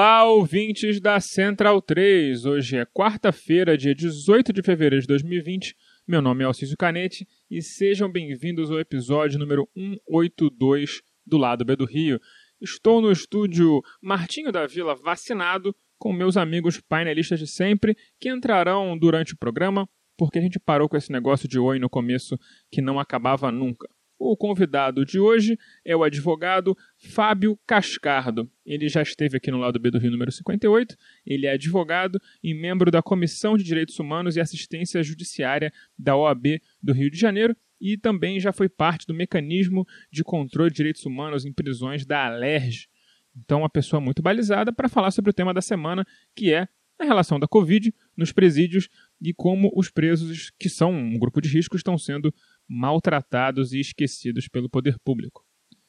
Olá, 0.00 0.24
ouvintes 0.24 0.98
da 0.98 1.20
Central 1.20 1.82
3. 1.82 2.46
Hoje 2.46 2.78
é 2.78 2.86
quarta-feira, 2.86 3.76
dia 3.76 3.94
18 3.94 4.50
de 4.50 4.62
fevereiro 4.62 5.02
de 5.02 5.06
2020. 5.06 5.76
Meu 6.08 6.22
nome 6.22 6.42
é 6.42 6.46
Alcísio 6.46 6.74
Canete 6.74 7.28
e 7.50 7.60
sejam 7.60 8.10
bem-vindos 8.10 8.70
ao 8.70 8.80
episódio 8.80 9.38
número 9.38 9.68
182 9.76 11.02
do 11.26 11.36
Lado 11.36 11.66
B 11.66 11.76
do 11.76 11.84
Rio. 11.84 12.18
Estou 12.58 13.02
no 13.02 13.12
estúdio 13.12 13.82
Martinho 14.00 14.50
da 14.50 14.66
Vila 14.66 14.94
vacinado 14.94 15.76
com 15.98 16.14
meus 16.14 16.38
amigos 16.38 16.80
painelistas 16.80 17.38
de 17.38 17.46
sempre 17.46 17.94
que 18.18 18.30
entrarão 18.30 18.96
durante 18.96 19.34
o 19.34 19.38
programa 19.38 19.86
porque 20.16 20.38
a 20.38 20.42
gente 20.42 20.58
parou 20.58 20.88
com 20.88 20.96
esse 20.96 21.12
negócio 21.12 21.46
de 21.46 21.58
oi 21.58 21.78
no 21.78 21.90
começo 21.90 22.38
que 22.72 22.80
não 22.80 22.98
acabava 22.98 23.52
nunca. 23.52 23.86
O 24.22 24.36
convidado 24.36 25.02
de 25.02 25.18
hoje 25.18 25.58
é 25.82 25.96
o 25.96 26.04
advogado 26.04 26.76
Fábio 26.98 27.58
Cascardo. 27.66 28.50
Ele 28.66 28.86
já 28.86 29.00
esteve 29.00 29.38
aqui 29.38 29.50
no 29.50 29.56
lado 29.56 29.78
B 29.78 29.90
do 29.90 29.98
Rio 29.98 30.10
número 30.10 30.30
58. 30.30 30.94
Ele 31.24 31.46
é 31.46 31.52
advogado 31.52 32.20
e 32.44 32.52
membro 32.52 32.90
da 32.90 33.00
Comissão 33.00 33.56
de 33.56 33.64
Direitos 33.64 33.98
Humanos 33.98 34.36
e 34.36 34.40
Assistência 34.40 35.02
Judiciária 35.02 35.72
da 35.98 36.14
OAB 36.14 36.60
do 36.82 36.92
Rio 36.92 37.10
de 37.10 37.18
Janeiro 37.18 37.56
e 37.80 37.96
também 37.96 38.38
já 38.38 38.52
foi 38.52 38.68
parte 38.68 39.06
do 39.06 39.14
mecanismo 39.14 39.86
de 40.12 40.22
controle 40.22 40.68
de 40.68 40.76
direitos 40.76 41.06
humanos 41.06 41.46
em 41.46 41.52
prisões 41.52 42.04
da 42.04 42.26
Alerj. 42.26 42.90
Então, 43.34 43.60
uma 43.60 43.70
pessoa 43.70 44.02
muito 44.02 44.20
balizada 44.20 44.70
para 44.70 44.90
falar 44.90 45.12
sobre 45.12 45.30
o 45.30 45.34
tema 45.34 45.54
da 45.54 45.62
semana, 45.62 46.04
que 46.36 46.52
é 46.52 46.68
a 46.98 47.04
relação 47.04 47.40
da 47.40 47.48
Covid 47.48 47.94
nos 48.14 48.32
presídios 48.32 48.90
e 49.18 49.32
como 49.32 49.72
os 49.74 49.88
presos, 49.88 50.50
que 50.58 50.68
são 50.68 50.92
um 50.92 51.18
grupo 51.18 51.40
de 51.40 51.48
risco, 51.48 51.74
estão 51.74 51.96
sendo 51.96 52.34
maltratados 52.72 53.72
e 53.72 53.80
esquecidos 53.80 54.46
pelo 54.46 54.70
poder 54.70 54.96
público. 55.00 55.44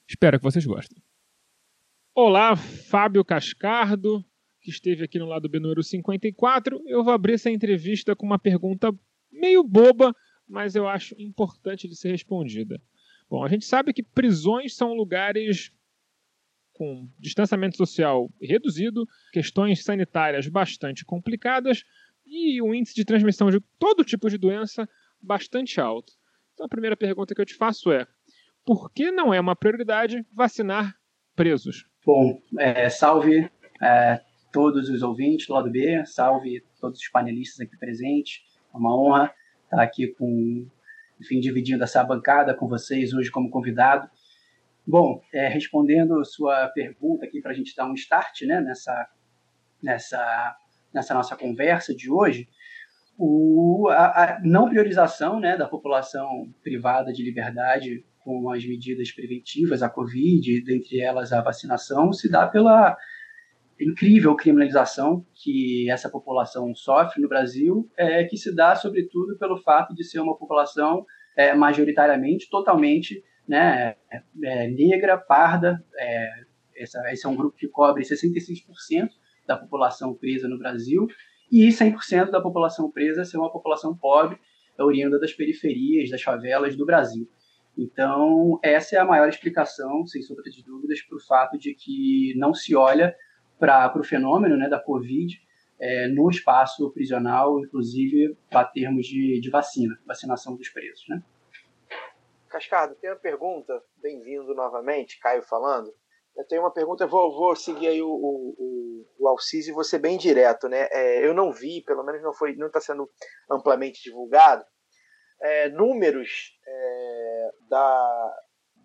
Espero 0.10 0.40
que 0.40 0.44
vocês 0.44 0.66
gostem. 0.66 0.98
Olá, 2.16 2.56
Fábio 2.56 3.24
Cascardo, 3.24 4.26
que 4.60 4.72
esteve 4.72 5.04
aqui 5.04 5.20
no 5.20 5.28
lado 5.28 5.48
B 5.48 5.60
número 5.60 5.84
54. 5.84 6.82
Eu 6.88 7.04
vou 7.04 7.14
abrir 7.14 7.34
essa 7.34 7.52
entrevista 7.52 8.16
com 8.16 8.26
uma 8.26 8.40
pergunta 8.40 8.92
meio 9.32 9.64
boba, 9.64 10.12
mas 10.48 10.76
eu 10.76 10.88
acho 10.88 11.16
importante 11.20 11.88
de 11.88 11.96
ser 11.96 12.10
respondida. 12.10 12.82
Bom, 13.30 13.46
a 13.46 13.48
gente 13.48 13.64
sabe 13.64 13.94
que 13.94 14.02
prisões 14.02 14.76
são 14.76 14.96
lugares 14.96 15.72
com 16.74 17.08
distanciamento 17.20 17.78
social 17.78 18.28
reduzido, 18.42 19.08
questões 19.32 19.84
sanitárias 19.84 20.48
bastante 20.48 21.06
complicadas 21.06 21.84
e 22.26 22.60
um 22.60 22.74
índice 22.74 22.96
de 22.96 23.06
transmissão 23.06 23.52
de 23.52 23.60
todo 23.78 24.04
tipo 24.04 24.28
de 24.32 24.38
doença 24.40 24.90
bastante 25.22 25.80
alto. 25.80 26.20
Então 26.62 26.68
a 26.68 26.70
primeira 26.70 26.96
pergunta 26.96 27.34
que 27.34 27.42
eu 27.42 27.46
te 27.46 27.56
faço 27.56 27.92
é: 27.92 28.06
por 28.64 28.92
que 28.92 29.10
não 29.10 29.34
é 29.34 29.40
uma 29.40 29.56
prioridade 29.56 30.24
vacinar 30.32 30.96
presos? 31.36 31.88
Bom, 32.06 32.40
é, 32.60 32.88
salve 32.88 33.50
é, 33.82 34.22
todos 34.54 34.88
os 34.88 35.02
ouvintes 35.02 35.48
do 35.48 35.54
lado 35.54 35.72
B, 35.72 36.06
salve 36.06 36.64
todos 36.80 37.00
os 37.00 37.08
panelistas 37.10 37.66
aqui 37.66 37.76
presentes. 37.76 38.44
É 38.72 38.78
uma 38.78 38.96
honra 38.96 39.34
estar 39.64 39.82
aqui 39.82 40.10
com, 40.10 40.68
enfim, 41.20 41.40
dividindo 41.40 41.84
essa 41.84 42.04
bancada 42.04 42.54
com 42.54 42.68
vocês 42.68 43.12
hoje 43.12 43.32
como 43.32 43.50
convidado. 43.50 44.08
Bom, 44.86 45.20
é, 45.34 45.48
respondendo 45.48 46.20
a 46.20 46.24
sua 46.24 46.68
pergunta 46.68 47.26
aqui 47.26 47.42
para 47.42 47.54
a 47.54 47.56
gente 47.56 47.76
dar 47.76 47.90
um 47.90 47.96
start 47.96 48.44
né, 48.44 48.62
nessa, 48.62 49.10
nessa, 49.82 50.56
nessa 50.94 51.16
nossa 51.16 51.36
conversa 51.36 51.96
de 51.96 52.12
hoje, 52.12 52.48
o, 53.24 53.88
a, 53.90 54.24
a 54.24 54.40
não 54.44 54.68
priorização 54.68 55.40
né, 55.40 55.56
da 55.56 55.68
população 55.68 56.52
privada 56.64 57.14
de 57.14 57.24
liberdade 57.24 58.04
com 58.18 58.50
as 58.50 58.66
medidas 58.66 59.12
preventivas 59.12 59.84
à 59.84 59.90
Covid, 59.90 60.64
dentre 60.64 61.00
elas 61.00 61.32
a 61.32 61.40
vacinação, 61.40 62.12
se 62.12 62.28
dá 62.28 62.48
pela 62.48 62.98
incrível 63.80 64.36
criminalização 64.36 65.24
que 65.36 65.88
essa 65.92 66.10
população 66.10 66.74
sofre 66.74 67.22
no 67.22 67.30
Brasil, 67.30 67.88
é, 67.96 68.24
que 68.24 68.38
se 68.38 68.56
dá 68.56 68.76
sobretudo 68.76 69.38
pelo 69.38 69.62
fato 69.62 69.94
de 69.94 70.04
ser 70.04 70.20
uma 70.20 70.36
população 70.36 71.06
é, 71.38 71.54
majoritariamente, 71.54 72.50
totalmente 72.50 73.24
né, 73.48 73.98
é, 74.44 74.68
negra, 74.68 75.16
parda. 75.16 75.84
É, 75.96 76.30
essa, 76.76 77.00
esse 77.12 77.28
é 77.28 77.30
um 77.30 77.36
grupo 77.36 77.56
que 77.56 77.68
cobre 77.68 78.04
66% 78.04 79.10
da 79.46 79.58
população 79.58 80.16
presa 80.16 80.48
no 80.48 80.58
Brasil 80.58 81.08
e 81.52 81.68
100% 81.68 82.30
da 82.30 82.42
população 82.42 82.90
presa 82.90 83.26
ser 83.26 83.38
uma 83.38 83.52
população 83.52 83.96
pobre, 83.96 84.40
oriunda 84.80 85.20
das 85.20 85.34
periferias, 85.34 86.10
das 86.10 86.22
favelas 86.22 86.76
do 86.76 86.86
Brasil. 86.86 87.30
Então, 87.78 88.60
essa 88.64 88.96
é 88.96 89.00
a 89.00 89.06
maior 89.06 89.28
explicação, 89.30 90.06
sem 90.06 90.22
sombra 90.22 90.44
de 90.50 90.64
dúvidas, 90.64 91.02
para 91.02 91.18
o 91.18 91.22
fato 91.22 91.58
de 91.58 91.74
que 91.74 92.34
não 92.38 92.54
se 92.54 92.76
olha 92.76 93.16
para 93.60 94.00
o 94.00 94.04
fenômeno 94.04 94.58
né, 94.58 94.68
da 94.68 94.80
Covid 94.80 95.40
é, 95.80 96.08
no 96.08 96.30
espaço 96.30 96.90
prisional, 96.92 97.60
inclusive 97.60 98.36
para 98.50 98.66
termos 98.66 99.06
de, 99.06 99.40
de 99.40 99.50
vacina, 99.50 99.98
vacinação 100.06 100.56
dos 100.56 100.70
presos. 100.70 101.06
Né? 101.08 101.22
Cascardo, 102.50 102.96
tem 102.96 103.10
uma 103.10 103.16
pergunta, 103.16 103.82
bem-vindo 104.02 104.54
novamente, 104.54 105.20
Caio 105.20 105.42
falando. 105.44 105.94
Eu 106.36 106.46
tenho 106.48 106.62
uma 106.62 106.74
pergunta, 106.74 107.06
vou, 107.06 107.36
vou 107.36 107.56
seguir 107.56 107.88
aí 107.88 108.02
o, 108.02 108.10
o, 108.10 109.06
o 109.20 109.36
e 109.52 109.84
ser 109.84 110.00
bem 110.00 110.18
direto. 110.18 110.68
Né? 110.68 110.88
É, 110.92 111.26
eu 111.26 111.34
não 111.34 111.52
vi, 111.52 111.84
pelo 111.84 112.04
menos 112.04 112.22
não 112.22 112.34
foi, 112.34 112.56
não 112.56 112.68
está 112.68 112.80
sendo 112.80 113.10
amplamente 113.50 114.02
divulgado, 114.04 114.66
é, 115.42 115.70
números 115.70 116.58
é, 116.66 117.50
da, 117.68 118.36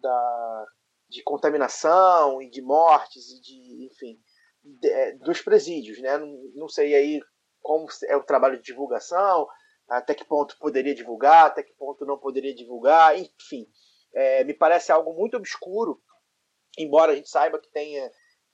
da, 0.01 0.67
de 1.09 1.23
contaminação 1.23 2.41
e 2.41 2.51
de 2.51 2.63
mortes 2.63 3.31
e 3.31 3.41
de, 3.41 3.87
enfim, 3.87 4.19
de, 4.63 4.89
é, 4.89 5.13
dos 5.19 5.43
presídios, 5.43 6.01
né? 6.01 6.17
Não, 6.19 6.29
não, 6.55 6.69
sei 6.69 6.95
aí 6.95 7.21
como 7.63 7.87
é 8.09 8.17
o 8.17 8.25
trabalho 8.25 8.57
de 8.57 8.65
divulgação, 8.65 9.47
até 9.89 10.15
que 10.15 10.25
ponto 10.25 10.59
poderia 10.59 10.95
divulgar, 10.95 11.47
até 11.47 11.63
que 11.63 11.75
ponto 11.75 12.05
não 12.07 12.19
poderia 12.19 12.55
divulgar, 12.55 13.17
enfim. 13.19 13.67
É, 14.15 14.45
me 14.45 14.55
parece 14.55 14.91
algo 14.91 15.13
muito 15.13 15.37
obscuro, 15.37 16.01
embora 16.77 17.13
a 17.13 17.15
gente 17.15 17.29
saiba 17.29 17.59
que 17.59 17.71
tenha 17.71 18.11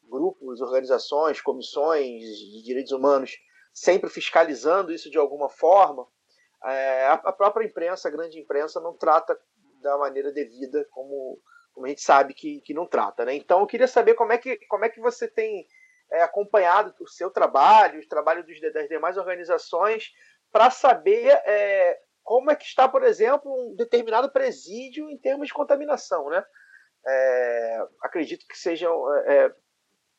grupos, 0.09 0.61
organizações, 0.61 1.41
comissões 1.41 2.23
de 2.23 2.63
direitos 2.63 2.93
humanos 2.93 3.37
sempre 3.73 4.11
fiscalizando 4.11 4.93
isso 4.93 5.11
de 5.11 5.19
alguma 5.19 5.49
forma, 5.49 6.07
é, 6.65 7.07
a 7.09 7.33
própria 7.33 7.65
imprensa, 7.65 8.09
a 8.09 8.11
grande 8.11 8.39
imprensa, 8.39 8.81
não 8.81 8.97
trata 8.97 9.39
da 9.81 9.99
maneira 9.99 10.31
devida 10.31 10.87
como, 10.91 11.41
como 11.73 11.87
a 11.87 11.89
gente 11.89 12.03
sabe 12.03 12.35
que, 12.35 12.61
que 12.61 12.75
não 12.75 12.87
trata. 12.87 13.25
Né? 13.25 13.35
Então 13.35 13.61
eu 13.61 13.67
queria 13.67 13.89
saber 13.89 14.15
como 14.15 14.33
é 14.33 14.39
que, 14.39 14.57
como 14.67 14.85
é 14.85 14.89
que 14.89 15.01
você 15.01 15.27
tem 15.27 15.67
é, 16.13 16.23
acompanhado 16.23 16.95
o 17.01 17.09
seu 17.09 17.31
trabalho, 17.31 18.01
o 18.01 18.09
trabalho 18.09 18.45
dos, 18.45 18.61
das 18.73 18.89
demais 18.89 19.17
organizações, 19.17 20.13
para 20.53 20.71
saber 20.71 21.29
é, 21.45 21.99
como 22.23 22.51
é 22.51 22.55
que 22.55 22.65
está, 22.65 22.89
por 22.89 23.03
exemplo, 23.03 23.51
um 23.51 23.75
determinado 23.75 24.31
presídio 24.31 25.11
em 25.11 25.19
termos 25.19 25.49
de 25.49 25.55
contaminação. 25.55 26.29
Né? 26.29 26.45
É, 27.07 27.79
acredito 28.03 28.47
que 28.47 28.57
seja 28.57 28.89
é, 29.27 29.53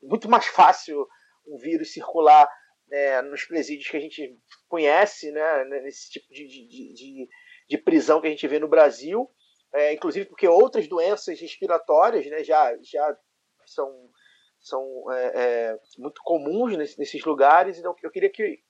muito 0.01 0.29
mais 0.29 0.45
fácil 0.45 1.07
um 1.47 1.57
vírus 1.57 1.93
circular 1.93 2.49
né, 2.87 3.21
nos 3.21 3.45
presídios 3.45 3.89
que 3.89 3.97
a 3.97 3.99
gente 3.99 4.37
conhece, 4.67 5.31
né, 5.31 5.65
nesse 5.81 6.09
tipo 6.11 6.27
de, 6.33 6.47
de, 6.47 6.93
de, 6.93 7.29
de 7.69 7.77
prisão 7.77 8.21
que 8.21 8.27
a 8.27 8.29
gente 8.29 8.47
vê 8.47 8.59
no 8.59 8.67
Brasil, 8.67 9.29
é, 9.73 9.93
inclusive 9.93 10.25
porque 10.25 10.47
outras 10.47 10.87
doenças 10.87 11.39
respiratórias 11.39 12.25
né, 12.27 12.43
já, 12.43 12.77
já 12.81 13.17
são, 13.65 14.09
são 14.59 15.11
é, 15.11 15.25
é, 15.35 15.79
muito 15.97 16.21
comuns 16.23 16.77
nesse, 16.77 16.99
nesses 16.99 17.23
lugares. 17.23 17.77
Então, 17.77 17.95
eu 18.03 18.11
queria 18.11 18.29
que 18.29 18.61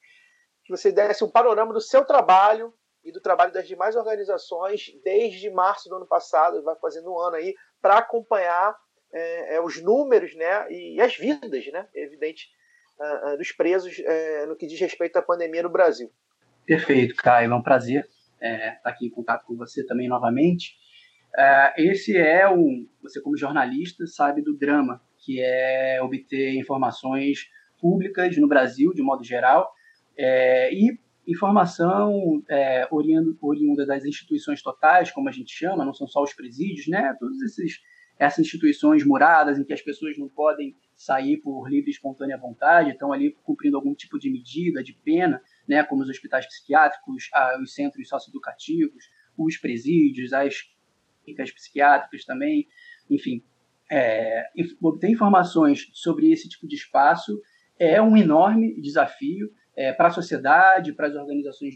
que 0.63 0.71
você 0.71 0.91
desse 0.91 1.23
um 1.23 1.29
panorama 1.29 1.73
do 1.73 1.81
seu 1.81 2.05
trabalho 2.05 2.73
e 3.03 3.11
do 3.11 3.19
trabalho 3.19 3.51
das 3.51 3.67
demais 3.67 3.95
organizações 3.95 4.91
desde 5.03 5.49
março 5.49 5.89
do 5.89 5.95
ano 5.95 6.07
passado, 6.07 6.63
vai 6.63 6.75
fazendo 6.77 7.11
um 7.11 7.19
ano 7.19 7.35
aí, 7.35 7.53
para 7.83 7.97
acompanhar 7.97 8.73
é, 9.11 9.55
é, 9.55 9.61
os 9.61 9.83
números 9.83 10.33
né, 10.35 10.71
e, 10.71 11.01
as 11.01 11.17
vidas, 11.17 11.67
né, 11.67 11.85
evidente, 11.93 12.47
uh, 12.97 13.33
uh, 13.33 13.37
dos 13.37 13.51
presos 13.51 13.99
uh, 13.99 14.47
no 14.47 14.55
que 14.55 14.65
diz 14.65 14.79
respeito 14.79 15.17
à 15.17 15.21
pandemia 15.21 15.61
no 15.61 15.69
Brasil. 15.69 16.09
Perfeito, 16.65 17.13
Caio. 17.15 17.51
É 17.51 17.55
um 17.55 17.61
prazer 17.61 18.07
estar 18.41 18.81
tá 18.83 18.89
aqui 18.89 19.07
em 19.07 19.09
contato 19.09 19.45
com 19.45 19.57
você 19.57 19.85
também 19.85 20.07
novamente. 20.07 20.77
É, 21.37 21.73
esse 21.77 22.15
é 22.15 22.49
um, 22.49 22.87
você 23.01 23.19
como 23.19 23.35
jornalista 23.35 24.07
sabe 24.07 24.41
do 24.41 24.57
drama 24.57 25.01
que 25.17 25.41
é 25.41 25.99
obter 26.01 26.53
informações 26.55 27.49
públicas 27.81 28.37
no 28.37 28.47
Brasil 28.47 28.93
de 28.93 29.01
modo 29.01 29.23
geral 29.23 29.73
é, 30.17 30.73
e 30.73 30.97
informação 31.27 32.43
é, 32.49 32.87
oriunda 32.91 33.85
das 33.85 34.05
instituições 34.05 34.61
totais, 34.61 35.11
como 35.11 35.29
a 35.29 35.31
gente 35.31 35.53
chama, 35.53 35.85
não 35.85 35.93
são 35.93 36.07
só 36.07 36.21
os 36.21 36.33
presídios, 36.33 36.87
né? 36.87 37.15
Todas 37.19 37.41
esses, 37.41 37.79
essas 38.19 38.45
instituições 38.45 39.05
muradas 39.05 39.57
em 39.57 39.63
que 39.63 39.73
as 39.73 39.81
pessoas 39.81 40.17
não 40.17 40.27
podem 40.27 40.75
sair 40.95 41.37
por 41.37 41.69
livre 41.69 41.89
e 41.89 41.93
espontânea 41.93 42.37
vontade, 42.37 42.91
estão 42.91 43.11
ali 43.11 43.31
cumprindo 43.43 43.77
algum 43.77 43.93
tipo 43.95 44.19
de 44.19 44.29
medida, 44.29 44.83
de 44.83 44.93
pena, 44.93 45.41
né? 45.67 45.83
Como 45.83 46.03
os 46.03 46.09
hospitais 46.09 46.45
psiquiátricos, 46.45 47.29
os 47.61 47.73
centros 47.73 48.07
socioeducativos, 48.09 49.09
os 49.37 49.57
presídios, 49.57 50.33
as 50.33 50.63
clínicas 51.23 51.51
psiquiátricas 51.51 52.25
também, 52.25 52.67
enfim. 53.09 53.43
É, 53.91 54.49
obter 54.81 55.09
informações 55.09 55.89
sobre 55.93 56.31
esse 56.31 56.49
tipo 56.49 56.67
de 56.67 56.75
espaço 56.75 57.39
é 57.77 58.01
um 58.01 58.15
enorme 58.17 58.79
desafio 58.81 59.51
é, 59.75 59.93
para 59.93 60.07
a 60.07 60.11
sociedade, 60.11 60.93
para 60.93 61.07
as 61.07 61.15
organizações 61.15 61.75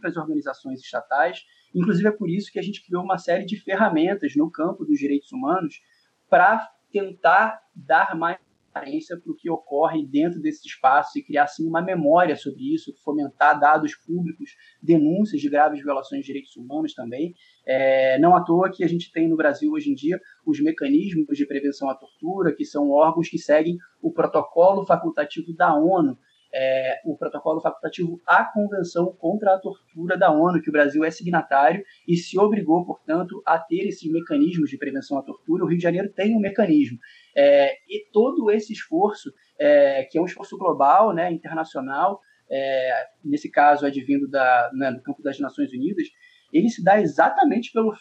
para 0.00 0.08
as 0.08 0.16
organizações 0.16 0.80
estatais. 0.80 1.44
Inclusive 1.74 2.08
é 2.08 2.12
por 2.12 2.30
isso 2.30 2.50
que 2.50 2.58
a 2.58 2.62
gente 2.62 2.82
criou 2.82 3.02
uma 3.02 3.18
série 3.18 3.44
de 3.44 3.60
ferramentas 3.60 4.34
no 4.34 4.50
campo 4.50 4.82
dos 4.82 4.98
direitos 4.98 5.30
humanos 5.30 5.82
para 6.30 6.70
tentar 6.90 7.60
dar 7.74 8.16
mais 8.16 8.38
transparência 8.74 9.16
para 9.16 9.30
o 9.30 9.36
que 9.36 9.48
ocorre 9.48 10.04
dentro 10.04 10.40
desse 10.40 10.66
espaço 10.66 11.16
e 11.16 11.22
criar 11.22 11.44
assim 11.44 11.66
uma 11.66 11.80
memória 11.80 12.34
sobre 12.34 12.74
isso, 12.74 12.92
fomentar 13.04 13.58
dados 13.58 13.94
públicos, 13.94 14.50
denúncias 14.82 15.40
de 15.40 15.48
graves 15.48 15.80
violações 15.80 16.22
de 16.22 16.26
direitos 16.26 16.56
humanos 16.56 16.92
também. 16.92 17.34
É, 17.64 18.18
não 18.18 18.34
à 18.34 18.42
toa 18.42 18.70
que 18.70 18.82
a 18.82 18.88
gente 18.88 19.12
tem 19.12 19.28
no 19.28 19.36
Brasil 19.36 19.70
hoje 19.72 19.90
em 19.90 19.94
dia 19.94 20.20
os 20.44 20.60
mecanismos 20.60 21.36
de 21.36 21.46
prevenção 21.46 21.88
à 21.88 21.94
tortura, 21.94 22.54
que 22.54 22.64
são 22.64 22.90
órgãos 22.90 23.28
que 23.28 23.38
seguem 23.38 23.78
o 24.02 24.12
protocolo 24.12 24.84
facultativo 24.84 25.54
da 25.54 25.74
ONU 25.74 26.18
é, 26.54 27.00
o 27.04 27.16
protocolo 27.16 27.60
facultativo 27.60 28.22
à 28.24 28.44
Convenção 28.44 29.12
contra 29.18 29.54
a 29.54 29.58
Tortura 29.58 30.16
da 30.16 30.30
ONU, 30.30 30.62
que 30.62 30.68
o 30.68 30.72
Brasil 30.72 31.04
é 31.04 31.10
signatário 31.10 31.84
e 32.06 32.16
se 32.16 32.38
obrigou, 32.38 32.86
portanto, 32.86 33.42
a 33.44 33.58
ter 33.58 33.88
esses 33.88 34.10
mecanismos 34.10 34.70
de 34.70 34.78
prevenção 34.78 35.18
à 35.18 35.22
tortura. 35.22 35.64
O 35.64 35.66
Rio 35.66 35.78
de 35.78 35.82
Janeiro 35.82 36.12
tem 36.12 36.36
um 36.36 36.40
mecanismo. 36.40 36.96
É, 37.36 37.74
e 37.88 38.08
todo 38.12 38.50
esse 38.52 38.72
esforço, 38.72 39.32
é, 39.58 40.04
que 40.04 40.16
é 40.16 40.20
um 40.20 40.26
esforço 40.26 40.56
global, 40.56 41.12
né, 41.12 41.32
internacional, 41.32 42.20
é, 42.48 43.06
nesse 43.24 43.50
caso 43.50 43.84
advindo 43.84 44.28
da, 44.28 44.70
né, 44.74 44.92
do 44.92 45.02
campo 45.02 45.22
das 45.22 45.40
Nações 45.40 45.72
Unidas, 45.72 46.06
ele 46.52 46.68
se 46.68 46.84
dá 46.84 47.00
exatamente 47.00 47.72
pelo 47.72 47.92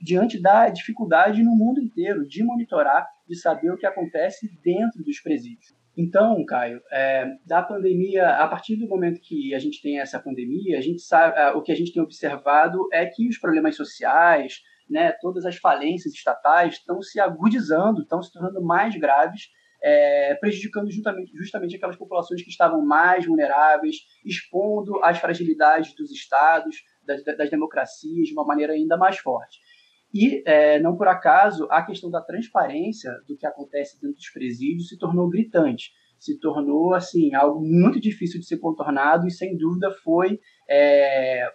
diante 0.00 0.40
da 0.40 0.68
dificuldade 0.68 1.42
no 1.42 1.54
mundo 1.54 1.80
inteiro 1.80 2.26
de 2.26 2.42
monitorar, 2.42 3.06
de 3.28 3.36
saber 3.36 3.70
o 3.70 3.76
que 3.76 3.86
acontece 3.86 4.50
dentro 4.62 5.04
dos 5.04 5.20
presídios. 5.20 5.81
Então, 5.96 6.42
Caio, 6.46 6.80
é, 6.90 7.26
da 7.44 7.62
pandemia, 7.62 8.36
a 8.36 8.48
partir 8.48 8.76
do 8.76 8.88
momento 8.88 9.20
que 9.20 9.54
a 9.54 9.58
gente 9.58 9.82
tem 9.82 10.00
essa 10.00 10.18
pandemia, 10.18 10.78
a 10.78 10.80
gente 10.80 11.02
sabe, 11.02 11.38
é, 11.38 11.50
o 11.50 11.60
que 11.60 11.70
a 11.70 11.74
gente 11.74 11.92
tem 11.92 12.02
observado 12.02 12.88
é 12.90 13.04
que 13.04 13.28
os 13.28 13.38
problemas 13.38 13.76
sociais, 13.76 14.62
né, 14.88 15.12
todas 15.20 15.44
as 15.44 15.56
falências 15.56 16.14
estatais 16.14 16.74
estão 16.74 17.02
se 17.02 17.20
agudizando, 17.20 18.02
estão 18.02 18.22
se 18.22 18.32
tornando 18.32 18.62
mais 18.62 18.96
graves, 18.96 19.50
é, 19.82 20.34
prejudicando 20.36 20.90
justamente, 20.90 21.32
justamente 21.36 21.76
aquelas 21.76 21.96
populações 21.96 22.42
que 22.42 22.50
estavam 22.50 22.82
mais 22.84 23.26
vulneráveis, 23.26 23.96
expondo 24.24 25.02
as 25.04 25.18
fragilidades 25.18 25.94
dos 25.94 26.10
estados, 26.10 26.82
das, 27.04 27.22
das 27.24 27.50
democracias 27.50 28.28
de 28.28 28.32
uma 28.32 28.46
maneira 28.46 28.72
ainda 28.72 28.96
mais 28.96 29.18
forte. 29.18 29.58
E, 30.12 30.42
é, 30.46 30.78
não 30.80 30.96
por 30.96 31.08
acaso, 31.08 31.66
a 31.70 31.82
questão 31.82 32.10
da 32.10 32.20
transparência 32.20 33.12
do 33.26 33.36
que 33.36 33.46
acontece 33.46 34.00
dentro 34.00 34.16
dos 34.16 34.30
presídios 34.30 34.88
se 34.88 34.98
tornou 34.98 35.28
gritante. 35.28 35.90
Se 36.18 36.38
tornou, 36.38 36.94
assim, 36.94 37.34
algo 37.34 37.60
muito 37.60 38.00
difícil 38.00 38.38
de 38.38 38.46
ser 38.46 38.58
contornado 38.58 39.26
e, 39.26 39.30
sem 39.30 39.56
dúvida, 39.56 39.90
foi 40.04 40.38
é, 40.68 41.48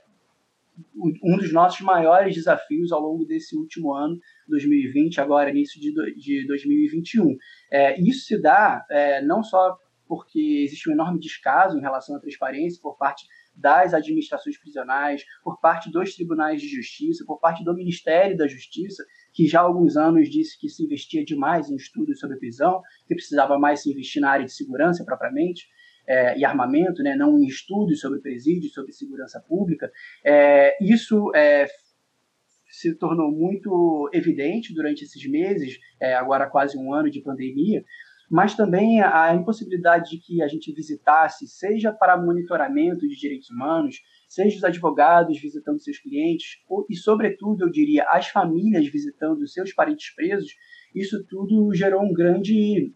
um 1.23 1.37
dos 1.37 1.51
nossos 1.53 1.81
maiores 1.81 2.35
desafios 2.35 2.91
ao 2.91 3.01
longo 3.01 3.25
desse 3.25 3.55
último 3.55 3.93
ano, 3.93 4.17
2020, 4.47 5.21
agora 5.21 5.49
início 5.49 5.79
de, 5.79 5.91
de 6.15 6.47
2021. 6.47 7.35
É, 7.71 8.01
isso 8.01 8.25
se 8.25 8.41
dá 8.41 8.85
é, 8.89 9.21
não 9.21 9.43
só 9.43 9.77
porque 10.07 10.63
existe 10.63 10.89
um 10.89 10.93
enorme 10.93 11.19
descaso 11.19 11.77
em 11.77 11.81
relação 11.81 12.15
à 12.15 12.19
transparência 12.19 12.79
por 12.81 12.97
parte 12.97 13.25
das 13.57 13.93
administrações 13.93 14.57
prisionais, 14.57 15.25
por 15.43 15.59
parte 15.59 15.91
dos 15.91 16.15
tribunais 16.15 16.61
de 16.61 16.67
justiça, 16.67 17.25
por 17.25 17.39
parte 17.39 17.63
do 17.63 17.73
Ministério 17.73 18.37
da 18.37 18.47
Justiça, 18.47 19.03
que 19.33 19.47
já 19.47 19.59
há 19.59 19.63
alguns 19.63 19.97
anos 19.97 20.29
disse 20.29 20.59
que 20.59 20.69
se 20.69 20.83
investia 20.83 21.25
demais 21.25 21.69
em 21.69 21.75
estudos 21.75 22.19
sobre 22.19 22.37
prisão, 22.37 22.81
que 23.07 23.15
precisava 23.15 23.57
mais 23.57 23.81
se 23.81 23.91
investir 23.91 24.21
na 24.21 24.29
área 24.29 24.45
de 24.45 24.53
segurança 24.53 25.03
propriamente. 25.03 25.67
É, 26.09 26.39
e 26.39 26.45
armamento, 26.45 27.03
né, 27.03 27.17
não 27.17 27.37
em 27.37 27.45
estudos 27.45 27.99
sobre 27.99 28.21
presídio, 28.21 28.69
sobre 28.69 28.93
segurança 28.93 29.43
pública, 29.45 29.91
é, 30.23 30.77
isso 30.81 31.35
é, 31.35 31.67
se 32.69 32.93
tornou 32.95 33.31
muito 33.31 34.09
evidente 34.13 34.73
durante 34.73 35.03
esses 35.03 35.29
meses, 35.29 35.77
é, 35.99 36.13
agora 36.13 36.49
quase 36.49 36.77
um 36.77 36.93
ano 36.93 37.09
de 37.09 37.21
pandemia, 37.21 37.83
mas 38.29 38.55
também 38.55 39.01
a 39.01 39.33
impossibilidade 39.33 40.09
de 40.11 40.17
que 40.17 40.41
a 40.41 40.47
gente 40.47 40.71
visitasse, 40.73 41.47
seja 41.47 41.91
para 41.91 42.17
monitoramento 42.17 43.07
de 43.07 43.15
direitos 43.15 43.49
humanos, 43.49 44.01
seja 44.27 44.57
os 44.57 44.63
advogados 44.63 45.39
visitando 45.39 45.79
seus 45.79 45.97
clientes, 45.97 46.57
e, 46.89 46.95
sobretudo, 46.95 47.65
eu 47.65 47.71
diria, 47.71 48.03
as 48.09 48.27
famílias 48.27 48.85
visitando 48.87 49.47
seus 49.47 49.73
parentes 49.73 50.13
presos, 50.13 50.53
isso 50.93 51.25
tudo 51.25 51.73
gerou 51.73 52.03
um 52.03 52.13
grande, 52.13 52.93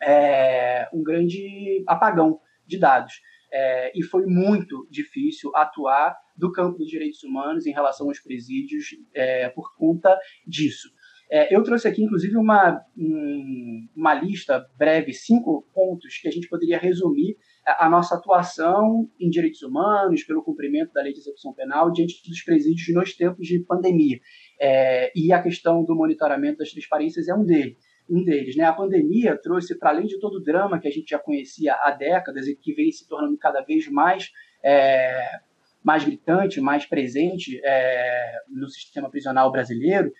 é, 0.00 0.88
um 0.92 1.02
grande 1.02 1.84
apagão 1.86 2.40
de 2.66 2.78
dados. 2.78 3.20
É, 3.52 3.92
e 3.94 4.02
foi 4.02 4.24
muito 4.26 4.88
difícil 4.90 5.52
atuar 5.54 6.16
do 6.34 6.50
campo 6.50 6.78
dos 6.78 6.88
direitos 6.88 7.22
humanos 7.22 7.66
em 7.66 7.72
relação 7.72 8.08
aos 8.08 8.18
presídios 8.18 8.96
é, 9.14 9.50
por 9.50 9.76
conta 9.76 10.18
disso. 10.46 10.88
É, 11.34 11.48
eu 11.56 11.62
trouxe 11.62 11.88
aqui, 11.88 12.02
inclusive, 12.02 12.36
uma, 12.36 12.84
um, 12.94 13.88
uma 13.96 14.12
lista 14.12 14.68
breve, 14.76 15.14
cinco 15.14 15.66
pontos 15.72 16.18
que 16.18 16.28
a 16.28 16.30
gente 16.30 16.46
poderia 16.46 16.76
resumir 16.76 17.38
a, 17.66 17.86
a, 17.86 17.88
nossa 17.88 18.16
atuação 18.16 19.08
em 19.18 19.30
direitos 19.30 19.62
humanos, 19.62 20.24
pelo 20.24 20.42
cumprimento 20.42 20.92
da 20.92 21.00
lei 21.00 21.14
de 21.14 21.20
execução 21.20 21.54
penal, 21.54 21.90
diante 21.90 22.22
dos 22.28 22.42
presídios 22.42 22.94
nos 22.94 23.16
tempos 23.16 23.46
de 23.46 23.58
pandemia. 23.60 24.20
É, 24.60 25.10
e 25.16 25.32
a 25.32 25.42
questão 25.42 25.82
do 25.82 25.96
monitoramento 25.96 26.58
das 26.58 26.70
transparências 26.70 27.26
é 27.26 27.34
um 27.34 27.46
deles. 27.46 27.78
Um 28.10 28.22
deles, 28.22 28.54
né? 28.54 28.64
A 28.64 28.72
pandemia 28.74 29.34
trouxe, 29.42 29.78
para 29.78 29.88
além 29.88 30.04
de 30.04 30.20
todo 30.20 30.34
o 30.34 30.42
drama 30.42 30.78
que 30.78 30.88
a 30.88 30.90
gente 30.92 31.08
já 31.08 31.18
conhecia 31.18 31.72
há 31.72 31.92
décadas 31.92 32.46
e 32.46 32.54
que 32.54 32.74
vem 32.74 32.92
se 32.92 33.08
tornando 33.08 33.38
cada 33.38 33.62
vez 33.62 33.88
mais 33.88 34.30
é, 34.62 35.40
mais 35.82 36.04
gritante, 36.04 36.60
mais 36.60 36.86
presente 36.86 37.60
é, 37.64 38.42
no 38.48 38.68
sistema 38.68 39.10
prisional 39.10 39.50
brasileiro, 39.50 40.12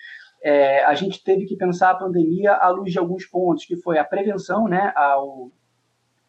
é, 0.43 0.85
a 0.85 0.95
gente 0.95 1.23
teve 1.23 1.47
que 1.47 1.57
pensar 1.57 1.91
a 1.91 1.95
pandemia 1.95 2.53
à 2.53 2.69
luz 2.69 2.91
de 2.91 2.99
alguns 2.99 3.25
pontos, 3.25 3.65
que 3.65 3.77
foi 3.77 3.99
a 3.99 4.05
prevenção 4.05 4.67
né, 4.67 4.93
ao, 4.97 5.53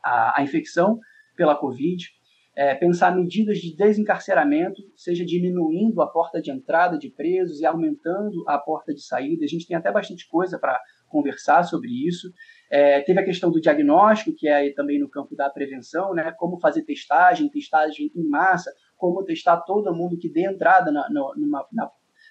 a, 0.03 0.39
a 0.39 0.43
infecção 0.43 1.00
pela 1.36 1.55
Covid, 1.55 2.08
é, 2.55 2.75
pensar 2.75 3.15
medidas 3.15 3.58
de 3.58 3.75
desencarceramento, 3.75 4.79
seja 4.96 5.25
diminuindo 5.25 6.01
a 6.01 6.08
porta 6.08 6.39
de 6.39 6.51
entrada 6.51 7.00
de 7.00 7.10
presos 7.10 7.60
e 7.60 7.65
aumentando 7.65 8.48
a 8.48 8.60
porta 8.60 8.93
de 8.93 9.01
saída. 9.01 9.43
A 9.43 9.48
gente 9.48 9.65
tem 9.65 9.75
até 9.75 9.91
bastante 9.91 10.27
coisa 10.29 10.60
para 10.60 10.79
conversar 11.08 11.63
sobre 11.63 11.89
isso. 12.08 12.32
É, 12.70 13.01
teve 13.01 13.20
a 13.20 13.25
questão 13.25 13.50
do 13.50 13.60
diagnóstico, 13.60 14.36
que 14.38 14.48
é 14.48 14.72
também 14.74 15.00
no 15.00 15.10
campo 15.10 15.36
da 15.36 15.50
prevenção, 15.50 16.13
né? 16.13 16.32
como 16.38 16.60
fazer 16.60 16.84
testagem, 16.84 17.50
testagem 17.50 18.12
em 18.15 18.29
massa, 18.29 18.72
como 18.96 19.24
testar 19.24 19.58
todo 19.62 19.93
mundo 19.93 20.17
que 20.17 20.29
dê 20.29 20.46
entrada 20.46 20.91
na, 20.91 21.10
numa, 21.10 21.67
na 21.72 21.89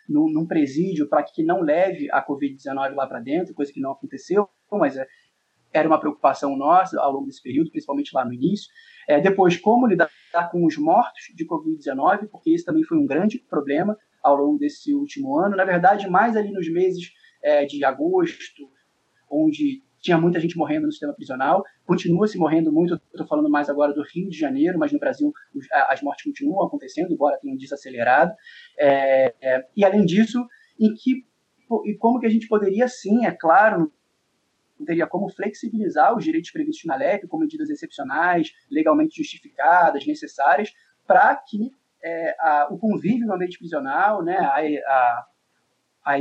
num, 0.09 0.29
num 0.31 0.47
presídio 0.47 1.09
para 1.09 1.23
que 1.23 1.43
não 1.43 1.61
leve 1.61 2.11
a 2.11 2.25
Covid-19 2.25 2.95
lá 2.95 3.07
para 3.07 3.21
dentro, 3.21 3.55
coisa 3.55 3.73
que 3.73 3.81
não 3.81 3.93
aconteceu, 3.93 4.49
mas 4.71 4.97
é, 4.97 5.07
era 5.73 5.89
uma 5.89 5.99
preocupação 5.99 6.57
nossa 6.57 7.01
ao 7.01 7.13
longo 7.13 7.27
desse 7.27 7.43
período, 7.43 7.71
principalmente 7.71 8.15
lá 8.15 8.25
no 8.25 8.33
início. 8.33 8.69
É, 9.09 9.21
depois, 9.21 9.57
como 9.57 9.87
lidar 9.87 10.11
com 10.51 10.65
os 10.67 10.77
mortos 10.77 11.33
de 11.35 11.47
Covid-19, 11.47 12.29
porque 12.31 12.51
esse 12.51 12.65
também 12.65 12.85
foi 12.85 12.99
um 12.99 13.07
grande 13.07 13.39
problema 13.39 13.97
ao 14.23 14.37
longo 14.37 14.59
desse 14.59 14.95
último 14.95 15.39
ano. 15.39 15.57
Na 15.57 15.65
verdade, 15.65 16.09
mais 16.09 16.37
ali 16.37 16.53
nos 16.53 16.71
meses 16.71 17.13
é, 17.43 17.65
de 17.65 17.85
agosto, 17.85 18.71
onde 19.31 19.83
tinha 20.03 20.19
muita 20.19 20.41
gente 20.41 20.57
morrendo 20.59 20.87
no 20.87 20.93
sistema 20.93 21.15
prisional, 21.15 21.65
continua 21.87 22.27
se 22.27 22.37
morrendo 22.37 22.73
muito, 22.73 22.95
estou 22.95 23.27
falando 23.27 23.49
mais 23.49 23.71
agora 23.71 23.95
do 23.95 24.03
Rio 24.03 24.29
de 24.29 24.37
Janeiro, 24.37 24.79
mas 24.79 24.93
no 24.93 24.99
Brasil 24.99 25.33
as 25.89 26.03
mortes 26.03 26.25
continuam 26.25 26.67
acontecendo, 26.67 27.13
embora 27.13 27.39
tenham 27.41 27.57
desacelerado. 27.57 28.35
É, 28.79 29.33
é, 29.41 29.67
e 29.77 29.85
além 29.85 30.05
disso, 30.05 30.45
em 30.79 30.93
que 30.93 31.25
e 31.87 31.95
como 31.95 32.21
que 32.21 32.27
a 32.27 32.31
gente 32.31 32.49
poderia 32.49 32.87
sim, 32.87 33.25
é 33.25 33.31
claro, 33.31 33.91
teria 34.85 35.07
como 35.07 35.31
flexibilizar 35.31 36.15
os 36.15 36.25
direitos 36.25 36.51
previstos 36.51 36.85
na 36.85 36.97
LEP 36.97 37.27
com 37.29 37.39
medidas 37.39 37.71
excepcionais, 37.71 38.53
legalmente 38.71 39.17
justificadas, 39.17 40.07
necessárias, 40.07 40.71
para 41.07 41.35
que 41.37 41.71
é, 42.03 42.35
a, 42.41 42.69
o 42.71 42.79
convívio 42.79 43.27
no 43.27 43.35
ambiente 43.35 43.59
prisional, 43.59 44.23
né, 44.23 44.37
a, 44.37 44.59
a, 44.59 45.27
a, 46.05 46.15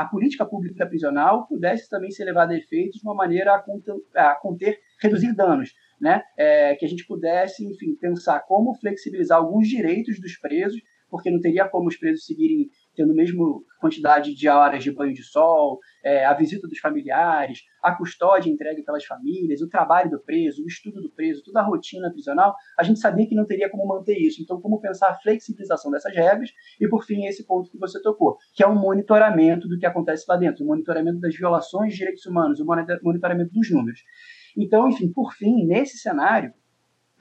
a, 0.00 0.04
política 0.06 0.44
pública 0.44 0.86
prisional 0.86 1.46
pudesse 1.46 1.88
também 1.88 2.10
ser 2.10 2.24
levada 2.24 2.52
a 2.52 2.56
efeito 2.56 2.98
de 2.98 3.04
uma 3.04 3.14
maneira 3.14 3.54
a 3.54 3.58
conter, 3.62 3.94
a 4.14 4.34
conter 4.34 4.78
reduzir 5.00 5.34
danos, 5.34 5.72
né, 6.00 6.22
é, 6.36 6.74
que 6.74 6.84
a 6.84 6.88
gente 6.88 7.06
pudesse, 7.06 7.64
enfim, 7.64 7.94
pensar 7.94 8.40
como 8.40 8.74
flexibilizar 8.74 9.38
alguns 9.38 9.68
direitos 9.68 10.20
dos 10.20 10.36
presos, 10.38 10.80
porque 11.08 11.30
não 11.30 11.40
teria 11.40 11.68
como 11.68 11.88
os 11.88 11.96
presos 11.96 12.26
seguirem 12.26 12.68
tendo 12.98 13.12
a 13.12 13.14
mesma 13.14 13.44
quantidade 13.80 14.34
de 14.34 14.48
horas 14.48 14.82
de 14.82 14.90
banho 14.90 15.14
de 15.14 15.22
sol, 15.22 15.78
é, 16.04 16.24
a 16.24 16.34
visita 16.34 16.66
dos 16.66 16.80
familiares, 16.80 17.60
a 17.80 17.94
custódia 17.94 18.50
entregue 18.50 18.82
pelas 18.82 19.04
famílias, 19.04 19.62
o 19.62 19.68
trabalho 19.68 20.10
do 20.10 20.18
preso, 20.18 20.64
o 20.64 20.66
estudo 20.66 21.00
do 21.00 21.08
preso, 21.08 21.44
toda 21.44 21.60
a 21.60 21.62
rotina 21.62 22.10
prisional, 22.10 22.56
a 22.76 22.82
gente 22.82 22.98
sabia 22.98 23.24
que 23.28 23.36
não 23.36 23.46
teria 23.46 23.70
como 23.70 23.86
manter 23.86 24.18
isso. 24.18 24.42
Então, 24.42 24.60
como 24.60 24.80
pensar 24.80 25.10
a 25.10 25.14
flexibilização 25.14 25.92
dessas 25.92 26.12
regras 26.12 26.50
e, 26.80 26.88
por 26.88 27.04
fim, 27.04 27.24
esse 27.26 27.46
ponto 27.46 27.70
que 27.70 27.78
você 27.78 28.02
tocou, 28.02 28.36
que 28.52 28.64
é 28.64 28.66
o 28.66 28.72
um 28.72 28.80
monitoramento 28.80 29.68
do 29.68 29.78
que 29.78 29.86
acontece 29.86 30.24
lá 30.28 30.36
dentro, 30.36 30.64
o 30.64 30.66
monitoramento 30.66 31.20
das 31.20 31.36
violações 31.36 31.92
de 31.92 31.98
direitos 31.98 32.26
humanos, 32.26 32.58
o 32.58 32.66
monitoramento 32.66 33.52
dos 33.52 33.70
números. 33.70 34.02
Então, 34.56 34.88
enfim, 34.88 35.12
por 35.12 35.32
fim, 35.34 35.64
nesse 35.64 35.98
cenário, 35.98 36.52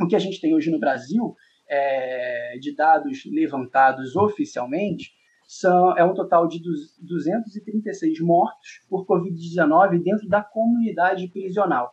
o 0.02 0.08
que 0.08 0.16
a 0.16 0.20
gente 0.20 0.42
tem 0.42 0.56
hoje 0.56 0.72
no 0.72 0.80
Brasil, 0.80 1.36
é, 1.70 2.58
de 2.60 2.76
dados 2.76 3.24
levantados 3.26 4.16
oficialmente, 4.16 5.12
são, 5.48 5.98
é 5.98 6.04
um 6.04 6.13
total 6.13 6.46
de 6.48 6.62
236 7.00 8.20
mortos 8.20 8.82
por 8.89 9.06
Covid-19 9.08 10.04
dentro 10.04 10.27
da 10.27 10.44
comunidade 10.44 11.30
prisional. 11.30 11.92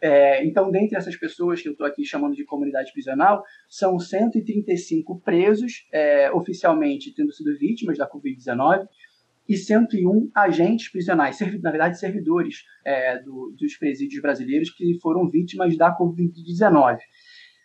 É, 0.00 0.44
então, 0.44 0.70
dentre 0.70 0.96
essas 0.96 1.16
pessoas 1.16 1.62
que 1.62 1.68
eu 1.68 1.72
estou 1.72 1.86
aqui 1.86 2.04
chamando 2.04 2.34
de 2.34 2.44
comunidade 2.44 2.92
prisional, 2.92 3.42
são 3.68 3.98
135 3.98 5.20
presos 5.20 5.86
é, 5.92 6.30
oficialmente 6.32 7.14
tendo 7.14 7.32
sido 7.32 7.56
vítimas 7.56 7.96
da 7.96 8.08
Covid-19 8.08 8.86
e 9.48 9.56
101 9.56 10.30
agentes 10.34 10.90
prisionais, 10.90 11.38
na 11.62 11.70
verdade, 11.70 11.98
servidores 11.98 12.64
é, 12.84 13.20
do, 13.22 13.54
dos 13.58 13.76
presídios 13.76 14.20
brasileiros 14.20 14.70
que 14.70 14.98
foram 15.00 15.28
vítimas 15.28 15.76
da 15.76 15.96
Covid-19. 15.96 16.98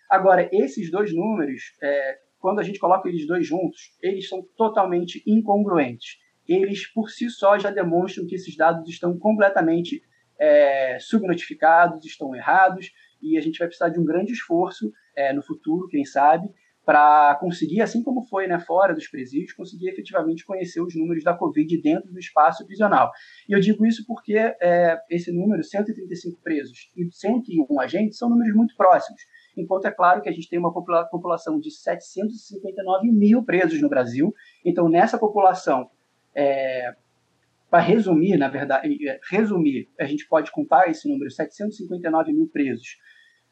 Agora, 0.09 0.47
esses 0.51 0.91
dois 0.91 1.13
números 1.13 1.73
é, 1.81 2.17
quando 2.43 2.59
a 2.59 2.63
gente 2.63 2.77
coloca 2.77 3.07
eles 3.07 3.25
dois 3.25 3.47
juntos, 3.47 3.95
eles 4.01 4.27
são 4.27 4.45
totalmente 4.57 5.23
incongruentes. 5.25 6.17
Eles, 6.45 6.85
por 6.91 7.09
si 7.09 7.29
só, 7.29 7.57
já 7.57 7.71
demonstram 7.71 8.27
que 8.27 8.35
esses 8.35 8.57
dados 8.57 8.89
estão 8.89 9.17
completamente 9.17 10.03
é, 10.37 10.97
subnotificados, 10.99 12.03
estão 12.03 12.35
errados, 12.35 12.91
e 13.21 13.37
a 13.37 13.41
gente 13.41 13.59
vai 13.59 13.69
precisar 13.69 13.87
de 13.87 13.97
um 13.97 14.03
grande 14.03 14.33
esforço 14.33 14.91
é, 15.15 15.31
no 15.31 15.41
futuro, 15.41 15.87
quem 15.87 16.03
sabe, 16.03 16.49
para 16.85 17.33
conseguir, 17.35 17.79
assim 17.79 18.03
como 18.03 18.27
foi 18.27 18.45
né, 18.45 18.59
fora 18.59 18.93
dos 18.93 19.07
presídios, 19.07 19.53
conseguir 19.53 19.87
efetivamente 19.87 20.45
conhecer 20.45 20.81
os 20.81 20.93
números 20.97 21.23
da 21.23 21.33
Covid 21.33 21.81
dentro 21.81 22.11
do 22.11 22.19
espaço 22.19 22.65
prisional. 22.65 23.09
E 23.47 23.53
eu 23.53 23.61
digo 23.61 23.85
isso 23.85 24.03
porque 24.05 24.35
é, 24.35 24.99
esse 25.09 25.31
número, 25.31 25.63
135 25.63 26.41
presos 26.41 26.91
e 26.97 27.09
101 27.09 27.79
agentes, 27.79 28.17
são 28.17 28.29
números 28.29 28.53
muito 28.53 28.75
próximos 28.75 29.21
enquanto 29.55 29.85
é 29.85 29.91
claro 29.91 30.21
que 30.21 30.29
a 30.29 30.31
gente 30.31 30.49
tem 30.49 30.59
uma 30.59 30.73
população 30.73 31.59
de 31.59 31.71
759 31.71 33.11
mil 33.11 33.43
presos 33.43 33.81
no 33.81 33.89
Brasil. 33.89 34.33
Então, 34.65 34.89
nessa 34.89 35.17
população, 35.17 35.89
é, 36.35 36.95
para 37.69 37.81
resumir, 37.81 38.37
na 38.37 38.47
verdade, 38.47 39.07
é, 39.07 39.19
resumir, 39.31 39.89
a 39.99 40.05
gente 40.05 40.27
pode 40.27 40.51
contar 40.51 40.89
esse 40.89 41.09
número, 41.09 41.31
759 41.31 42.31
mil 42.31 42.47
presos. 42.47 42.97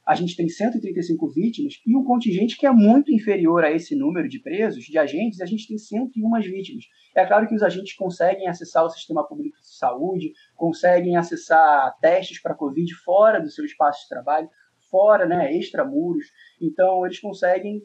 A 0.06 0.16
gente 0.16 0.36
tem 0.36 0.50
135 0.50 1.28
vítimas 1.30 1.82
e 1.86 1.96
um 1.96 2.04
contingente 2.04 2.58
que 2.58 2.66
é 2.66 2.72
muito 2.72 3.14
inferior 3.14 3.64
a 3.64 3.72
esse 3.72 3.96
número 3.96 4.28
de 4.28 4.40
presos, 4.40 4.86
de 4.86 4.98
agentes, 4.98 5.42
a 5.42 5.46
gente 5.46 5.68
tem 5.68 5.78
101 5.78 6.42
vítimas. 6.42 6.86
É 7.16 7.26
claro 7.26 7.48
que 7.48 7.56
os 7.56 7.62
agentes 7.62 7.96
conseguem 7.96 8.48
acessar 8.48 8.84
o 8.86 8.90
sistema 8.90 9.28
público 9.28 9.60
de 9.60 9.76
saúde, 9.76 10.34
conseguem 10.56 11.18
acessar 11.18 11.96
testes 12.00 12.42
para 12.42 12.56
Covid 12.56 12.94
fora 12.96 13.40
do 13.40 13.50
seu 13.50 13.64
espaço 13.64 14.04
de 14.04 14.10
trabalho, 14.10 14.50
fora, 14.92 15.26
né, 15.26 15.52
extramuros. 15.58 16.26
Então, 16.62 17.06
eles 17.06 17.20
conseguem 17.20 17.82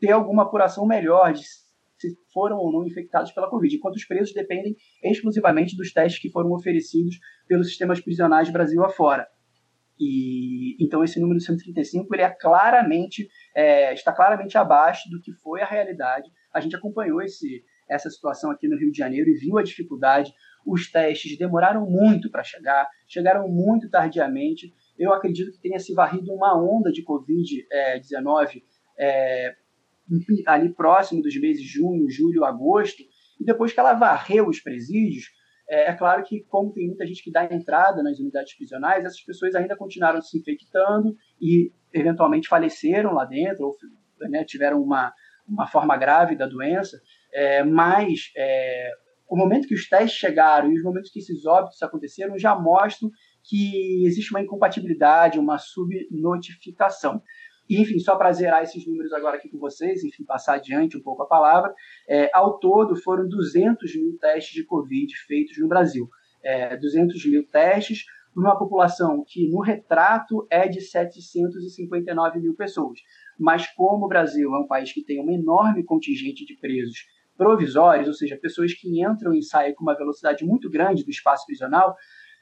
ter 0.00 0.10
alguma 0.10 0.42
apuração 0.42 0.86
melhor 0.86 1.32
de 1.32 1.44
se 1.98 2.14
foram 2.32 2.58
ou 2.58 2.72
não 2.72 2.86
infectados 2.86 3.32
pela 3.32 3.48
Covid, 3.48 3.74
enquanto 3.74 3.96
os 3.96 4.04
presos 4.04 4.34
dependem 4.34 4.76
exclusivamente 5.02 5.76
dos 5.76 5.92
testes 5.92 6.20
que 6.20 6.30
foram 6.30 6.52
oferecidos 6.52 7.18
pelos 7.48 7.68
sistemas 7.68 8.00
prisionais 8.00 8.50
Brasil 8.50 8.84
afora. 8.84 9.26
E 9.98 10.76
então 10.78 11.02
esse 11.02 11.18
número 11.18 11.40
135 11.40 12.14
ele 12.14 12.22
é 12.22 12.28
claramente 12.28 13.28
é, 13.54 13.94
está 13.94 14.12
claramente 14.12 14.58
abaixo 14.58 15.08
do 15.08 15.20
que 15.20 15.32
foi 15.32 15.62
a 15.62 15.66
realidade. 15.66 16.30
A 16.52 16.60
gente 16.60 16.76
acompanhou 16.76 17.22
esse, 17.22 17.64
essa 17.88 18.10
situação 18.10 18.50
aqui 18.50 18.68
no 18.68 18.76
Rio 18.76 18.92
de 18.92 18.98
Janeiro 18.98 19.30
e 19.30 19.38
viu 19.38 19.56
a 19.56 19.62
dificuldade. 19.62 20.32
Os 20.66 20.90
testes 20.90 21.38
demoraram 21.38 21.88
muito 21.88 22.30
para 22.30 22.44
chegar, 22.44 22.86
chegaram 23.08 23.48
muito 23.48 23.88
tardiamente 23.88 24.70
eu 24.98 25.12
acredito 25.12 25.52
que 25.52 25.60
tenha 25.60 25.78
se 25.78 25.94
varrido 25.94 26.32
uma 26.32 26.56
onda 26.56 26.90
de 26.90 27.04
Covid-19 27.04 28.62
é, 28.98 29.54
ali 30.46 30.72
próximo 30.72 31.22
dos 31.22 31.38
meses 31.40 31.62
de 31.62 31.68
junho, 31.68 32.10
julho, 32.10 32.44
agosto, 32.44 33.02
e 33.40 33.44
depois 33.44 33.72
que 33.72 33.80
ela 33.80 33.92
varreu 33.92 34.48
os 34.48 34.60
presídios, 34.60 35.24
é, 35.68 35.90
é, 35.90 35.92
claro 35.94 36.22
que, 36.22 36.44
como 36.48 36.72
tem 36.72 36.86
muita 36.86 37.06
gente 37.06 37.22
que 37.22 37.30
dá 37.30 37.44
entrada 37.44 38.02
nas 38.02 38.18
unidades 38.18 38.56
prisionais, 38.56 39.04
essas 39.04 39.20
pessoas 39.20 39.54
ainda 39.54 39.76
continuaram 39.76 40.22
se 40.22 40.38
infectando 40.38 41.14
e 41.40 41.72
eventualmente 41.92 42.48
faleceram 42.48 43.12
lá 43.12 43.24
dentro, 43.24 43.66
ou 43.66 43.76
né, 44.28 44.44
tiveram 44.44 44.80
uma, 44.80 45.12
uma 45.46 45.66
forma 45.66 45.96
grave 45.96 46.36
da 46.36 46.46
doença, 46.46 47.00
é, 47.32 47.64
mas 47.64 48.30
é, 48.36 48.92
o 49.28 49.36
momento 49.36 49.66
que 49.66 49.74
os 49.74 49.88
testes 49.88 50.18
chegaram 50.18 50.70
e 50.70 50.76
os 50.76 50.82
momentos 50.82 51.10
que 51.10 51.18
esses 51.18 51.44
óbitos 51.44 51.82
aconteceram 51.82 52.38
já 52.38 52.54
mostram 52.54 53.10
que 53.48 54.04
existe 54.04 54.32
uma 54.32 54.40
incompatibilidade, 54.40 55.38
uma 55.38 55.58
subnotificação. 55.58 57.22
Enfim, 57.68 57.98
só 57.98 58.16
para 58.16 58.32
zerar 58.32 58.62
esses 58.62 58.86
números 58.86 59.12
agora 59.12 59.36
aqui 59.36 59.48
com 59.48 59.58
vocês, 59.58 60.04
enfim, 60.04 60.24
passar 60.24 60.54
adiante 60.54 60.96
um 60.96 61.02
pouco 61.02 61.22
a 61.22 61.26
palavra, 61.26 61.74
é, 62.08 62.30
ao 62.32 62.58
todo 62.58 62.94
foram 62.96 63.28
200 63.28 63.96
mil 63.96 64.16
testes 64.18 64.54
de 64.54 64.64
Covid 64.64 65.12
feitos 65.26 65.58
no 65.58 65.68
Brasil. 65.68 66.08
É, 66.42 66.76
200 66.76 67.24
mil 67.26 67.46
testes 67.48 68.04
numa 68.34 68.56
população 68.56 69.24
que 69.26 69.48
no 69.48 69.60
retrato 69.60 70.46
é 70.50 70.68
de 70.68 70.80
759 70.80 72.38
mil 72.38 72.54
pessoas. 72.54 73.00
Mas 73.38 73.66
como 73.74 74.04
o 74.04 74.08
Brasil 74.08 74.54
é 74.54 74.58
um 74.58 74.66
país 74.66 74.92
que 74.92 75.02
tem 75.02 75.20
um 75.20 75.30
enorme 75.30 75.82
contingente 75.82 76.44
de 76.44 76.54
presos 76.56 77.06
provisórios, 77.36 78.06
ou 78.06 78.14
seja, 78.14 78.36
pessoas 78.36 78.72
que 78.74 79.02
entram 79.02 79.34
e 79.34 79.42
saem 79.42 79.74
com 79.74 79.82
uma 79.82 79.96
velocidade 79.96 80.44
muito 80.44 80.70
grande 80.70 81.04
do 81.04 81.10
espaço 81.10 81.44
prisional, 81.46 81.96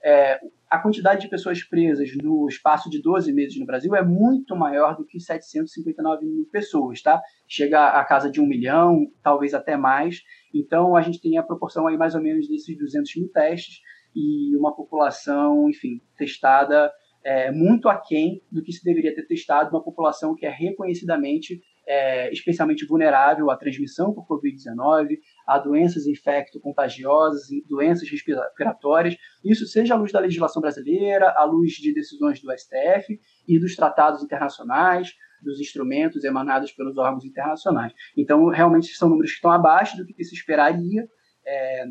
é, 0.05 0.39
a 0.69 0.79
quantidade 0.79 1.23
de 1.23 1.29
pessoas 1.29 1.63
presas 1.63 2.11
no 2.23 2.47
espaço 2.49 2.91
de 2.91 3.01
12 3.01 3.33
meses 3.33 3.59
no 3.59 3.65
Brasil 3.65 3.95
é 3.95 4.05
muito 4.05 4.55
maior 4.55 4.97
do 4.97 5.05
que 5.05 5.19
759 5.19 6.27
mil 6.27 6.47
pessoas, 6.53 7.01
tá? 7.01 7.23
Chega 7.49 7.89
a 7.89 8.05
casa 8.05 8.31
de 8.31 8.41
um 8.41 8.47
milhão, 8.47 9.07
talvez 9.23 9.55
até 9.55 9.77
mais. 9.77 10.23
Então, 10.53 10.95
a 10.95 11.01
gente 11.01 11.21
tem 11.21 11.39
a 11.39 11.43
proporção 11.43 11.87
aí 11.87 11.97
mais 11.97 12.15
ou 12.15 12.21
menos 12.21 12.49
desses 12.49 12.77
200 12.77 13.17
mil 13.17 13.29
testes 13.31 13.81
e 14.15 14.55
uma 14.57 14.75
população, 14.75 15.71
enfim, 15.71 16.01
testada 16.19 16.93
é, 17.25 17.51
muito 17.51 17.89
aquém 17.89 18.43
do 18.53 18.63
que 18.63 18.73
se 18.73 18.85
deveria 18.85 19.15
ter 19.15 19.27
testado, 19.27 19.71
uma 19.71 19.83
população 19.83 20.35
que 20.35 20.45
é 20.45 20.51
reconhecidamente 20.51 21.61
é, 21.87 22.31
especialmente 22.33 22.87
vulnerável 22.87 23.51
à 23.51 23.57
transmissão 23.57 24.13
por 24.13 24.27
Covid-19, 24.27 25.19
a 25.47 25.59
doenças 25.59 26.07
infecto-contagiosas, 26.07 27.49
doenças 27.69 28.09
respiratórias, 28.09 29.17
isso 29.45 29.67
seja 29.67 29.95
à 29.95 29.97
luz 29.97 30.11
da 30.13 30.21
legislação 30.21 30.63
brasileira, 30.63 31.35
à 31.37 31.45
luz 31.45 31.73
de 31.73 31.93
decisões 31.93 32.41
do 32.41 32.51
STF 32.57 33.21
e 33.47 33.59
dos 33.59 33.77
tratados 33.77 34.23
internacionais, 34.23 35.15
dos 35.43 35.61
instrumentos 35.61 36.25
emanados 36.25 36.73
pelos 36.73 36.97
órgãos 36.97 37.25
internacionais. 37.25 37.93
Então, 38.17 38.49
realmente, 38.49 38.89
são 38.95 39.09
números 39.09 39.33
que 39.33 39.37
estão 39.37 39.51
abaixo 39.51 39.97
do 39.97 40.07
que 40.07 40.25
se 40.25 40.35
esperaria 40.35 41.07
é, 41.47 41.85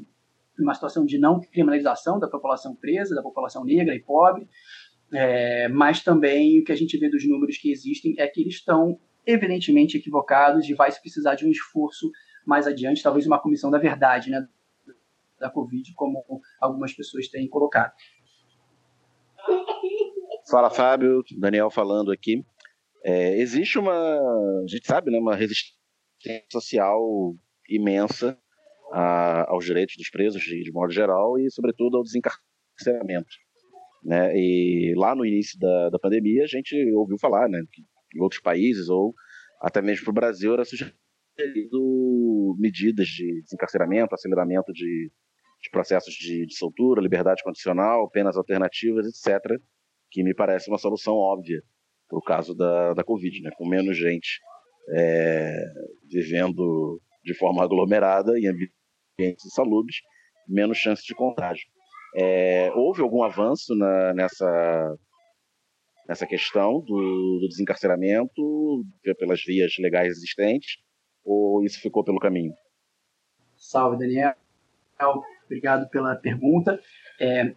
uma 0.59 0.73
situação 0.73 1.05
de 1.05 1.17
não 1.17 1.39
criminalização 1.39 2.19
da 2.19 2.27
população 2.27 2.75
presa, 2.75 3.15
da 3.15 3.21
população 3.21 3.63
negra 3.63 3.95
e 3.95 4.01
pobre, 4.01 4.47
é, 5.11 5.67
mas 5.67 6.03
também 6.03 6.59
o 6.59 6.63
que 6.63 6.71
a 6.71 6.75
gente 6.75 6.97
vê 6.97 7.09
dos 7.09 7.27
números 7.27 7.57
que 7.57 7.71
existem 7.71 8.15
é 8.17 8.27
que 8.27 8.41
eles 8.41 8.55
estão 8.55 8.99
evidentemente 9.25 9.97
equivocados 9.97 10.67
e 10.67 10.73
vai 10.73 10.91
se 10.91 10.99
precisar 11.01 11.35
de 11.35 11.45
um 11.45 11.49
esforço 11.49 12.11
mais 12.45 12.67
adiante, 12.67 13.03
talvez 13.03 13.25
uma 13.25 13.39
comissão 13.39 13.71
da 13.71 13.77
verdade, 13.77 14.29
né, 14.29 14.47
da 15.39 15.49
Covid, 15.49 15.93
como 15.95 16.23
algumas 16.59 16.93
pessoas 16.93 17.27
têm 17.27 17.47
colocado. 17.47 17.93
Fala, 20.49 20.69
Fábio. 20.69 21.23
Daniel 21.37 21.69
falando 21.69 22.11
aqui. 22.11 22.45
É, 23.03 23.37
existe 23.39 23.77
uma, 23.77 23.93
a 23.93 24.67
gente 24.67 24.85
sabe, 24.87 25.11
né, 25.11 25.19
uma 25.19 25.35
resistência 25.35 26.45
social 26.51 27.01
imensa 27.69 28.37
a, 28.91 29.51
aos 29.51 29.65
direitos 29.65 29.95
dos 29.97 30.09
presos 30.09 30.41
de, 30.41 30.63
de, 30.63 30.71
modo 30.71 30.91
geral 30.91 31.37
e, 31.37 31.49
sobretudo, 31.51 31.97
ao 31.97 32.03
desencarceramento. 32.03 33.35
Né? 34.03 34.33
E 34.35 34.93
lá 34.95 35.15
no 35.15 35.25
início 35.25 35.59
da, 35.59 35.89
da 35.89 35.99
pandemia, 35.99 36.43
a 36.43 36.47
gente 36.47 36.75
ouviu 36.93 37.17
falar 37.17 37.49
né, 37.49 37.61
que 37.71 37.81
em 38.15 38.21
outros 38.21 38.41
países 38.41 38.89
ou 38.89 39.13
até 39.61 39.81
mesmo 39.81 40.05
para 40.05 40.11
o 40.11 40.15
Brasil 40.15 40.53
era 40.53 40.65
sugerido 40.65 41.02
medidas 42.57 43.07
de 43.07 43.41
desencarceramento, 43.43 44.13
aceleramento 44.13 44.71
de, 44.71 45.11
de 45.61 45.69
processos 45.71 46.13
de, 46.13 46.45
de 46.45 46.55
soltura, 46.55 47.01
liberdade 47.01 47.43
condicional, 47.43 48.09
penas 48.09 48.37
alternativas, 48.37 49.05
etc., 49.07 49.59
que 50.11 50.23
me 50.23 50.35
parece 50.35 50.69
uma 50.69 50.77
solução 50.77 51.15
óbvia 51.15 51.61
para 52.07 52.17
o 52.17 52.21
caso 52.21 52.53
da, 52.53 52.93
da 52.93 53.03
Covid, 53.03 53.41
né? 53.41 53.49
com 53.57 53.67
menos 53.67 53.97
gente 53.97 54.39
é, 54.89 55.55
vivendo 56.09 57.01
de 57.23 57.33
forma 57.33 57.63
aglomerada 57.63 58.37
em 58.37 58.47
ambientes 58.47 59.45
insalubres, 59.45 59.97
menos 60.47 60.77
chance 60.77 61.03
de 61.05 61.15
contágio. 61.15 61.65
É, 62.15 62.71
houve 62.75 63.01
algum 63.01 63.23
avanço 63.23 63.73
na, 63.75 64.13
nessa, 64.13 64.97
nessa 66.07 66.27
questão 66.27 66.81
do, 66.81 67.39
do, 67.41 67.47
desencarceramento 67.47 68.83
pelas 69.17 69.41
vias 69.43 69.73
legais 69.79 70.11
existentes, 70.11 70.77
ou 71.23 71.63
isso 71.63 71.79
ficou 71.79 72.03
pelo 72.03 72.19
caminho? 72.19 72.53
Salve, 73.55 73.97
Daniel. 73.97 74.35
Obrigado 75.45 75.89
pela 75.89 76.15
pergunta. 76.15 76.79
É, 77.19 77.53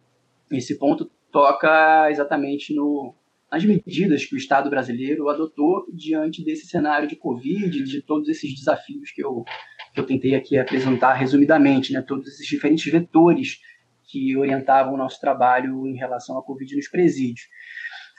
esse 0.51 0.79
ponto 0.79 1.11
toca 1.31 2.11
exatamente 2.11 2.75
no, 2.75 3.15
nas 3.51 3.65
medidas 3.65 4.25
que 4.25 4.35
o 4.35 4.39
Estado 4.39 4.69
brasileiro 4.71 5.29
adotou 5.29 5.87
diante 5.93 6.45
desse 6.45 6.67
cenário 6.67 7.09
de 7.09 7.17
Covid, 7.17 7.83
de 7.85 8.03
todos 8.03 8.29
esses 8.29 8.55
desafios 8.55 9.11
que 9.11 9.23
eu, 9.23 9.45
que 9.95 10.01
eu 10.01 10.07
tentei 10.07 10.35
aqui 10.35 10.59
apresentar 10.59 11.15
resumidamente, 11.15 11.93
né, 11.93 12.03
todos 12.03 12.27
esses 12.29 12.47
diferentes 12.47 12.91
vetores 12.91 13.61
que 14.09 14.37
orientavam 14.37 14.95
o 14.95 14.97
nosso 14.97 15.21
trabalho 15.21 15.87
em 15.87 15.97
relação 15.97 16.39
à 16.39 16.43
Covid 16.43 16.77
nos 16.77 16.89
presídios. 16.89 17.49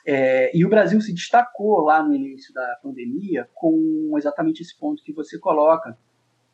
É, 0.09 0.57
e 0.57 0.63
o 0.65 0.69
Brasil 0.69 1.01
se 1.01 1.13
destacou 1.13 1.81
lá 1.81 2.01
no 2.01 2.15
início 2.15 2.53
da 2.53 2.79
pandemia 2.81 3.49
com 3.53 4.13
exatamente 4.17 4.61
esse 4.61 4.79
ponto 4.79 5.03
que 5.03 5.11
você 5.11 5.37
coloca, 5.37 5.97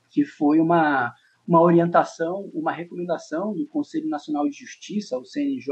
que 0.09 0.25
foi 0.25 0.59
uma, 0.59 1.13
uma 1.47 1.61
orientação, 1.61 2.49
uma 2.51 2.71
recomendação 2.71 3.53
do 3.53 3.67
Conselho 3.67 4.09
Nacional 4.09 4.49
de 4.49 4.57
Justiça, 4.57 5.19
o 5.19 5.23
CNJ, 5.23 5.69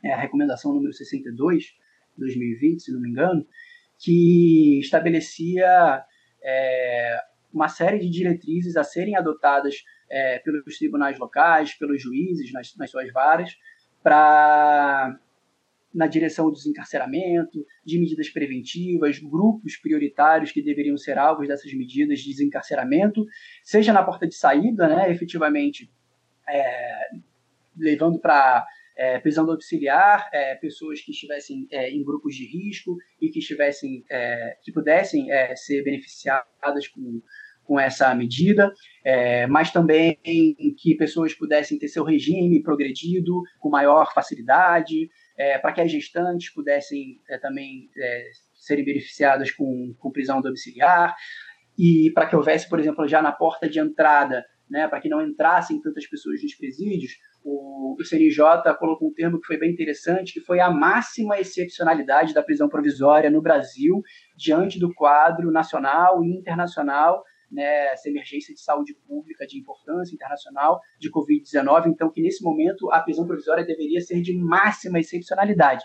é 0.00 0.12
a 0.12 0.16
recomendação 0.16 0.72
número 0.72 0.92
62, 0.92 1.76
2020, 2.16 2.80
se 2.80 2.92
não 2.92 3.00
me 3.00 3.10
engano, 3.10 3.44
que 3.98 4.78
estabelecia 4.78 6.04
é, 6.40 7.20
uma 7.52 7.66
série 7.66 7.98
de 7.98 8.08
diretrizes 8.08 8.76
a 8.76 8.84
serem 8.84 9.16
adotadas 9.16 9.74
é, 10.08 10.38
pelos 10.38 10.78
tribunais 10.78 11.18
locais, 11.18 11.74
pelos 11.74 12.00
juízes 12.00 12.52
nas, 12.52 12.76
nas 12.76 12.92
suas 12.92 13.12
varas, 13.12 13.58
para 14.04 15.18
na 15.96 16.06
direção 16.06 16.50
do 16.50 16.52
desencarceramento, 16.52 17.64
de 17.82 17.98
medidas 17.98 18.28
preventivas, 18.28 19.18
grupos 19.18 19.78
prioritários 19.78 20.52
que 20.52 20.60
deveriam 20.60 20.98
ser 20.98 21.16
alvos 21.16 21.48
dessas 21.48 21.72
medidas 21.72 22.20
de 22.20 22.28
desencarceramento, 22.28 23.24
seja 23.64 23.94
na 23.94 24.02
porta 24.02 24.26
de 24.26 24.34
saída, 24.34 24.86
né, 24.86 25.10
efetivamente 25.10 25.90
é, 26.46 27.08
levando 27.78 28.18
para 28.18 28.66
é, 28.94 29.18
prisão 29.18 29.46
domiciliar, 29.46 30.28
é, 30.34 30.54
pessoas 30.56 31.00
que 31.00 31.12
estivessem 31.12 31.66
é, 31.70 31.90
em 31.90 32.04
grupos 32.04 32.34
de 32.34 32.46
risco 32.46 32.98
e 33.18 33.30
que 33.30 33.38
estivessem, 33.38 34.04
é, 34.10 34.58
que 34.62 34.70
pudessem 34.70 35.32
é, 35.32 35.56
ser 35.56 35.82
beneficiadas 35.82 36.88
com, 36.88 37.22
com 37.64 37.80
essa 37.80 38.14
medida, 38.14 38.70
é, 39.02 39.46
mas 39.46 39.70
também 39.70 40.18
que 40.78 40.94
pessoas 40.94 41.32
pudessem 41.32 41.78
ter 41.78 41.88
seu 41.88 42.04
regime 42.04 42.62
progredido 42.62 43.42
com 43.58 43.70
maior 43.70 44.12
facilidade, 44.12 45.10
para 45.60 45.72
que 45.72 45.80
as 45.80 45.90
gestantes 45.90 46.52
pudessem 46.52 47.20
também 47.40 47.90
serem 48.54 48.84
beneficiadas 48.84 49.50
com, 49.50 49.94
com 49.98 50.10
prisão 50.10 50.40
domiciliar. 50.40 51.14
E 51.78 52.10
para 52.14 52.26
que 52.26 52.34
houvesse, 52.34 52.68
por 52.68 52.80
exemplo, 52.80 53.06
já 53.06 53.20
na 53.20 53.32
porta 53.32 53.68
de 53.68 53.78
entrada, 53.78 54.44
né, 54.68 54.88
para 54.88 55.00
que 55.00 55.08
não 55.08 55.22
entrassem 55.22 55.80
tantas 55.80 56.06
pessoas 56.06 56.42
nos 56.42 56.54
presídios, 56.54 57.12
o, 57.44 57.96
o 57.98 58.04
CNJ 58.04 58.74
colocou 58.78 59.08
um 59.08 59.14
termo 59.14 59.40
que 59.40 59.46
foi 59.46 59.58
bem 59.58 59.70
interessante, 59.70 60.32
que 60.32 60.40
foi 60.40 60.58
a 60.58 60.70
máxima 60.70 61.38
excepcionalidade 61.38 62.34
da 62.34 62.42
prisão 62.42 62.68
provisória 62.68 63.30
no 63.30 63.40
Brasil 63.40 64.02
diante 64.36 64.80
do 64.80 64.92
quadro 64.94 65.52
nacional 65.52 66.24
e 66.24 66.36
internacional 66.36 67.22
né, 67.50 67.92
essa 67.92 68.08
emergência 68.08 68.54
de 68.54 68.60
saúde 68.60 68.94
pública 69.06 69.46
de 69.46 69.58
importância 69.58 70.14
internacional 70.14 70.80
de 70.98 71.10
Covid-19, 71.10 71.86
então 71.86 72.10
que 72.10 72.20
nesse 72.20 72.42
momento 72.42 72.90
a 72.90 73.00
prisão 73.00 73.26
provisória 73.26 73.64
deveria 73.64 74.00
ser 74.00 74.20
de 74.20 74.36
máxima 74.36 74.98
excepcionalidade. 74.98 75.84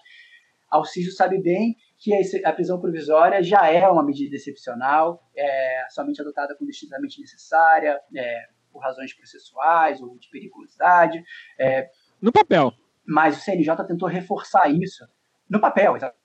Alcísio 0.70 1.12
sabe 1.12 1.42
bem 1.42 1.76
que 1.98 2.14
a 2.46 2.54
prisão 2.54 2.80
provisória 2.80 3.44
já 3.44 3.70
é 3.70 3.88
uma 3.88 4.04
medida 4.04 4.36
excepcional, 4.36 5.22
é 5.36 5.86
somente 5.90 6.22
adotada 6.22 6.56
quando 6.58 6.70
estritamente 6.70 7.20
necessária, 7.20 8.00
é, 8.16 8.48
por 8.72 8.82
razões 8.82 9.14
processuais 9.14 10.02
ou 10.02 10.18
de 10.18 10.30
periculosidade. 10.30 11.22
É, 11.60 11.90
no 12.22 12.32
papel. 12.32 12.72
Mas 13.06 13.38
o 13.38 13.42
CNJ 13.42 13.76
tentou 13.86 14.08
reforçar 14.08 14.70
isso 14.70 15.06
no 15.50 15.60
papel, 15.60 15.98
exatamente. 15.98 16.21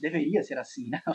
Deveria 0.00 0.42
ser 0.42 0.58
assim, 0.58 0.88
né? 0.88 1.00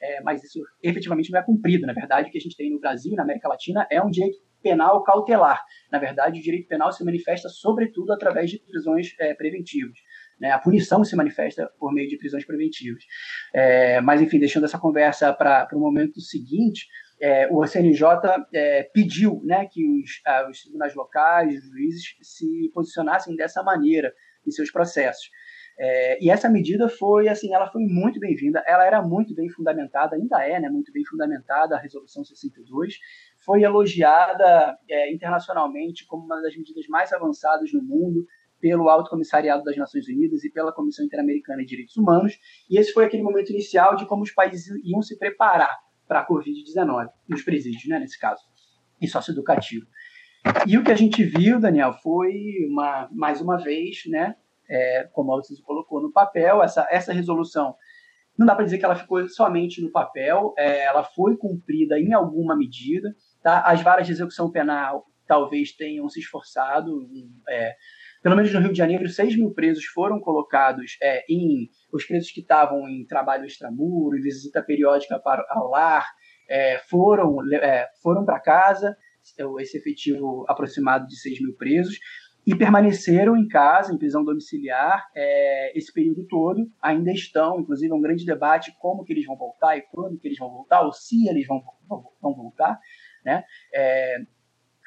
É, 0.00 0.20
mas 0.22 0.42
isso 0.42 0.60
efetivamente 0.82 1.30
não 1.30 1.38
é 1.38 1.42
cumprido. 1.42 1.86
Na 1.86 1.92
verdade, 1.92 2.28
o 2.28 2.32
que 2.32 2.38
a 2.38 2.40
gente 2.40 2.56
tem 2.56 2.70
no 2.70 2.80
Brasil 2.80 3.12
e 3.12 3.16
na 3.16 3.22
América 3.22 3.48
Latina 3.48 3.86
é 3.90 4.02
um 4.02 4.10
direito 4.10 4.38
penal 4.62 5.02
cautelar. 5.02 5.62
Na 5.92 5.98
verdade, 5.98 6.40
o 6.40 6.42
direito 6.42 6.66
penal 6.66 6.90
se 6.90 7.04
manifesta 7.04 7.48
sobretudo 7.48 8.12
através 8.12 8.50
de 8.50 8.58
prisões 8.58 9.14
é, 9.20 9.34
preventivas. 9.34 9.98
Né? 10.40 10.50
A 10.50 10.58
punição 10.58 11.04
se 11.04 11.14
manifesta 11.14 11.70
por 11.78 11.92
meio 11.92 12.08
de 12.08 12.16
prisões 12.16 12.44
preventivas. 12.44 13.04
É, 13.54 14.00
mas, 14.00 14.20
enfim, 14.20 14.38
deixando 14.38 14.64
essa 14.64 14.78
conversa 14.78 15.32
para 15.32 15.68
o 15.72 15.78
momento 15.78 16.20
seguinte, 16.20 16.86
é, 17.20 17.46
o 17.50 17.64
CNJ 17.66 18.04
é, 18.52 18.82
pediu 18.92 19.40
né, 19.44 19.66
que 19.70 19.82
os, 19.86 20.20
ah, 20.26 20.48
os 20.50 20.62
tribunais 20.62 20.94
locais, 20.94 21.62
os 21.62 21.70
juízes, 21.70 22.16
se 22.22 22.70
posicionassem 22.72 23.36
dessa 23.36 23.62
maneira 23.62 24.12
em 24.46 24.50
seus 24.50 24.70
processos. 24.70 25.30
É, 25.78 26.24
e 26.24 26.30
essa 26.30 26.48
medida 26.48 26.88
foi, 26.88 27.28
assim, 27.28 27.52
ela 27.52 27.68
foi 27.70 27.82
muito 27.82 28.20
bem-vinda, 28.20 28.62
ela 28.66 28.84
era 28.84 29.02
muito 29.02 29.34
bem 29.34 29.48
fundamentada, 29.48 30.14
ainda 30.14 30.42
é, 30.44 30.60
né, 30.60 30.68
muito 30.68 30.92
bem 30.92 31.04
fundamentada, 31.04 31.74
a 31.74 31.80
Resolução 31.80 32.24
62, 32.24 32.98
foi 33.44 33.62
elogiada 33.62 34.78
é, 34.88 35.12
internacionalmente 35.12 36.06
como 36.06 36.24
uma 36.24 36.40
das 36.40 36.56
medidas 36.56 36.86
mais 36.88 37.12
avançadas 37.12 37.72
no 37.72 37.82
mundo 37.82 38.24
pelo 38.60 38.88
Alto 38.88 39.10
Comissariado 39.10 39.64
das 39.64 39.76
Nações 39.76 40.08
Unidas 40.08 40.44
e 40.44 40.50
pela 40.50 40.72
Comissão 40.72 41.04
Interamericana 41.04 41.62
de 41.62 41.66
Direitos 41.66 41.96
Humanos, 41.96 42.38
e 42.70 42.78
esse 42.78 42.92
foi 42.92 43.04
aquele 43.04 43.22
momento 43.22 43.50
inicial 43.50 43.96
de 43.96 44.06
como 44.06 44.22
os 44.22 44.30
países 44.30 44.68
iam 44.84 45.02
se 45.02 45.18
preparar 45.18 45.76
para 46.06 46.20
a 46.20 46.26
Covid-19, 46.26 47.08
nos 47.28 47.42
presídios, 47.42 47.86
né, 47.86 47.98
nesse 47.98 48.18
caso, 48.18 48.42
e 49.00 49.08
socioeducativo. 49.08 49.86
E 50.66 50.78
o 50.78 50.84
que 50.84 50.92
a 50.92 50.96
gente 50.96 51.24
viu, 51.24 51.58
Daniel, 51.58 51.92
foi 51.94 52.32
uma, 52.68 53.08
mais 53.12 53.40
uma 53.40 53.56
vez, 53.56 54.02
né, 54.06 54.36
é, 54.68 55.08
como 55.12 55.32
a 55.32 55.36
Alciso 55.36 55.62
colocou 55.62 56.00
no 56.00 56.12
papel, 56.12 56.62
essa, 56.62 56.86
essa 56.90 57.12
resolução, 57.12 57.74
não 58.36 58.46
dá 58.46 58.54
para 58.54 58.64
dizer 58.64 58.78
que 58.78 58.84
ela 58.84 58.96
ficou 58.96 59.28
somente 59.28 59.80
no 59.80 59.90
papel, 59.90 60.52
é, 60.58 60.84
ela 60.84 61.04
foi 61.04 61.36
cumprida 61.36 61.98
em 61.98 62.12
alguma 62.12 62.56
medida, 62.56 63.14
tá? 63.42 63.60
as 63.62 63.80
varas 63.82 64.06
de 64.06 64.12
execução 64.12 64.50
penal 64.50 65.06
talvez 65.26 65.72
tenham 65.72 66.06
se 66.08 66.20
esforçado 66.20 67.08
é, 67.48 67.74
pelo 68.24 68.36
menos 68.36 68.50
no 68.54 68.60
Rio 68.60 68.72
de 68.72 68.78
Janeiro, 68.78 69.06
6 69.06 69.36
mil 69.36 69.52
presos 69.52 69.84
foram 69.84 70.18
colocados 70.18 70.96
é, 71.02 71.22
em. 71.28 71.68
Os 71.92 72.06
presos 72.06 72.30
que 72.30 72.40
estavam 72.40 72.88
em 72.88 73.06
trabalho 73.06 73.44
extramuro, 73.44 74.20
visita 74.20 74.62
periódica 74.62 75.18
para, 75.18 75.44
ao 75.50 75.68
lar, 75.68 76.06
é, 76.48 76.78
foram, 76.88 77.36
é, 77.52 77.86
foram 78.02 78.24
para 78.24 78.40
casa, 78.40 78.96
esse 79.60 79.76
efetivo 79.76 80.46
aproximado 80.48 81.06
de 81.06 81.16
6 81.16 81.42
mil 81.42 81.54
presos, 81.54 81.98
e 82.46 82.54
permaneceram 82.54 83.36
em 83.36 83.48
casa, 83.48 83.92
em 83.92 83.98
prisão 83.98 84.24
domiciliar, 84.24 85.06
é, 85.14 85.76
esse 85.78 85.92
período 85.92 86.26
todo. 86.26 86.70
Ainda 86.82 87.10
estão, 87.10 87.60
inclusive, 87.60 87.90
é 87.90 87.94
um 87.94 88.00
grande 88.00 88.26
debate 88.26 88.74
como 88.78 89.04
que 89.04 89.12
eles 89.12 89.24
vão 89.24 89.36
voltar 89.36 89.76
e 89.76 89.82
quando 89.82 90.18
que 90.18 90.28
eles 90.28 90.38
vão 90.38 90.50
voltar, 90.50 90.82
ou 90.82 90.92
se 90.92 91.28
eles 91.28 91.46
vão, 91.46 91.62
vão 91.88 92.34
voltar. 92.34 92.78
Né? 93.24 93.42
É, 93.74 94.16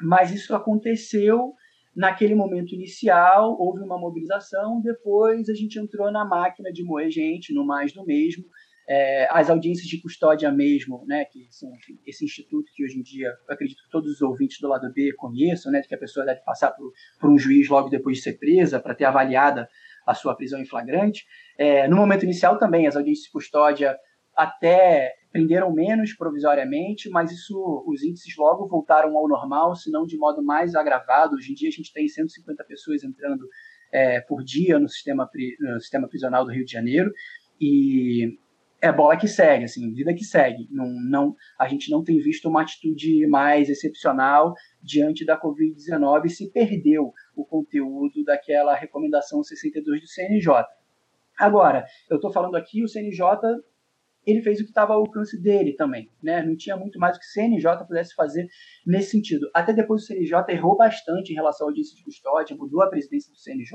mas 0.01 0.31
isso 0.31 0.55
aconteceu 0.55 1.55
Naquele 1.97 2.35
momento 2.35 2.75
inicial, 2.75 3.57
houve 3.59 3.81
uma 3.81 3.97
mobilização, 3.97 4.79
depois 4.79 5.49
a 5.49 5.55
gente 5.55 5.79
entrou 5.79 6.11
na 6.11 6.23
máquina 6.23 6.71
de 6.71 6.83
moer 6.83 7.09
gente, 7.09 7.51
no 7.51 7.65
mais 7.65 7.91
do 7.91 8.05
mesmo. 8.05 8.45
É, 8.89 9.27
as 9.31 9.49
audiências 9.49 9.85
de 9.85 10.01
custódia 10.01 10.49
mesmo, 10.49 11.03
né, 11.05 11.25
que 11.25 11.47
são 11.51 11.69
enfim, 11.75 11.99
esse 12.05 12.23
instituto 12.23 12.71
que 12.73 12.85
hoje 12.85 12.97
em 12.97 13.01
dia, 13.01 13.27
eu 13.47 13.53
acredito 13.53 13.83
que 13.83 13.89
todos 13.89 14.13
os 14.13 14.21
ouvintes 14.21 14.59
do 14.61 14.67
lado 14.69 14.91
B 14.93 15.11
conheçam, 15.17 15.71
né, 15.71 15.81
que 15.81 15.93
a 15.93 15.97
pessoa 15.97 16.25
deve 16.25 16.39
passar 16.41 16.71
por, 16.71 16.93
por 17.19 17.29
um 17.29 17.37
juiz 17.37 17.67
logo 17.67 17.89
depois 17.89 18.17
de 18.17 18.23
ser 18.23 18.37
presa 18.37 18.79
para 18.79 18.95
ter 18.95 19.03
avaliada 19.03 19.67
a 20.05 20.13
sua 20.13 20.35
prisão 20.35 20.59
em 20.59 20.65
flagrante. 20.65 21.25
É, 21.57 21.85
no 21.87 21.97
momento 21.97 22.23
inicial 22.23 22.57
também, 22.57 22.87
as 22.87 22.95
audiências 22.95 23.25
de 23.25 23.31
custódia 23.31 23.97
até 24.33 25.13
prenderam 25.31 25.73
menos 25.73 26.13
provisoriamente, 26.13 27.09
mas 27.09 27.31
isso, 27.31 27.83
os 27.85 28.03
índices 28.03 28.35
logo 28.37 28.67
voltaram 28.67 29.17
ao 29.17 29.27
normal, 29.27 29.75
se 29.75 29.91
não 29.91 30.05
de 30.05 30.17
modo 30.17 30.41
mais 30.41 30.75
agravado. 30.75 31.35
Hoje 31.35 31.51
em 31.51 31.55
dia 31.55 31.67
a 31.67 31.71
gente 31.71 31.91
tem 31.91 32.07
150 32.07 32.63
pessoas 32.63 33.03
entrando 33.03 33.45
é, 33.91 34.21
por 34.21 34.43
dia 34.43 34.79
no 34.79 34.87
sistema, 34.87 35.29
no 35.59 35.79
sistema 35.81 36.07
prisional 36.07 36.45
do 36.45 36.51
Rio 36.51 36.63
de 36.63 36.71
Janeiro 36.71 37.11
e 37.59 38.37
é 38.81 38.91
bola 38.91 39.17
que 39.17 39.27
segue, 39.27 39.65
assim, 39.65 39.91
vida 39.93 40.13
que 40.13 40.23
segue. 40.23 40.67
Não, 40.69 40.87
não, 40.87 41.35
a 41.59 41.67
gente 41.67 41.89
não 41.89 42.03
tem 42.03 42.19
visto 42.19 42.47
uma 42.47 42.61
atitude 42.61 43.25
mais 43.27 43.69
excepcional 43.69 44.53
diante 44.81 45.25
da 45.25 45.39
Covid-19 45.39 46.25
e 46.25 46.29
se 46.29 46.51
perdeu 46.51 47.11
o 47.35 47.45
conteúdo 47.45 48.23
daquela 48.23 48.75
recomendação 48.75 49.43
62 49.43 50.01
do 50.01 50.07
CNJ. 50.07 50.63
Agora, 51.39 51.85
eu 52.09 52.17
estou 52.17 52.31
falando 52.31 52.55
aqui, 52.55 52.83
o 52.83 52.87
CNJ 52.87 53.21
ele 54.25 54.41
fez 54.41 54.59
o 54.59 54.63
que 54.63 54.69
estava 54.69 54.93
ao 54.93 54.99
alcance 54.99 55.41
dele 55.41 55.73
também, 55.73 56.11
né? 56.21 56.43
Não 56.43 56.57
tinha 56.57 56.75
muito 56.75 56.99
mais 56.99 57.15
o 57.15 57.19
que 57.19 57.25
o 57.25 57.29
CNJ 57.29 57.85
pudesse 57.87 58.13
fazer 58.13 58.45
nesse 58.85 59.11
sentido. 59.11 59.49
Até 59.53 59.71
depois 59.71 60.03
o 60.03 60.05
CNJ 60.05 60.43
errou 60.49 60.75
bastante 60.75 61.31
em 61.31 61.35
relação 61.35 61.65
ao 61.65 61.69
audiência 61.69 61.95
de 61.95 62.03
custódia, 62.03 62.55
mudou 62.55 62.81
a 62.81 62.89
presidência 62.89 63.31
do 63.31 63.37
CNJ 63.37 63.73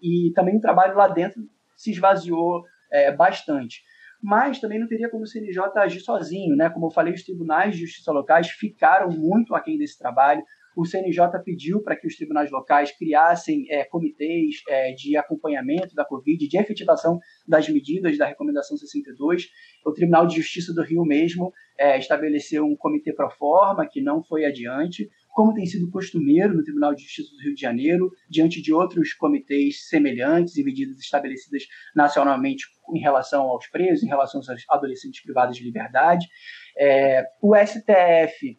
e 0.00 0.30
também 0.36 0.56
o 0.56 0.60
trabalho 0.60 0.96
lá 0.96 1.08
dentro 1.08 1.42
se 1.76 1.90
esvaziou 1.90 2.62
é, 2.92 3.10
bastante 3.10 3.82
mas 4.22 4.60
também 4.60 4.78
não 4.78 4.86
teria 4.86 5.10
como 5.10 5.24
o 5.24 5.26
CNJ 5.26 5.72
agir 5.76 6.00
sozinho, 6.00 6.54
né? 6.54 6.70
Como 6.70 6.86
eu 6.86 6.90
falei, 6.90 7.12
os 7.12 7.24
tribunais 7.24 7.74
de 7.74 7.80
justiça 7.80 8.12
locais 8.12 8.48
ficaram 8.50 9.10
muito 9.10 9.52
aquém 9.54 9.76
desse 9.76 9.98
trabalho. 9.98 10.42
O 10.76 10.86
CNJ 10.86 11.26
pediu 11.44 11.82
para 11.82 11.96
que 11.96 12.06
os 12.06 12.16
tribunais 12.16 12.50
locais 12.50 12.96
criassem 12.96 13.66
é, 13.68 13.84
comitês 13.84 14.62
é, 14.68 14.92
de 14.92 15.16
acompanhamento 15.16 15.94
da 15.94 16.04
Covid, 16.04 16.48
de 16.48 16.56
efetivação 16.56 17.18
das 17.46 17.68
medidas 17.68 18.16
da 18.16 18.26
Recomendação 18.26 18.76
62. 18.76 19.48
O 19.84 19.92
Tribunal 19.92 20.26
de 20.26 20.36
Justiça 20.36 20.72
do 20.72 20.82
Rio 20.82 21.04
mesmo 21.04 21.52
é, 21.76 21.98
estabeleceu 21.98 22.64
um 22.64 22.76
comitê 22.76 23.12
pro 23.12 23.28
forma, 23.28 23.86
que 23.86 24.00
não 24.00 24.22
foi 24.22 24.44
adiante 24.44 25.10
como 25.32 25.54
tem 25.54 25.64
sido 25.64 25.90
costumeiro 25.90 26.54
no 26.54 26.62
Tribunal 26.62 26.94
de 26.94 27.02
Justiça 27.02 27.34
do 27.34 27.42
Rio 27.42 27.54
de 27.54 27.60
Janeiro, 27.60 28.10
diante 28.28 28.60
de 28.60 28.72
outros 28.72 29.14
comitês 29.14 29.88
semelhantes 29.88 30.56
e 30.56 30.62
medidas 30.62 30.98
estabelecidas 30.98 31.64
nacionalmente 31.96 32.66
em 32.94 33.00
relação 33.00 33.44
aos 33.44 33.66
presos, 33.66 34.04
em 34.04 34.08
relação 34.08 34.40
aos 34.40 34.64
adolescentes 34.68 35.22
privados 35.22 35.56
de 35.56 35.64
liberdade. 35.64 36.26
É, 36.78 37.24
o 37.40 37.56
STF 37.56 38.58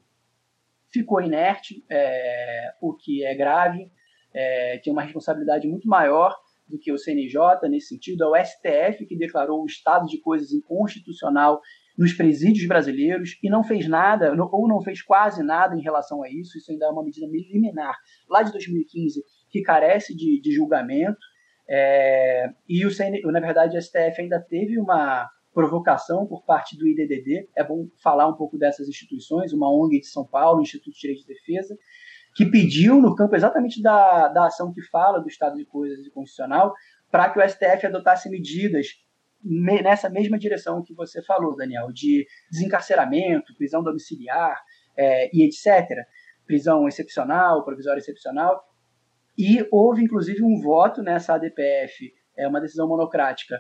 ficou 0.92 1.22
inerte, 1.22 1.86
é, 1.90 2.72
o 2.82 2.96
que 2.96 3.24
é 3.24 3.36
grave, 3.36 3.92
é, 4.34 4.80
tem 4.84 4.92
uma 4.92 5.04
responsabilidade 5.04 5.68
muito 5.68 5.88
maior 5.88 6.36
do 6.68 6.80
que 6.80 6.92
o 6.92 6.98
CNJ 6.98 7.70
nesse 7.70 7.90
sentido. 7.90 8.24
É 8.24 8.28
o 8.28 8.46
STF 8.46 9.06
que 9.06 9.16
declarou 9.16 9.62
o 9.62 9.68
estado 9.68 10.08
de 10.08 10.20
coisas 10.20 10.52
inconstitucional 10.52 11.62
nos 11.98 12.14
presídios 12.14 12.68
brasileiros 12.68 13.38
e 13.44 13.50
não 13.50 13.64
fez 13.64 13.88
nada, 13.88 14.34
ou 14.52 14.68
não 14.68 14.82
fez 14.82 15.02
quase 15.02 15.44
nada 15.44 15.76
em 15.76 15.82
relação 15.82 16.24
a 16.24 16.30
isso. 16.30 16.58
Isso 16.58 16.72
ainda 16.72 16.86
é 16.86 16.90
uma 16.90 17.04
medida 17.04 17.28
liminar 17.28 17.96
lá 18.28 18.42
de 18.42 18.52
2015 18.52 19.24
que 19.50 19.62
carece 19.62 20.16
de, 20.16 20.42
de 20.42 20.52
julgamento. 20.52 21.20
É, 21.70 22.50
e 22.68 22.86
o 22.86 22.92
CN, 22.92 23.22
na 23.26 23.40
verdade, 23.40 23.78
o 23.78 23.82
STF 23.82 24.20
ainda 24.20 24.40
teve 24.40 24.80
uma 24.80 25.30
provocação 25.54 26.26
por 26.26 26.44
parte 26.44 26.76
do 26.76 26.88
IDDD. 26.88 27.48
É 27.56 27.64
bom 27.64 27.88
falar 28.02 28.28
um 28.28 28.36
pouco 28.36 28.58
dessas 28.58 28.90
instituições, 28.90 29.54
uma 29.54 29.72
ONG 29.72 30.00
de 30.00 30.08
São 30.08 30.26
Paulo, 30.26 30.62
Instituto 30.62 30.94
de 30.96 31.00
Direito 31.00 31.22
de 31.22 31.28
Defesa, 31.28 31.78
que 32.36 32.46
pediu 32.46 33.00
no 33.00 33.16
campo 33.16 33.36
exatamente 33.36 33.82
da, 33.82 34.30
da 34.30 34.48
ação 34.48 34.74
que 34.74 34.82
fala 34.82 35.20
do 35.20 35.28
estado 35.28 35.56
de 35.56 35.66
coisas 35.66 36.08
constitucional 36.10 36.74
para 37.12 37.30
que 37.30 37.40
o 37.40 37.48
STF 37.48 37.86
adotasse 37.86 38.28
medidas 38.28 38.88
nessa 39.44 40.10
mesma 40.10 40.38
direção 40.38 40.84
que 40.84 40.94
você 40.94 41.22
falou, 41.22 41.56
Daniel, 41.56 41.92
de 41.92 42.26
desencarceramento, 42.50 43.56
prisão 43.56 43.84
domiciliar 43.84 44.62
é, 44.98 45.30
e 45.36 45.46
etc. 45.46 45.88
Prisão 46.46 46.88
excepcional, 46.88 47.64
provisória 47.64 48.00
excepcional. 48.00 48.64
E 49.38 49.68
houve, 49.72 50.04
inclusive, 50.04 50.44
um 50.44 50.62
voto 50.62 51.02
nessa 51.02 51.34
ADPF, 51.34 52.14
é 52.38 52.48
uma 52.48 52.62
decisão 52.62 52.88
monocrática, 52.88 53.60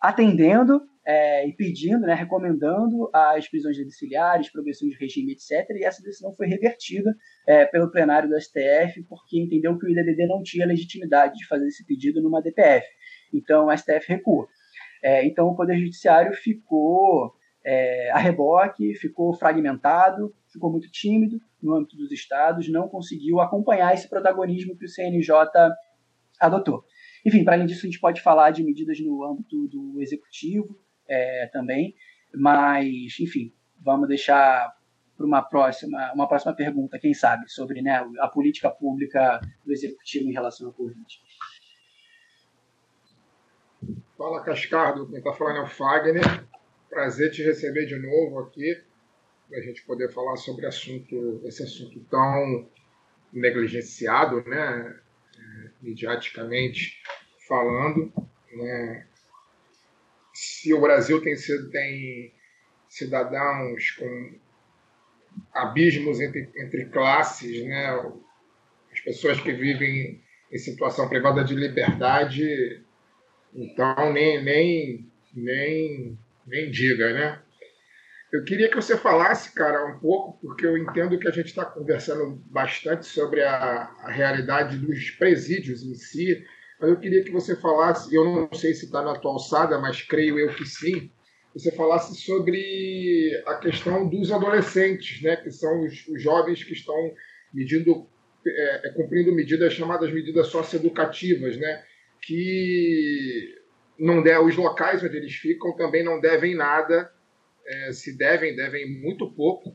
atendendo 0.00 0.80
é, 1.04 1.48
e 1.48 1.52
pedindo, 1.54 2.00
né, 2.00 2.14
recomendando 2.14 3.10
as 3.12 3.48
prisões 3.48 3.78
domiciliares, 3.78 4.52
progressão 4.52 4.88
de 4.88 4.96
regime, 4.96 5.32
etc. 5.32 5.66
E 5.70 5.84
essa 5.84 6.02
decisão 6.02 6.34
foi 6.34 6.46
revertida 6.46 7.14
é, 7.46 7.64
pelo 7.64 7.90
plenário 7.90 8.28
do 8.28 8.38
STF, 8.38 9.02
porque 9.08 9.40
entendeu 9.40 9.76
que 9.78 9.86
o 9.86 9.88
IDDD 9.88 10.26
não 10.26 10.42
tinha 10.42 10.66
legitimidade 10.66 11.34
de 11.38 11.46
fazer 11.46 11.66
esse 11.66 11.84
pedido 11.84 12.22
numa 12.22 12.42
DPF. 12.42 12.86
Então, 13.32 13.66
o 13.66 13.76
STF 13.76 14.06
recua. 14.06 14.46
É, 15.02 15.26
então, 15.26 15.48
o 15.48 15.56
Poder 15.56 15.78
Judiciário 15.78 16.32
ficou 16.34 17.34
é, 17.64 18.10
a 18.10 18.18
reboque, 18.18 18.94
ficou 18.94 19.32
fragmentado, 19.34 20.34
ficou 20.52 20.70
muito 20.70 20.90
tímido 20.90 21.40
no 21.62 21.74
âmbito 21.74 21.96
dos 21.96 22.10
estados, 22.12 22.70
não 22.70 22.88
conseguiu 22.88 23.40
acompanhar 23.40 23.92
esse 23.94 24.08
protagonismo 24.08 24.76
que 24.76 24.84
o 24.84 24.88
CNJ 24.88 25.34
adotou. 26.40 26.84
Enfim, 27.26 27.44
para 27.44 27.54
além 27.54 27.66
disso, 27.66 27.84
a 27.84 27.90
gente 27.90 28.00
pode 28.00 28.20
falar 28.20 28.50
de 28.50 28.62
medidas 28.62 28.98
no 29.00 29.24
âmbito 29.24 29.66
do 29.68 30.00
executivo 30.00 30.78
é, 31.08 31.48
também, 31.52 31.94
mas, 32.34 33.18
enfim, 33.20 33.52
vamos 33.80 34.08
deixar 34.08 34.72
para 35.16 35.26
uma 35.26 35.42
próxima, 35.42 36.12
uma 36.14 36.28
próxima 36.28 36.54
pergunta, 36.54 36.98
quem 36.98 37.12
sabe, 37.12 37.50
sobre 37.50 37.82
né, 37.82 38.06
a 38.20 38.28
política 38.28 38.70
pública 38.70 39.40
do 39.64 39.72
executivo 39.72 40.28
em 40.28 40.32
relação 40.32 40.68
à 40.68 40.72
Covid. 40.72 41.04
Fala 44.18 44.42
Cascardo, 44.42 45.06
quem 45.06 45.18
está 45.18 45.32
falando 45.32 45.58
é 45.58 45.62
o 45.62 45.68
Fagner. 45.68 46.44
Prazer 46.90 47.30
te 47.30 47.40
receber 47.44 47.86
de 47.86 47.96
novo 47.96 48.40
aqui, 48.40 48.76
para 49.48 49.58
a 49.58 49.62
gente 49.62 49.84
poder 49.84 50.12
falar 50.12 50.34
sobre 50.34 50.66
assunto, 50.66 51.40
esse 51.44 51.62
assunto 51.62 52.00
tão 52.10 52.68
negligenciado, 53.32 54.42
né, 54.42 55.00
é, 55.38 55.70
mediaticamente 55.80 57.00
falando. 57.46 58.12
Né. 58.52 59.06
Se 60.34 60.74
o 60.74 60.80
Brasil 60.80 61.22
tem, 61.22 61.36
tem 61.70 62.34
cidadãos 62.88 63.92
com 63.92 64.34
abismos 65.52 66.18
entre, 66.20 66.50
entre 66.56 66.86
classes, 66.86 67.64
né, 67.64 67.88
as 68.90 68.98
pessoas 68.98 69.40
que 69.40 69.52
vivem 69.52 70.20
em 70.50 70.58
situação 70.58 71.08
privada 71.08 71.44
de 71.44 71.54
liberdade 71.54 72.82
então, 73.54 74.12
nem, 74.12 74.42
nem, 74.42 75.10
nem, 75.34 76.18
nem 76.46 76.70
diga, 76.70 77.12
né? 77.12 77.42
Eu 78.30 78.44
queria 78.44 78.68
que 78.68 78.76
você 78.76 78.96
falasse, 78.96 79.54
cara, 79.54 79.86
um 79.86 79.98
pouco, 79.98 80.38
porque 80.40 80.66
eu 80.66 80.76
entendo 80.76 81.18
que 81.18 81.26
a 81.26 81.30
gente 81.30 81.46
está 81.46 81.64
conversando 81.64 82.42
bastante 82.50 83.06
sobre 83.06 83.42
a, 83.42 83.90
a, 84.02 84.10
realidade 84.10 84.76
dos 84.76 85.10
presídios 85.12 85.82
em 85.82 85.94
si, 85.94 86.44
mas 86.78 86.90
eu 86.90 86.98
queria 86.98 87.24
que 87.24 87.30
você 87.30 87.56
falasse, 87.56 88.14
eu 88.14 88.24
não 88.26 88.52
sei 88.52 88.74
se 88.74 88.84
está 88.84 89.02
na 89.02 89.18
tua 89.18 89.32
alçada, 89.32 89.78
mas 89.78 90.02
creio 90.02 90.38
eu 90.38 90.54
que 90.54 90.66
sim, 90.66 91.10
você 91.54 91.72
falasse 91.72 92.14
sobre 92.16 93.42
a 93.46 93.54
questão 93.54 94.06
dos 94.06 94.30
adolescentes, 94.30 95.22
né, 95.22 95.36
que 95.36 95.50
são 95.50 95.80
os, 95.84 96.06
os 96.08 96.22
jovens 96.22 96.62
que 96.62 96.74
estão 96.74 97.14
medindo, 97.52 98.06
é, 98.46 98.90
cumprindo 98.94 99.34
medidas 99.34 99.72
chamadas 99.72 100.12
medidas 100.12 100.48
socioeducativas, 100.48 101.56
né, 101.56 101.82
que 102.28 103.54
não 103.98 104.22
der, 104.22 104.38
os 104.38 104.54
locais 104.54 105.02
onde 105.02 105.16
eles 105.16 105.34
ficam 105.34 105.74
também 105.74 106.04
não 106.04 106.20
devem 106.20 106.54
nada, 106.54 107.10
é, 107.66 107.92
se 107.92 108.16
devem, 108.18 108.54
devem 108.54 109.00
muito 109.00 109.32
pouco 109.34 109.74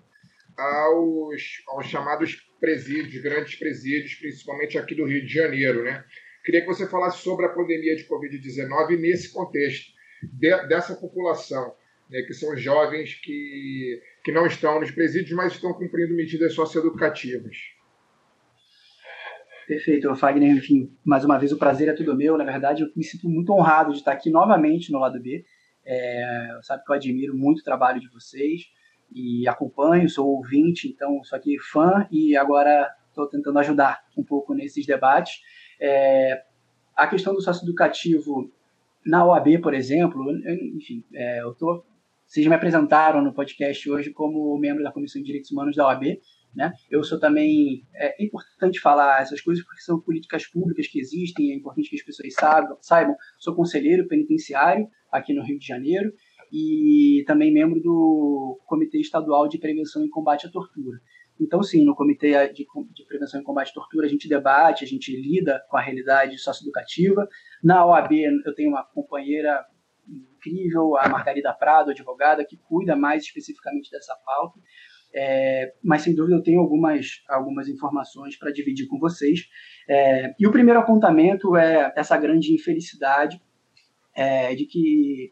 aos, 0.55 1.63
aos 1.67 1.87
chamados 1.87 2.47
presídios, 2.59 3.23
grandes 3.23 3.55
presídios, 3.55 4.13
principalmente 4.13 4.77
aqui 4.77 4.93
do 4.93 5.05
Rio 5.05 5.25
de 5.25 5.33
Janeiro. 5.33 5.83
Né? 5.83 6.05
Queria 6.45 6.61
que 6.61 6.67
você 6.67 6.87
falasse 6.87 7.23
sobre 7.23 7.47
a 7.47 7.49
pandemia 7.49 7.95
de 7.95 8.07
Covid-19 8.07 8.99
nesse 8.99 9.33
contexto, 9.33 9.91
de, 10.21 10.67
dessa 10.67 10.95
população, 10.95 11.73
né, 12.07 12.21
que 12.21 12.35
são 12.35 12.55
jovens 12.55 13.15
que, 13.15 13.99
que 14.23 14.31
não 14.31 14.45
estão 14.45 14.79
nos 14.79 14.91
presídios, 14.91 15.35
mas 15.35 15.53
estão 15.53 15.73
cumprindo 15.73 16.13
medidas 16.13 16.53
socioeducativas. 16.53 17.57
Perfeito, 19.67 20.13
Fagner. 20.15 20.55
Enfim, 20.55 20.91
mais 21.03 21.23
uma 21.23 21.37
vez 21.37 21.51
o 21.51 21.57
prazer 21.57 21.87
é 21.87 21.93
tudo 21.93 22.15
meu. 22.15 22.37
Na 22.37 22.43
verdade, 22.43 22.83
eu 22.83 22.89
me 22.95 23.03
sinto 23.03 23.29
muito 23.29 23.53
honrado 23.53 23.91
de 23.91 23.99
estar 23.99 24.11
aqui 24.11 24.29
novamente 24.29 24.91
no 24.91 24.99
lado 24.99 25.19
B. 25.21 25.45
É, 25.85 26.59
sabe 26.61 26.83
que 26.83 26.91
eu 26.91 26.95
admiro 26.95 27.35
muito 27.35 27.59
o 27.59 27.63
trabalho 27.63 27.99
de 27.99 28.09
vocês 28.09 28.63
e 29.13 29.47
acompanho, 29.47 30.09
sou 30.09 30.27
ouvinte, 30.27 30.87
então 30.87 31.23
sou 31.23 31.37
aqui 31.37 31.59
fã 31.59 32.07
e 32.11 32.35
agora 32.35 32.89
estou 33.09 33.27
tentando 33.27 33.59
ajudar 33.59 34.01
um 34.17 34.23
pouco 34.23 34.53
nesses 34.53 34.85
debates. 34.85 35.41
É, 35.79 36.41
a 36.95 37.07
questão 37.07 37.33
do 37.33 37.41
sócio 37.41 37.65
educativo 37.65 38.51
na 39.05 39.25
OAB, 39.25 39.59
por 39.61 39.73
exemplo, 39.73 40.31
enfim, 40.75 41.03
é, 41.13 41.41
eu 41.41 41.53
tô, 41.53 41.83
vocês 42.25 42.47
me 42.47 42.55
apresentaram 42.55 43.21
no 43.21 43.33
podcast 43.33 43.89
hoje 43.89 44.11
como 44.11 44.57
membro 44.57 44.83
da 44.83 44.91
Comissão 44.91 45.21
de 45.21 45.25
Direitos 45.25 45.51
Humanos 45.51 45.75
da 45.75 45.85
OAB, 45.87 46.19
Né? 46.55 46.71
Eu 46.89 47.03
sou 47.03 47.19
também. 47.19 47.83
É 47.95 48.23
importante 48.23 48.79
falar 48.79 49.21
essas 49.21 49.41
coisas 49.41 49.63
porque 49.65 49.81
são 49.81 49.99
políticas 49.99 50.47
públicas 50.47 50.87
que 50.87 50.99
existem, 50.99 51.51
é 51.51 51.55
importante 51.55 51.89
que 51.89 51.95
as 51.95 52.03
pessoas 52.03 52.33
saibam. 52.33 52.77
saibam. 52.81 53.15
Sou 53.39 53.55
conselheiro 53.55 54.07
penitenciário 54.07 54.87
aqui 55.11 55.33
no 55.33 55.43
Rio 55.43 55.57
de 55.57 55.65
Janeiro 55.65 56.11
e 56.51 57.23
também 57.25 57.51
membro 57.51 57.81
do 57.81 58.59
Comitê 58.67 58.99
Estadual 58.99 59.47
de 59.47 59.57
Prevenção 59.57 60.05
e 60.05 60.09
Combate 60.09 60.45
à 60.45 60.51
Tortura. 60.51 60.99
Então, 61.41 61.63
sim, 61.63 61.83
no 61.83 61.95
Comitê 61.95 62.47
de, 62.49 62.65
de, 62.93 63.05
Prevenção 63.07 63.41
e 63.41 63.43
Combate 63.43 63.71
à 63.71 63.73
Tortura, 63.73 64.05
a 64.05 64.09
gente 64.09 64.29
debate, 64.29 64.83
a 64.83 64.87
gente 64.87 65.11
lida 65.19 65.59
com 65.67 65.77
a 65.77 65.81
realidade 65.81 66.37
socioeducativa. 66.37 67.27
Na 67.63 67.83
OAB, 67.85 68.11
eu 68.45 68.53
tenho 68.53 68.69
uma 68.69 68.83
companheira 68.83 69.65
incrível, 70.07 70.95
a 70.97 71.09
Margarida 71.09 71.53
Prado, 71.53 71.91
advogada, 71.91 72.45
que 72.45 72.57
cuida 72.57 72.95
mais 72.95 73.23
especificamente 73.23 73.89
dessa 73.89 74.15
pauta. 74.23 74.59
É, 75.15 75.73
mas 75.83 76.01
sem 76.01 76.15
dúvida 76.15 76.35
eu 76.35 76.43
tenho 76.43 76.59
algumas, 76.59 77.23
algumas 77.29 77.67
informações 77.67 78.37
para 78.37 78.51
dividir 78.51 78.87
com 78.87 78.97
vocês. 78.97 79.47
É, 79.87 80.33
e 80.39 80.47
o 80.47 80.51
primeiro 80.51 80.79
apontamento 80.79 81.55
é 81.55 81.93
essa 81.95 82.17
grande 82.17 82.53
infelicidade 82.53 83.41
é, 84.15 84.55
de 84.55 84.65
que, 84.65 85.31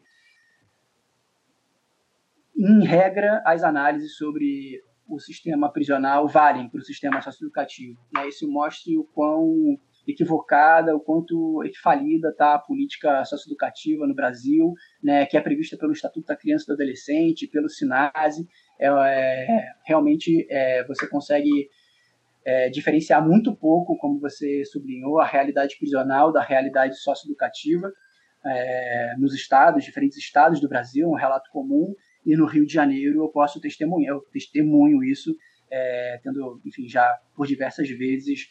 em 2.56 2.84
regra, 2.84 3.42
as 3.44 3.64
análises 3.64 4.16
sobre 4.16 4.80
o 5.08 5.18
sistema 5.18 5.70
prisional 5.70 6.28
valem 6.28 6.68
para 6.68 6.80
o 6.80 6.84
sistema 6.84 7.20
socioeducativo. 7.20 7.98
Né? 8.14 8.28
Isso 8.28 8.48
mostra 8.50 8.92
o 8.98 9.04
quão 9.04 9.78
equivocada, 10.06 10.96
o 10.96 11.00
quanto 11.00 11.62
falida 11.82 12.30
está 12.30 12.54
a 12.54 12.58
política 12.58 13.24
socioeducativa 13.24 14.06
no 14.06 14.14
Brasil, 14.14 14.72
né, 15.02 15.26
que 15.26 15.36
é 15.36 15.40
prevista 15.40 15.76
pelo 15.76 15.92
Estatuto 15.92 16.26
da 16.26 16.36
Criança 16.36 16.64
e 16.64 16.66
do 16.68 16.72
Adolescente, 16.74 17.46
pelo 17.46 17.68
SINASE. 17.68 18.48
É, 18.82 18.88
é, 18.88 19.72
realmente 19.84 20.44
é, 20.50 20.84
você 20.84 21.06
consegue 21.06 21.68
é, 22.44 22.68
diferenciar 22.68 23.24
muito 23.24 23.54
pouco, 23.54 23.96
como 23.96 24.18
você 24.18 24.64
sublinhou, 24.64 25.20
a 25.20 25.24
realidade 25.24 25.76
prisional 25.78 26.32
da 26.32 26.42
realidade 26.42 26.96
socioeducativa 26.98 27.92
é, 28.44 29.14
nos 29.18 29.34
estados, 29.34 29.84
diferentes 29.84 30.18
estados 30.18 30.60
do 30.60 30.68
Brasil, 30.68 31.08
um 31.08 31.14
relato 31.14 31.48
comum, 31.52 31.94
e 32.26 32.36
no 32.36 32.44
Rio 32.44 32.66
de 32.66 32.72
Janeiro 32.72 33.22
eu 33.22 33.28
posso 33.28 33.60
testemunhar, 33.60 34.16
eu 34.16 34.20
testemunho 34.32 35.04
isso, 35.04 35.32
é, 35.70 36.20
tendo, 36.20 36.60
enfim, 36.66 36.88
já 36.88 37.16
por 37.36 37.46
diversas 37.46 37.88
vezes 37.88 38.48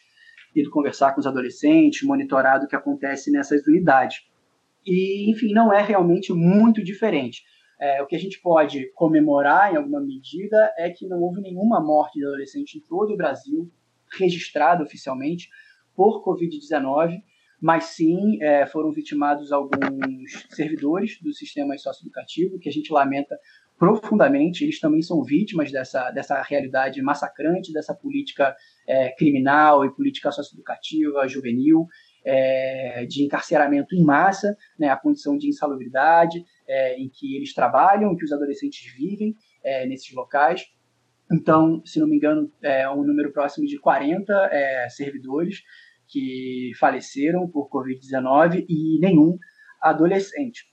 ido 0.54 0.70
conversar 0.70 1.12
com 1.12 1.20
os 1.20 1.26
adolescentes, 1.26 2.02
monitorado 2.02 2.64
o 2.64 2.68
que 2.68 2.76
acontece 2.76 3.30
nessas 3.30 3.66
unidades. 3.66 4.22
E, 4.86 5.30
enfim, 5.30 5.52
não 5.52 5.72
é 5.72 5.82
realmente 5.82 6.32
muito 6.32 6.82
diferente. 6.82 7.42
É, 7.82 8.00
o 8.00 8.06
que 8.06 8.14
a 8.14 8.18
gente 8.18 8.40
pode 8.40 8.92
comemorar, 8.94 9.72
em 9.72 9.76
alguma 9.76 10.00
medida, 10.00 10.72
é 10.78 10.88
que 10.88 11.04
não 11.04 11.20
houve 11.20 11.40
nenhuma 11.40 11.80
morte 11.80 12.16
de 12.16 12.24
adolescente 12.24 12.78
em 12.78 12.80
todo 12.80 13.12
o 13.12 13.16
Brasil, 13.16 13.68
registrada 14.16 14.84
oficialmente, 14.84 15.48
por 15.92 16.24
Covid-19, 16.24 17.20
mas 17.60 17.84
sim 17.86 18.40
é, 18.40 18.66
foram 18.66 18.92
vitimados 18.92 19.50
alguns 19.50 20.46
servidores 20.50 21.18
do 21.20 21.32
sistema 21.32 21.76
socioeducativo, 21.76 22.56
que 22.60 22.68
a 22.68 22.72
gente 22.72 22.92
lamenta 22.92 23.36
profundamente, 23.76 24.62
eles 24.62 24.78
também 24.78 25.02
são 25.02 25.24
vítimas 25.24 25.72
dessa, 25.72 26.08
dessa 26.12 26.40
realidade 26.40 27.02
massacrante, 27.02 27.72
dessa 27.72 27.92
política 27.92 28.54
é, 28.86 29.10
criminal 29.10 29.84
e 29.84 29.92
política 29.92 30.30
socioeducativa 30.30 31.26
juvenil, 31.26 31.88
é, 32.24 33.04
de 33.08 33.24
encarceramento 33.24 33.94
em 33.94 34.04
massa, 34.04 34.56
né, 34.78 34.88
a 34.88 34.96
condição 34.96 35.36
de 35.36 35.48
insalubridade 35.48 36.44
é, 36.72 36.96
em 36.96 37.08
que 37.08 37.36
eles 37.36 37.52
trabalham, 37.52 38.12
em 38.12 38.16
que 38.16 38.24
os 38.24 38.32
adolescentes 38.32 38.90
vivem 38.94 39.36
é, 39.62 39.86
nesses 39.86 40.12
locais. 40.14 40.64
Então, 41.30 41.82
se 41.84 42.00
não 42.00 42.08
me 42.08 42.16
engano, 42.16 42.50
é 42.62 42.88
um 42.88 43.04
número 43.04 43.30
próximo 43.30 43.66
de 43.66 43.78
40 43.78 44.32
é, 44.50 44.88
servidores 44.88 45.62
que 46.08 46.72
faleceram 46.78 47.48
por 47.48 47.68
Covid-19 47.68 48.64
e 48.68 48.98
nenhum 49.00 49.38
adolescente. 49.80 50.66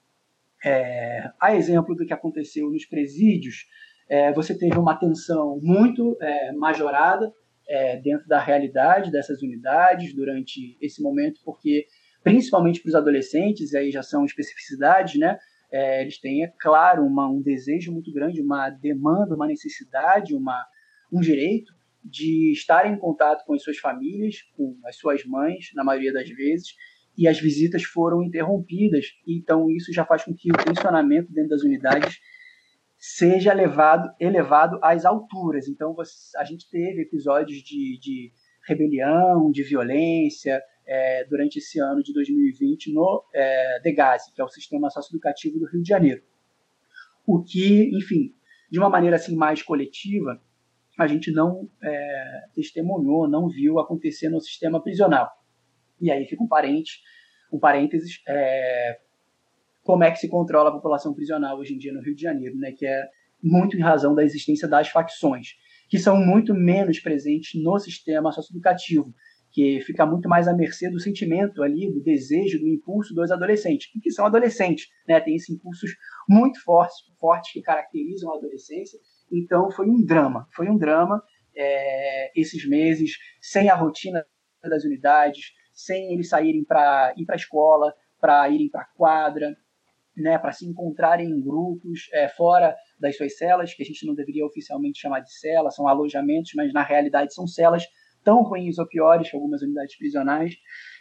É, 0.63 1.29
a 1.39 1.55
exemplo 1.55 1.95
do 1.95 2.05
que 2.05 2.13
aconteceu 2.13 2.69
nos 2.69 2.85
presídios, 2.85 3.65
é, 4.09 4.33
você 4.33 4.57
teve 4.57 4.77
uma 4.77 4.97
tensão 4.97 5.59
muito 5.62 6.17
é, 6.21 6.51
majorada 6.53 7.31
é, 7.67 7.97
dentro 7.97 8.27
da 8.27 8.39
realidade 8.39 9.12
dessas 9.12 9.41
unidades 9.41 10.13
durante 10.13 10.77
esse 10.81 11.01
momento, 11.01 11.39
porque 11.45 11.85
principalmente 12.23 12.81
para 12.81 12.89
os 12.89 12.95
adolescentes, 12.95 13.73
aí 13.73 13.91
já 13.91 14.03
são 14.03 14.25
especificidades, 14.25 15.19
né? 15.19 15.38
É, 15.71 16.01
eles 16.01 16.19
têm, 16.19 16.43
é 16.43 16.53
claro, 16.60 17.05
uma, 17.05 17.29
um 17.29 17.41
desejo 17.41 17.91
muito 17.91 18.12
grande, 18.12 18.41
uma 18.41 18.69
demanda, 18.69 19.36
uma 19.36 19.47
necessidade, 19.47 20.36
uma, 20.36 20.65
um 21.12 21.19
direito 21.19 21.71
de 22.03 22.51
estar 22.53 22.91
em 22.91 22.97
contato 22.97 23.45
com 23.45 23.53
as 23.53 23.62
suas 23.62 23.77
famílias, 23.77 24.38
com 24.55 24.77
as 24.86 24.95
suas 24.95 25.23
mães, 25.25 25.69
na 25.75 25.84
maioria 25.84 26.13
das 26.13 26.29
vezes, 26.29 26.73
e 27.17 27.27
as 27.27 27.39
visitas 27.39 27.84
foram 27.84 28.23
interrompidas. 28.23 29.08
Então, 29.27 29.69
isso 29.69 29.91
já 29.93 30.05
faz 30.05 30.23
com 30.23 30.34
que 30.34 30.49
o 30.51 30.58
tensionamento 30.58 31.32
dentro 31.32 31.49
das 31.49 31.63
unidades 31.63 32.19
seja 32.97 33.51
elevado, 33.51 34.10
elevado 34.19 34.79
às 34.82 35.05
alturas. 35.05 35.67
Então, 35.67 35.93
você, 35.93 36.38
a 36.38 36.43
gente 36.43 36.69
teve 36.69 37.01
episódios 37.01 37.60
de, 37.60 37.99
de 37.99 38.32
rebelião, 38.67 39.51
de 39.51 39.63
violência 39.63 40.62
é, 40.89 41.23
durante 41.25 41.60
esse 41.60 41.80
ano 41.80 42.02
de 42.02 42.12
2020 42.12 42.91
no 42.91 43.23
é, 43.32 43.80
que 43.84 44.41
é 44.41 44.43
o 44.43 44.49
Sistema 44.49 44.89
Socioeducativo 44.89 45.60
do 45.60 45.67
Rio 45.67 45.84
de 45.84 45.88
Janeiro. 45.88 46.23
O 47.28 47.43
que, 47.43 47.95
enfim, 47.95 48.34
de 48.71 48.80
uma 48.80 48.89
maneira 48.89 49.15
assim 49.15 49.36
mais 49.36 49.62
coletiva, 49.62 50.41
a 50.97 51.06
gente 51.06 51.32
não 51.32 51.69
é, 51.84 52.41
testemunhou, 52.56 53.28
não 53.28 53.47
viu 53.47 53.80
acontecer 53.80 54.30
no 54.30 54.41
sistema 54.41 54.82
prisional. 54.82 55.30
E 56.02 56.10
aí 56.10 56.25
fica 56.25 56.43
um 56.43 56.47
parente, 56.47 56.99
um 57.54 57.60
parênteses, 57.60 58.19
é, 58.28 58.99
como 59.84 60.04
é 60.04 60.10
que 60.10 60.17
se 60.17 60.28
controla 60.28 60.69
a 60.69 60.73
população 60.73 61.13
prisional 61.13 61.60
hoje 61.60 61.75
em 61.75 61.78
dia 61.78 61.93
no 61.93 62.02
Rio 62.02 62.15
de 62.15 62.21
Janeiro, 62.23 62.58
né? 62.58 62.71
Que 62.71 62.88
é 62.88 63.08
muito 63.43 63.78
em 63.78 63.82
razão 63.82 64.15
da 64.15 64.23
existência 64.23 64.67
das 64.67 64.89
facções, 64.89 65.49
que 65.88 65.99
são 65.99 66.17
muito 66.17 66.54
menos 66.56 66.99
presentes 66.99 67.62
no 67.62 67.78
sistema 67.78 68.32
socioeducativo, 68.32 69.13
que 69.51 69.81
fica 69.81 70.05
muito 70.05 70.29
mais 70.29 70.47
à 70.47 70.53
mercê 70.53 70.89
do 70.89 70.99
sentimento 70.99 71.63
ali, 71.63 71.91
do 71.91 72.01
desejo, 72.01 72.59
do 72.59 72.67
impulso 72.67 73.13
dos 73.13 73.31
adolescentes, 73.31 73.89
que 74.01 74.12
são 74.12 74.25
adolescentes, 74.25 74.88
né? 75.07 75.19
Tem 75.19 75.35
esses 75.35 75.49
impulsos 75.49 75.91
muito 76.27 76.62
fortes, 76.63 76.97
fortes 77.19 77.51
que 77.51 77.62
caracterizam 77.62 78.31
a 78.31 78.38
adolescência. 78.38 78.99
Então 79.31 79.71
foi 79.71 79.89
um 79.89 80.03
drama, 80.03 80.47
foi 80.53 80.69
um 80.69 80.77
drama 80.77 81.21
é, 81.55 82.31
esses 82.39 82.67
meses 82.67 83.17
sem 83.41 83.69
a 83.69 83.75
rotina 83.75 84.25
das 84.63 84.83
unidades, 84.83 85.51
sem 85.73 86.13
eles 86.13 86.29
saírem 86.29 86.63
para 86.63 87.13
ir 87.17 87.25
para 87.25 87.35
a 87.35 87.38
escola, 87.38 87.93
para 88.19 88.49
irem 88.49 88.69
para 88.69 88.81
a 88.81 88.88
quadra, 88.95 89.55
né, 90.15 90.38
para 90.38 90.51
se 90.51 90.65
encontrarem 90.65 91.29
em 91.29 91.41
grupos 91.41 92.09
é, 92.13 92.27
fora 92.27 92.75
das 92.99 93.15
suas 93.15 93.38
celas, 93.38 93.73
que 93.73 93.81
a 93.81 93.85
gente 93.85 94.05
não 94.05 94.13
deveria 94.13 94.45
oficialmente 94.45 94.99
chamar 94.99 95.21
de 95.21 95.33
cela, 95.33 95.71
são 95.71 95.88
alojamentos, 95.88 96.51
mas 96.55 96.73
na 96.73 96.83
realidade 96.83 97.33
são 97.33 97.47
celas 97.47 97.85
tão 98.23 98.43
ruins 98.43 98.77
ou 98.77 98.88
piores 98.88 99.29
que 99.29 99.36
algumas 99.36 99.62
unidades 99.62 99.97
prisionais, 99.97 100.55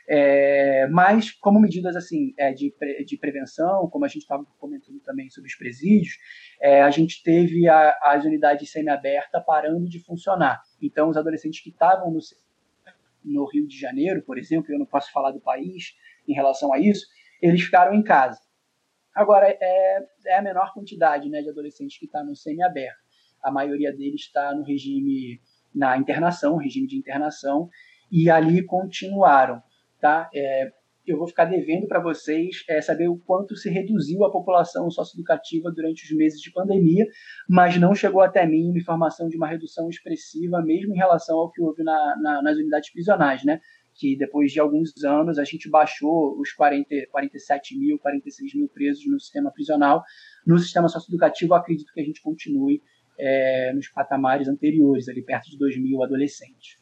é, 0.09 0.87
mas 0.89 1.31
como 1.31 1.61
medidas 1.61 1.95
assim 1.95 2.33
é, 2.39 2.53
de, 2.53 2.75
de 3.05 3.19
prevenção, 3.19 3.89
como 3.91 4.05
a 4.05 4.09
gente 4.09 4.23
estava 4.23 4.45
comentando 4.59 5.01
também 5.01 5.29
sobre 5.31 5.49
os 5.49 5.57
presídios, 5.57 6.15
é, 6.61 6.83
a 6.83 6.91
gente 6.91 7.23
teve 7.23 7.69
a, 7.69 7.95
as 8.03 8.25
unidades 8.25 8.71
semi-abertas 8.71 9.43
parando 9.47 9.89
de 9.89 10.03
funcionar. 10.03 10.61
Então, 10.81 11.11
os 11.11 11.17
adolescentes 11.17 11.63
que 11.63 11.71
estavam 11.71 12.11
no 12.11 12.21
no 13.25 13.45
Rio 13.47 13.67
de 13.67 13.79
Janeiro, 13.79 14.23
por 14.23 14.39
exemplo, 14.39 14.73
eu 14.73 14.79
não 14.79 14.87
posso 14.87 15.13
falar 15.13 15.33
do 15.33 15.41
país 15.41 15.95
em 16.27 16.33
relação 16.33 16.73
a 16.73 16.79
isso, 16.79 17.07
eles 17.41 17.63
ficaram 17.63 17.95
em 17.95 18.03
casa. 18.03 18.41
Agora, 19.15 19.49
é, 19.49 20.07
é 20.27 20.39
a 20.39 20.43
menor 20.43 20.73
quantidade 20.73 21.29
né, 21.29 21.43
de 21.43 21.51
adolescentes 21.51 21.99
que 21.99 22.07
está 22.07 22.23
no 22.23 22.37
semi-aberto. 22.37 22.99
A 23.43 23.51
maioria 23.51 23.93
deles 23.93 24.23
está 24.23 24.55
no 24.55 24.63
regime, 24.63 25.41
na 25.79 25.97
internação, 25.97 26.57
regime 26.57 26.87
de 26.87 26.97
internação, 26.97 27.71
e 28.11 28.29
ali 28.29 28.63
continuaram. 28.65 29.63
Tá? 30.01 30.29
É, 30.35 30.73
eu 31.07 31.17
vou 31.17 31.27
ficar 31.27 31.47
devendo 31.47 31.87
para 31.87 32.01
vocês 32.01 32.65
é, 32.69 32.81
saber 32.81 33.09
o 33.09 33.17
quanto 33.17 33.57
se 33.57 33.71
reduziu 33.71 34.25
a 34.25 34.31
população 34.31 34.91
socioeducativa 34.91 35.71
durante 35.71 36.05
os 36.05 36.17
meses 36.17 36.41
de 36.41 36.53
pandemia, 36.53 37.07
mas 37.49 37.79
não 37.79 37.95
chegou 37.95 38.21
até 38.21 38.45
mim 38.47 38.69
uma 38.69 38.79
informação 38.79 39.29
de 39.29 39.37
uma 39.37 39.47
redução 39.47 39.89
expressiva, 39.89 40.61
mesmo 40.61 40.95
em 40.95 40.99
relação 40.99 41.39
ao 41.39 41.51
que 41.51 41.63
houve 41.63 41.83
na, 41.83 42.17
na, 42.21 42.43
nas 42.43 42.57
unidades 42.59 42.93
prisionais, 42.93 43.45
né? 43.45 43.61
que 43.99 44.17
depois 44.17 44.53
de 44.53 44.61
alguns 44.61 44.93
anos 45.03 45.39
a 45.39 45.45
gente 45.45 45.69
baixou 45.69 46.39
os 46.39 46.53
40, 46.53 46.89
47 47.11 47.77
mil, 47.77 47.99
46 47.99 48.55
mil 48.55 48.69
presos 48.69 49.05
no 49.07 49.19
sistema 49.19 49.51
prisional. 49.51 50.05
No 50.47 50.57
sistema 50.59 50.89
socioeducativo, 50.89 51.55
acredito 51.55 51.93
que 51.93 52.01
a 52.01 52.05
gente 52.05 52.23
continue 52.23 52.81
é, 53.19 53.73
nos 53.75 53.89
patamares 53.89 54.49
anteriores, 54.49 55.09
ali 55.09 55.23
perto 55.23 55.51
de 55.51 55.59
2 55.59 55.81
mil 55.81 56.03
adolescentes. 56.03 56.77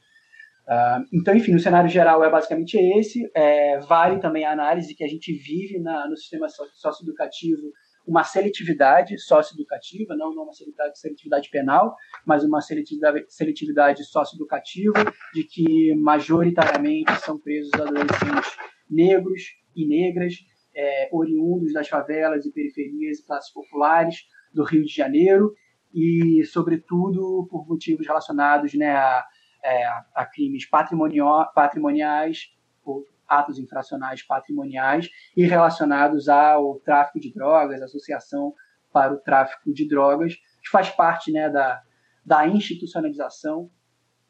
Uh, 0.66 1.07
então, 1.12 1.35
enfim, 1.35 1.55
o 1.55 1.61
cenário 1.61 1.88
geral 1.88 2.25
é 2.25 2.31
basicamente 2.31 2.77
esse. 2.77 3.31
É, 3.35 3.79
vale 3.81 4.18
também 4.18 4.44
a 4.44 4.51
análise 4.51 4.96
que 4.96 5.05
a 5.05 5.09
gente 5.09 5.33
vive 5.33 5.79
na, 5.79 6.09
no 6.09 6.16
sistema 6.16 6.49
socioeducativo 6.49 7.70
uma 8.07 8.22
seletividade 8.22 9.18
socioeducativa, 9.18 10.14
não, 10.16 10.33
não 10.33 10.44
uma 10.44 10.53
seletividade, 10.53 10.99
seletividade 10.99 11.51
penal, 11.51 11.96
mas 12.25 12.44
uma 12.44 12.61
seletividade, 12.61 13.25
seletividade 13.29 14.05
socioeducativa, 14.05 15.05
de 15.35 15.42
que 15.42 15.92
majoritariamente 15.94 17.12
são 17.20 17.38
presos 17.38 17.72
adolescentes 17.75 18.57
negros 18.88 19.42
e 19.75 19.87
negras, 19.87 20.35
é, 20.75 21.09
oriundos 21.12 21.72
das 21.72 21.88
favelas 21.88 22.46
e 22.46 22.53
periferias 22.53 23.18
e 23.18 23.27
classes 23.27 23.53
populares 23.53 24.25
do 24.53 24.62
Rio 24.62 24.85
de 24.85 24.94
Janeiro, 24.94 25.53
e, 25.92 26.44
sobretudo, 26.44 27.46
por 27.51 27.66
motivos 27.66 28.07
relacionados 28.07 28.75
né, 28.75 28.96
a, 28.96 29.27
é, 29.64 29.87
a 30.14 30.27
crimes 30.27 30.68
patrimoniais, 30.68 32.53
ou 32.85 33.05
atos 33.27 33.59
infracionais 33.59 34.22
patrimoniais, 34.22 35.09
e 35.37 35.44
relacionados 35.44 36.29
ao 36.29 36.79
tráfico 36.81 37.18
de 37.18 37.33
drogas, 37.33 37.83
associação 37.83 38.55
para 38.92 39.12
o 39.12 39.18
tráfico 39.18 39.72
de 39.72 39.88
drogas, 39.88 40.35
que 40.62 40.70
faz 40.70 40.90
parte 40.90 41.33
né, 41.33 41.51
da, 41.51 41.83
da 42.25 42.46
institucionalização 42.46 43.70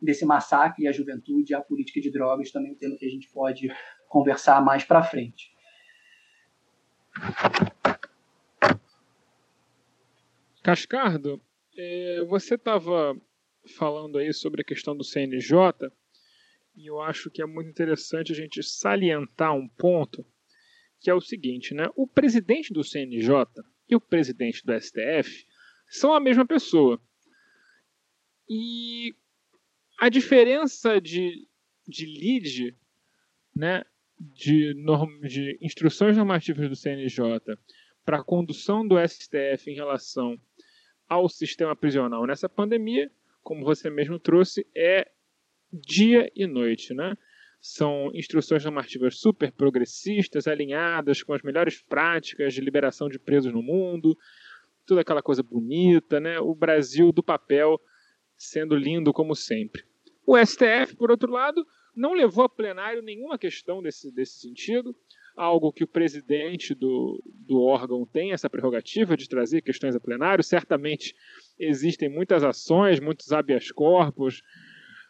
desse 0.00 0.24
massacre 0.24 0.86
à 0.86 0.92
juventude 0.92 1.54
à 1.54 1.60
política 1.60 2.00
de 2.00 2.10
drogas, 2.10 2.50
também 2.50 2.72
um 2.72 2.76
tema 2.76 2.96
que 2.96 3.06
a 3.06 3.10
gente 3.10 3.28
pode 3.32 3.68
conversar 4.08 4.62
mais 4.62 4.84
para 4.84 5.02
frente. 5.02 5.54
Cascardo, 10.62 11.40
é, 11.76 12.24
você 12.24 12.54
estava 12.54 13.16
falando 13.76 14.18
aí 14.18 14.32
sobre 14.32 14.62
a 14.62 14.64
questão 14.64 14.96
do 14.96 15.04
CNJ, 15.04 15.90
e 16.74 16.86
eu 16.86 17.00
acho 17.00 17.30
que 17.30 17.42
é 17.42 17.46
muito 17.46 17.70
interessante 17.70 18.32
a 18.32 18.34
gente 18.34 18.62
salientar 18.62 19.54
um 19.54 19.68
ponto, 19.68 20.24
que 21.00 21.10
é 21.10 21.14
o 21.14 21.20
seguinte, 21.20 21.74
né? 21.74 21.88
O 21.94 22.06
presidente 22.06 22.72
do 22.72 22.84
CNJ 22.84 23.46
e 23.88 23.96
o 23.96 24.00
presidente 24.00 24.64
do 24.64 24.78
STF 24.78 25.46
são 25.88 26.12
a 26.12 26.20
mesma 26.20 26.46
pessoa. 26.46 27.00
E 28.48 29.14
a 29.98 30.08
diferença 30.08 31.00
de, 31.00 31.48
de 31.86 32.06
lead, 32.06 32.76
né, 33.54 33.84
de, 34.18 34.74
de 35.28 35.58
instruções 35.60 36.16
normativas 36.16 36.68
do 36.68 36.76
CNJ 36.76 37.22
para 38.04 38.18
a 38.18 38.24
condução 38.24 38.86
do 38.86 38.96
STF 39.06 39.70
em 39.70 39.74
relação 39.74 40.38
ao 41.08 41.28
sistema 41.28 41.74
prisional 41.74 42.26
nessa 42.26 42.48
pandemia, 42.48 43.10
como 43.42 43.64
você 43.64 43.88
mesmo 43.88 44.18
trouxe, 44.18 44.66
é 44.74 45.08
dia 45.72 46.30
e 46.34 46.46
noite, 46.46 46.94
né? 46.94 47.16
São 47.60 48.10
instruções 48.14 48.64
normativas 48.64 49.18
super 49.18 49.50
progressistas, 49.52 50.46
alinhadas 50.46 51.22
com 51.22 51.32
as 51.32 51.42
melhores 51.42 51.82
práticas 51.82 52.54
de 52.54 52.60
liberação 52.60 53.08
de 53.08 53.18
presos 53.18 53.52
no 53.52 53.62
mundo, 53.62 54.16
toda 54.84 55.00
aquela 55.00 55.22
coisa 55.22 55.42
bonita, 55.42 56.20
né? 56.20 56.38
O 56.40 56.54
Brasil 56.54 57.12
do 57.12 57.22
papel 57.22 57.80
sendo 58.36 58.76
lindo 58.76 59.12
como 59.12 59.34
sempre. 59.34 59.84
O 60.26 60.36
STF, 60.36 60.96
por 60.96 61.10
outro 61.10 61.30
lado, 61.30 61.66
não 61.94 62.12
levou 62.12 62.44
a 62.44 62.48
plenário 62.48 63.02
nenhuma 63.02 63.38
questão 63.38 63.82
desse, 63.82 64.10
desse 64.12 64.38
sentido, 64.40 64.94
algo 65.36 65.70
que 65.70 65.84
o 65.84 65.88
presidente 65.88 66.74
do, 66.74 67.22
do 67.26 67.62
órgão 67.62 68.06
tem 68.06 68.32
essa 68.32 68.48
prerrogativa 68.48 69.16
de 69.16 69.28
trazer 69.28 69.60
questões 69.60 69.94
a 69.94 70.00
plenário. 70.00 70.42
Certamente 70.42 71.14
existem 71.58 72.08
muitas 72.08 72.42
ações, 72.42 72.98
muitos 72.98 73.30
habeas 73.32 73.70
corpus 73.70 74.42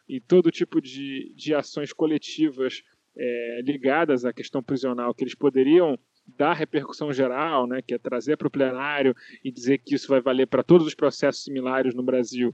e 0.09 0.21
todo 0.21 0.51
tipo 0.51 0.81
de, 0.81 1.33
de 1.37 1.55
ações 1.55 1.93
coletivas 1.93 2.83
é, 3.17 3.61
ligadas 3.63 4.25
à 4.25 4.33
questão 4.33 4.63
prisional 4.63 5.15
que 5.15 5.23
eles 5.23 5.35
poderiam 5.35 5.97
dar 6.27 6.55
repercussão 6.55 7.13
geral, 7.13 7.69
né, 7.69 7.81
que 7.81 7.95
é 7.95 7.99
trazer 7.99 8.37
para 8.37 8.49
o 8.49 8.51
plenário 8.51 9.15
e 9.45 9.51
dizer 9.53 9.79
que 9.79 9.95
isso 9.95 10.09
vai 10.09 10.21
valer 10.21 10.47
para 10.47 10.65
todos 10.65 10.85
os 10.85 10.95
processos 10.95 11.45
similares 11.45 11.95
no 11.95 12.03
Brasil 12.03 12.53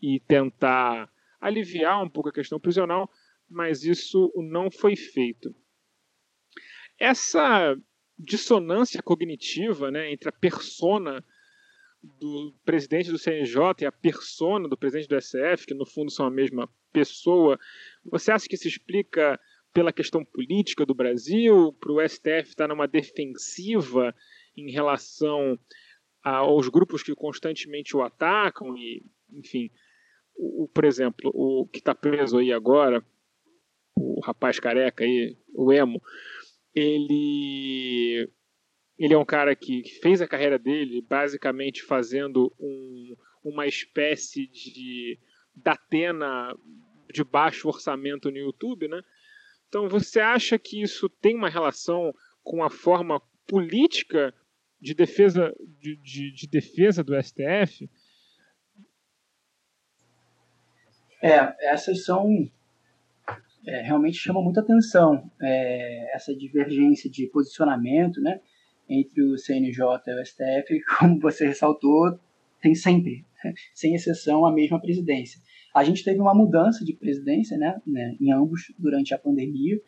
e 0.00 0.18
tentar 0.20 1.10
aliviar 1.38 2.02
um 2.02 2.08
pouco 2.08 2.30
a 2.30 2.32
questão 2.32 2.58
prisional, 2.58 3.10
mas 3.50 3.84
isso 3.84 4.32
não 4.34 4.70
foi 4.70 4.96
feito 4.96 5.54
essa 7.02 7.76
dissonância 8.16 9.02
cognitiva 9.02 9.90
né, 9.90 10.12
entre 10.12 10.28
a 10.28 10.32
persona 10.32 11.24
do 12.00 12.54
presidente 12.64 13.10
do 13.10 13.18
CNJ 13.18 13.56
e 13.80 13.84
a 13.84 13.90
persona 13.90 14.68
do 14.68 14.76
presidente 14.76 15.08
do 15.08 15.20
SF, 15.20 15.66
que 15.66 15.74
no 15.74 15.84
fundo 15.84 16.12
são 16.12 16.26
a 16.26 16.30
mesma 16.30 16.68
pessoa, 16.92 17.58
você 18.04 18.30
acha 18.30 18.48
que 18.48 18.56
se 18.56 18.68
explica 18.68 19.38
pela 19.72 19.92
questão 19.92 20.24
política 20.24 20.86
do 20.86 20.94
Brasil, 20.94 21.72
para 21.80 21.92
o 21.92 22.08
STF 22.08 22.50
estar 22.50 22.68
numa 22.68 22.86
defensiva 22.86 24.14
em 24.56 24.70
relação 24.70 25.58
aos 26.22 26.68
grupos 26.68 27.02
que 27.02 27.14
constantemente 27.16 27.96
o 27.96 28.02
atacam 28.02 28.76
e, 28.76 29.04
enfim, 29.32 29.70
o, 30.36 30.68
por 30.72 30.84
exemplo, 30.84 31.32
o 31.34 31.66
que 31.66 31.80
está 31.80 31.96
preso 31.96 32.38
aí 32.38 32.52
agora, 32.52 33.04
o 33.96 34.20
rapaz 34.20 34.60
careca 34.60 35.02
aí, 35.02 35.36
o 35.52 35.72
Emo, 35.72 36.00
ele 36.74 38.28
ele 38.98 39.14
é 39.14 39.18
um 39.18 39.24
cara 39.24 39.56
que 39.56 39.82
fez 40.00 40.20
a 40.20 40.28
carreira 40.28 40.58
dele 40.58 41.00
basicamente 41.02 41.82
fazendo 41.82 42.54
um, 42.58 43.16
uma 43.42 43.66
espécie 43.66 44.46
de 44.46 45.18
Datena 45.54 46.54
de 47.12 47.24
baixo 47.24 47.68
orçamento 47.68 48.30
no 48.30 48.38
YouTube, 48.38 48.88
né? 48.88 49.02
Então 49.68 49.88
você 49.88 50.20
acha 50.20 50.58
que 50.58 50.80
isso 50.80 51.08
tem 51.08 51.34
uma 51.34 51.48
relação 51.48 52.14
com 52.42 52.62
a 52.62 52.70
forma 52.70 53.20
política 53.46 54.34
de 54.80 54.94
defesa 54.94 55.54
de, 55.78 55.96
de, 55.96 56.32
de 56.32 56.46
defesa 56.46 57.02
do 57.02 57.14
STF? 57.22 57.88
É, 61.22 61.70
essas 61.72 62.04
são 62.04 62.50
é, 63.66 63.82
realmente 63.82 64.16
chama 64.16 64.42
muita 64.42 64.60
atenção 64.60 65.30
é, 65.40 66.14
essa 66.14 66.34
divergência 66.34 67.10
de 67.10 67.26
posicionamento 67.28 68.20
né, 68.20 68.40
entre 68.88 69.22
o 69.22 69.38
CNJ 69.38 69.84
e 70.06 70.20
o 70.20 70.26
STF, 70.26 70.80
como 70.98 71.20
você 71.20 71.46
ressaltou, 71.46 72.18
tem 72.60 72.74
sempre, 72.74 73.24
sem 73.74 73.94
exceção, 73.94 74.44
a 74.46 74.52
mesma 74.52 74.80
presidência. 74.80 75.40
A 75.74 75.84
gente 75.84 76.04
teve 76.04 76.20
uma 76.20 76.34
mudança 76.34 76.84
de 76.84 76.92
presidência 76.92 77.56
né, 77.56 77.80
né, 77.86 78.16
em 78.20 78.32
ambos 78.32 78.72
durante 78.78 79.14
a 79.14 79.18
pandemia 79.18 79.80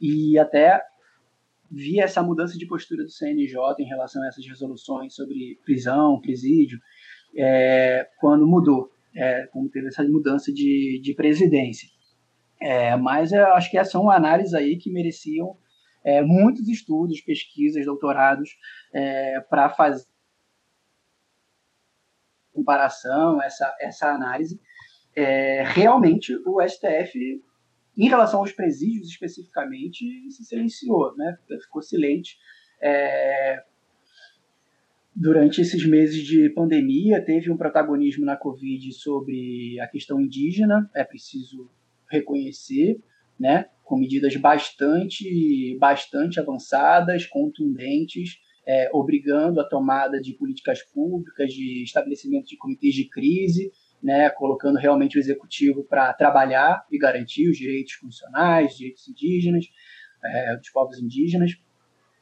e 0.00 0.38
até 0.38 0.80
vi 1.70 2.00
essa 2.00 2.22
mudança 2.22 2.56
de 2.56 2.66
postura 2.66 3.04
do 3.04 3.10
CNJ 3.10 3.56
em 3.78 3.84
relação 3.84 4.22
a 4.22 4.28
essas 4.28 4.46
resoluções 4.46 5.14
sobre 5.14 5.58
prisão, 5.64 6.20
presídio, 6.20 6.78
é, 7.36 8.08
quando 8.18 8.46
mudou, 8.46 8.90
é, 9.14 9.46
quando 9.52 9.68
teve 9.68 9.88
essa 9.88 10.02
mudança 10.02 10.52
de, 10.52 11.00
de 11.02 11.14
presidência. 11.14 11.88
É, 12.60 12.96
mas 12.96 13.32
eu 13.32 13.46
acho 13.54 13.70
que 13.70 13.82
são 13.84 14.10
análises 14.10 14.54
aí 14.54 14.76
que 14.76 14.90
mereciam 14.90 15.56
é, 16.04 16.22
muitos 16.22 16.68
estudos, 16.68 17.20
pesquisas, 17.20 17.84
doutorados 17.84 18.50
é, 18.92 19.40
para 19.40 19.68
fazer 19.70 20.06
comparação, 22.52 23.40
essa, 23.42 23.76
essa 23.80 24.08
análise. 24.08 24.60
É, 25.14 25.62
realmente, 25.62 26.34
o 26.44 26.60
STF, 26.66 27.42
em 27.96 28.08
relação 28.08 28.40
aos 28.40 28.52
presídios 28.52 29.08
especificamente, 29.08 30.04
se 30.30 30.44
silenciou, 30.44 31.16
né? 31.16 31.38
ficou 31.62 31.82
silente. 31.82 32.36
É, 32.80 33.62
durante 35.14 35.60
esses 35.60 35.84
meses 35.86 36.24
de 36.24 36.50
pandemia, 36.50 37.24
teve 37.24 37.50
um 37.50 37.56
protagonismo 37.56 38.24
na 38.24 38.36
Covid 38.36 38.92
sobre 38.92 39.78
a 39.80 39.86
questão 39.88 40.20
indígena, 40.20 40.88
é 40.94 41.04
preciso 41.04 41.70
reconhecer, 42.10 43.00
né, 43.38 43.66
com 43.84 43.96
medidas 43.96 44.36
bastante, 44.36 45.76
bastante 45.78 46.38
avançadas, 46.38 47.26
contundentes, 47.26 48.38
é, 48.66 48.90
obrigando 48.92 49.60
a 49.60 49.68
tomada 49.68 50.20
de 50.20 50.34
políticas 50.34 50.82
públicas, 50.82 51.52
de 51.52 51.82
estabelecimento 51.82 52.48
de 52.48 52.56
comitês 52.58 52.94
de 52.94 53.08
crise, 53.08 53.72
né, 54.02 54.28
colocando 54.30 54.76
realmente 54.76 55.16
o 55.16 55.20
executivo 55.20 55.84
para 55.84 56.12
trabalhar 56.12 56.84
e 56.90 56.98
garantir 56.98 57.48
os 57.48 57.56
direitos 57.56 57.96
constitucionais, 57.96 58.76
direitos 58.76 59.08
indígenas, 59.08 59.66
é, 60.22 60.56
dos 60.56 60.70
povos 60.70 60.98
indígenas. 60.98 61.52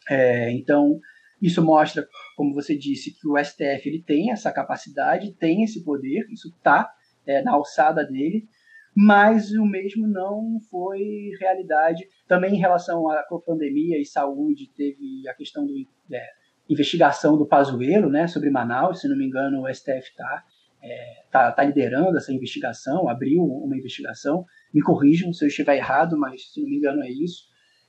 É, 0.08 0.52
então, 0.52 1.00
isso 1.42 1.62
mostra, 1.64 2.08
como 2.36 2.54
você 2.54 2.76
disse, 2.76 3.12
que 3.12 3.26
o 3.28 3.36
STF 3.36 3.88
ele 3.88 4.02
tem 4.02 4.30
essa 4.30 4.52
capacidade, 4.52 5.32
tem 5.32 5.64
esse 5.64 5.82
poder, 5.82 6.26
isso 6.30 6.48
está 6.48 6.90
é, 7.26 7.42
na 7.42 7.52
alçada 7.52 8.04
dele, 8.04 8.48
mas 8.96 9.52
o 9.52 9.66
mesmo 9.66 10.08
não 10.08 10.58
foi 10.70 11.30
realidade. 11.38 12.08
Também 12.26 12.54
em 12.54 12.58
relação 12.58 13.10
à 13.10 13.22
pandemia 13.44 14.00
e 14.00 14.06
saúde, 14.06 14.72
teve 14.74 15.28
a 15.28 15.34
questão 15.34 15.66
da 15.66 16.16
é, 16.16 16.26
investigação 16.66 17.36
do 17.36 17.46
Pazuello, 17.46 18.08
né, 18.08 18.26
sobre 18.26 18.48
Manaus, 18.48 19.00
se 19.00 19.08
não 19.08 19.16
me 19.16 19.26
engano, 19.26 19.62
o 19.62 19.74
STF 19.74 19.98
está 19.98 20.44
é, 20.82 21.24
tá, 21.30 21.52
tá 21.52 21.64
liderando 21.64 22.16
essa 22.16 22.32
investigação, 22.32 23.06
abriu 23.08 23.42
uma 23.42 23.76
investigação. 23.76 24.46
Me 24.72 24.80
corrijam 24.80 25.30
se 25.32 25.44
eu 25.44 25.48
estiver 25.48 25.76
errado, 25.76 26.16
mas 26.16 26.52
se 26.52 26.62
não 26.62 26.68
me 26.68 26.76
engano 26.76 27.02
é 27.02 27.10
isso. 27.10 27.44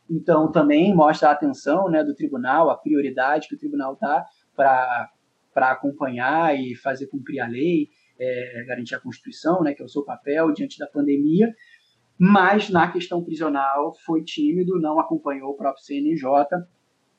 Então 0.10 0.52
também 0.52 0.94
mostra 0.94 1.30
a 1.30 1.32
atenção 1.32 1.90
né, 1.90 2.04
do 2.04 2.16
tribunal, 2.16 2.70
a 2.70 2.78
prioridade 2.78 3.48
que 3.48 3.56
o 3.56 3.60
tribunal 3.60 3.98
dá 4.00 4.26
para 4.56 5.10
acompanhar 5.56 6.58
e 6.60 6.76
fazer 6.76 7.08
cumprir 7.08 7.40
a 7.40 7.48
lei, 7.48 7.88
é, 8.20 8.64
garantir 8.68 8.96
a 8.96 9.00
Constituição, 9.00 9.62
né, 9.62 9.74
que 9.74 9.82
é 9.82 9.86
o 9.86 9.90
seu 9.90 10.04
papel 10.04 10.52
diante 10.52 10.78
da 10.78 10.88
pandemia, 10.88 11.54
mas 12.20 12.70
na 12.70 12.92
questão 12.92 13.24
prisional 13.24 13.94
foi 14.06 14.24
tímido, 14.24 14.80
não 14.80 15.00
acompanhou 15.00 15.52
o 15.52 15.58
próprio 15.58 15.84
CNJ. 15.84 16.26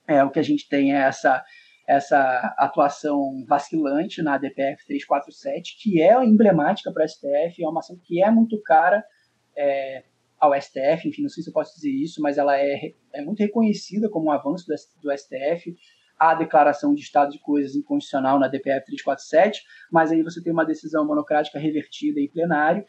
É, 0.07 0.25
o 0.25 0.31
que 0.31 0.39
a 0.39 0.43
gente 0.43 0.69
tem 0.69 0.95
é 0.95 1.03
essa, 1.03 1.45
essa 1.87 2.55
atuação 2.59 3.45
vacilante 3.47 4.23
na 4.23 4.39
DPF 4.39 4.85
347, 4.87 5.79
que 5.81 6.03
é 6.03 6.13
emblemática 6.25 6.93
para 6.93 7.05
o 7.05 7.09
STF, 7.09 7.63
é 7.63 7.69
uma 7.69 7.81
ação 7.81 7.97
que 8.03 8.23
é 8.23 8.31
muito 8.31 8.61
cara 8.63 9.05
é, 9.57 10.05
ao 10.41 10.53
STF, 10.61 11.09
enfim, 11.09 11.23
não 11.23 11.29
sei 11.29 11.43
se 11.43 11.51
eu 11.51 11.55
posso 11.55 11.75
dizer 11.75 11.91
isso, 11.91 12.21
mas 12.21 12.39
ela 12.39 12.59
é, 12.59 12.93
é 13.13 13.23
muito 13.23 13.41
reconhecida 13.41 14.09
como 14.09 14.27
um 14.27 14.33
avanço 14.33 14.67
do, 14.67 14.75
do 15.03 15.17
STF, 15.17 15.77
a 16.19 16.35
declaração 16.35 16.95
de 16.95 17.01
estado 17.01 17.31
de 17.31 17.39
coisas 17.39 17.77
inconstitucional 17.77 18.39
na 18.39 18.49
DPF 18.49 18.85
347, 18.87 19.63
mas 19.91 20.11
aí 20.11 20.23
você 20.23 20.43
tem 20.43 20.53
uma 20.53 20.65
decisão 20.65 21.07
monocrática 21.07 21.59
revertida 21.59 22.21
em 22.21 22.29
plenário, 22.29 22.85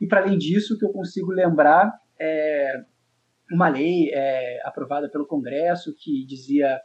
e 0.00 0.06
para 0.06 0.20
além 0.20 0.38
disso, 0.38 0.74
o 0.74 0.78
que 0.78 0.84
eu 0.84 0.92
consigo 0.92 1.30
lembrar 1.30 1.92
é 2.18 2.72
uma 3.52 3.68
lei 3.68 4.10
é, 4.12 4.60
aprovada 4.64 5.10
pelo 5.10 5.26
Congresso 5.26 5.94
que 5.98 6.24
dizia 6.24 6.80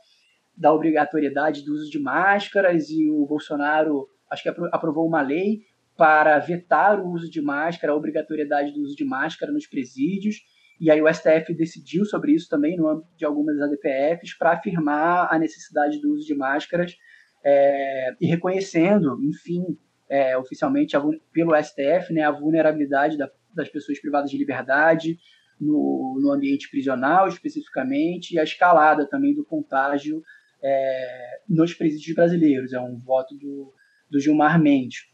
da 0.57 0.73
obrigatoriedade 0.73 1.63
do 1.63 1.73
uso 1.73 1.89
de 1.89 1.99
máscaras 1.99 2.89
e 2.89 3.09
o 3.09 3.25
Bolsonaro 3.25 4.07
acho 4.31 4.43
que 4.43 4.49
aprovou 4.49 5.07
uma 5.07 5.21
lei 5.21 5.61
para 5.97 6.39
vetar 6.39 6.99
o 6.99 7.09
uso 7.11 7.29
de 7.29 7.41
máscara, 7.41 7.93
a 7.93 7.95
obrigatoriedade 7.95 8.73
do 8.73 8.81
uso 8.81 8.95
de 8.95 9.05
máscara 9.05 9.51
nos 9.51 9.67
presídios. 9.67 10.37
E 10.79 10.91
aí 10.91 11.01
o 11.01 11.13
STF 11.13 11.53
decidiu 11.53 12.05
sobre 12.05 12.33
isso 12.33 12.49
também 12.49 12.75
no 12.75 12.87
âmbito 12.87 13.09
de 13.15 13.25
algumas 13.25 13.59
ADPFs 13.61 14.37
para 14.37 14.51
afirmar 14.51 15.27
a 15.31 15.39
necessidade 15.39 15.99
do 16.01 16.13
uso 16.13 16.25
de 16.25 16.35
máscaras 16.35 16.95
é, 17.43 18.13
e 18.19 18.25
reconhecendo, 18.25 19.17
enfim, 19.23 19.77
é, 20.09 20.37
oficialmente 20.37 20.95
pelo 21.31 21.55
STF, 21.55 22.13
né, 22.13 22.23
a 22.23 22.31
vulnerabilidade 22.31 23.17
da, 23.17 23.29
das 23.53 23.69
pessoas 23.69 23.99
privadas 23.99 24.29
de 24.29 24.37
liberdade 24.37 25.17
no, 25.59 26.19
no 26.21 26.31
ambiente 26.31 26.69
prisional, 26.69 27.27
especificamente, 27.27 28.33
e 28.33 28.39
a 28.39 28.43
escalada 28.43 29.07
também 29.07 29.33
do 29.33 29.45
contágio 29.45 30.21
é, 30.61 31.39
nos 31.47 31.73
presídios 31.73 32.15
brasileiros. 32.15 32.73
É 32.73 32.79
um 32.79 32.99
voto 32.99 33.35
do, 33.35 33.73
do 34.09 34.19
Gilmar 34.19 34.61
Mendes, 34.61 35.07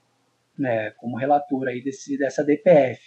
né, 0.57 0.91
como 0.91 1.17
relator 1.17 1.67
aí 1.67 1.83
desse, 1.83 2.17
dessa 2.17 2.43
DPF. 2.43 3.01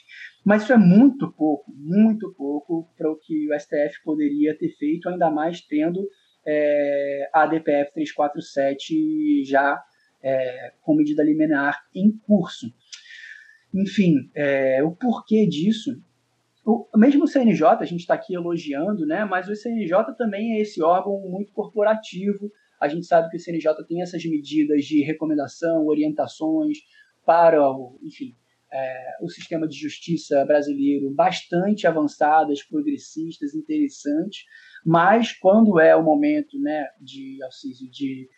Mas 0.45 0.63
isso 0.63 0.73
é 0.73 0.77
muito 0.77 1.33
pouco, 1.33 1.73
muito 1.77 2.33
pouco 2.35 2.89
para 2.97 3.11
o 3.11 3.17
que 3.17 3.49
o 3.49 3.59
STF 3.59 4.03
poderia 4.05 4.57
ter 4.57 4.71
feito, 4.77 5.09
ainda 5.09 5.31
mais 5.31 5.61
tendo 5.61 6.07
é, 6.47 7.29
a 7.33 7.47
DPF 7.47 7.93
347 7.93 9.45
já 9.45 9.83
é, 10.23 10.73
com 10.83 10.95
medida 10.95 11.23
liminar 11.23 11.83
em 11.95 12.11
curso. 12.27 12.73
Enfim, 13.73 14.31
é, 14.35 14.83
o 14.83 14.93
porquê 14.93 15.47
disso 15.47 15.93
o, 16.65 16.89
mesmo 16.97 17.25
o 17.25 17.29
CNJ, 17.29 17.67
a 17.81 17.85
gente 17.85 18.01
está 18.01 18.15
aqui 18.15 18.35
elogiando, 18.35 19.05
né? 19.07 19.25
mas 19.25 19.49
o 19.49 19.55
CNJ 19.55 20.15
também 20.17 20.55
é 20.55 20.61
esse 20.63 20.83
órgão 20.83 21.21
muito 21.29 21.53
corporativo. 21.53 22.51
A 22.81 22.89
gente 22.89 23.07
sabe 23.07 23.29
que 23.29 23.37
o 23.37 23.41
CNJ 23.41 23.75
tem 23.87 24.01
essas 24.01 24.25
medidas 24.25 24.85
de 24.85 25.03
recomendação, 25.03 25.87
orientações 25.87 26.79
para 27.25 27.63
o, 27.71 27.99
enfim, 28.03 28.35
é, 28.73 29.17
o 29.23 29.29
sistema 29.29 29.69
de 29.69 29.77
justiça 29.77 30.45
brasileiro 30.45 31.11
bastante 31.15 31.87
avançadas, 31.87 32.63
progressistas, 32.63 33.55
interessantes, 33.55 34.45
mas 34.85 35.33
quando 35.33 35.79
é 35.79 35.95
o 35.95 36.03
momento 36.03 36.59
né, 36.59 36.89
de, 37.01 37.39
de 37.91 38.29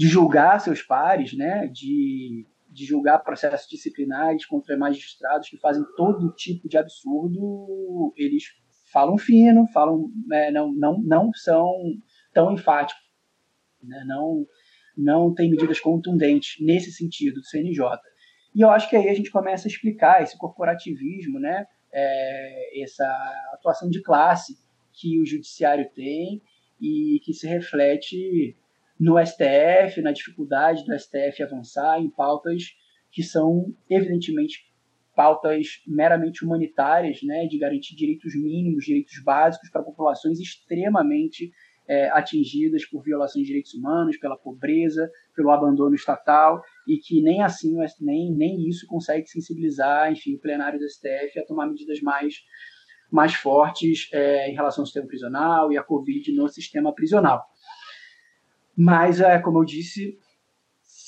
de 0.00 0.08
julgar 0.08 0.58
seus 0.62 0.80
pares, 0.80 1.36
né, 1.36 1.66
de, 1.66 2.46
de 2.70 2.86
julgar 2.86 3.18
processos 3.18 3.68
disciplinares 3.68 4.46
contra 4.46 4.74
magistrados 4.74 5.50
que 5.50 5.58
fazem 5.58 5.84
todo 5.94 6.34
tipo 6.34 6.66
de 6.70 6.78
absurdo, 6.78 8.10
eles 8.16 8.44
falam 8.90 9.18
fino, 9.18 9.66
falam, 9.74 10.10
é, 10.32 10.50
não, 10.50 10.72
não, 10.72 11.02
não 11.02 11.30
são 11.34 11.70
tão 12.32 12.50
enfáticos, 12.50 13.02
né, 13.82 14.02
não, 14.06 14.46
não 14.96 15.34
tem 15.34 15.50
medidas 15.50 15.80
contundentes 15.80 16.56
nesse 16.60 16.92
sentido 16.92 17.40
do 17.40 17.44
CNJ. 17.44 17.98
E 18.54 18.60
eu 18.60 18.70
acho 18.70 18.88
que 18.88 18.96
aí 18.96 19.08
a 19.08 19.14
gente 19.14 19.30
começa 19.30 19.68
a 19.68 19.70
explicar 19.70 20.22
esse 20.22 20.36
corporativismo, 20.36 21.38
né, 21.38 21.66
é, 21.92 22.82
essa 22.82 23.06
atuação 23.52 23.88
de 23.88 24.02
classe 24.02 24.56
que 24.92 25.20
o 25.20 25.26
judiciário 25.26 25.88
tem 25.94 26.42
e 26.80 27.20
que 27.24 27.32
se 27.32 27.46
reflete 27.46 28.56
no 28.98 29.18
STF, 29.24 30.00
na 30.02 30.12
dificuldade 30.12 30.84
do 30.84 30.98
STF 30.98 31.42
avançar 31.42 32.00
em 32.00 32.10
pautas 32.10 32.74
que 33.10 33.22
são, 33.22 33.74
evidentemente, 33.88 34.70
pautas 35.14 35.82
meramente 35.86 36.44
humanitárias, 36.44 37.22
né, 37.22 37.46
de 37.46 37.58
garantir 37.58 37.94
direitos 37.96 38.34
mínimos, 38.34 38.84
direitos 38.84 39.22
básicos 39.22 39.68
para 39.70 39.82
populações 39.82 40.38
extremamente 40.38 41.52
é, 41.90 42.08
atingidas 42.10 42.84
por 42.86 43.02
violações 43.02 43.42
de 43.42 43.48
direitos 43.48 43.74
humanos, 43.74 44.16
pela 44.16 44.38
pobreza, 44.38 45.10
pelo 45.34 45.50
abandono 45.50 45.96
estatal, 45.96 46.62
e 46.86 46.98
que 46.98 47.20
nem 47.20 47.42
assim, 47.42 47.76
nem, 48.00 48.32
nem 48.32 48.68
isso 48.68 48.86
consegue 48.86 49.26
sensibilizar, 49.26 50.12
enfim, 50.12 50.36
o 50.36 50.40
plenário 50.40 50.78
do 50.78 50.88
STF 50.88 51.36
a 51.40 51.44
tomar 51.44 51.66
medidas 51.66 52.00
mais, 52.00 52.36
mais 53.10 53.34
fortes 53.34 54.08
é, 54.12 54.48
em 54.48 54.54
relação 54.54 54.82
ao 54.82 54.86
sistema 54.86 55.08
prisional 55.08 55.72
e 55.72 55.76
à 55.76 55.82
Covid 55.82 56.32
no 56.32 56.48
sistema 56.48 56.94
prisional. 56.94 57.44
Mas, 58.76 59.20
é, 59.20 59.40
como 59.40 59.58
eu 59.58 59.64
disse, 59.64 60.16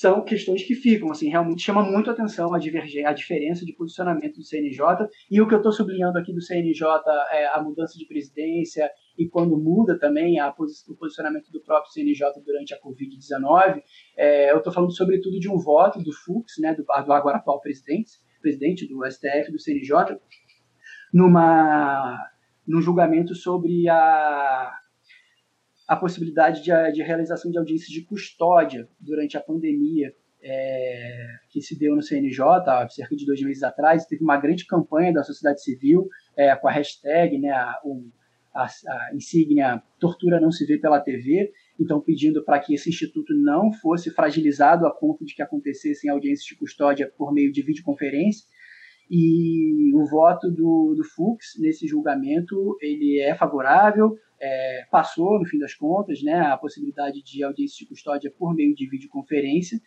são 0.03 0.21
questões 0.21 0.61
que 0.63 0.75
ficam, 0.75 1.09
assim, 1.11 1.29
realmente 1.29 1.61
chama 1.61 1.81
muito 1.81 2.09
a 2.09 2.13
atenção 2.13 2.53
a, 2.53 2.59
divergência, 2.59 3.07
a 3.07 3.13
diferença 3.13 3.65
de 3.65 3.71
posicionamento 3.71 4.35
do 4.35 4.43
CNJ, 4.43 5.07
e 5.31 5.39
o 5.39 5.47
que 5.47 5.53
eu 5.53 5.59
estou 5.59 5.71
sublinhando 5.71 6.19
aqui 6.19 6.33
do 6.33 6.41
CNJ 6.41 6.85
é 7.31 7.47
a 7.47 7.63
mudança 7.63 7.97
de 7.97 8.05
presidência, 8.05 8.91
e 9.17 9.29
quando 9.29 9.57
muda 9.57 9.97
também 9.97 10.41
a 10.41 10.49
o 10.49 10.95
posicionamento 10.97 11.49
do 11.53 11.63
próprio 11.63 11.89
CNJ 11.93 12.33
durante 12.45 12.73
a 12.73 12.81
Covid-19, 12.81 13.81
é, 14.17 14.51
eu 14.51 14.57
estou 14.57 14.73
falando 14.73 14.91
sobretudo 14.91 15.39
de 15.39 15.49
um 15.49 15.57
voto 15.57 16.03
do 16.03 16.11
Fux, 16.11 16.55
né, 16.59 16.75
do, 16.75 16.83
do 16.83 17.13
agora 17.13 17.37
atual 17.37 17.61
presidente, 17.61 18.11
presidente 18.41 18.85
do 18.85 19.09
STF, 19.09 19.53
do 19.53 19.59
CNJ, 19.59 20.19
numa, 21.13 22.29
num 22.67 22.81
julgamento 22.81 23.33
sobre 23.33 23.87
a 23.87 24.82
a 25.87 25.95
possibilidade 25.95 26.63
de, 26.63 26.71
de 26.91 27.03
realização 27.03 27.51
de 27.51 27.57
audiências 27.57 27.89
de 27.89 28.01
custódia 28.01 28.87
durante 28.99 29.37
a 29.37 29.41
pandemia 29.41 30.13
é, 30.41 31.27
que 31.49 31.61
se 31.61 31.77
deu 31.77 31.95
no 31.95 32.01
CNJ 32.01 32.43
há 32.67 32.87
cerca 32.89 33.15
de 33.15 33.25
dois 33.25 33.41
meses 33.41 33.63
atrás. 33.63 34.05
Teve 34.05 34.23
uma 34.23 34.37
grande 34.37 34.65
campanha 34.65 35.13
da 35.13 35.23
sociedade 35.23 35.63
civil 35.63 36.07
é, 36.35 36.53
com 36.55 36.67
a 36.67 36.71
hashtag, 36.71 37.37
né, 37.39 37.49
a, 37.49 37.79
a, 38.53 38.65
a 38.65 39.15
insígnia 39.15 39.81
Tortura 39.99 40.39
Não 40.39 40.51
Se 40.51 40.65
Vê 40.65 40.77
pela 40.77 40.99
TV, 40.99 41.51
então 41.79 42.01
pedindo 42.01 42.43
para 42.43 42.59
que 42.59 42.73
esse 42.73 42.89
instituto 42.89 43.33
não 43.33 43.71
fosse 43.71 44.11
fragilizado 44.11 44.85
a 44.85 44.91
ponto 44.91 45.25
de 45.25 45.33
que 45.33 45.41
acontecessem 45.41 46.09
audiências 46.09 46.45
de 46.45 46.55
custódia 46.55 47.11
por 47.17 47.33
meio 47.33 47.51
de 47.51 47.61
videoconferência. 47.61 48.45
E 49.09 49.93
o 49.93 50.05
voto 50.05 50.49
do, 50.49 50.95
do 50.95 51.03
Fux 51.03 51.53
nesse 51.59 51.87
julgamento 51.87 52.77
ele 52.81 53.19
é 53.19 53.35
favorável, 53.35 54.17
é, 54.41 54.85
passou, 54.91 55.39
no 55.39 55.45
fim 55.45 55.57
das 55.57 55.73
contas, 55.73 56.21
né, 56.21 56.39
a 56.41 56.57
possibilidade 56.57 57.21
de 57.23 57.43
audiência 57.43 57.77
de 57.79 57.87
custódia 57.87 58.31
por 58.37 58.53
meio 58.53 58.75
de 58.75 58.89
videoconferência, 58.89 59.79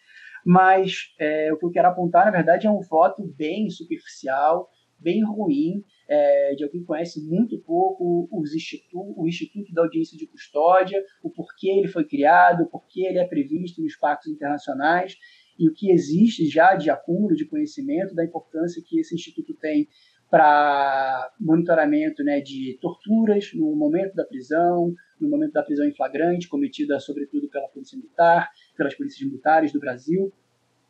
mas 0.44 1.12
é, 1.18 1.52
o 1.52 1.58
que 1.58 1.66
eu 1.66 1.70
quero 1.70 1.88
apontar, 1.88 2.24
na 2.24 2.30
verdade, 2.30 2.66
é 2.66 2.70
um 2.70 2.80
voto 2.80 3.22
bem 3.36 3.68
superficial, 3.68 4.70
bem 4.98 5.22
ruim, 5.24 5.82
é, 6.08 6.54
de 6.54 6.64
alguém 6.64 6.80
que 6.80 6.86
conhece 6.86 7.20
muito 7.28 7.58
pouco 7.58 8.28
os 8.32 8.54
institu 8.54 9.14
o 9.16 9.26
Instituto 9.26 9.72
da 9.74 9.82
Audiência 9.82 10.16
de 10.16 10.26
Custódia, 10.26 11.02
o 11.22 11.30
porquê 11.30 11.68
ele 11.68 11.88
foi 11.88 12.04
criado, 12.04 12.62
o 12.62 12.66
porquê 12.66 13.06
ele 13.06 13.18
é 13.18 13.26
previsto 13.26 13.82
nos 13.82 13.96
pactos 13.96 14.32
internacionais 14.32 15.16
e 15.58 15.68
o 15.68 15.72
que 15.72 15.90
existe 15.90 16.46
já 16.46 16.74
de 16.74 16.90
acúmulo 16.90 17.34
de 17.34 17.46
conhecimento 17.46 18.14
da 18.14 18.24
importância 18.24 18.82
que 18.84 19.00
esse 19.00 19.14
instituto 19.14 19.54
tem 19.54 19.88
para 20.30 21.30
monitoramento 21.40 22.22
né, 22.24 22.40
de 22.40 22.78
torturas 22.80 23.52
no 23.54 23.74
momento 23.76 24.14
da 24.14 24.24
prisão, 24.24 24.92
no 25.20 25.28
momento 25.28 25.52
da 25.52 25.62
prisão 25.62 25.86
em 25.86 25.94
flagrante, 25.94 26.48
cometida 26.48 26.98
sobretudo 26.98 27.48
pela 27.48 27.68
Polícia 27.68 27.96
Militar, 27.96 28.50
pelas 28.76 28.94
polícias 28.94 29.26
militares 29.26 29.72
do 29.72 29.78
Brasil, 29.78 30.32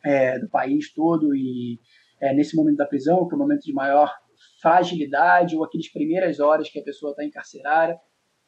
é, 0.03 0.39
do 0.39 0.49
país 0.49 0.93
todo, 0.93 1.35
e 1.35 1.79
é, 2.21 2.33
nesse 2.33 2.57
momento 2.57 2.77
da 2.77 2.87
prisão, 2.87 3.27
que 3.29 3.35
é 3.35 3.37
o 3.37 3.39
momento 3.39 3.63
de 3.63 3.73
maior 3.73 4.13
fragilidade, 4.61 5.57
ou 5.57 5.65
aquelas 5.65 5.89
primeiras 5.89 6.41
horas 6.41 6.71
que 6.71 6.79
a 6.79 6.83
pessoa 6.83 7.11
está 7.11 7.25
encarcerada, 7.25 7.99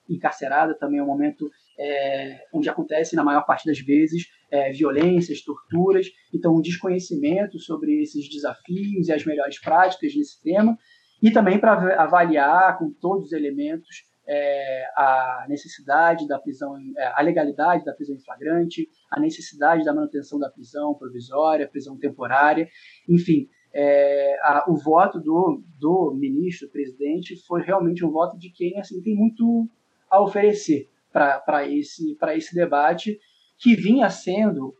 encarcerada 0.08 0.74
também 0.74 1.00
é 1.00 1.02
um 1.02 1.06
momento 1.06 1.50
é, 1.78 2.46
onde 2.52 2.68
acontece, 2.68 3.14
na 3.14 3.22
maior 3.22 3.44
parte 3.44 3.66
das 3.66 3.78
vezes, 3.78 4.26
é, 4.50 4.72
violências, 4.72 5.42
torturas. 5.42 6.06
Então, 6.34 6.54
um 6.54 6.60
desconhecimento 6.60 7.58
sobre 7.58 8.02
esses 8.02 8.28
desafios 8.28 9.08
e 9.08 9.12
as 9.12 9.24
melhores 9.24 9.60
práticas 9.60 10.14
nesse 10.14 10.42
tema. 10.42 10.76
E 11.22 11.30
também 11.30 11.58
para 11.58 12.02
avaliar 12.02 12.78
com 12.78 12.90
todos 12.92 13.26
os 13.26 13.32
elementos 13.32 14.08
é, 14.28 14.84
a 14.94 15.46
necessidade 15.48 16.28
da 16.28 16.38
prisão, 16.38 16.76
é, 16.96 17.12
a 17.16 17.22
legalidade 17.22 17.84
da 17.84 17.94
prisão 17.94 18.14
em 18.14 18.20
flagrante, 18.20 18.86
a 19.10 19.18
necessidade 19.18 19.84
da 19.84 19.94
manutenção 19.94 20.38
da 20.38 20.50
prisão 20.50 20.94
provisória, 20.94 21.66
prisão 21.66 21.96
temporária, 21.96 22.68
enfim, 23.08 23.48
é, 23.72 24.36
a, 24.42 24.64
o 24.68 24.76
voto 24.76 25.18
do, 25.18 25.62
do 25.78 26.14
ministro, 26.14 26.68
presidente, 26.68 27.36
foi 27.46 27.62
realmente 27.62 28.04
um 28.04 28.10
voto 28.10 28.38
de 28.38 28.50
quem 28.50 28.78
assim, 28.78 29.02
tem 29.02 29.14
muito 29.14 29.66
a 30.10 30.22
oferecer 30.22 30.88
para 31.10 31.66
esse, 31.66 32.16
esse 32.34 32.54
debate, 32.54 33.18
que 33.58 33.74
vinha 33.74 34.08
sendo 34.08 34.74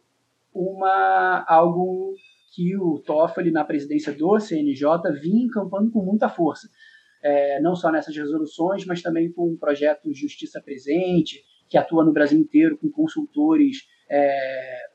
uma, 0.55 1.45
algo 1.49 2.15
que 2.55 2.77
o 2.77 2.99
Toffoli, 2.99 3.51
na 3.51 3.65
presidência 3.65 4.13
do 4.13 4.39
CNJ, 4.39 4.85
vinha 5.21 5.45
encampando 5.45 5.91
com 5.91 6.05
muita 6.05 6.29
força. 6.29 6.69
É, 7.23 7.61
não 7.61 7.75
só 7.75 7.91
nessas 7.91 8.17
resoluções, 8.17 8.85
mas 8.87 9.03
também 9.03 9.33
com 9.33 9.53
o 9.53 9.59
projeto 9.59 10.13
Justiça 10.15 10.61
Presente, 10.61 11.45
que 11.69 11.77
atua 11.77 12.05
no 12.05 12.13
Brasil 12.13 12.39
inteiro 12.39 12.79
com 12.79 12.91
consultores 12.91 13.87
é, 14.09 14.89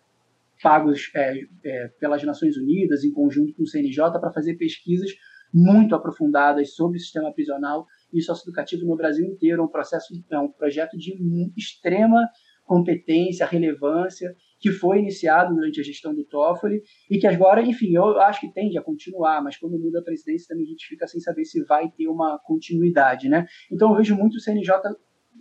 pagos 0.62 1.12
é, 1.16 1.42
é, 1.64 1.88
pelas 2.00 2.24
Nações 2.24 2.58
Unidas, 2.58 3.04
em 3.04 3.12
conjunto 3.12 3.54
com 3.54 3.64
o 3.64 3.68
CNJ, 3.68 4.20
para 4.20 4.32
fazer 4.32 4.56
pesquisas 4.56 5.12
muito 5.54 5.94
aprofundadas 5.94 6.74
sobre 6.74 6.98
o 6.98 7.02
sistema 7.02 7.32
prisional 7.32 7.86
e 8.12 8.22
socioeducativo 8.22 8.86
no 8.86 8.96
Brasil 8.96 9.26
inteiro. 9.26 9.62
É 9.62 9.66
um 9.66 9.68
processo, 9.68 10.14
é 10.32 10.40
um 10.40 10.50
projeto 10.50 10.98
de 10.98 11.14
extrema 11.56 12.28
competência, 12.74 13.46
relevância, 13.46 14.36
que 14.60 14.72
foi 14.72 14.98
iniciado 14.98 15.54
durante 15.54 15.80
a 15.80 15.84
gestão 15.84 16.16
do 16.16 16.26
Toffoli 16.26 16.82
e 17.08 17.20
que 17.20 17.28
agora, 17.28 17.62
enfim, 17.62 17.94
eu 17.94 18.20
acho 18.20 18.42
que 18.42 18.52
tende 18.52 18.80
a 18.80 18.82
continuar, 18.82 19.44
mas 19.44 19.58
quando 19.58 19.78
muda 19.78 20.00
a 20.00 20.04
presidência 20.04 20.48
também 20.48 20.66
a 20.66 20.70
gente 20.70 20.88
fica 20.88 21.06
sem 21.06 21.22
saber 21.22 21.46
se 21.46 21.64
vai 21.66 21.88
ter 21.92 22.08
uma 22.08 22.40
continuidade, 22.40 23.30
né? 23.30 23.46
Então 23.72 23.92
eu 23.92 23.98
vejo 23.98 24.16
muito 24.16 24.38
o 24.38 24.40
CNJ 24.40 24.74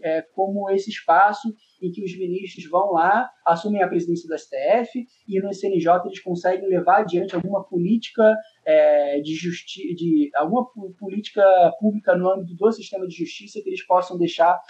é, 0.03 0.21
como 0.35 0.71
esse 0.71 0.91
espaço 0.91 1.49
em 1.81 1.91
que 1.91 2.05
os 2.05 2.15
ministros 2.19 2.69
vão 2.69 2.93
lá, 2.93 3.31
assumem 3.47 3.83
a 3.83 3.89
presidência 3.89 4.29
do 4.29 4.39
STF 4.39 5.07
e 5.27 5.41
no 5.41 5.55
CNJ 5.55 6.03
eles 6.05 6.21
conseguem 6.21 6.69
levar 6.69 7.01
adiante 7.01 7.35
alguma 7.35 7.65
política 7.65 8.37
é, 8.67 9.21
de 9.21 9.35
justiça, 9.35 9.95
de 9.95 10.31
alguma 10.35 10.67
política 10.99 11.43
pública 11.81 12.15
no 12.15 12.29
âmbito 12.29 12.55
do 12.55 12.73
sistema 12.73 13.07
de 13.07 13.17
justiça 13.17 13.61
que 13.63 13.71
eles 13.71 13.87
possam 13.87 14.19
deixar 14.19 14.61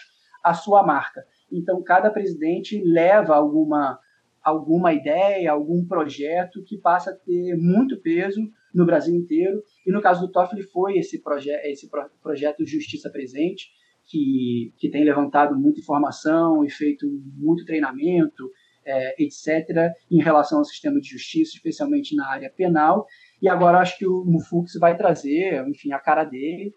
a 0.44 0.54
sua 0.54 0.82
marca. 0.82 1.24
Então 1.52 1.82
cada 1.82 2.10
presidente 2.10 2.82
leva 2.84 3.34
alguma 3.34 3.98
alguma 4.42 4.92
ideia, 4.92 5.52
algum 5.52 5.86
projeto 5.86 6.64
que 6.64 6.76
passa 6.76 7.10
a 7.10 7.14
ter 7.14 7.56
muito 7.56 8.00
peso 8.00 8.40
no 8.74 8.84
Brasil 8.84 9.14
inteiro. 9.14 9.62
E 9.86 9.92
no 9.92 10.02
caso 10.02 10.26
do 10.26 10.32
Toffoli 10.32 10.62
foi 10.62 10.98
esse, 10.98 11.22
proje 11.22 11.50
esse 11.64 11.88
pro 11.88 12.10
projeto 12.20 12.66
Justiça 12.66 13.08
Presente, 13.08 13.70
que, 14.04 14.72
que 14.78 14.90
tem 14.90 15.04
levantado 15.04 15.56
muita 15.56 15.80
informação 15.80 16.64
e 16.64 16.70
feito 16.70 17.06
muito 17.36 17.64
treinamento, 17.64 18.50
é, 18.84 19.22
etc., 19.22 19.92
em 20.10 20.20
relação 20.20 20.58
ao 20.58 20.64
sistema 20.64 21.00
de 21.00 21.08
justiça, 21.08 21.52
especialmente 21.54 22.16
na 22.16 22.28
área 22.28 22.50
penal. 22.50 23.06
E 23.40 23.48
agora 23.48 23.78
acho 23.78 23.96
que 23.96 24.06
o 24.06 24.24
Mufux 24.24 24.74
vai 24.78 24.96
trazer, 24.96 25.64
enfim, 25.68 25.92
a 25.92 26.00
cara 26.00 26.24
dele. 26.24 26.74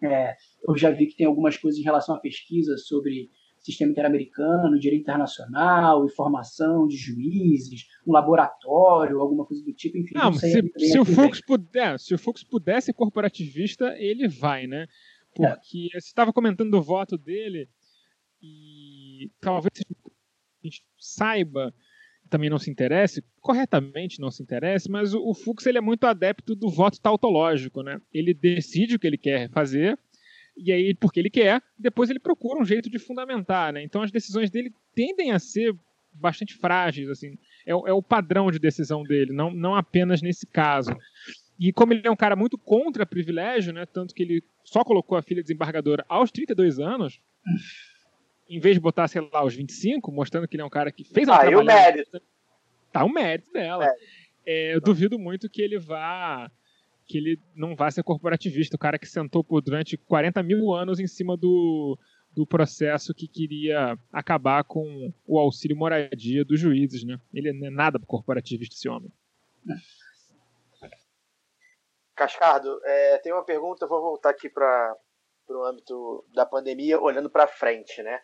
É, 0.00 0.34
eu 0.66 0.76
já 0.76 0.90
vi 0.90 1.06
que 1.06 1.16
tem 1.16 1.26
algumas 1.26 1.56
coisas 1.56 1.80
em 1.80 1.84
relação 1.84 2.14
à 2.14 2.20
pesquisa 2.20 2.76
sobre 2.76 3.28
sistema 3.62 3.92
interamericano, 3.92 4.78
direito 4.78 5.02
internacional, 5.02 6.04
informação 6.04 6.86
de 6.86 6.96
juízes, 6.96 7.86
um 8.06 8.12
laboratório, 8.12 9.20
alguma 9.20 9.44
coisa 9.44 9.64
do 9.64 9.72
tipo, 9.72 9.96
enfim. 9.98 10.14
Não, 10.14 10.24
não 10.24 10.32
se, 10.32 10.72
se 10.76 10.98
o 10.98 11.04
Fux 11.04 11.40
puder, 11.40 11.98
se 11.98 12.14
o 12.14 12.18
Fux 12.18 12.42
pudesse 12.42 12.92
corporativista, 12.92 13.94
ele 13.98 14.28
vai, 14.28 14.66
né? 14.66 14.86
Porque 15.34 15.88
é. 15.94 16.00
você 16.00 16.08
estava 16.08 16.32
comentando 16.32 16.70
do 16.70 16.82
voto 16.82 17.16
dele 17.16 17.68
e 18.42 19.30
talvez 19.40 19.72
a 19.80 20.66
gente 20.66 20.84
saiba, 20.98 21.72
também 22.28 22.50
não 22.50 22.58
se 22.58 22.70
interesse, 22.70 23.22
corretamente 23.40 24.20
não 24.20 24.30
se 24.30 24.42
interesse, 24.42 24.90
mas 24.90 25.14
o, 25.14 25.22
o 25.22 25.34
Fux 25.34 25.64
ele 25.66 25.78
é 25.78 25.82
muito 25.82 26.04
adepto 26.04 26.54
do 26.54 26.68
voto 26.68 27.00
tautológico, 27.00 27.82
né? 27.82 28.00
Ele 28.12 28.34
decide 28.34 28.96
o 28.96 28.98
que 28.98 29.06
ele 29.06 29.18
quer 29.18 29.48
fazer 29.50 29.98
e 30.56 30.72
aí, 30.72 30.94
porque 30.94 31.18
ele 31.18 31.30
quer, 31.30 31.62
depois 31.78 32.10
ele 32.10 32.18
procura 32.18 32.60
um 32.60 32.64
jeito 32.64 32.90
de 32.90 32.98
fundamentar, 32.98 33.72
né? 33.72 33.82
Então 33.82 34.02
as 34.02 34.10
decisões 34.10 34.50
dele 34.50 34.72
tendem 34.94 35.32
a 35.32 35.38
ser 35.38 35.74
bastante 36.12 36.54
frágeis, 36.54 37.08
assim. 37.08 37.38
É, 37.66 37.72
é 37.72 37.92
o 37.92 38.02
padrão 38.02 38.50
de 38.50 38.58
decisão 38.58 39.02
dele, 39.02 39.32
não, 39.32 39.50
não 39.50 39.74
apenas 39.74 40.20
nesse 40.20 40.46
caso. 40.46 40.94
E 41.58 41.72
como 41.72 41.92
ele 41.92 42.06
é 42.06 42.10
um 42.10 42.16
cara 42.16 42.36
muito 42.36 42.58
contra 42.58 43.06
privilégio, 43.06 43.72
né? 43.72 43.86
Tanto 43.86 44.14
que 44.14 44.22
ele 44.22 44.42
só 44.64 44.84
colocou 44.84 45.16
a 45.16 45.22
filha 45.22 45.42
desembargadora 45.42 46.04
aos 46.08 46.30
32 46.30 46.78
anos, 46.78 47.20
em 48.48 48.60
vez 48.60 48.76
de 48.76 48.80
botar, 48.80 49.08
sei 49.08 49.20
lá, 49.20 49.40
aos 49.40 49.54
25, 49.54 50.12
mostrando 50.12 50.46
que 50.46 50.56
ele 50.56 50.62
é 50.62 50.66
um 50.66 50.70
cara 50.70 50.92
que 50.92 51.04
fez 51.04 51.28
uma 51.28 51.36
ah, 51.36 51.58
o 51.58 51.64
mérito. 51.64 52.20
Tá 52.92 53.04
o 53.04 53.08
mérito 53.08 53.50
dela. 53.52 53.86
É, 54.44 54.74
eu 54.74 54.80
duvido 54.80 55.18
muito 55.18 55.48
que 55.48 55.62
ele 55.62 55.78
vá 55.78 56.50
que 57.12 57.18
ele 57.18 57.38
não 57.54 57.76
vá 57.76 57.90
ser 57.90 58.02
corporativista, 58.02 58.74
o 58.74 58.78
cara 58.78 58.98
que 58.98 59.06
sentou 59.06 59.44
por 59.44 59.60
durante 59.60 59.98
40 59.98 60.42
mil 60.42 60.72
anos 60.72 60.98
em 60.98 61.06
cima 61.06 61.36
do, 61.36 61.98
do 62.34 62.46
processo 62.46 63.12
que 63.12 63.28
queria 63.28 63.98
acabar 64.10 64.64
com 64.64 65.12
o 65.26 65.38
auxílio 65.38 65.76
moradia 65.76 66.42
dos 66.42 66.58
juízes, 66.58 67.04
né? 67.04 67.18
Ele 67.34 67.52
não 67.52 67.66
é 67.66 67.70
nada 67.70 68.00
corporativista 68.06 68.74
esse 68.74 68.88
homem. 68.88 69.12
Cascardo, 72.16 72.80
é, 72.82 73.18
tem 73.18 73.30
uma 73.30 73.44
pergunta, 73.44 73.86
vou 73.86 74.00
voltar 74.00 74.30
aqui 74.30 74.48
para 74.48 74.96
o 75.50 75.64
âmbito 75.66 76.24
da 76.34 76.46
pandemia, 76.46 76.98
olhando 76.98 77.28
para 77.28 77.46
frente, 77.46 78.02
né? 78.02 78.18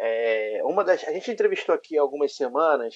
É, 0.00 0.62
uma 0.64 0.82
das, 0.82 1.04
a 1.04 1.12
gente 1.12 1.30
entrevistou 1.30 1.74
aqui 1.74 1.98
há 1.98 2.00
algumas 2.00 2.34
semanas 2.34 2.94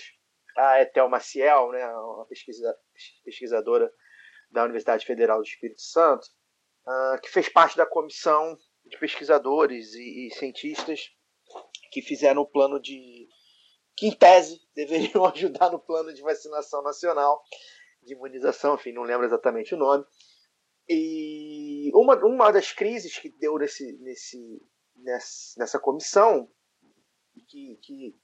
a 0.57 0.81
Etel 0.81 1.11
Maciel, 1.11 1.71
né, 1.73 1.87
uma 1.87 2.25
pesquisa, 2.25 2.75
pesquisadora 3.23 3.93
da 4.51 4.65
Universidade 4.65 5.05
Federal 5.05 5.39
do 5.39 5.47
Espírito 5.47 5.81
Santo, 5.81 6.27
uh, 6.87 7.21
que 7.21 7.29
fez 7.29 7.49
parte 7.49 7.77
da 7.77 7.87
comissão 7.87 8.57
de 8.85 8.99
pesquisadores 8.99 9.95
e, 9.95 10.27
e, 10.27 10.35
cientistas 10.35 11.11
que 11.91 12.01
fizeram 12.03 12.43
o 12.43 12.47
plano 12.47 12.81
de. 12.81 13.29
que, 13.97 14.07
em 14.07 14.13
tese, 14.13 14.61
deveriam 14.75 15.25
ajudar 15.27 15.71
no 15.71 15.79
plano 15.79 16.13
de 16.13 16.23
vacinação 16.23 16.83
nacional, 16.83 17.43
de 18.03 18.15
imunização, 18.15 18.75
enfim, 18.75 18.93
não 18.93 19.03
lembro 19.03 19.27
exatamente 19.27 19.75
o 19.75 19.79
nome. 19.79 20.05
E 20.89 21.91
uma, 21.95 22.15
uma 22.25 22.53
das 22.53 22.73
crises 22.73 23.19
que 23.19 23.29
deu 23.29 23.59
nesse, 23.59 23.93
nesse, 23.99 24.63
nessa 25.57 25.81
comissão, 25.81 26.49
que, 27.49 27.77
que 27.83 28.17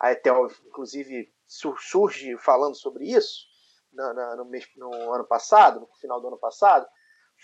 a 0.00 0.12
Etel, 0.12 0.46
inclusive, 0.66 1.30
surge 1.46 2.36
falando 2.38 2.74
sobre 2.74 3.04
isso, 3.04 3.49
no, 3.92 4.44
mês, 4.46 4.66
no 4.76 5.12
ano 5.12 5.26
passado, 5.26 5.80
no 5.80 5.88
final 6.00 6.20
do 6.20 6.28
ano 6.28 6.38
passado, 6.38 6.86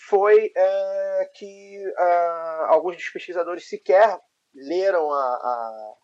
foi 0.09 0.53
é, 0.55 1.31
que 1.35 1.93
é, 1.99 2.65
alguns 2.69 2.97
dos 2.97 3.09
pesquisadores 3.09 3.69
sequer 3.69 4.21
leram 4.55 5.13
a, 5.13 5.17
a, 5.17 5.95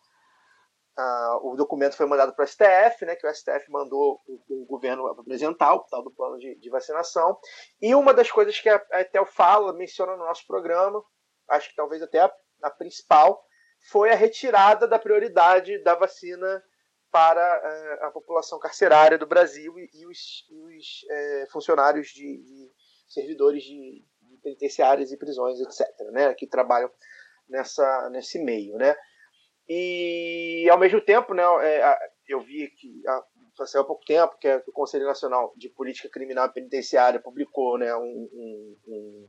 a, 0.97 1.39
o 1.43 1.55
documento 1.55 1.95
foi 1.95 2.05
mandado 2.05 2.33
para 2.33 2.43
o 2.43 2.47
STF, 2.47 3.05
né, 3.05 3.15
que 3.15 3.25
o 3.25 3.33
STF 3.33 3.69
mandou 3.69 4.19
o, 4.27 4.61
o 4.61 4.65
governo 4.65 5.07
apresentar, 5.07 5.73
o 5.73 5.83
tal 5.83 6.03
do 6.03 6.11
plano 6.11 6.37
de, 6.37 6.55
de, 6.59 6.69
vacinação. 6.69 7.37
E 7.81 7.93
uma 7.95 8.13
das 8.13 8.31
coisas 8.31 8.59
que 8.59 8.69
a, 8.69 8.83
a 8.91 9.01
Etel 9.01 9.25
fala, 9.25 9.73
menciona 9.73 10.15
no 10.15 10.25
nosso 10.25 10.45
programa, 10.47 11.03
acho 11.49 11.69
que 11.69 11.75
talvez 11.75 12.01
até 12.01 12.19
a, 12.19 12.31
a 12.63 12.69
principal, 12.69 13.43
foi 13.89 14.11
a 14.11 14.15
retirada 14.15 14.87
da 14.87 14.99
prioridade 14.99 15.83
da 15.83 15.95
vacina 15.95 16.63
para 17.13 18.01
uh, 18.01 18.05
a 18.05 18.11
população 18.11 18.57
carcerária 18.57 19.19
do 19.19 19.27
Brasil 19.27 19.71
e, 19.77 20.07
os, 20.07 20.47
e 20.49 20.55
os 20.55 21.03
uh, 21.03 21.51
funcionários 21.51 22.07
de, 22.07 22.41
de, 22.41 22.71
servidores 23.07 23.61
de, 23.61 24.03
de 24.23 24.37
penitenciárias 24.41 25.11
e 25.11 25.17
prisões, 25.17 25.59
etc., 25.59 25.87
né, 26.11 26.33
que 26.33 26.47
trabalham 26.47 26.89
nessa, 27.47 28.09
nesse 28.09 28.43
meio. 28.43 28.77
Né? 28.77 28.95
E, 29.69 30.67
ao 30.71 30.79
mesmo 30.79 30.99
tempo, 31.01 31.35
né, 31.35 31.43
é, 31.61 31.95
eu 32.27 32.41
vi 32.41 32.67
que 32.71 33.07
há, 33.07 33.23
há 33.61 33.83
pouco 33.83 34.03
tempo 34.05 34.35
que, 34.39 34.51
o 34.67 34.71
Conselho 34.71 35.05
Nacional 35.05 35.53
de 35.55 35.69
Política 35.69 36.09
Criminal 36.09 36.47
e 36.47 36.53
Penitenciária 36.53 37.21
publicou 37.21 37.77
né, 37.77 37.95
um, 37.95 38.01
um, 38.01 38.77
um, 38.87 39.27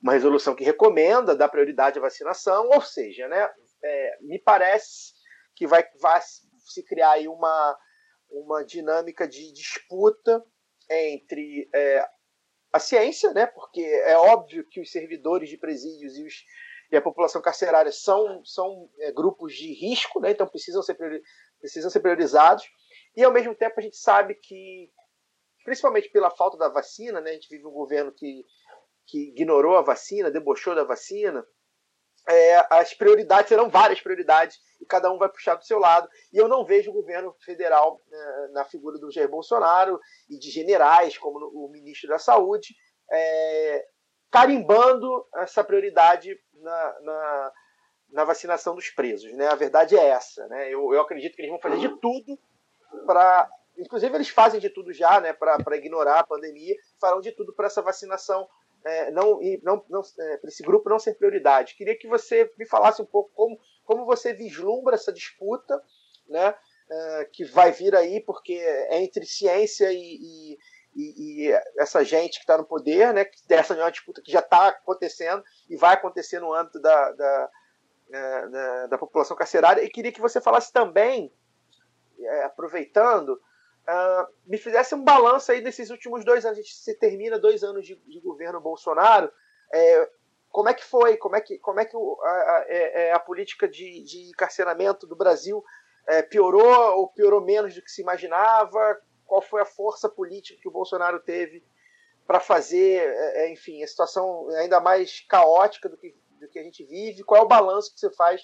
uma 0.00 0.12
resolução 0.12 0.54
que 0.54 0.62
recomenda 0.62 1.34
dar 1.34 1.48
prioridade 1.48 1.98
à 1.98 2.02
vacinação, 2.02 2.68
ou 2.68 2.80
seja, 2.80 3.26
né, 3.26 3.50
é, 3.82 4.18
me 4.20 4.38
parece 4.38 5.16
que 5.56 5.66
vai, 5.66 5.84
vai, 6.00 6.20
se 6.66 6.82
criar 6.82 7.12
aí 7.12 7.28
uma, 7.28 7.78
uma 8.30 8.64
dinâmica 8.64 9.26
de 9.26 9.52
disputa 9.52 10.44
entre 10.90 11.68
é, 11.74 12.06
a 12.72 12.78
ciência, 12.78 13.32
né? 13.32 13.46
porque 13.46 13.80
é 13.80 14.16
óbvio 14.16 14.66
que 14.68 14.80
os 14.80 14.90
servidores 14.90 15.48
de 15.48 15.56
presídios 15.56 16.16
e, 16.16 16.24
os, 16.24 16.34
e 16.92 16.96
a 16.96 17.02
população 17.02 17.40
carcerária 17.40 17.92
são, 17.92 18.44
são 18.44 18.90
é, 19.00 19.12
grupos 19.12 19.54
de 19.54 19.72
risco, 19.72 20.20
né? 20.20 20.30
então 20.30 20.46
precisam 20.46 20.82
ser, 20.82 20.96
precisam 21.58 21.90
ser 21.90 22.00
priorizados, 22.00 22.64
e 23.16 23.24
ao 23.24 23.32
mesmo 23.32 23.54
tempo 23.54 23.74
a 23.78 23.82
gente 23.82 23.96
sabe 23.96 24.34
que, 24.34 24.90
principalmente 25.64 26.10
pela 26.10 26.30
falta 26.30 26.56
da 26.56 26.68
vacina, 26.68 27.20
né? 27.20 27.30
a 27.30 27.34
gente 27.34 27.48
vive 27.48 27.66
um 27.66 27.72
governo 27.72 28.12
que, 28.12 28.44
que 29.06 29.30
ignorou 29.30 29.76
a 29.76 29.82
vacina, 29.82 30.30
debochou 30.30 30.74
da 30.74 30.84
vacina, 30.84 31.46
é, 32.28 32.66
as 32.70 32.92
prioridades 32.92 33.48
serão 33.48 33.70
várias 33.70 34.00
prioridades 34.00 34.60
e 34.80 34.84
cada 34.84 35.10
um 35.12 35.18
vai 35.18 35.28
puxar 35.28 35.54
do 35.54 35.64
seu 35.64 35.78
lado. 35.78 36.08
E 36.32 36.36
eu 36.36 36.48
não 36.48 36.64
vejo 36.64 36.90
o 36.90 36.94
governo 36.94 37.34
federal 37.44 38.00
é, 38.10 38.48
na 38.48 38.64
figura 38.64 38.98
do 38.98 39.10
Jair 39.10 39.28
Bolsonaro 39.28 40.00
e 40.28 40.38
de 40.38 40.50
generais, 40.50 41.16
como 41.16 41.38
o 41.38 41.68
ministro 41.68 42.08
da 42.08 42.18
Saúde, 42.18 42.74
é, 43.10 43.86
carimbando 44.30 45.26
essa 45.36 45.62
prioridade 45.62 46.38
na, 46.54 47.00
na, 47.00 47.52
na, 48.10 48.24
vacinação 48.24 48.74
dos 48.74 48.90
presos. 48.90 49.32
Né? 49.32 49.46
A 49.46 49.54
verdade 49.54 49.96
é 49.96 50.08
essa. 50.08 50.46
Né? 50.48 50.68
Eu, 50.68 50.92
eu 50.92 51.00
acredito 51.00 51.36
que 51.36 51.42
eles 51.42 51.50
vão 51.50 51.60
fazer 51.60 51.78
de 51.78 51.88
tudo 52.00 52.38
para. 53.06 53.48
Inclusive, 53.78 54.14
eles 54.14 54.30
fazem 54.30 54.58
de 54.58 54.70
tudo 54.70 54.90
já 54.90 55.20
né, 55.20 55.34
para 55.34 55.76
ignorar 55.76 56.20
a 56.20 56.26
pandemia, 56.26 56.74
farão 56.98 57.20
de 57.20 57.30
tudo 57.30 57.52
para 57.52 57.66
essa 57.66 57.82
vacinação 57.82 58.48
é, 58.86 59.10
não, 59.10 59.40
não, 59.64 59.84
não 59.90 60.02
é, 60.20 60.36
para 60.36 60.48
esse 60.48 60.62
grupo 60.62 60.88
não 60.88 60.98
ser 60.98 61.14
prioridade. 61.14 61.74
Queria 61.74 61.98
que 61.98 62.06
você 62.06 62.50
me 62.56 62.64
falasse 62.64 63.02
um 63.02 63.06
pouco 63.06 63.30
como, 63.34 63.58
como 63.84 64.06
você 64.06 64.32
vislumbra 64.32 64.94
essa 64.94 65.12
disputa, 65.12 65.82
né, 66.28 66.54
é, 66.88 67.28
que 67.32 67.44
vai 67.44 67.72
vir 67.72 67.96
aí, 67.96 68.20
porque 68.20 68.54
é 68.54 69.02
entre 69.02 69.26
ciência 69.26 69.92
e, 69.92 70.56
e, 70.94 71.46
e, 71.48 71.52
essa 71.76 72.04
gente 72.04 72.38
que 72.38 72.44
está 72.44 72.56
no 72.56 72.64
poder, 72.64 73.12
né, 73.12 73.24
que 73.24 73.44
dessa 73.48 73.74
é 73.74 73.76
uma 73.76 73.90
disputa 73.90 74.22
que 74.22 74.30
já 74.30 74.38
está 74.38 74.68
acontecendo 74.68 75.42
e 75.68 75.76
vai 75.76 75.94
acontecer 75.94 76.38
no 76.38 76.54
âmbito 76.54 76.80
da, 76.80 77.12
da, 77.12 77.50
é, 78.12 78.48
da, 78.48 78.86
da 78.86 78.98
população 78.98 79.36
carcerária. 79.36 79.82
E 79.82 79.90
queria 79.90 80.12
que 80.12 80.20
você 80.20 80.40
falasse 80.40 80.72
também, 80.72 81.32
é, 82.20 82.44
aproveitando, 82.44 83.40
uh, 83.88 84.32
me 84.46 84.58
fizesse 84.58 84.94
um 84.94 85.02
balanço 85.02 85.52
aí 85.52 85.60
desses 85.60 85.90
últimos 85.90 86.24
dois 86.24 86.44
anos. 86.44 86.58
A 86.58 86.62
gente 86.62 86.74
se 86.74 86.94
termina 86.94 87.38
dois 87.38 87.62
anos 87.62 87.86
de, 87.86 87.96
de 87.96 88.20
governo 88.20 88.60
Bolsonaro. 88.60 89.32
É, 89.72 90.10
como 90.50 90.68
é 90.68 90.74
que 90.74 90.84
foi? 90.84 91.16
Como 91.16 91.36
é 91.36 91.40
que, 91.40 91.58
como 91.58 91.80
é 91.80 91.84
que 91.84 91.96
a, 91.96 92.00
a, 92.00 92.64
é, 92.68 93.08
é, 93.08 93.12
a, 93.12 93.18
política 93.18 93.68
de, 93.68 94.02
de 94.02 94.30
encarceramento 94.30 95.06
do 95.06 95.16
Brasil 95.16 95.64
é, 96.06 96.22
piorou 96.22 96.98
ou 96.98 97.08
piorou 97.08 97.40
menos 97.40 97.74
do 97.74 97.82
que 97.82 97.90
se 97.90 98.02
imaginava? 98.02 99.00
Qual 99.26 99.42
foi 99.42 99.60
a 99.60 99.66
força 99.66 100.08
política 100.08 100.60
que 100.60 100.68
o 100.68 100.72
Bolsonaro 100.72 101.20
teve 101.20 101.64
para 102.26 102.40
fazer, 102.40 103.00
é, 103.00 103.52
enfim, 103.52 103.82
a 103.82 103.86
situação 103.86 104.48
ainda 104.50 104.80
mais 104.80 105.20
caótica 105.28 105.88
do 105.88 105.96
que, 105.96 106.14
do 106.40 106.48
que 106.48 106.58
a 106.58 106.62
gente 106.62 106.84
vive? 106.84 107.22
Qual 107.22 107.40
é 107.40 107.44
o 107.44 107.48
balanço 107.48 107.92
que 107.92 108.00
você 108.00 108.10
faz 108.12 108.42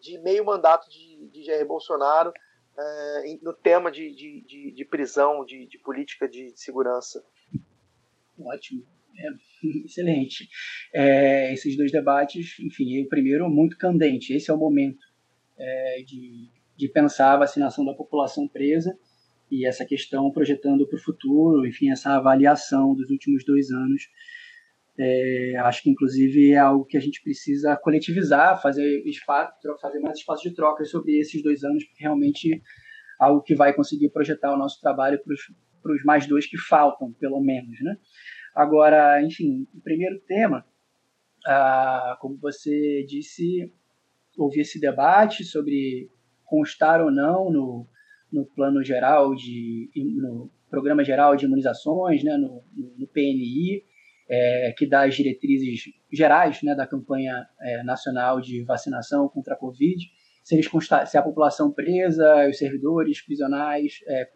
de 0.00 0.18
meio 0.18 0.44
mandato 0.44 0.88
de, 0.88 1.28
de 1.28 1.42
Jair 1.44 1.66
Bolsonaro 1.66 2.32
é, 2.78 3.38
no 3.42 3.52
tema 3.52 3.90
de, 3.90 4.14
de, 4.14 4.44
de, 4.46 4.72
de 4.72 4.84
prisão, 4.84 5.44
de, 5.44 5.66
de, 5.66 5.78
política 5.78 6.28
de 6.28 6.52
segurança. 6.56 7.24
Ótimo. 8.38 8.84
É, 9.16 9.28
excelente. 9.84 10.48
É, 10.94 11.52
esses 11.52 11.76
dois 11.76 11.92
debates, 11.92 12.58
enfim, 12.60 13.02
o 13.02 13.08
primeiro 13.08 13.48
muito 13.48 13.76
candente. 13.76 14.32
Esse 14.32 14.50
é 14.50 14.54
o 14.54 14.58
momento 14.58 15.04
é, 15.58 16.02
de, 16.06 16.48
de 16.76 16.88
pensar 16.88 17.34
a 17.34 17.38
vacinação 17.38 17.84
da 17.84 17.94
população 17.94 18.48
presa 18.48 18.98
e 19.50 19.66
essa 19.66 19.84
questão 19.84 20.30
projetando 20.30 20.86
para 20.86 20.96
o 20.96 21.02
futuro, 21.02 21.66
enfim, 21.66 21.90
essa 21.90 22.16
avaliação 22.16 22.94
dos 22.94 23.10
últimos 23.10 23.44
dois 23.44 23.70
anos. 23.70 24.08
É, 25.02 25.56
acho 25.60 25.82
que, 25.82 25.90
inclusive, 25.90 26.52
é 26.52 26.58
algo 26.58 26.84
que 26.84 26.96
a 26.96 27.00
gente 27.00 27.22
precisa 27.22 27.74
coletivizar, 27.76 28.60
fazer, 28.60 29.02
espaço, 29.06 29.52
fazer 29.80 29.98
mais 29.98 30.18
espaço 30.18 30.42
de 30.42 30.54
troca 30.54 30.84
sobre 30.84 31.18
esses 31.18 31.42
dois 31.42 31.64
anos, 31.64 31.84
porque 31.84 32.02
realmente 32.02 32.60
algo 33.18 33.40
que 33.42 33.54
vai 33.54 33.72
conseguir 33.72 34.10
projetar 34.10 34.52
o 34.52 34.58
nosso 34.58 34.78
trabalho 34.78 35.18
para 35.22 35.92
os 35.94 36.04
mais 36.04 36.26
dois 36.26 36.46
que 36.46 36.58
faltam, 36.58 37.12
pelo 37.14 37.40
menos, 37.40 37.80
né? 37.80 37.96
Agora, 38.54 39.22
enfim, 39.22 39.66
o 39.74 39.80
primeiro 39.80 40.20
tema, 40.20 40.66
ah, 41.46 42.18
como 42.20 42.36
você 42.36 43.02
disse, 43.08 43.72
houve 44.36 44.60
esse 44.60 44.78
debate 44.78 45.44
sobre 45.44 46.10
constar 46.44 47.00
ou 47.00 47.10
não 47.10 47.50
no, 47.50 47.86
no 48.30 48.44
plano 48.44 48.82
geral 48.84 49.34
de 49.34 49.88
no 49.96 50.50
programa 50.68 51.02
geral 51.02 51.36
de 51.36 51.46
imunizações, 51.46 52.22
né, 52.22 52.36
no, 52.36 52.62
no 52.96 53.06
PNI, 53.08 53.82
é, 54.30 54.72
que 54.78 54.86
dá 54.86 55.02
as 55.02 55.16
diretrizes 55.16 55.82
gerais 56.12 56.62
né, 56.62 56.74
da 56.74 56.86
campanha 56.86 57.46
é, 57.60 57.82
nacional 57.82 58.40
de 58.40 58.62
vacinação 58.62 59.28
contra 59.28 59.54
a 59.54 59.56
Covid. 59.56 60.06
Se, 60.44 60.54
eles 60.54 60.70
se 61.06 61.18
a 61.18 61.22
população 61.22 61.72
presa, 61.72 62.48
os 62.48 62.56
servidores 62.56 63.20
prisionais 63.20 63.98
é, 64.06 64.28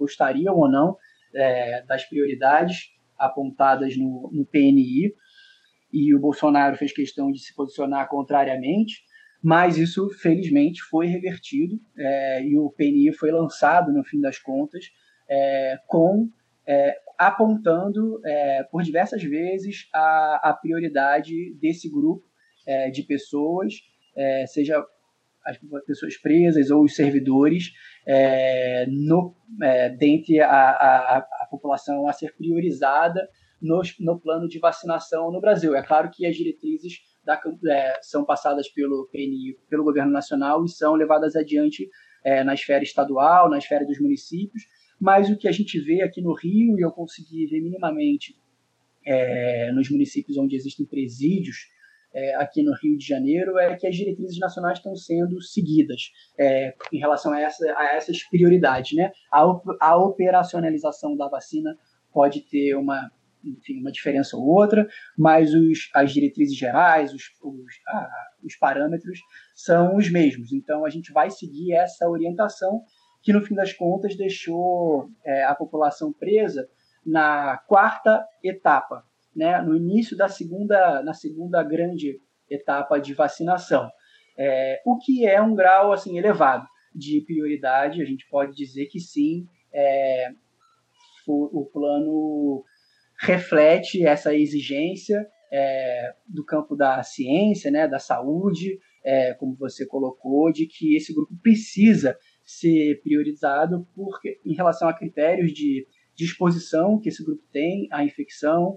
ou 0.50 0.68
não 0.68 0.96
é, 1.32 1.82
das 1.86 2.04
prioridades 2.04 2.90
apontadas 3.16 3.96
no, 3.96 4.30
no 4.32 4.44
PNI, 4.44 5.14
e 5.92 6.12
o 6.12 6.18
Bolsonaro 6.18 6.76
fez 6.76 6.92
questão 6.92 7.30
de 7.30 7.38
se 7.38 7.54
posicionar 7.54 8.08
contrariamente, 8.08 9.04
mas 9.40 9.78
isso, 9.78 10.10
felizmente, 10.20 10.82
foi 10.82 11.06
revertido 11.06 11.78
é, 11.96 12.44
e 12.44 12.58
o 12.58 12.68
PNI 12.70 13.12
foi 13.12 13.30
lançado, 13.30 13.92
no 13.92 14.02
fim 14.02 14.20
das 14.20 14.38
contas, 14.38 14.86
é, 15.28 15.78
com 15.86 16.28
é, 16.66 16.98
apontando 17.18 18.20
é, 18.24 18.62
por 18.64 18.82
diversas 18.82 19.22
vezes 19.22 19.88
a, 19.92 20.50
a 20.50 20.52
prioridade 20.52 21.54
desse 21.60 21.88
grupo 21.88 22.24
é, 22.66 22.90
de 22.90 23.02
pessoas, 23.02 23.74
é, 24.16 24.46
seja 24.46 24.84
as 25.44 25.58
pessoas 25.86 26.16
presas 26.16 26.70
ou 26.70 26.84
os 26.84 26.96
servidores 26.96 27.72
é, 28.06 28.86
no, 28.88 29.36
é, 29.62 29.90
dentre 29.90 30.40
a, 30.40 30.50
a, 30.50 31.18
a, 31.18 31.46
população 31.50 32.08
a 32.08 32.12
ser 32.14 32.34
priorizada 32.34 33.28
no, 33.60 33.82
no 34.00 34.18
plano 34.18 34.48
de 34.48 34.58
vacinação 34.58 35.30
no 35.30 35.42
Brasil. 35.42 35.76
É 35.76 35.82
claro 35.82 36.10
que 36.10 36.26
as 36.26 36.34
diretrizes 36.34 37.00
da, 37.22 37.38
é, 37.68 37.98
são 38.00 38.24
passadas 38.24 38.70
pelo 38.70 39.06
PNI, 39.12 39.58
pelo 39.68 39.84
governo 39.84 40.12
nacional 40.12 40.64
e 40.64 40.70
são 40.70 40.94
levadas 40.94 41.36
adiante 41.36 41.88
na 42.46 42.54
esfera 42.54 42.82
estadual, 42.82 43.50
na 43.50 43.58
esfera 43.58 43.84
dos 43.84 44.00
municípios, 44.00 44.62
mas 45.00 45.30
o 45.30 45.36
que 45.36 45.48
a 45.48 45.52
gente 45.52 45.78
vê 45.80 46.02
aqui 46.02 46.20
no 46.20 46.34
Rio, 46.34 46.78
e 46.78 46.82
eu 46.82 46.90
consegui 46.90 47.46
ver 47.46 47.60
minimamente 47.60 48.36
é, 49.06 49.70
nos 49.72 49.90
municípios 49.90 50.36
onde 50.38 50.56
existem 50.56 50.86
presídios, 50.86 51.68
é, 52.14 52.36
aqui 52.36 52.62
no 52.62 52.72
Rio 52.80 52.96
de 52.96 53.04
Janeiro 53.04 53.58
é 53.58 53.74
que 53.76 53.86
as 53.86 53.96
diretrizes 53.96 54.38
nacionais 54.38 54.78
estão 54.78 54.94
sendo 54.94 55.42
seguidas 55.42 56.12
é, 56.38 56.72
em 56.92 56.98
relação 56.98 57.32
a, 57.32 57.40
essa, 57.40 57.66
a, 57.76 57.96
essas 57.96 58.22
prioridades. 58.22 58.96
Né? 58.96 59.10
A, 59.32 59.42
a, 59.80 59.96
operacionalização 59.96 61.16
da 61.16 61.28
vacina 61.28 61.76
pode 62.12 62.42
ter 62.42 62.76
uma, 62.76 63.10
enfim, 63.44 63.80
uma 63.80 63.90
diferença 63.90 64.36
ou 64.36 64.46
outra, 64.46 64.86
mas 65.18 65.52
os, 65.52 65.90
as 65.92 66.12
diretrizes 66.12 66.56
gerais, 66.56 67.12
os, 67.12 67.24
os, 67.42 67.74
os 68.44 68.56
parâmetros 68.56 69.18
são 69.54 69.96
os 69.96 70.08
mesmos. 70.08 70.52
Então 70.52 70.84
a 70.84 70.90
gente 70.90 71.12
vai 71.12 71.30
seguir 71.30 71.72
essa 71.72 72.08
orientação 72.08 72.80
que 73.24 73.32
no 73.32 73.42
fim 73.42 73.54
das 73.54 73.72
contas 73.72 74.14
deixou 74.16 75.08
é, 75.24 75.44
a 75.44 75.54
população 75.54 76.12
presa 76.12 76.68
na 77.04 77.58
quarta 77.66 78.24
etapa 78.42 79.04
né, 79.34 79.60
no 79.60 79.76
início 79.76 80.16
da 80.16 80.28
segunda, 80.28 81.02
na 81.02 81.12
segunda 81.12 81.62
grande 81.62 82.20
etapa 82.48 82.98
de 82.98 83.12
vacinação. 83.14 83.90
É, 84.38 84.80
o 84.84 84.98
que 84.98 85.26
é 85.26 85.40
um 85.40 85.54
grau 85.54 85.92
assim 85.92 86.18
elevado 86.18 86.66
de 86.94 87.20
prioridade, 87.22 88.00
a 88.00 88.04
gente 88.04 88.26
pode 88.28 88.54
dizer 88.54 88.86
que 88.86 89.00
sim, 89.00 89.46
é, 89.72 90.28
o, 91.26 91.68
plano 91.72 92.62
reflete 93.18 94.06
essa 94.06 94.34
exigência 94.34 95.26
é, 95.50 96.14
do 96.28 96.44
campo 96.44 96.76
da 96.76 97.02
ciência, 97.02 97.70
né, 97.70 97.88
da 97.88 97.98
saúde, 97.98 98.78
é, 99.04 99.34
como 99.34 99.56
você 99.56 99.86
colocou, 99.86 100.52
de 100.52 100.66
que 100.66 100.94
esse 100.94 101.12
grupo 101.12 101.34
precisa 101.42 102.16
ser 102.44 103.00
priorizado 103.02 103.86
porque, 103.94 104.40
em 104.44 104.54
relação 104.54 104.88
a 104.88 104.94
critérios 104.94 105.52
de 105.52 105.86
disposição 106.14 107.00
que 107.00 107.08
esse 107.08 107.24
grupo 107.24 107.42
tem 107.52 107.88
à 107.90 108.04
infecção, 108.04 108.76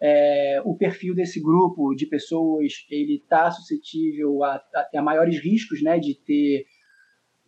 é, 0.00 0.60
o 0.64 0.76
perfil 0.76 1.14
desse 1.14 1.40
grupo 1.40 1.94
de 1.94 2.06
pessoas 2.06 2.86
ele 2.90 3.16
está 3.16 3.50
suscetível 3.50 4.44
a, 4.44 4.56
a, 4.74 4.88
a, 4.98 5.02
maiores 5.02 5.42
riscos 5.42 5.82
né, 5.82 5.98
de 5.98 6.14
ter 6.14 6.66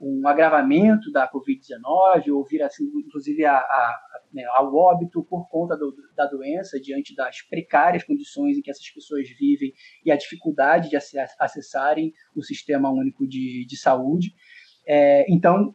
um 0.01 0.27
agravamento 0.27 1.11
da 1.11 1.29
Covid-19 1.31 2.33
ou 2.33 2.47
vir 2.47 2.63
assim, 2.63 2.85
inclusive 2.85 3.45
a, 3.45 3.57
a, 3.57 4.01
né, 4.33 4.45
ao 4.55 4.75
óbito 4.75 5.25
por 5.25 5.49
conta 5.49 5.77
do, 5.77 5.95
da 6.17 6.25
doença 6.27 6.81
diante 6.81 7.15
das 7.15 7.43
precárias 7.43 8.05
condições 8.05 8.57
em 8.57 8.63
que 8.63 8.71
essas 8.71 8.89
pessoas 8.91 9.29
vivem 9.39 9.73
e 10.05 10.11
a 10.11 10.17
dificuldade 10.17 10.89
de 10.89 10.97
acessarem 10.97 12.13
o 12.35 12.43
sistema 12.43 12.91
único 12.91 13.27
de, 13.27 13.67
de 13.67 13.77
saúde. 13.77 14.33
É, 14.89 15.31
então, 15.31 15.75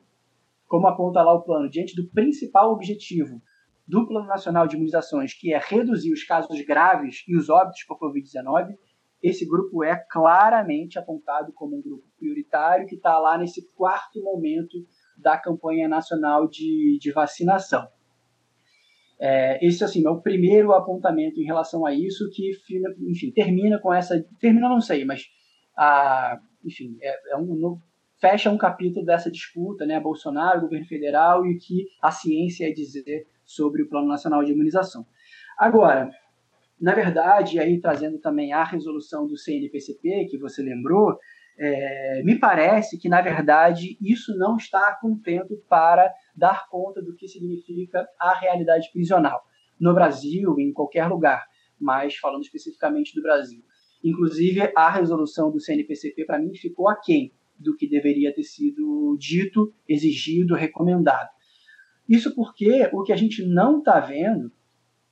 como 0.67 0.87
aponta 0.87 1.21
lá 1.21 1.33
o 1.33 1.43
plano, 1.43 1.69
diante 1.69 1.95
do 1.95 2.09
principal 2.09 2.71
objetivo 2.71 3.39
do 3.87 4.07
Plano 4.07 4.25
Nacional 4.25 4.65
de 4.65 4.75
Imunizações, 4.75 5.33
que 5.33 5.53
é 5.53 5.59
reduzir 5.59 6.11
os 6.11 6.23
casos 6.23 6.59
graves 6.61 7.23
e 7.27 7.37
os 7.37 7.47
óbitos 7.47 7.83
por 7.83 7.99
Covid-19, 7.99 8.75
esse 9.21 9.45
grupo 9.47 9.83
é 9.83 9.95
claramente 9.95 10.97
apontado 10.97 11.53
como 11.53 11.77
um 11.77 11.81
grupo 11.81 12.03
prioritário 12.17 12.87
que 12.87 12.95
está 12.95 13.19
lá 13.19 13.37
nesse 13.37 13.69
quarto 13.75 14.21
momento 14.21 14.77
da 15.15 15.37
campanha 15.37 15.87
nacional 15.87 16.47
de, 16.47 16.97
de 16.99 17.11
vacinação. 17.11 17.87
É, 19.19 19.65
esse 19.65 19.83
assim, 19.83 20.05
é 20.05 20.09
o 20.09 20.21
primeiro 20.21 20.73
apontamento 20.73 21.39
em 21.39 21.45
relação 21.45 21.85
a 21.85 21.93
isso, 21.93 22.29
que 22.31 22.51
enfim, 23.07 23.31
termina 23.31 23.79
com 23.79 23.93
essa. 23.93 24.21
Termina, 24.39 24.67
não 24.67 24.81
sei, 24.81 25.05
mas 25.05 25.23
a, 25.77 26.39
enfim, 26.65 26.97
é, 27.01 27.33
é 27.33 27.37
um 27.37 27.55
novo, 27.55 27.81
fecha 28.23 28.49
um 28.49 28.57
capítulo 28.57 29.05
dessa 29.05 29.29
disputa, 29.29 29.85
né, 29.85 29.99
Bolsonaro, 29.99 30.61
governo 30.61 30.85
federal 30.85 31.45
e 31.45 31.57
o 31.57 31.59
que 31.59 31.89
a 32.01 32.09
ciência 32.09 32.65
ia 32.65 32.73
dizer 32.73 33.27
sobre 33.43 33.83
o 33.83 33.89
Plano 33.89 34.07
Nacional 34.07 34.45
de 34.45 34.53
Imunização. 34.53 35.05
Agora, 35.57 36.09
na 36.79 36.95
verdade, 36.95 37.59
aí 37.59 37.81
trazendo 37.81 38.17
também 38.19 38.53
a 38.53 38.63
resolução 38.63 39.27
do 39.27 39.37
CNPCP, 39.37 40.27
que 40.29 40.37
você 40.37 40.63
lembrou, 40.63 41.19
é, 41.59 42.23
me 42.23 42.39
parece 42.39 42.97
que, 42.97 43.09
na 43.09 43.19
verdade, 43.19 43.97
isso 43.99 44.37
não 44.37 44.55
está 44.55 44.97
contento 45.01 45.61
para 45.67 46.09
dar 46.33 46.69
conta 46.69 47.01
do 47.01 47.13
que 47.17 47.27
significa 47.27 48.07
a 48.17 48.33
realidade 48.39 48.89
prisional 48.93 49.43
no 49.77 49.93
Brasil, 49.93 50.57
em 50.59 50.71
qualquer 50.71 51.07
lugar, 51.07 51.45
mas 51.77 52.15
falando 52.15 52.43
especificamente 52.43 53.13
do 53.13 53.21
Brasil. 53.21 53.61
Inclusive, 54.01 54.71
a 54.77 54.89
resolução 54.89 55.51
do 55.51 55.59
CNPCP, 55.59 56.23
para 56.23 56.39
mim, 56.39 56.53
ficou 56.55 56.87
aquém 56.87 57.33
do 57.63 57.75
que 57.75 57.87
deveria 57.87 58.33
ter 58.33 58.43
sido 58.43 59.15
dito, 59.19 59.73
exigido, 59.87 60.55
recomendado. 60.55 61.29
Isso 62.07 62.33
porque 62.35 62.89
o 62.91 63.03
que 63.03 63.13
a 63.13 63.15
gente 63.15 63.45
não 63.45 63.79
está 63.79 63.99
vendo 63.99 64.51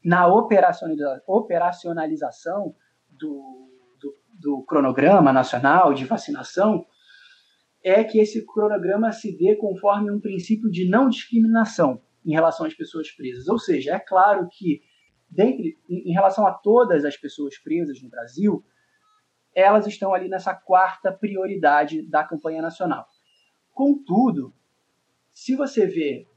na 0.03 0.27
operacionalização 0.27 2.75
do, 3.09 3.69
do, 3.99 4.15
do 4.33 4.63
cronograma 4.63 5.31
nacional 5.31 5.93
de 5.93 6.05
vacinação 6.05 6.85
é 7.83 8.03
que 8.03 8.19
esse 8.19 8.45
cronograma 8.45 9.11
se 9.11 9.35
dê 9.35 9.55
conforme 9.55 10.11
um 10.11 10.19
princípio 10.19 10.69
de 10.69 10.87
não 10.87 11.09
discriminação 11.09 12.01
em 12.25 12.31
relação 12.31 12.65
às 12.65 12.73
pessoas 12.73 13.09
presas. 13.11 13.47
Ou 13.47 13.57
seja, 13.57 13.95
é 13.95 13.99
claro 13.99 14.47
que, 14.51 14.81
dentre, 15.29 15.77
em 15.89 16.13
relação 16.13 16.45
a 16.45 16.53
todas 16.53 17.05
as 17.05 17.17
pessoas 17.17 17.57
presas 17.57 18.01
no 18.01 18.09
Brasil, 18.09 18.63
elas 19.53 19.85
estão 19.87 20.13
ali 20.13 20.29
nessa 20.29 20.53
quarta 20.53 21.11
prioridade 21.11 22.01
da 22.01 22.23
campanha 22.23 22.61
nacional. 22.61 23.05
Contudo, 23.73 24.53
se 25.33 25.55
você 25.55 25.85
vê 25.85 26.27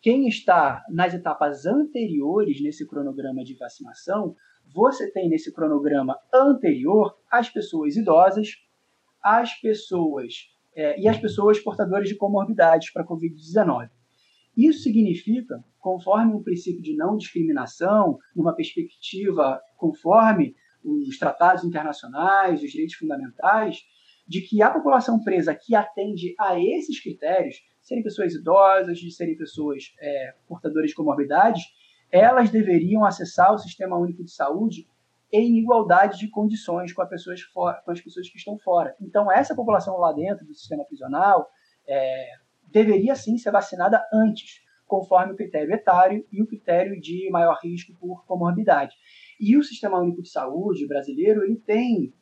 quem 0.00 0.28
está 0.28 0.84
nas 0.88 1.14
etapas 1.14 1.66
anteriores 1.66 2.60
nesse 2.60 2.86
cronograma 2.86 3.42
de 3.42 3.54
vacinação, 3.54 4.36
você 4.72 5.10
tem 5.10 5.28
nesse 5.28 5.52
cronograma 5.52 6.18
anterior 6.32 7.16
as 7.30 7.48
pessoas 7.48 7.96
idosas, 7.96 8.56
as 9.22 9.54
pessoas 9.60 10.48
é, 10.74 11.00
e 11.00 11.08
as 11.08 11.18
pessoas 11.18 11.58
portadoras 11.58 12.08
de 12.08 12.14
comorbidades 12.14 12.92
para 12.92 13.02
a 13.02 13.06
Covid-19. 13.06 13.88
Isso 14.56 14.82
significa, 14.82 15.62
conforme 15.78 16.32
um 16.32 16.42
princípio 16.42 16.82
de 16.82 16.94
não 16.94 17.16
discriminação, 17.16 18.18
numa 18.34 18.54
perspectiva 18.54 19.60
conforme 19.76 20.54
os 20.86 21.18
tratados 21.18 21.64
internacionais, 21.64 22.62
os 22.62 22.70
direitos 22.70 22.94
fundamentais, 22.94 23.84
de 24.26 24.40
que 24.40 24.62
a 24.62 24.70
população 24.70 25.22
presa 25.22 25.54
que 25.54 25.74
atende 25.74 26.34
a 26.38 26.58
esses 26.58 27.00
critérios, 27.00 27.56
serem 27.80 28.02
pessoas 28.02 28.34
idosas, 28.34 28.98
de 28.98 29.10
serem 29.10 29.36
pessoas 29.36 29.94
é, 30.00 30.34
portadoras 30.48 30.90
de 30.90 30.96
comorbidades, 30.96 31.64
elas 32.10 32.50
deveriam 32.50 33.04
acessar 33.04 33.52
o 33.52 33.58
Sistema 33.58 33.96
Único 33.96 34.24
de 34.24 34.30
Saúde 34.30 34.88
em 35.32 35.58
igualdade 35.58 36.18
de 36.18 36.28
condições 36.28 36.92
com, 36.92 37.06
pessoas 37.06 37.40
fora, 37.42 37.80
com 37.84 37.90
as 37.90 38.00
pessoas 38.00 38.28
que 38.28 38.38
estão 38.38 38.58
fora. 38.58 38.94
Então, 39.00 39.30
essa 39.30 39.54
população 39.54 39.96
lá 39.98 40.12
dentro 40.12 40.46
do 40.46 40.54
sistema 40.54 40.84
prisional 40.84 41.48
é, 41.86 42.30
deveria 42.68 43.14
sim 43.14 43.36
ser 43.36 43.50
vacinada 43.50 44.04
antes, 44.12 44.60
conforme 44.86 45.32
o 45.32 45.36
critério 45.36 45.72
etário 45.72 46.24
e 46.30 46.42
o 46.42 46.46
critério 46.46 47.00
de 47.00 47.28
maior 47.30 47.58
risco 47.62 47.92
por 47.98 48.24
comorbidade. 48.24 48.94
E 49.40 49.56
o 49.56 49.62
Sistema 49.62 50.00
Único 50.00 50.22
de 50.22 50.30
Saúde 50.30 50.86
brasileiro, 50.86 51.44
ele 51.44 51.56
tem, 51.56 52.14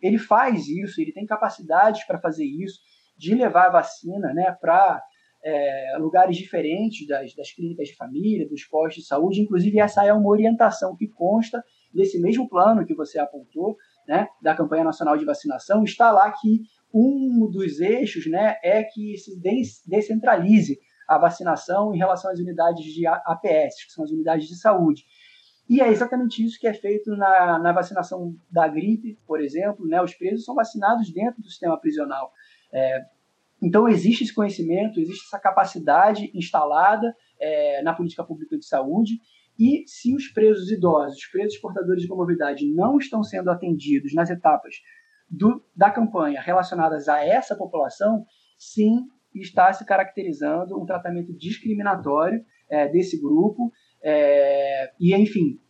ele 0.00 0.18
faz 0.18 0.68
isso, 0.68 1.00
ele 1.00 1.12
tem 1.12 1.26
capacidades 1.26 2.04
para 2.04 2.18
fazer 2.18 2.44
isso, 2.44 2.80
de 3.16 3.34
levar 3.34 3.66
a 3.66 3.70
vacina 3.70 4.32
né, 4.32 4.56
para 4.60 5.02
é, 5.44 5.96
lugares 5.98 6.36
diferentes 6.36 7.06
das, 7.06 7.34
das 7.34 7.52
clínicas 7.52 7.88
de 7.88 7.96
família, 7.96 8.48
dos 8.48 8.64
postos 8.64 9.02
de 9.02 9.08
saúde. 9.08 9.40
Inclusive, 9.40 9.78
essa 9.78 10.04
é 10.04 10.12
uma 10.12 10.28
orientação 10.28 10.96
que 10.96 11.08
consta 11.08 11.62
desse 11.92 12.20
mesmo 12.20 12.48
plano 12.48 12.84
que 12.84 12.94
você 12.94 13.18
apontou, 13.18 13.76
né, 14.06 14.28
da 14.42 14.54
campanha 14.54 14.84
nacional 14.84 15.16
de 15.16 15.24
vacinação, 15.24 15.84
está 15.84 16.10
lá 16.10 16.30
que 16.32 16.62
um 16.92 17.48
dos 17.50 17.80
eixos 17.80 18.26
né, 18.26 18.56
é 18.62 18.82
que 18.82 19.16
se 19.16 19.40
descentralize 19.86 20.78
a 21.06 21.18
vacinação 21.18 21.94
em 21.94 21.98
relação 21.98 22.30
às 22.30 22.38
unidades 22.38 22.84
de 22.84 23.06
APS, 23.06 23.84
que 23.84 23.92
são 23.92 24.04
as 24.04 24.10
unidades 24.10 24.46
de 24.46 24.56
saúde. 24.56 25.04
E 25.70 25.80
é 25.80 25.88
exatamente 25.88 26.44
isso 26.44 26.58
que 26.58 26.66
é 26.66 26.74
feito 26.74 27.14
na, 27.14 27.56
na 27.60 27.72
vacinação 27.72 28.34
da 28.50 28.66
gripe, 28.66 29.16
por 29.24 29.40
exemplo. 29.40 29.86
Né? 29.86 30.02
Os 30.02 30.12
presos 30.12 30.44
são 30.44 30.52
vacinados 30.52 31.12
dentro 31.12 31.40
do 31.40 31.48
sistema 31.48 31.78
prisional. 31.78 32.32
É, 32.72 33.04
então, 33.62 33.88
existe 33.88 34.24
esse 34.24 34.34
conhecimento, 34.34 34.98
existe 34.98 35.24
essa 35.28 35.38
capacidade 35.38 36.28
instalada 36.34 37.14
é, 37.38 37.82
na 37.82 37.94
política 37.94 38.24
pública 38.24 38.58
de 38.58 38.66
saúde. 38.66 39.20
E 39.56 39.84
se 39.86 40.12
os 40.12 40.26
presos 40.26 40.72
idosos, 40.72 41.18
os 41.18 41.26
presos 41.26 41.56
portadores 41.58 42.02
de 42.02 42.08
comorbidade 42.08 42.66
não 42.74 42.98
estão 42.98 43.22
sendo 43.22 43.48
atendidos 43.48 44.12
nas 44.12 44.28
etapas 44.28 44.74
do, 45.30 45.64
da 45.76 45.88
campanha 45.88 46.40
relacionadas 46.40 47.08
a 47.08 47.24
essa 47.24 47.54
população, 47.54 48.26
sim, 48.58 49.06
está 49.32 49.72
se 49.72 49.86
caracterizando 49.86 50.76
um 50.76 50.84
tratamento 50.84 51.32
discriminatório 51.32 52.44
é, 52.68 52.88
desse 52.88 53.20
grupo 53.20 53.70
é, 54.02 54.90
e, 54.98 55.14
enfim, 55.14 55.60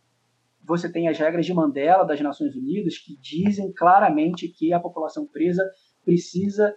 você 0.63 0.91
tem 0.91 1.07
as 1.07 1.17
regras 1.17 1.45
de 1.45 1.53
Mandela 1.53 2.05
das 2.05 2.21
Nações 2.21 2.55
Unidas 2.55 2.97
que 2.97 3.17
dizem 3.17 3.71
claramente 3.73 4.47
que 4.47 4.71
a 4.73 4.79
população 4.79 5.27
presa 5.27 5.63
precisa, 6.05 6.75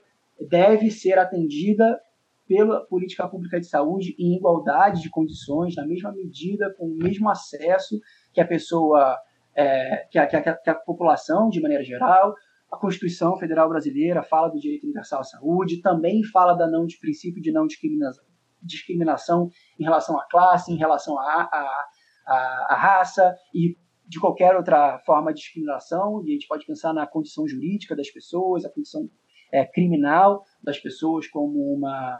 deve 0.49 0.91
ser 0.91 1.19
atendida 1.19 1.99
pela 2.47 2.85
política 2.87 3.27
pública 3.29 3.59
de 3.59 3.67
saúde 3.67 4.15
em 4.19 4.37
igualdade 4.37 5.01
de 5.01 5.09
condições, 5.09 5.77
na 5.77 5.87
mesma 5.87 6.13
medida, 6.13 6.75
com 6.77 6.87
o 6.87 6.97
mesmo 6.97 7.31
acesso 7.31 7.99
que 8.33 8.41
a 8.41 8.47
pessoa, 8.47 9.17
é, 9.55 10.07
que, 10.11 10.19
a, 10.19 10.27
que, 10.27 10.37
a, 10.37 10.57
que 10.57 10.71
a 10.71 10.75
população, 10.75 11.49
de 11.49 11.61
maneira 11.61 11.85
geral. 11.85 12.35
A 12.71 12.77
Constituição 12.77 13.37
Federal 13.37 13.69
Brasileira 13.69 14.23
fala 14.23 14.49
do 14.49 14.59
direito 14.59 14.83
universal 14.83 15.21
à 15.21 15.25
saúde, 15.25 15.81
também 15.81 16.25
fala 16.25 16.55
da 16.55 16.67
não 16.67 16.85
de 16.85 16.99
princípio 16.99 17.41
de 17.41 17.53
não 17.53 17.67
discriminação 17.67 18.25
discriminação 18.65 19.51
em 19.79 19.85
relação 19.85 20.19
à 20.19 20.25
classe, 20.27 20.73
em 20.73 20.77
relação 20.77 21.19
à, 21.19 21.49
à, 21.53 21.87
à, 22.27 22.67
à 22.71 22.75
raça 22.75 23.35
e 23.55 23.77
de 24.07 24.21
qualquer 24.21 24.55
outra 24.55 24.99
forma 25.07 25.33
de 25.33 25.41
discriminação, 25.41 26.23
e 26.25 26.31
a 26.31 26.33
gente 26.33 26.47
pode 26.47 26.67
pensar 26.67 26.93
na 26.93 27.07
condição 27.07 27.49
jurídica 27.49 27.97
das 27.97 28.11
pessoas, 28.11 28.65
a 28.65 28.71
condição 28.71 29.09
é, 29.53 29.65
criminal 29.65 30.43
das 30.63 30.79
pessoas 30.79 31.27
como 31.29 31.75
uma, 31.75 32.19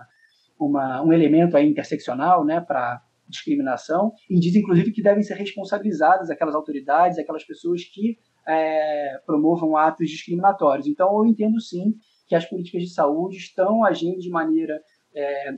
uma, 0.59 1.03
um 1.03 1.13
elemento 1.13 1.57
aí 1.57 1.69
interseccional 1.69 2.45
né, 2.45 2.61
para 2.61 3.03
discriminação, 3.29 4.13
e 4.29 4.39
diz 4.39 4.55
inclusive 4.55 4.93
que 4.93 5.03
devem 5.03 5.23
ser 5.23 5.35
responsabilizadas 5.35 6.31
aquelas 6.31 6.55
autoridades, 6.55 7.19
aquelas 7.19 7.45
pessoas 7.45 7.85
que 7.85 8.19
é, 8.47 9.19
promovam 9.27 9.77
atos 9.77 10.09
discriminatórios. 10.09 10.87
Então, 10.87 11.09
eu 11.19 11.27
entendo 11.27 11.61
sim 11.61 11.95
que 12.27 12.35
as 12.35 12.45
políticas 12.45 12.83
de 12.83 12.91
saúde 12.91 13.37
estão 13.37 13.85
agindo 13.85 14.19
de 14.19 14.31
maneira 14.31 14.81
é, 15.15 15.53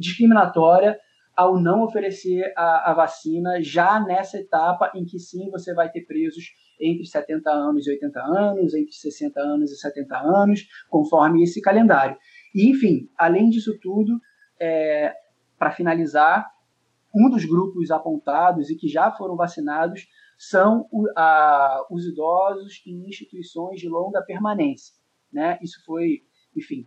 discriminatória 0.00 0.98
ao 1.36 1.60
não 1.60 1.84
oferecer 1.84 2.52
a, 2.56 2.90
a, 2.90 2.94
vacina 2.94 3.62
já 3.62 4.00
nessa 4.00 4.38
etapa 4.38 4.90
em 4.94 5.04
que 5.04 5.18
sim 5.18 5.50
você 5.50 5.72
vai 5.72 5.90
ter 5.90 6.02
presos 6.02 6.44
entre 6.80 7.06
70 7.06 7.50
anos 7.50 7.86
e 7.86 7.90
80 7.90 8.20
anos, 8.20 8.74
entre 8.74 8.92
60 8.92 9.40
anos 9.40 9.70
e 9.70 9.76
70 9.76 10.16
anos, 10.18 10.66
conforme 10.88 11.42
esse 11.42 11.60
calendário. 11.60 12.16
E, 12.54 12.68
enfim, 12.70 13.08
além 13.16 13.48
disso 13.48 13.78
tudo, 13.80 14.18
é, 14.60 15.14
para 15.58 15.70
finalizar, 15.70 16.46
um 17.14 17.28
dos 17.28 17.44
grupos 17.44 17.90
apontados 17.90 18.70
e 18.70 18.76
que 18.76 18.88
já 18.88 19.10
foram 19.10 19.36
vacinados 19.36 20.06
são 20.38 20.86
a, 21.16 21.86
os 21.90 22.06
idosos 22.06 22.82
em 22.86 23.08
instituições 23.08 23.80
de 23.80 23.88
longa 23.88 24.22
permanência. 24.22 24.94
Né? 25.32 25.58
Isso 25.62 25.82
foi, 25.84 26.22
enfim, 26.56 26.86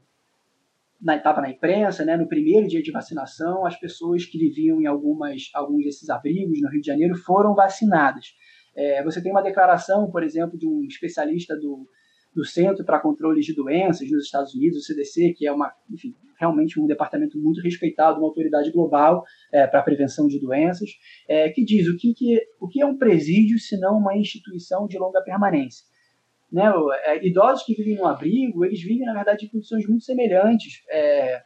na 1.03 1.17
etapa 1.17 1.41
na 1.41 1.49
imprensa, 1.49 2.05
né, 2.05 2.15
no 2.15 2.27
primeiro 2.27 2.65
dia 2.67 2.81
de 2.81 2.91
vacinação, 2.91 3.65
as 3.65 3.77
pessoas 3.77 4.25
que 4.25 4.37
viviam 4.37 4.81
em 4.81 4.85
algumas, 4.85 5.49
alguns 5.53 5.83
desses 5.83 6.09
abrigos 6.09 6.61
no 6.61 6.69
Rio 6.69 6.79
de 6.79 6.87
Janeiro 6.87 7.15
foram 7.15 7.53
vacinadas. 7.53 8.27
É, 8.75 9.03
você 9.03 9.21
tem 9.21 9.31
uma 9.31 9.43
declaração, 9.43 10.09
por 10.09 10.23
exemplo, 10.23 10.57
de 10.57 10.65
um 10.65 10.83
especialista 10.85 11.55
do, 11.57 11.85
do 12.33 12.45
Centro 12.45 12.85
para 12.85 13.01
Controle 13.01 13.41
de 13.41 13.53
Doenças 13.53 14.09
nos 14.09 14.23
Estados 14.23 14.55
Unidos, 14.55 14.79
o 14.79 14.81
CDC, 14.81 15.33
que 15.37 15.45
é 15.45 15.51
uma, 15.51 15.71
enfim, 15.91 16.15
realmente 16.39 16.79
um 16.79 16.87
departamento 16.87 17.37
muito 17.37 17.61
respeitado, 17.61 18.19
uma 18.19 18.27
autoridade 18.27 18.71
global 18.71 19.23
é, 19.51 19.67
para 19.67 19.81
a 19.81 19.83
prevenção 19.83 20.27
de 20.27 20.39
doenças, 20.39 20.89
é, 21.27 21.49
que 21.49 21.65
diz 21.65 21.87
o 21.87 21.97
que, 21.97 22.13
que, 22.13 22.39
o 22.61 22.67
que 22.67 22.81
é 22.81 22.85
um 22.85 22.97
presídio 22.97 23.59
se 23.59 23.77
não 23.77 23.97
uma 23.97 24.17
instituição 24.17 24.87
de 24.87 24.97
longa 24.97 25.21
permanência 25.21 25.85
né, 26.53 26.71
é, 27.05 27.25
idosos 27.25 27.65
que 27.65 27.73
vivem 27.73 27.95
no 27.95 28.05
abrigo, 28.05 28.63
eles 28.63 28.79
vivem, 28.79 29.07
na 29.07 29.13
verdade, 29.13 29.47
em 29.47 29.49
condições 29.49 29.87
muito 29.87 30.03
semelhantes 30.03 30.83
é, 30.87 31.43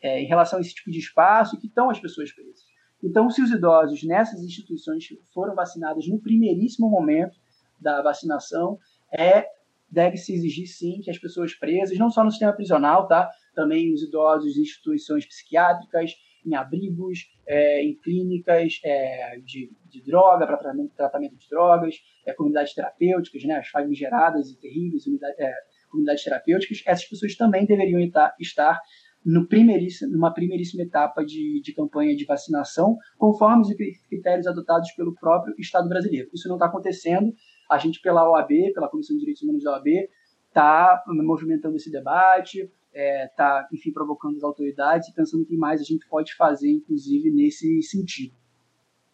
é, 0.00 0.22
em 0.22 0.26
relação 0.26 0.58
a 0.58 0.62
esse 0.62 0.74
tipo 0.74 0.90
de 0.90 0.98
espaço 0.98 1.60
que 1.60 1.66
estão 1.66 1.90
as 1.90 2.00
pessoas 2.00 2.32
presas. 2.32 2.64
Então, 3.04 3.28
se 3.28 3.42
os 3.42 3.50
idosos 3.50 4.02
nessas 4.02 4.42
instituições 4.42 5.04
foram 5.34 5.54
vacinados 5.54 6.08
no 6.08 6.18
primeiríssimo 6.18 6.88
momento 6.88 7.36
da 7.78 8.00
vacinação, 8.00 8.78
é 9.12 9.46
deve-se 9.90 10.32
exigir 10.32 10.66
sim 10.66 11.00
que 11.02 11.10
as 11.10 11.18
pessoas 11.18 11.54
presas, 11.54 11.98
não 11.98 12.10
só 12.10 12.24
no 12.24 12.30
sistema 12.30 12.52
prisional, 12.52 13.06
tá? 13.06 13.28
também 13.54 13.92
os 13.92 14.02
idosos 14.02 14.56
em 14.56 14.62
instituições 14.62 15.26
psiquiátricas, 15.26 16.12
em 16.44 16.54
abrigos, 16.54 17.30
é, 17.46 17.82
em 17.82 17.94
clínicas 17.96 18.80
é, 18.84 19.38
de, 19.44 19.70
de, 19.88 20.02
droga, 20.02 20.46
para 20.46 20.56
tratamento, 20.56 20.94
tratamento, 20.94 21.36
de 21.36 21.48
drogas, 21.48 21.96
é, 22.26 22.32
comunidades 22.32 22.74
terapêuticas, 22.74 23.44
né, 23.44 23.56
as 23.56 23.68
famigeradas 23.68 24.50
e 24.50 24.58
terríveis 24.58 25.06
unidade, 25.06 25.34
é, 25.38 25.52
comunidades 25.90 26.24
terapêuticas, 26.24 26.82
essas 26.86 27.04
pessoas 27.04 27.34
também 27.34 27.66
deveriam 27.66 28.00
estar 28.38 28.80
no 29.24 29.46
primeiríssimo, 29.46 30.12
numa 30.12 30.32
primeiríssima 30.32 30.82
etapa 30.82 31.24
de, 31.24 31.60
de 31.62 31.74
campanha 31.74 32.16
de 32.16 32.24
vacinação, 32.24 32.96
conforme 33.18 33.62
os 33.62 33.74
critérios 34.08 34.46
adotados 34.46 34.90
pelo 34.92 35.14
próprio 35.14 35.54
Estado 35.58 35.88
brasileiro. 35.88 36.30
Isso 36.32 36.48
não 36.48 36.56
está 36.56 36.66
acontecendo. 36.66 37.32
A 37.70 37.76
gente, 37.78 38.00
pela 38.00 38.28
OAB, 38.30 38.72
pela 38.72 38.88
Comissão 38.88 39.14
de 39.14 39.20
Direitos 39.20 39.42
Humanos 39.42 39.62
da 39.62 39.72
OAB, 39.72 39.88
está 40.48 41.02
movimentando 41.06 41.76
esse 41.76 41.90
debate, 41.90 42.70
está, 42.92 43.00
é, 43.00 43.28
tá, 43.36 43.68
enfim, 43.72 43.92
provocando 43.92 44.36
as 44.36 44.42
autoridades 44.42 45.08
e 45.08 45.14
pensando 45.14 45.42
o 45.42 45.46
que 45.46 45.56
mais 45.56 45.80
a 45.80 45.84
gente 45.84 46.06
pode 46.08 46.34
fazer, 46.34 46.70
inclusive, 46.70 47.30
nesse 47.30 47.82
sentido. 47.82 48.34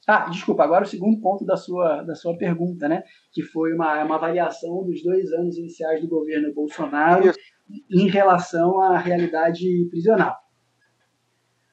Ah, 0.06 0.28
desculpa, 0.28 0.62
agora 0.62 0.84
o 0.84 0.88
segundo 0.88 1.20
ponto 1.20 1.44
da 1.44 1.56
sua, 1.56 2.02
da 2.02 2.14
sua 2.14 2.38
pergunta, 2.38 2.88
né? 2.88 3.02
Que 3.32 3.42
foi 3.42 3.72
uma, 3.72 4.04
uma 4.04 4.14
avaliação 4.14 4.84
dos 4.84 5.02
dois 5.02 5.32
anos 5.32 5.58
iniciais 5.58 6.00
do 6.00 6.06
governo 6.06 6.54
Bolsonaro 6.54 7.32
em 7.90 8.08
relação 8.08 8.80
à 8.80 8.98
realidade 8.98 9.66
prisional. 9.90 10.36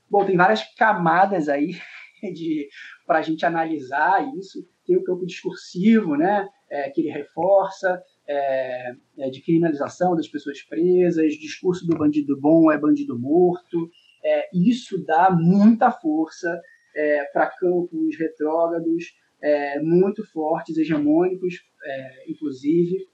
Bom, 0.09 0.25
tem 0.25 0.35
várias 0.35 0.63
camadas 0.75 1.47
aí 1.47 1.75
para 3.05 3.19
a 3.19 3.21
gente 3.21 3.45
analisar 3.45 4.27
isso. 4.35 4.67
Tem 4.83 4.97
o 4.97 5.03
campo 5.03 5.27
discursivo, 5.27 6.15
né? 6.15 6.49
É, 6.71 6.89
que 6.89 7.01
ele 7.01 7.11
reforça, 7.11 8.01
é, 8.28 8.95
é, 9.19 9.30
de 9.30 9.41
criminalização 9.41 10.15
das 10.15 10.28
pessoas 10.28 10.61
presas, 10.61 11.34
discurso 11.34 11.86
do 11.86 11.97
bandido 11.97 12.39
bom 12.39 12.71
é 12.71 12.78
bandido 12.78 13.17
morto. 13.19 13.89
É, 14.24 14.49
isso 14.53 15.03
dá 15.05 15.30
muita 15.32 15.91
força 15.91 16.61
é, 16.95 17.26
para 17.26 17.47
campos 17.47 18.17
retrógrados 18.17 19.13
é, 19.41 19.80
muito 19.82 20.26
fortes, 20.32 20.78
hegemônicos, 20.78 21.55
é, 21.84 22.32
inclusive, 22.32 23.09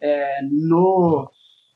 é, 0.00 0.40
no, 0.42 1.28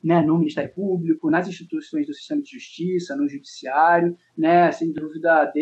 né, 0.02 0.20
no 0.20 0.38
Ministério 0.38 0.72
Público, 0.72 1.28
nas 1.28 1.48
instituições 1.48 2.06
do 2.06 2.14
sistema 2.14 2.40
de 2.40 2.50
justiça, 2.50 3.16
no 3.16 3.28
judiciário, 3.28 4.16
né, 4.38 4.70
sem 4.70 4.92
dúvida 4.92 5.52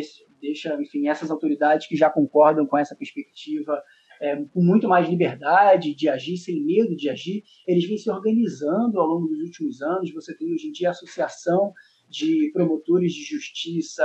deixa, 0.40 0.74
enfim, 0.82 1.08
essas 1.08 1.30
autoridades 1.30 1.86
que 1.86 1.96
já 1.96 2.10
concordam 2.10 2.66
com 2.66 2.76
essa 2.76 2.94
perspectiva 2.94 3.82
é, 4.20 4.36
com 4.36 4.62
muito 4.62 4.86
mais 4.86 5.08
liberdade 5.08 5.94
de 5.94 6.08
agir, 6.08 6.36
sem 6.36 6.62
medo 6.62 6.94
de 6.94 7.08
agir, 7.08 7.42
eles 7.66 7.86
vêm 7.88 7.96
se 7.96 8.10
organizando 8.10 9.00
ao 9.00 9.06
longo 9.06 9.26
dos 9.28 9.40
últimos 9.40 9.80
anos. 9.80 10.12
Você 10.12 10.36
tem 10.36 10.52
hoje 10.52 10.68
em 10.68 10.72
dia 10.72 10.88
a 10.88 10.90
associação 10.90 11.72
de 12.08 12.50
promotores 12.52 13.12
de 13.12 13.24
justiça 13.24 14.04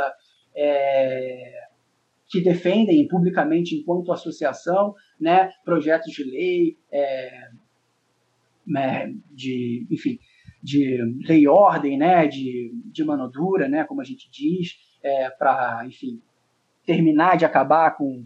é, 0.55 1.53
que 2.27 2.41
defendem 2.41 3.07
publicamente, 3.07 3.75
enquanto 3.75 4.11
associação, 4.11 4.93
né, 5.19 5.51
projetos 5.63 6.13
de 6.13 6.23
lei, 6.23 6.77
é, 6.91 7.49
né, 8.65 9.13
de, 9.31 9.85
enfim, 9.91 10.17
de 10.63 10.97
lei 11.27 11.41
e 11.41 11.47
ordem, 11.47 11.97
né, 11.97 12.25
de, 12.27 12.71
de 12.85 13.03
mano 13.03 13.29
dura, 13.29 13.67
né, 13.67 13.83
como 13.83 14.01
a 14.01 14.03
gente 14.03 14.29
diz, 14.31 14.75
é, 15.03 15.29
para, 15.29 15.83
enfim, 15.85 16.21
terminar 16.85 17.37
de 17.37 17.45
acabar 17.45 17.95
com 17.97 18.25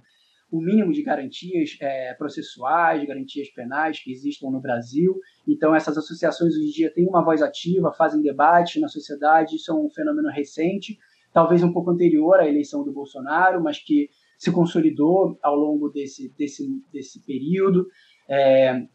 o 0.52 0.60
mínimo 0.60 0.92
de 0.92 1.04
garantias 1.04 1.78
é, 1.80 2.14
processuais, 2.16 3.06
garantias 3.06 3.50
penais 3.50 4.00
que 4.00 4.12
existam 4.12 4.50
no 4.50 4.60
Brasil. 4.60 5.20
Então, 5.48 5.76
essas 5.76 5.98
associações 5.98 6.56
hoje 6.56 6.68
em 6.68 6.72
dia 6.72 6.94
têm 6.94 7.08
uma 7.08 7.24
voz 7.24 7.42
ativa, 7.42 7.94
fazem 7.94 8.22
debate 8.22 8.80
na 8.80 8.88
sociedade, 8.88 9.56
isso 9.56 9.72
é 9.72 9.76
um 9.76 9.90
fenômeno 9.90 10.30
recente, 10.30 10.98
talvez 11.32 11.62
um 11.64 11.72
pouco 11.72 11.92
anterior 11.92 12.40
à 12.40 12.48
eleição 12.48 12.84
do 12.84 12.92
Bolsonaro, 12.92 13.62
mas 13.64 13.78
que 13.80 14.10
se 14.38 14.52
consolidou 14.52 15.38
ao 15.44 15.56
longo 15.56 15.90
desse, 15.90 16.34
desse, 16.36 16.68
desse 16.92 17.24
período. 17.26 17.86
É, 18.28 18.88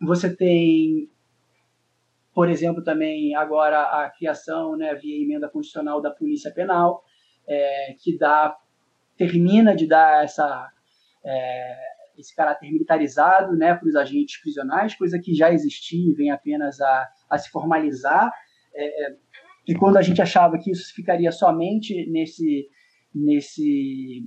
você 0.00 0.34
tem, 0.34 1.10
por 2.34 2.48
exemplo, 2.48 2.82
também 2.82 3.34
agora 3.34 3.82
a 3.82 4.10
criação, 4.10 4.76
né, 4.76 4.94
via 4.94 5.22
emenda 5.22 5.48
constitucional 5.48 6.00
da 6.00 6.10
Polícia 6.10 6.50
Penal, 6.52 7.02
é, 7.46 7.94
que 8.02 8.16
dá 8.16 8.56
termina 9.16 9.76
de 9.76 9.86
dar 9.86 10.24
essa 10.24 10.68
é, 11.24 11.76
esse 12.18 12.34
caráter 12.34 12.70
militarizado 12.70 13.56
né, 13.56 13.74
para 13.74 13.88
os 13.88 13.96
agentes 13.96 14.40
prisionais, 14.40 14.94
coisa 14.94 15.18
que 15.18 15.34
já 15.34 15.52
existia 15.52 16.10
e 16.10 16.14
vem 16.14 16.30
apenas 16.30 16.80
a, 16.80 17.08
a 17.30 17.38
se 17.38 17.50
formalizar. 17.50 18.32
É, 18.74 19.06
é, 19.06 19.16
e 19.66 19.74
quando 19.74 19.96
a 19.96 20.02
gente 20.02 20.20
achava 20.20 20.58
que 20.58 20.70
isso 20.70 20.94
ficaria 20.94 21.32
somente 21.32 22.06
nesse, 22.10 22.68
nesse, 23.14 24.26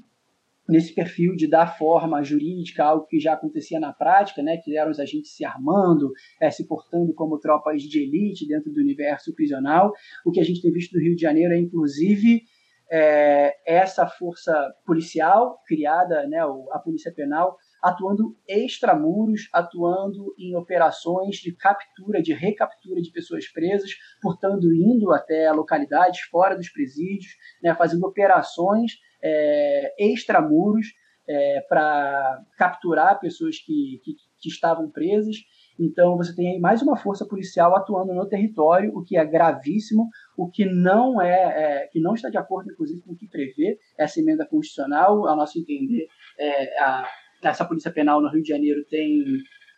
nesse 0.68 0.94
perfil 0.94 1.36
de 1.36 1.48
dar 1.48 1.78
forma 1.78 2.24
jurídica 2.24 2.84
algo 2.84 3.06
que 3.06 3.20
já 3.20 3.34
acontecia 3.34 3.80
na 3.80 3.94
prática, 3.94 4.42
né, 4.42 4.58
que 4.58 4.76
eram 4.76 4.92
os 4.92 5.00
agentes 5.00 5.36
se 5.36 5.46
armando, 5.46 6.12
é, 6.42 6.50
se 6.50 6.68
portando 6.68 7.14
como 7.14 7.40
tropas 7.40 7.84
de 7.84 8.02
elite 8.02 8.48
dentro 8.48 8.72
do 8.72 8.82
universo 8.82 9.34
prisional, 9.34 9.94
o 10.26 10.32
que 10.32 10.40
a 10.40 10.44
gente 10.44 10.62
tem 10.62 10.72
visto 10.72 10.94
no 10.94 11.02
Rio 11.02 11.16
de 11.16 11.22
Janeiro 11.22 11.54
é, 11.54 11.60
inclusive, 11.60 12.44
é, 12.92 13.56
essa 13.66 14.08
força 14.08 14.54
policial 14.86 15.60
criada, 15.68 16.26
né, 16.28 16.40
a 16.72 16.80
Polícia 16.80 17.14
Penal, 17.14 17.58
atuando 17.84 18.36
extramuros, 18.48 19.48
atuando 19.54 20.34
em 20.38 20.56
operações 20.56 21.38
de 21.38 21.54
captura, 21.54 22.22
de 22.22 22.34
recaptura 22.34 23.02
de 23.02 23.12
pessoas 23.12 23.48
presas, 23.48 23.92
portanto, 24.22 24.72
indo 24.74 25.12
até 25.12 25.52
localidades 25.52 26.22
fora 26.22 26.56
dos 26.56 26.70
presídios, 26.70 27.34
né, 27.62 27.76
fazendo 27.76 28.06
operações 28.06 28.94
é, 29.22 29.94
extramuros 30.00 30.88
é, 31.28 31.62
para 31.68 32.42
capturar 32.58 33.20
pessoas 33.20 33.58
que, 33.60 34.02
que, 34.04 34.16
que 34.40 34.50
estavam 34.50 34.90
presas 34.90 35.36
então 35.80 36.18
você 36.18 36.36
tem 36.36 36.54
aí 36.54 36.60
mais 36.60 36.82
uma 36.82 36.98
força 36.98 37.26
policial 37.26 37.76
atuando 37.76 38.14
no 38.14 38.28
território, 38.28 38.92
o 38.96 39.04
que 39.04 39.18
é 39.18 39.26
gravíssimo, 39.26 40.10
o 40.36 40.50
que 40.50 40.66
não 40.66 41.22
é, 41.22 41.84
é 41.84 41.88
que 41.88 42.00
não 42.00 42.14
está 42.14 42.30
de 42.30 42.38
acordo, 42.38 42.72
inclusive, 42.72 43.02
com 43.02 43.14
o 43.14 43.16
que 43.16 43.28
prevê 43.28 43.78
essa 43.98 44.20
emenda 44.20 44.46
constitucional. 44.46 45.28
A 45.28 45.36
nosso 45.36 45.60
entender, 45.60 46.08
é, 46.40 46.80
a, 46.80 47.08
essa 47.44 47.66
polícia 47.66 47.92
penal 47.92 48.22
no 48.22 48.30
Rio 48.30 48.42
de 48.42 48.50
Janeiro 48.50 48.84
tem 48.90 49.24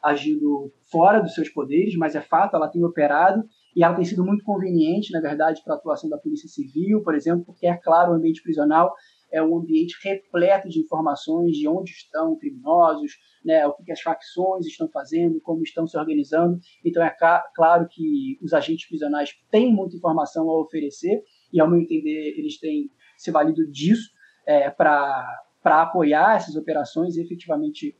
agido 0.04 0.72
fora 0.90 1.20
dos 1.20 1.34
seus 1.34 1.50
poderes, 1.50 1.96
mas 1.96 2.16
é 2.16 2.22
fato, 2.22 2.56
ela 2.56 2.70
tem 2.70 2.84
operado 2.84 3.44
e 3.76 3.84
ela 3.84 3.96
tem 3.96 4.06
sido 4.06 4.26
muito 4.26 4.44
conveniente, 4.44 5.12
na 5.12 5.20
verdade, 5.20 5.62
para 5.64 5.74
a 5.74 5.78
atuação 5.78 6.10
da 6.10 6.18
Polícia 6.18 6.48
Civil, 6.48 7.04
por 7.04 7.16
exemplo, 7.16 7.46
porque 7.46 7.68
é 7.68 7.76
claro, 7.76 8.12
o 8.12 8.16
ambiente 8.16 8.42
prisional 8.42 8.94
é 9.32 9.42
um 9.42 9.58
ambiente 9.58 9.96
repleto 10.04 10.68
de 10.70 10.80
informações 10.80 11.56
de 11.58 11.68
onde 11.68 11.92
estão 11.92 12.38
criminosos, 12.38 13.14
né, 13.44 13.66
o 13.68 13.74
que 13.74 13.92
as 13.92 14.02
facções 14.02 14.66
estão 14.66 14.90
fazendo, 14.90 15.40
como 15.42 15.64
estão 15.64 15.88
se 15.88 15.98
organizando. 15.98 16.60
Então 16.84 17.04
é 17.04 17.16
claro 17.56 17.88
que 17.90 18.38
os 18.42 18.54
agentes 18.54 18.88
prisionais 18.88 19.32
têm 19.52 19.74
muita 19.74 19.96
informação 19.96 20.50
a 20.50 20.62
oferecer 20.62 21.24
e, 21.52 21.60
ao 21.60 21.70
meu 21.70 21.80
entender, 21.80 22.36
eles 22.38 22.60
têm 22.60 22.90
se 23.18 23.32
valido 23.32 23.70
disso 23.70 24.10
é, 24.48 24.70
para 24.70 25.42
apoiar 25.64 26.36
essas 26.36 26.56
operações 26.56 27.16
e 27.16 27.22
efetivamente 27.22 27.96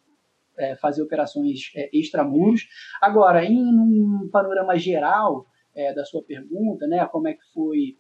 é, 0.58 0.76
fazer 0.76 1.02
operações 1.02 1.72
é, 1.76 1.90
extramuros. 1.94 2.68
Agora, 3.02 3.44
em 3.46 3.58
um 3.58 4.30
panorama 4.32 4.78
geral 4.78 5.46
é, 5.76 5.94
da 5.94 6.04
sua 6.04 6.24
pergunta, 6.24 6.86
né, 6.88 7.06
como 7.08 7.28
é 7.28 7.34
que 7.34 7.44
foi 7.54 7.98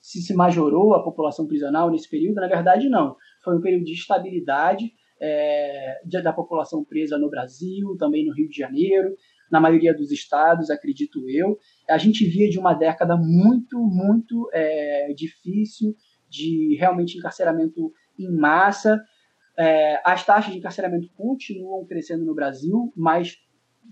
se 0.00 0.20
se 0.22 0.34
majorou 0.34 0.94
a 0.94 1.02
população 1.02 1.46
prisional 1.46 1.90
nesse 1.90 2.08
período, 2.08 2.36
na 2.36 2.48
verdade 2.48 2.88
não. 2.88 3.16
Foi 3.44 3.56
um 3.56 3.60
período 3.60 3.84
de 3.84 3.92
estabilidade 3.92 4.92
é, 5.20 6.00
da 6.22 6.32
população 6.32 6.82
presa 6.84 7.18
no 7.18 7.28
Brasil, 7.28 7.96
também 7.98 8.24
no 8.24 8.34
Rio 8.34 8.48
de 8.48 8.56
Janeiro, 8.56 9.14
na 9.50 9.60
maioria 9.60 9.92
dos 9.92 10.10
estados, 10.10 10.70
acredito 10.70 11.28
eu. 11.28 11.58
A 11.88 11.98
gente 11.98 12.24
via 12.26 12.48
de 12.48 12.58
uma 12.58 12.72
década 12.72 13.16
muito, 13.16 13.78
muito 13.78 14.48
é, 14.52 15.12
difícil 15.14 15.94
de 16.28 16.76
realmente 16.78 17.18
encarceramento 17.18 17.92
em 18.18 18.30
massa. 18.32 19.02
É, 19.58 20.00
as 20.04 20.24
taxas 20.24 20.52
de 20.52 20.58
encarceramento 20.58 21.10
continuam 21.16 21.84
crescendo 21.84 22.24
no 22.24 22.34
Brasil, 22.34 22.92
mas 22.96 23.36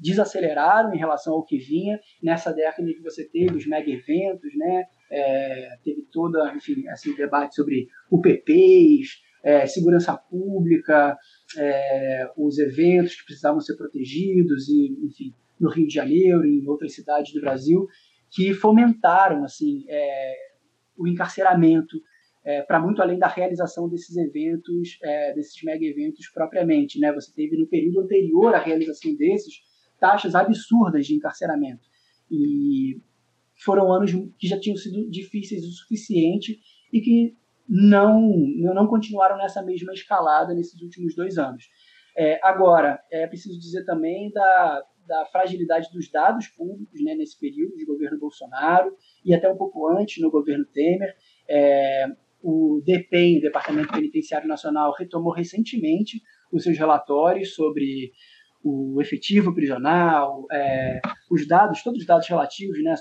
desaceleraram 0.00 0.94
em 0.94 0.98
relação 0.98 1.34
ao 1.34 1.44
que 1.44 1.58
vinha 1.58 1.98
nessa 2.22 2.52
década 2.52 2.88
em 2.88 2.94
que 2.94 3.02
você 3.02 3.28
teve 3.28 3.56
os 3.56 3.66
mega 3.66 3.90
eventos, 3.90 4.56
né? 4.56 4.84
É, 5.10 5.78
teve 5.82 6.06
toda, 6.12 6.54
enfim, 6.54 6.84
esse 6.88 7.16
debate 7.16 7.54
sobre 7.54 7.88
UPPs, 8.10 9.22
é, 9.42 9.66
segurança 9.66 10.16
pública, 10.16 11.16
é, 11.56 12.30
os 12.36 12.58
eventos 12.58 13.16
que 13.16 13.24
precisavam 13.24 13.60
ser 13.60 13.76
protegidos, 13.76 14.68
e, 14.68 14.96
enfim, 15.06 15.34
no 15.58 15.70
Rio 15.70 15.86
de 15.86 15.94
Janeiro 15.94 16.44
e 16.44 16.60
em 16.60 16.68
outras 16.68 16.94
cidades 16.94 17.32
do 17.32 17.40
Brasil, 17.40 17.86
que 18.30 18.52
fomentaram 18.52 19.44
assim 19.44 19.84
é, 19.88 20.34
o 20.96 21.06
encarceramento 21.06 21.96
é, 22.44 22.62
para 22.62 22.80
muito 22.80 23.02
além 23.02 23.18
da 23.18 23.28
realização 23.28 23.88
desses 23.88 24.16
eventos, 24.16 24.98
é, 25.02 25.34
desses 25.34 25.62
mega 25.62 25.84
eventos 25.84 26.28
propriamente. 26.30 26.98
Né? 26.98 27.12
Você 27.12 27.32
teve 27.34 27.56
no 27.56 27.66
período 27.66 28.00
anterior 28.00 28.54
à 28.54 28.58
realização 28.58 29.14
desses 29.16 29.60
taxas 30.00 30.34
absurdas 30.34 31.06
de 31.06 31.14
encarceramento. 31.14 31.86
E 32.30 33.00
foram 33.58 33.92
anos 33.92 34.12
que 34.38 34.46
já 34.46 34.58
tinham 34.58 34.76
sido 34.76 35.08
difíceis 35.10 35.64
o 35.64 35.70
suficiente 35.72 36.58
e 36.92 37.00
que 37.00 37.36
não, 37.68 38.30
não 38.56 38.86
continuaram 38.86 39.36
nessa 39.36 39.62
mesma 39.62 39.92
escalada 39.92 40.54
nesses 40.54 40.80
últimos 40.80 41.14
dois 41.14 41.36
anos. 41.36 41.68
É, 42.16 42.40
agora, 42.42 42.98
é 43.12 43.26
preciso 43.26 43.58
dizer 43.58 43.84
também 43.84 44.30
da, 44.32 44.82
da 45.06 45.26
fragilidade 45.26 45.88
dos 45.92 46.10
dados 46.10 46.48
públicos 46.48 47.00
né, 47.02 47.14
nesse 47.14 47.38
período 47.38 47.76
de 47.76 47.84
governo 47.84 48.18
Bolsonaro 48.18 48.96
e 49.24 49.34
até 49.34 49.50
um 49.50 49.56
pouco 49.56 49.86
antes 49.88 50.22
no 50.22 50.30
governo 50.30 50.64
Temer. 50.66 51.14
É, 51.48 52.06
o 52.42 52.80
DPEM, 52.84 53.40
Departamento 53.40 53.92
Penitenciário 53.92 54.48
Nacional, 54.48 54.94
retomou 54.96 55.32
recentemente 55.32 56.22
os 56.52 56.62
seus 56.62 56.78
relatórios 56.78 57.54
sobre 57.54 58.12
o 58.62 59.00
efetivo 59.00 59.54
prisional, 59.54 60.46
é, 60.50 61.00
os 61.30 61.46
dados, 61.46 61.82
todos 61.82 62.00
os 62.00 62.06
dados 62.06 62.28
relativos, 62.28 62.82
né, 62.82 62.96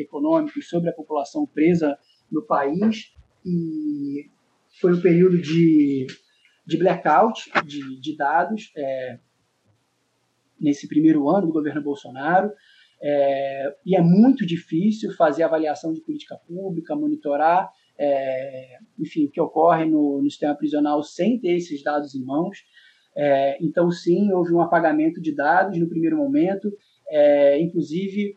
socioeconômicos 0.00 0.68
sobre 0.68 0.90
a 0.90 0.92
população 0.92 1.46
presa 1.46 1.96
no 2.30 2.42
país 2.42 3.12
e 3.44 4.30
foi 4.80 4.94
um 4.94 5.00
período 5.00 5.40
de, 5.40 6.06
de 6.66 6.76
blackout 6.78 7.50
de, 7.66 8.00
de 8.00 8.16
dados 8.16 8.70
é, 8.76 9.18
nesse 10.60 10.88
primeiro 10.88 11.28
ano 11.28 11.46
do 11.46 11.52
governo 11.52 11.82
Bolsonaro. 11.82 12.50
É, 13.02 13.76
e 13.84 13.96
é 13.96 14.02
muito 14.02 14.44
difícil 14.44 15.12
fazer 15.14 15.42
avaliação 15.42 15.92
de 15.92 16.02
política 16.02 16.36
pública, 16.46 16.94
monitorar, 16.94 17.70
é, 17.98 18.78
enfim, 18.98 19.26
o 19.26 19.30
que 19.30 19.40
ocorre 19.40 19.86
no, 19.86 20.20
no, 20.22 20.30
sistema 20.30 20.54
prisional 20.54 21.02
sem 21.02 21.38
ter 21.38 21.56
esses 21.56 21.82
dados 21.82 22.14
em 22.14 22.22
mãos. 22.22 22.58
É, 23.16 23.58
então, 23.64 23.90
sim, 23.90 24.30
houve 24.32 24.52
um 24.52 24.60
apagamento 24.60 25.20
de 25.20 25.34
dados 25.34 25.78
no 25.78 25.88
primeiro 25.88 26.16
momento, 26.16 26.70
é, 27.08 27.58
inclusive 27.60 28.36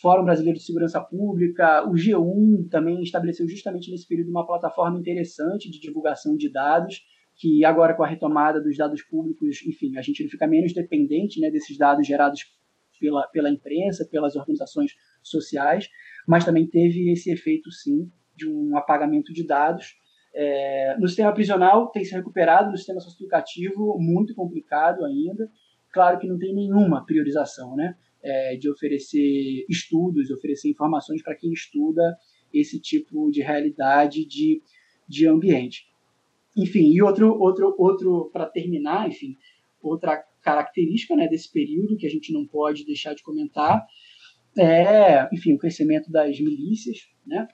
Fórum 0.00 0.24
Brasileiro 0.24 0.58
de 0.58 0.64
Segurança 0.64 1.00
Pública, 1.00 1.82
o 1.88 1.92
G1 1.92 2.68
também 2.70 3.02
estabeleceu 3.02 3.48
justamente 3.48 3.90
nesse 3.90 4.06
período 4.06 4.30
uma 4.30 4.46
plataforma 4.46 4.98
interessante 4.98 5.70
de 5.70 5.80
divulgação 5.80 6.36
de 6.36 6.50
dados, 6.52 7.02
que 7.34 7.64
agora 7.64 7.94
com 7.94 8.02
a 8.02 8.06
retomada 8.06 8.60
dos 8.60 8.76
dados 8.76 9.02
públicos, 9.02 9.64
enfim, 9.66 9.96
a 9.96 10.02
gente 10.02 10.28
fica 10.28 10.46
menos 10.46 10.74
dependente 10.74 11.40
né, 11.40 11.50
desses 11.50 11.78
dados 11.78 12.06
gerados 12.06 12.44
pela, 13.00 13.26
pela 13.28 13.50
imprensa, 13.50 14.06
pelas 14.10 14.36
organizações 14.36 14.92
sociais, 15.22 15.88
mas 16.26 16.44
também 16.44 16.66
teve 16.66 17.10
esse 17.10 17.30
efeito, 17.30 17.70
sim, 17.70 18.10
de 18.34 18.46
um 18.48 18.76
apagamento 18.76 19.32
de 19.32 19.46
dados. 19.46 19.96
É, 20.34 20.94
no 20.98 21.08
sistema 21.08 21.32
prisional 21.32 21.90
tem 21.90 22.04
se 22.04 22.14
recuperado, 22.14 22.70
no 22.70 22.76
sistema 22.76 23.00
socioeducativo 23.00 23.96
muito 23.98 24.34
complicado 24.34 25.04
ainda. 25.06 25.50
Claro 25.90 26.18
que 26.18 26.28
não 26.28 26.38
tem 26.38 26.54
nenhuma 26.54 27.04
priorização, 27.06 27.74
né? 27.74 27.96
É, 28.26 28.56
de 28.56 28.68
oferecer 28.68 29.64
estudos, 29.68 30.30
oferecer 30.30 30.68
informações 30.68 31.22
para 31.22 31.36
quem 31.36 31.52
estuda 31.52 32.16
esse 32.52 32.80
tipo 32.80 33.30
de 33.30 33.40
realidade 33.40 34.24
de, 34.24 34.60
de 35.08 35.28
ambiente. 35.28 35.86
Enfim, 36.56 36.92
e 36.92 37.00
outro, 37.02 37.38
outro, 37.38 37.74
outro 37.78 38.30
para 38.32 38.46
terminar, 38.46 39.08
enfim, 39.08 39.36
outra 39.80 40.24
característica 40.42 41.14
né, 41.14 41.28
desse 41.28 41.52
período 41.52 41.96
que 41.96 42.06
a 42.06 42.10
gente 42.10 42.32
não 42.32 42.46
pode 42.46 42.84
deixar 42.84 43.14
de 43.14 43.22
comentar 43.22 43.86
é, 44.58 45.28
enfim, 45.32 45.54
o 45.54 45.58
crescimento 45.58 46.10
das 46.10 46.40
milícias, 46.40 47.08
né, 47.26 47.46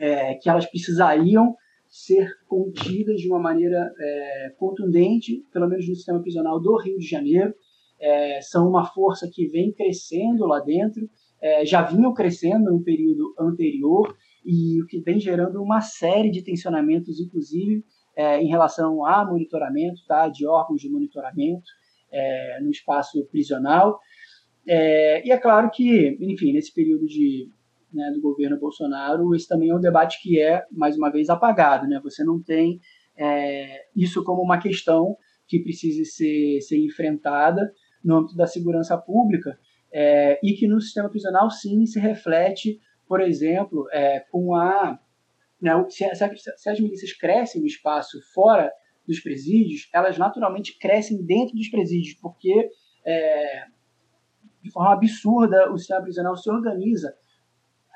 é, 0.00 0.34
que 0.34 0.48
elas 0.48 0.66
precisariam 0.66 1.54
ser 1.88 2.28
contidas 2.48 3.20
de 3.20 3.28
uma 3.28 3.38
maneira 3.38 3.92
é, 3.98 4.54
contundente, 4.58 5.44
pelo 5.52 5.68
menos 5.68 5.88
no 5.88 5.94
sistema 5.94 6.20
prisional 6.20 6.60
do 6.60 6.76
Rio 6.76 6.98
de 6.98 7.06
Janeiro, 7.06 7.54
é, 8.00 8.40
são 8.42 8.68
uma 8.68 8.84
força 8.84 9.28
que 9.32 9.46
vem 9.48 9.72
crescendo 9.72 10.46
lá 10.46 10.60
dentro, 10.60 11.08
é, 11.40 11.64
já 11.64 11.82
vinham 11.82 12.12
crescendo 12.12 12.72
no 12.72 12.82
período 12.82 13.34
anterior 13.38 14.16
e 14.44 14.82
o 14.82 14.86
que 14.86 15.00
vem 15.00 15.18
gerando 15.18 15.62
uma 15.62 15.80
série 15.80 16.30
de 16.30 16.42
tensionamentos, 16.42 17.20
inclusive 17.20 17.84
é, 18.16 18.40
em 18.40 18.46
relação 18.46 19.04
a 19.04 19.24
monitoramento, 19.24 20.00
tá, 20.06 20.28
de 20.28 20.46
órgãos 20.46 20.80
de 20.80 20.88
monitoramento 20.88 21.64
é, 22.12 22.60
no 22.62 22.70
espaço 22.70 23.24
prisional. 23.26 23.98
É, 24.66 25.26
e 25.26 25.30
é 25.30 25.38
claro 25.38 25.70
que, 25.70 26.16
enfim, 26.20 26.52
nesse 26.52 26.72
período 26.72 27.06
de, 27.06 27.48
né, 27.92 28.10
do 28.14 28.20
governo 28.20 28.58
Bolsonaro, 28.58 29.34
esse 29.34 29.48
também 29.48 29.70
é 29.70 29.74
um 29.74 29.80
debate 29.80 30.20
que 30.22 30.40
é, 30.40 30.64
mais 30.70 30.96
uma 30.96 31.10
vez, 31.10 31.28
apagado. 31.28 31.86
Né? 31.86 32.00
Você 32.02 32.24
não 32.24 32.42
tem 32.42 32.80
é, 33.16 33.82
isso 33.94 34.22
como 34.24 34.42
uma 34.42 34.58
questão 34.58 35.16
que 35.46 35.60
precise 35.60 36.04
ser, 36.04 36.60
ser 36.62 36.78
enfrentada 36.78 37.70
no 38.04 38.16
âmbito 38.18 38.36
da 38.36 38.46
segurança 38.46 38.96
pública 38.98 39.58
é, 39.92 40.38
e 40.42 40.54
que 40.54 40.66
no 40.66 40.80
sistema 40.80 41.08
prisional 41.08 41.50
sim 41.50 41.86
se 41.86 41.98
reflete, 41.98 42.80
por 43.08 43.20
exemplo, 43.20 43.88
é, 43.92 44.20
com 44.30 44.54
a 44.54 44.98
né, 45.60 45.72
se, 45.88 46.04
se, 46.14 46.68
as 46.68 46.80
milícias 46.80 47.12
crescem 47.12 47.60
no 47.60 47.66
espaço 47.66 48.20
fora 48.34 48.70
dos 49.06 49.20
presídios, 49.20 49.88
elas 49.92 50.18
naturalmente 50.18 50.78
crescem 50.78 51.24
dentro 51.24 51.54
dos 51.54 51.68
presídios, 51.68 52.14
porque 52.20 52.70
é, 53.06 53.64
de 54.62 54.70
forma 54.70 54.92
absurda 54.92 55.70
o 55.72 55.78
sistema 55.78 56.02
prisional 56.02 56.36
se 56.36 56.50
organiza 56.50 57.14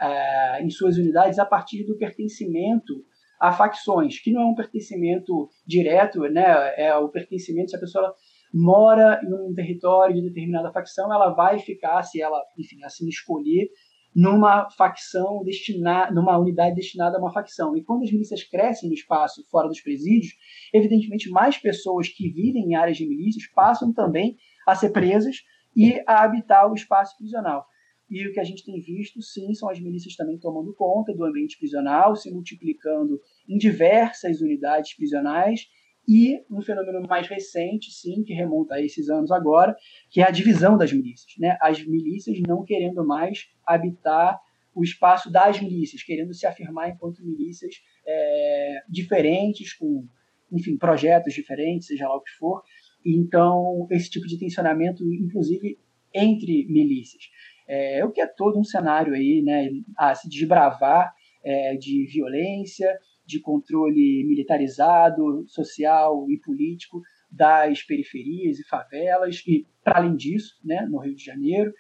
é, 0.01 0.63
em 0.63 0.71
suas 0.71 0.97
unidades 0.97 1.39
a 1.39 1.45
partir 1.45 1.85
do 1.85 1.97
pertencimento 1.97 3.05
a 3.41 3.53
facções, 3.53 4.19
que 4.19 4.33
não 4.33 4.43
é 4.43 4.47
um 4.47 4.55
pertencimento 4.55 5.49
direto, 5.67 6.23
né, 6.23 6.75
é 6.77 6.95
o 6.97 7.09
pertencimento 7.09 7.71
se 7.71 7.77
a 7.77 7.81
pessoa 7.81 8.15
mora 8.53 9.21
em 9.23 9.33
um 9.33 9.55
território 9.55 10.15
de 10.15 10.23
determinada 10.23 10.73
facção, 10.73 11.13
ela 11.13 11.31
vai 11.31 11.59
ficar, 11.59 12.03
se 12.03 12.21
ela, 12.21 12.43
enfim, 12.57 12.83
assim 12.85 13.09
escolher, 13.09 13.69
numa 14.15 14.69
facção 14.71 15.43
destinada, 15.45 16.13
numa 16.13 16.37
unidade 16.39 16.75
destinada 16.75 17.17
a 17.17 17.21
uma 17.21 17.33
facção. 17.33 17.77
E 17.77 17.85
quando 17.85 18.03
as 18.03 18.11
milícias 18.11 18.43
crescem 18.43 18.89
no 18.89 18.95
espaço 18.95 19.45
fora 19.51 19.69
dos 19.69 19.81
presídios, 19.81 20.33
evidentemente 20.73 21.31
mais 21.31 21.59
pessoas 21.59 22.09
que 22.09 22.29
vivem 22.29 22.71
em 22.71 22.75
áreas 22.75 22.97
de 22.97 23.07
milícias 23.07 23.47
passam 23.55 23.93
também 23.93 24.37
a 24.67 24.75
ser 24.75 24.91
presas 24.91 25.37
e 25.77 26.03
a 26.07 26.25
habitar 26.25 26.71
o 26.71 26.75
espaço 26.75 27.17
prisional. 27.17 27.65
E 28.11 28.27
o 28.27 28.33
que 28.33 28.41
a 28.41 28.45
gente 28.45 28.65
tem 28.65 28.81
visto, 28.81 29.21
sim, 29.21 29.53
são 29.53 29.69
as 29.69 29.79
milícias 29.79 30.17
também 30.17 30.39
tomando 30.39 30.75
conta 30.75 31.15
do 31.15 31.25
ambiente 31.25 31.59
prisional, 31.59 32.17
se 32.17 32.31
multiplicando 32.31 33.21
em 33.47 33.59
diversas 33.59 34.41
unidades 34.41 34.97
prisionais 34.97 35.69
e 36.09 36.43
um 36.51 36.63
fenômeno 36.63 37.07
mais 37.07 37.29
recente, 37.29 37.93
sim, 37.93 38.25
que 38.25 38.33
remonta 38.33 38.77
a 38.77 38.83
esses 38.83 39.11
anos 39.11 39.31
agora, 39.31 39.77
que 40.11 40.23
é 40.23 40.25
a 40.25 40.31
divisão 40.31 40.79
das 40.79 40.91
milícias. 40.91 41.35
Né? 41.39 41.59
As 41.61 41.85
milícias 41.85 42.41
não 42.41 42.65
querendo 42.65 43.07
mais 43.07 43.47
habitar 43.67 44.41
o 44.75 44.83
espaço 44.83 45.31
das 45.31 45.61
milícias, 45.61 46.03
querendo 46.03 46.33
se 46.33 46.47
afirmar 46.47 46.89
enquanto 46.89 47.23
milícias 47.23 47.75
é, 48.07 48.83
diferentes, 48.89 49.75
com 49.75 50.09
enfim, 50.51 50.79
projetos 50.79 51.35
diferentes, 51.35 51.89
seja 51.89 52.09
lá 52.09 52.17
o 52.17 52.23
que 52.23 52.31
for. 52.39 52.63
Então, 53.05 53.87
esse 53.91 54.09
tipo 54.09 54.27
de 54.27 54.39
tensionamento, 54.39 55.05
inclusive 55.13 55.79
entre 56.15 56.67
milícias. 56.69 57.25
É, 57.69 58.03
o 58.03 58.11
que 58.11 58.23
é 58.23 58.27
todo 58.27 58.59
um 58.59 58.65
cenário 58.65 59.13
aí, 59.13 59.43
né, 59.43 59.69
a 59.99 60.15
se 60.15 60.27
desbravar 60.27 61.13
é, 61.45 61.77
de 61.77 62.07
violência, 62.07 62.99
de 63.29 63.41
controle 63.41 64.25
militarizado, 64.27 65.45
social 65.47 66.25
e 66.31 66.41
político 66.41 67.03
das 67.31 67.83
periferias 67.83 68.59
e 68.59 68.67
favelas, 68.67 69.43
e 69.47 69.67
para 69.85 69.99
além 69.99 70.17
disso, 70.17 70.55
né, 70.65 70.87
no 70.91 70.99
Rio 70.99 71.15
de 71.15 71.23
Janeiro, 71.23 71.71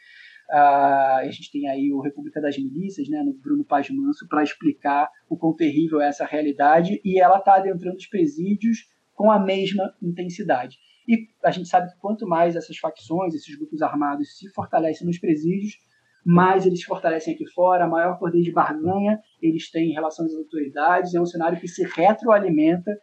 a 0.50 1.22
gente 1.30 1.50
tem 1.50 1.66
aí 1.66 1.90
o 1.90 2.00
República 2.00 2.38
das 2.38 2.58
Milícias, 2.58 3.08
né, 3.08 3.22
no 3.22 3.32
Bruno 3.32 3.64
Paz 3.64 3.88
Manso, 3.88 4.28
para 4.28 4.42
explicar 4.42 5.08
o 5.28 5.38
quão 5.38 5.56
terrível 5.56 6.02
é 6.02 6.08
essa 6.08 6.26
realidade, 6.26 7.00
e 7.02 7.18
ela 7.18 7.38
está 7.38 7.54
adentrando 7.54 7.96
os 7.96 8.06
presídios 8.06 8.86
com 9.14 9.30
a 9.30 9.38
mesma 9.38 9.94
intensidade. 10.02 10.76
E 11.08 11.28
a 11.42 11.50
gente 11.50 11.68
sabe 11.68 11.90
que 11.90 11.98
quanto 11.98 12.26
mais 12.26 12.56
essas 12.56 12.76
facções, 12.76 13.34
esses 13.34 13.56
grupos 13.56 13.80
armados 13.80 14.36
se 14.36 14.50
fortalecem 14.50 15.06
nos 15.06 15.18
presídios, 15.18 15.78
mais 16.26 16.66
eles 16.66 16.80
se 16.80 16.84
fortalecem 16.84 17.34
aqui 17.34 17.46
fora, 17.52 17.88
maior 17.88 18.18
poder 18.18 18.42
de 18.42 18.52
barganha 18.52 19.18
eles 19.40 19.70
têm 19.70 19.90
em 19.90 19.94
relação 19.94 20.26
às 20.26 20.34
autoridades. 20.34 21.14
É 21.14 21.20
um 21.20 21.26
cenário 21.26 21.60
que 21.60 21.68
se 21.68 21.84
retroalimenta 21.84 22.98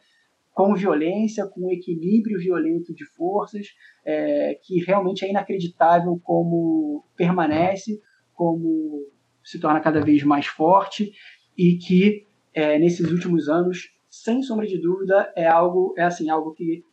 com 0.53 0.73
violência, 0.73 1.45
com 1.45 1.69
equilíbrio 1.69 2.39
violento 2.39 2.93
de 2.93 3.05
forças, 3.05 3.67
é, 4.05 4.57
que 4.63 4.83
realmente 4.85 5.25
é 5.25 5.29
inacreditável 5.29 6.19
como 6.23 7.03
permanece, 7.17 8.01
como 8.33 9.05
se 9.43 9.59
torna 9.59 9.81
cada 9.81 9.99
vez 9.99 10.23
mais 10.23 10.45
forte 10.45 11.11
e 11.57 11.77
que 11.77 12.25
é, 12.53 12.79
nesses 12.79 13.11
últimos 13.11 13.49
anos, 13.49 13.93
sem 14.09 14.41
sombra 14.41 14.65
de 14.65 14.79
dúvida, 14.79 15.31
é 15.35 15.45
algo 15.45 15.93
é 15.97 16.03
assim 16.03 16.29
algo 16.29 16.53
que 16.53 16.83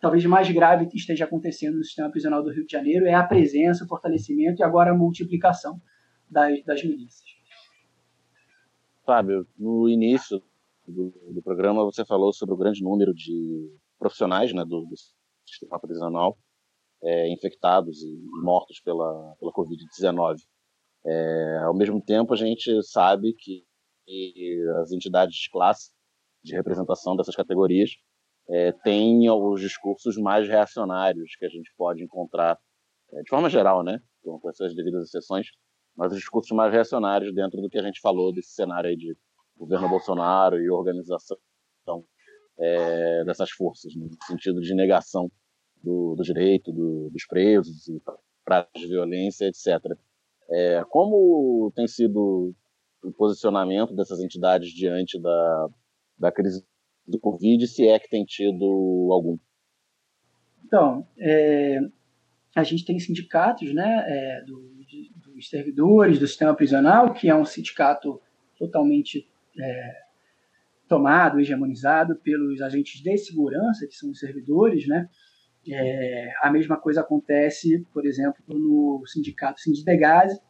talvez 0.00 0.24
mais 0.24 0.48
grave 0.50 0.86
que 0.86 0.96
esteja 0.96 1.24
acontecendo 1.24 1.76
no 1.76 1.84
sistema 1.84 2.10
prisional 2.10 2.42
do 2.42 2.52
Rio 2.52 2.64
de 2.64 2.72
Janeiro 2.72 3.04
é 3.04 3.14
a 3.14 3.24
presença, 3.24 3.84
o 3.84 3.88
fortalecimento 3.88 4.62
e 4.62 4.64
agora 4.64 4.92
a 4.92 4.96
multiplicação 4.96 5.80
das, 6.30 6.62
das 6.64 6.84
milícias. 6.84 7.37
Fábio, 9.08 9.48
no 9.56 9.88
início 9.88 10.38
do, 10.86 11.10
do, 11.32 11.42
programa 11.42 11.82
você 11.82 12.04
falou 12.04 12.30
sobre 12.30 12.54
o 12.54 12.58
grande 12.58 12.82
número 12.82 13.14
de 13.14 13.74
profissionais 13.98 14.52
né, 14.52 14.62
do, 14.66 14.84
do 14.84 14.94
sistema 15.46 15.80
prisional 15.80 16.36
é, 17.02 17.32
infectados 17.32 18.02
e 18.02 18.20
mortos 18.42 18.80
pela, 18.80 19.34
pela 19.40 19.50
Covid-19. 19.50 20.36
É, 21.06 21.58
ao 21.64 21.74
mesmo 21.74 22.04
tempo, 22.04 22.34
a 22.34 22.36
gente 22.36 22.82
sabe 22.82 23.32
que, 23.32 23.64
que 24.04 24.62
as 24.82 24.92
entidades 24.92 25.36
de 25.36 25.48
classe 25.50 25.90
de 26.44 26.54
representação 26.54 27.16
dessas 27.16 27.34
categorias 27.34 27.92
é, 28.50 28.72
têm 28.72 29.30
os 29.30 29.58
discursos 29.62 30.18
mais 30.18 30.46
reacionários 30.46 31.34
que 31.38 31.46
a 31.46 31.48
gente 31.48 31.72
pode 31.78 32.04
encontrar, 32.04 32.58
é, 33.14 33.22
de 33.22 33.30
forma 33.30 33.48
geral, 33.48 33.82
né, 33.82 34.00
com 34.22 34.50
essas 34.50 34.74
devidas 34.74 35.08
exceções, 35.08 35.46
mas 35.98 36.12
os 36.12 36.18
discursos 36.18 36.56
mais 36.56 36.72
reacionários 36.72 37.34
dentro 37.34 37.60
do 37.60 37.68
que 37.68 37.76
a 37.76 37.82
gente 37.82 38.00
falou 38.00 38.32
desse 38.32 38.50
cenário 38.50 38.88
aí 38.88 38.96
de 38.96 39.16
governo 39.56 39.88
Bolsonaro 39.88 40.56
e 40.60 40.70
organização 40.70 41.36
é, 42.56 43.24
dessas 43.24 43.50
forças, 43.50 43.92
no 43.96 44.08
sentido 44.24 44.60
de 44.60 44.74
negação 44.74 45.28
do, 45.82 46.14
do 46.14 46.22
direito 46.22 46.72
do, 46.72 47.10
dos 47.10 47.26
presos 47.26 47.88
e 47.88 48.00
práticas 48.44 48.80
de 48.80 48.88
violência, 48.88 49.46
etc. 49.46 49.98
É, 50.48 50.84
como 50.88 51.72
tem 51.74 51.88
sido 51.88 52.54
o 53.02 53.12
posicionamento 53.12 53.92
dessas 53.94 54.20
entidades 54.20 54.70
diante 54.70 55.20
da, 55.20 55.68
da 56.16 56.32
crise 56.32 56.64
do 57.06 57.18
Covid, 57.18 57.66
se 57.66 57.88
é 57.88 57.98
que 57.98 58.08
tem 58.08 58.24
tido 58.24 59.08
algum? 59.10 59.36
Então, 60.64 61.08
é, 61.18 61.80
a 62.54 62.62
gente 62.62 62.84
tem 62.84 63.00
sindicatos 63.00 63.74
né, 63.74 64.04
é, 64.06 64.44
do, 64.44 64.77
dos 65.38 65.48
servidores 65.48 66.18
do 66.18 66.26
sistema 66.26 66.52
prisional, 66.54 67.14
que 67.14 67.28
é 67.28 67.34
um 67.34 67.44
sindicato 67.44 68.20
totalmente 68.58 69.24
é, 69.56 69.92
tomado, 70.88 71.38
hegemonizado 71.38 72.16
pelos 72.16 72.60
agentes 72.60 73.00
de 73.00 73.16
segurança, 73.16 73.86
que 73.86 73.94
são 73.94 74.10
os 74.10 74.18
servidores, 74.18 74.88
né? 74.88 75.08
É, 75.70 76.32
a 76.42 76.50
mesma 76.50 76.76
coisa 76.76 77.02
acontece, 77.02 77.86
por 77.92 78.04
exemplo, 78.04 78.42
no 78.48 79.04
sindicato 79.06 79.60
Sindidegase, 79.60 80.40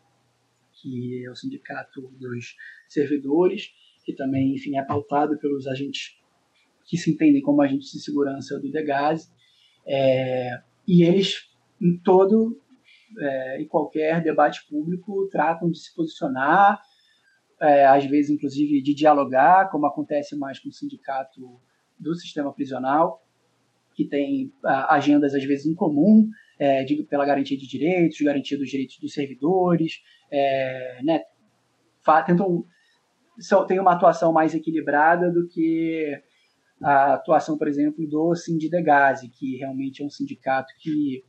que 0.80 1.24
é 1.26 1.30
o 1.30 1.34
sindicato 1.34 2.08
dos 2.18 2.56
servidores, 2.88 3.70
que 4.04 4.14
também, 4.14 4.54
enfim, 4.54 4.78
é 4.78 4.82
pautado 4.82 5.36
pelos 5.38 5.66
agentes 5.66 6.16
que 6.86 6.96
se 6.96 7.10
entendem 7.10 7.42
como 7.42 7.60
agentes 7.60 7.92
de 7.92 8.00
segurança 8.00 8.58
do 8.58 8.70
Degase, 8.70 9.28
é, 9.86 10.62
e 10.86 11.02
eles, 11.02 11.50
em 11.78 11.98
todo 11.98 12.58
é, 13.18 13.60
e 13.60 13.66
qualquer 13.66 14.22
debate 14.22 14.66
público, 14.68 15.28
tratam 15.30 15.70
de 15.70 15.78
se 15.78 15.94
posicionar 15.94 16.80
é, 17.60 17.86
às 17.86 18.04
vezes, 18.06 18.30
inclusive, 18.30 18.80
de 18.82 18.94
dialogar, 18.94 19.70
como 19.70 19.86
acontece 19.86 20.36
mais 20.36 20.58
com 20.58 20.68
o 20.68 20.72
sindicato 20.72 21.60
do 21.98 22.14
sistema 22.14 22.52
prisional, 22.52 23.24
que 23.94 24.04
tem 24.04 24.52
a, 24.64 24.94
agendas, 24.94 25.34
às 25.34 25.44
vezes, 25.44 25.66
em 25.66 25.74
comum, 25.74 26.28
é, 26.58 26.84
de, 26.84 27.02
pela 27.04 27.26
garantia 27.26 27.56
de 27.56 27.66
direitos, 27.66 28.20
garantia 28.20 28.56
dos 28.56 28.68
direitos 28.68 28.98
dos 28.98 29.12
servidores, 29.12 30.00
é, 30.30 31.00
né, 31.02 31.22
tentam, 32.26 32.64
são, 33.38 33.66
tem 33.66 33.80
uma 33.80 33.92
atuação 33.92 34.32
mais 34.32 34.54
equilibrada 34.54 35.30
do 35.30 35.48
que 35.48 36.20
a 36.80 37.14
atuação, 37.14 37.58
por 37.58 37.66
exemplo, 37.66 38.06
do 38.06 38.36
Sindidegase, 38.36 39.28
que 39.28 39.56
realmente 39.56 40.02
é 40.02 40.06
um 40.06 40.10
sindicato 40.10 40.72
que, 40.78 41.24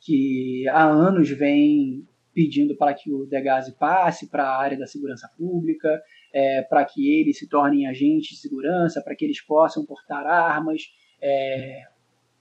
que 0.00 0.66
há 0.68 0.84
anos 0.84 1.30
vem 1.30 2.06
pedindo 2.32 2.76
para 2.76 2.94
que 2.94 3.12
o 3.12 3.26
Degase 3.26 3.76
passe 3.76 4.28
para 4.28 4.44
a 4.44 4.58
área 4.58 4.78
da 4.78 4.86
segurança 4.86 5.28
pública, 5.36 6.00
é, 6.32 6.62
para 6.62 6.84
que 6.84 7.20
eles 7.20 7.38
se 7.38 7.48
tornem 7.48 7.86
agentes 7.86 8.30
de 8.30 8.36
segurança, 8.36 9.02
para 9.02 9.14
que 9.14 9.24
eles 9.24 9.40
possam 9.40 9.84
portar 9.84 10.26
armas 10.26 10.82
é, 11.20 11.82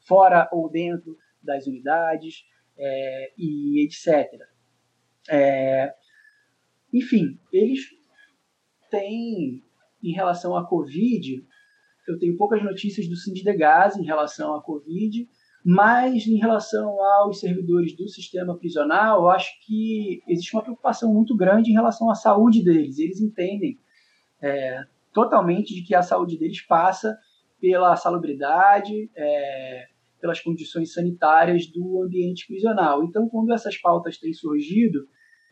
fora 0.08 0.48
ou 0.52 0.70
dentro 0.70 1.18
das 1.42 1.68
unidades 1.68 2.46
é, 2.78 3.34
e 3.38 3.86
etc. 3.86 4.42
É, 5.30 5.94
enfim, 6.94 7.40
eles 7.52 7.82
têm, 8.90 9.64
em 10.02 10.12
relação 10.12 10.56
à 10.56 10.68
Covid, 10.68 11.46
eu 12.08 12.18
tenho 12.18 12.38
poucas 12.38 12.64
notícias 12.64 13.08
do 13.08 13.16
Sindegase 13.16 14.02
em 14.02 14.06
relação 14.06 14.56
à 14.56 14.62
Covid, 14.62 15.28
mas 15.64 16.26
em 16.26 16.38
relação 16.38 17.02
aos 17.04 17.40
servidores 17.40 17.96
do 17.96 18.08
sistema 18.08 18.58
prisional, 18.58 19.22
eu 19.22 19.30
acho 19.30 19.52
que 19.66 20.22
existe 20.28 20.56
uma 20.56 20.64
preocupação 20.64 21.14
muito 21.14 21.36
grande 21.36 21.72
em 21.72 21.74
relação 21.74 22.10
à 22.10 22.16
saúde 22.16 22.64
deles. 22.64 22.98
Eles 22.98 23.20
entendem 23.20 23.78
é, 24.42 24.84
totalmente 25.14 25.74
de 25.74 25.84
que 25.84 25.94
a 25.94 26.02
saúde 26.02 26.38
deles 26.38 26.62
passa 26.62 27.18
pela 27.60 27.96
salubridade, 27.96 29.10
é, 29.16 29.86
pelas 30.22 30.40
condições 30.40 30.94
sanitárias 30.94 31.68
do 31.68 32.04
ambiente 32.04 32.48
prisional. 32.48 33.04
Então, 33.04 33.28
quando 33.28 33.54
essas 33.54 33.78
pautas 33.78 34.18
têm 34.18 34.34
surgido, 34.34 35.08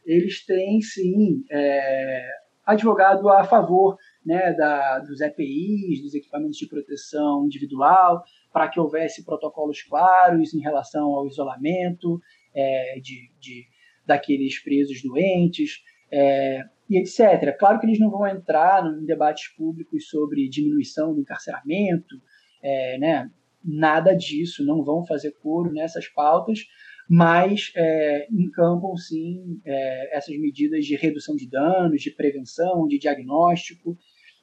eles 0.06 0.46
têm 0.46 0.82
sim 0.82 1.44
é, 1.52 2.30
advogado 2.66 3.28
a 3.30 3.44
favor 3.44 3.98
né, 4.26 4.54
da, 4.54 5.00
dos 5.00 5.22
EPIs, 5.22 6.02
dos 6.02 6.14
equipamentos 6.14 6.58
de 6.58 6.68
proteção 6.68 7.46
individual, 7.46 8.24
para 8.58 8.70
que 8.70 8.80
houvesse 8.80 9.24
protocolos 9.24 9.84
claros 9.84 10.52
em 10.52 10.60
relação 10.60 11.14
ao 11.14 11.28
isolamento 11.28 12.20
é, 12.56 13.00
de, 13.00 13.30
de, 13.40 13.68
daqueles 14.04 14.58
presos 14.64 15.04
doentes 15.04 15.84
é, 16.12 16.64
e 16.90 16.98
etc. 16.98 17.56
Claro 17.56 17.80
que 17.80 17.86
eles 17.86 18.00
não 18.00 18.10
vão 18.10 18.26
entrar 18.26 18.84
em 18.84 19.06
debates 19.06 19.50
públicos 19.50 20.10
sobre 20.10 20.50
diminuição 20.50 21.14
do 21.14 21.22
encarceramento, 21.22 22.16
é, 22.64 22.98
né, 22.98 23.30
nada 23.64 24.16
disso, 24.16 24.66
não 24.66 24.84
vão 24.84 25.06
fazer 25.06 25.34
coro 25.34 25.72
nessas 25.72 26.08
pautas, 26.08 26.62
mas 27.08 27.72
é, 27.76 28.28
encampam 28.32 28.98
sim 28.98 29.62
é, 29.64 30.18
essas 30.18 30.36
medidas 30.36 30.84
de 30.84 30.96
redução 30.96 31.36
de 31.36 31.48
danos, 31.48 32.02
de 32.02 32.10
prevenção, 32.10 32.88
de 32.88 32.98
diagnóstico 32.98 33.96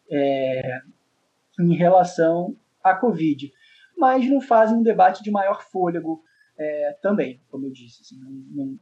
é, 0.09 0.79
em 1.59 1.75
relação 1.75 2.57
à 2.81 2.95
Covid. 2.95 3.51
Mas 3.97 4.28
não 4.28 4.40
fazem 4.40 4.78
um 4.78 4.82
debate 4.82 5.22
de 5.22 5.30
maior 5.30 5.62
fôlego 5.62 6.22
é, 6.59 6.97
também, 7.03 7.40
como 7.49 7.66
eu 7.66 7.72
disse. 7.72 8.03
Assim, 8.03 8.18
não, 8.18 8.66
não, 8.66 8.78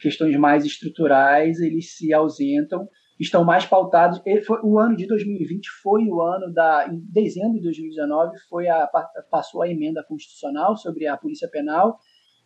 questões 0.00 0.36
mais 0.36 0.64
estruturais, 0.64 1.60
eles 1.60 1.96
se 1.96 2.12
ausentam, 2.12 2.88
estão 3.18 3.44
mais 3.44 3.64
pautados. 3.64 4.20
Foi, 4.46 4.60
o 4.62 4.78
ano 4.78 4.96
de 4.96 5.06
2020 5.06 5.68
foi 5.82 6.06
o 6.08 6.20
ano 6.20 6.52
da. 6.52 6.88
Em 6.88 7.00
dezembro 7.10 7.54
de 7.54 7.62
2019 7.62 8.38
foi 8.48 8.68
a, 8.68 8.88
passou 9.30 9.62
a 9.62 9.68
emenda 9.68 10.04
constitucional 10.04 10.76
sobre 10.76 11.06
a 11.06 11.16
Polícia 11.16 11.48
Penal 11.48 11.98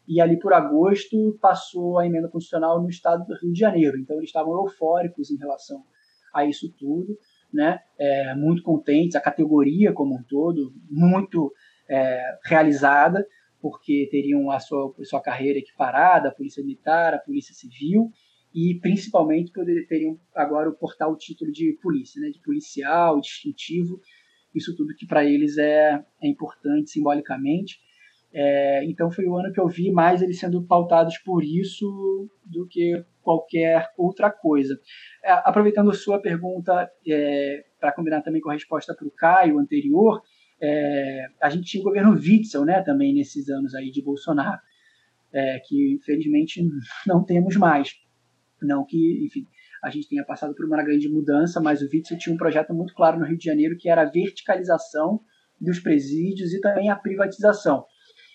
e 0.08 0.20
ali 0.20 0.38
por 0.38 0.52
agosto 0.52 1.38
passou 1.40 1.98
a 1.98 2.06
emenda 2.06 2.28
constitucional 2.28 2.82
no 2.82 2.88
estado 2.88 3.24
do 3.26 3.34
Rio 3.38 3.52
de 3.52 3.58
Janeiro. 3.58 3.98
Então 3.98 4.16
eles 4.16 4.28
estavam 4.28 4.52
eufóricos 4.54 5.30
em 5.30 5.36
relação 5.36 5.84
a 6.34 6.44
isso 6.44 6.72
tudo 6.78 7.16
né, 7.52 7.80
é, 7.98 8.34
muito 8.34 8.62
contentes, 8.62 9.16
a 9.16 9.20
categoria 9.20 9.92
como 9.92 10.14
um 10.14 10.22
todo, 10.22 10.72
muito 10.88 11.52
é, 11.91 12.38
realizada, 12.45 13.26
porque 13.61 14.08
teriam 14.11 14.50
a 14.50 14.61
sua, 14.61 14.95
a 14.99 15.04
sua 15.04 15.21
carreira 15.21 15.58
equiparada, 15.58 16.29
a 16.29 16.34
Polícia 16.34 16.62
Militar, 16.62 17.12
a 17.12 17.18
Polícia 17.18 17.54
Civil, 17.54 18.11
e 18.54 18.79
principalmente 18.80 19.53
teriam 19.88 20.18
agora 20.34 20.71
o 20.71 20.75
portal 20.75 21.12
o 21.12 21.17
título 21.17 21.53
de 21.53 21.79
polícia, 21.83 22.21
né, 22.21 22.30
de 22.30 22.41
policial, 22.41 23.21
distintivo, 23.21 24.00
isso 24.54 24.75
tudo 24.76 24.95
que 24.96 25.07
para 25.07 25.25
eles 25.25 25.58
é, 25.58 26.03
é 26.22 26.29
importante 26.29 26.91
simbolicamente. 26.91 27.79
É, 28.33 28.84
então 28.84 29.11
foi 29.11 29.26
o 29.26 29.37
ano 29.37 29.53
que 29.53 29.61
eu 29.61 29.67
vi 29.67 29.91
mais 29.91 30.22
eles 30.22 30.38
sendo 30.38 30.64
pautados 30.64 31.18
por 31.18 31.45
isso 31.45 32.29
do 32.45 32.67
que 32.68 33.04
qualquer 33.22 33.88
outra 33.96 34.30
coisa. 34.30 34.79
É, 35.25 35.33
aproveitando 35.33 35.92
sua 35.92 36.21
pergunta, 36.21 36.88
é, 37.07 37.64
para 37.80 37.92
combinar 37.92 38.22
também 38.22 38.41
com 38.41 38.50
a 38.50 38.54
resposta 38.54 38.95
para 38.95 39.07
o 39.07 39.12
Caio 39.12 39.58
anterior, 39.58 40.22
é, 40.61 41.26
a 41.41 41.49
gente 41.49 41.66
tinha 41.66 41.80
o 41.80 41.84
governo 41.84 42.12
Witzel 42.12 42.64
né, 42.64 42.82
também 42.82 43.14
nesses 43.14 43.49
anos 43.49 43.74
aí 43.74 43.91
de 43.91 44.03
Bolsonaro, 44.03 44.61
é, 45.32 45.61
que 45.64 45.95
infelizmente 45.95 46.62
não 47.07 47.24
temos 47.24 47.57
mais. 47.57 47.95
Não 48.62 48.84
que, 48.84 49.24
enfim, 49.24 49.46
a 49.82 49.88
gente 49.88 50.08
tenha 50.08 50.24
passado 50.24 50.54
por 50.54 50.66
uma 50.66 50.82
grande 50.82 51.08
mudança, 51.08 51.61
mas 51.61 51.80
o 51.80 51.88
Witzel 51.91 52.18
tinha 52.18 52.34
um 52.34 52.38
projeto 52.38 52.74
muito 52.74 52.95
claro 52.95 53.18
no 53.18 53.24
Rio 53.24 53.38
de 53.38 53.45
Janeiro 53.45 53.76
que 53.78 53.88
era 53.88 54.03
a 54.03 54.11
verticalização 54.11 55.20
dos 55.58 55.78
presídios 55.78 56.53
e 56.53 56.61
também 56.61 56.91
a 56.91 56.96
privatização. 56.96 57.84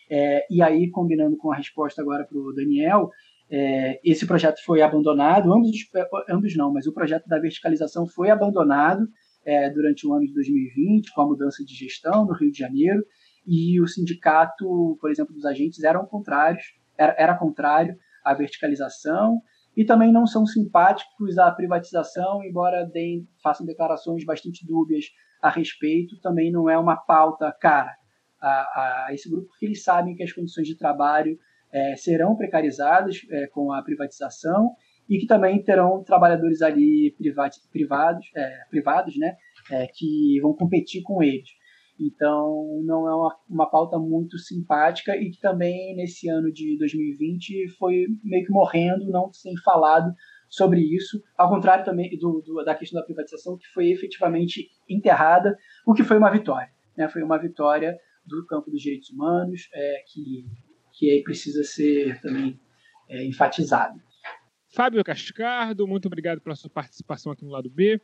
É, 0.10 0.46
e 0.50 0.62
aí, 0.62 0.90
combinando 0.90 1.38
com 1.38 1.52
a 1.52 1.56
resposta 1.56 2.02
agora 2.02 2.26
para 2.26 2.38
o 2.38 2.54
Daniel, 2.54 3.10
é, 3.50 4.00
esse 4.04 4.26
projeto 4.26 4.64
foi 4.64 4.82
abandonado, 4.82 5.54
ambos, 5.54 5.72
ambos 6.30 6.56
não, 6.56 6.72
mas 6.72 6.88
o 6.88 6.94
projeto 6.94 7.28
da 7.28 7.40
verticalização 7.40 8.08
foi 8.08 8.30
abandonado 8.30 9.08
é, 9.46 9.70
durante 9.70 10.08
o 10.08 10.14
ano 10.14 10.26
de 10.26 10.34
2020, 10.34 11.14
com 11.14 11.22
a 11.22 11.28
mudança 11.28 11.64
de 11.64 11.74
gestão 11.74 12.26
no 12.26 12.34
Rio 12.34 12.52
de 12.52 12.58
Janeiro, 12.58 13.04
e 13.46 13.80
o 13.80 13.88
sindicato, 13.88 14.98
por 15.00 15.12
exemplo, 15.12 15.34
dos 15.34 15.46
agentes 15.46 15.84
eram 15.84 16.06
contrários, 16.06 16.64
era, 16.98 17.16
era 17.18 17.38
contrário 17.38 17.96
à 18.24 18.34
verticalização, 18.34 19.40
e 19.78 19.86
também 19.86 20.12
não 20.12 20.26
são 20.26 20.46
simpáticos 20.46 21.38
à 21.38 21.52
privatização, 21.52 22.44
embora 22.44 22.86
deem, 22.86 23.28
façam 23.44 23.66
declarações 23.66 24.26
bastante 24.26 24.66
dúbias 24.66 25.06
a 25.42 25.50
respeito, 25.50 26.20
também 26.22 26.52
não 26.52 26.70
é 26.70 26.78
uma 26.78 26.96
pauta 26.96 27.52
cara 27.52 27.94
a, 28.42 29.08
a, 29.08 29.14
esse 29.14 29.30
grupo 29.30 29.48
porque 29.48 29.66
eles 29.66 29.84
sabem 29.84 30.16
que 30.16 30.24
as 30.24 30.32
condições 30.32 30.68
de 30.68 30.78
trabalho 30.78 31.38
é, 31.72 31.96
serão 31.96 32.36
precarizadas 32.36 33.22
é, 33.30 33.48
com 33.48 33.72
a 33.72 33.82
privatização 33.82 34.72
e 35.10 35.20
que 35.20 35.28
também 35.28 35.62
terão 35.64 36.04
trabalhadores 36.04 36.62
ali 36.62 37.16
privados, 37.72 38.30
é, 38.36 38.66
privados 38.70 39.18
né, 39.18 39.36
é, 39.72 39.88
que 39.88 40.40
vão 40.42 40.54
competir 40.54 41.04
com 41.04 41.22
eles. 41.22 41.50
Então, 42.00 42.82
não 42.84 43.08
é 43.08 43.16
uma, 43.16 43.36
uma 43.50 43.70
pauta 43.70 43.98
muito 43.98 44.38
simpática 44.38 45.16
e 45.16 45.32
que 45.32 45.40
também 45.40 45.96
nesse 45.96 46.28
ano 46.28 46.52
de 46.52 46.78
2020 46.78 47.70
foi 47.78 48.06
meio 48.24 48.46
que 48.46 48.52
morrendo, 48.52 49.10
não 49.10 49.32
sem 49.32 49.56
falado 49.64 50.14
sobre 50.50 50.82
isso, 50.82 51.22
ao 51.38 51.50
contrário 51.50 51.86
também 51.86 52.10
do, 52.18 52.42
do, 52.42 52.64
da 52.64 52.76
questão 52.76 53.00
da 53.00 53.06
privatização, 53.06 53.58
que 53.58 53.68
foi 53.74 53.92
efetivamente 53.92 54.70
enterrada, 54.90 55.58
o 55.86 55.94
que 55.94 56.04
foi 56.04 56.18
uma 56.18 56.32
vitória. 56.32 56.70
Né? 56.98 57.08
Foi 57.08 57.24
uma 57.24 57.38
vitória 57.38 57.98
do 58.26 58.46
campo 58.46 58.70
dos 58.70 58.82
direitos 58.82 59.10
humanos, 59.10 59.70
é, 59.74 60.04
que, 60.08 60.46
que 60.94 61.22
precisa 61.24 61.64
ser 61.64 62.20
também 62.22 62.60
é, 63.10 63.26
enfatizado. 63.26 64.00
Fábio 64.76 65.02
Cascardo, 65.06 65.88
muito 65.88 66.08
obrigado 66.08 66.42
pela 66.42 66.54
sua 66.54 66.70
participação 66.70 67.32
aqui 67.32 67.46
no 67.46 67.52
lado 67.52 67.70
B. 67.70 67.98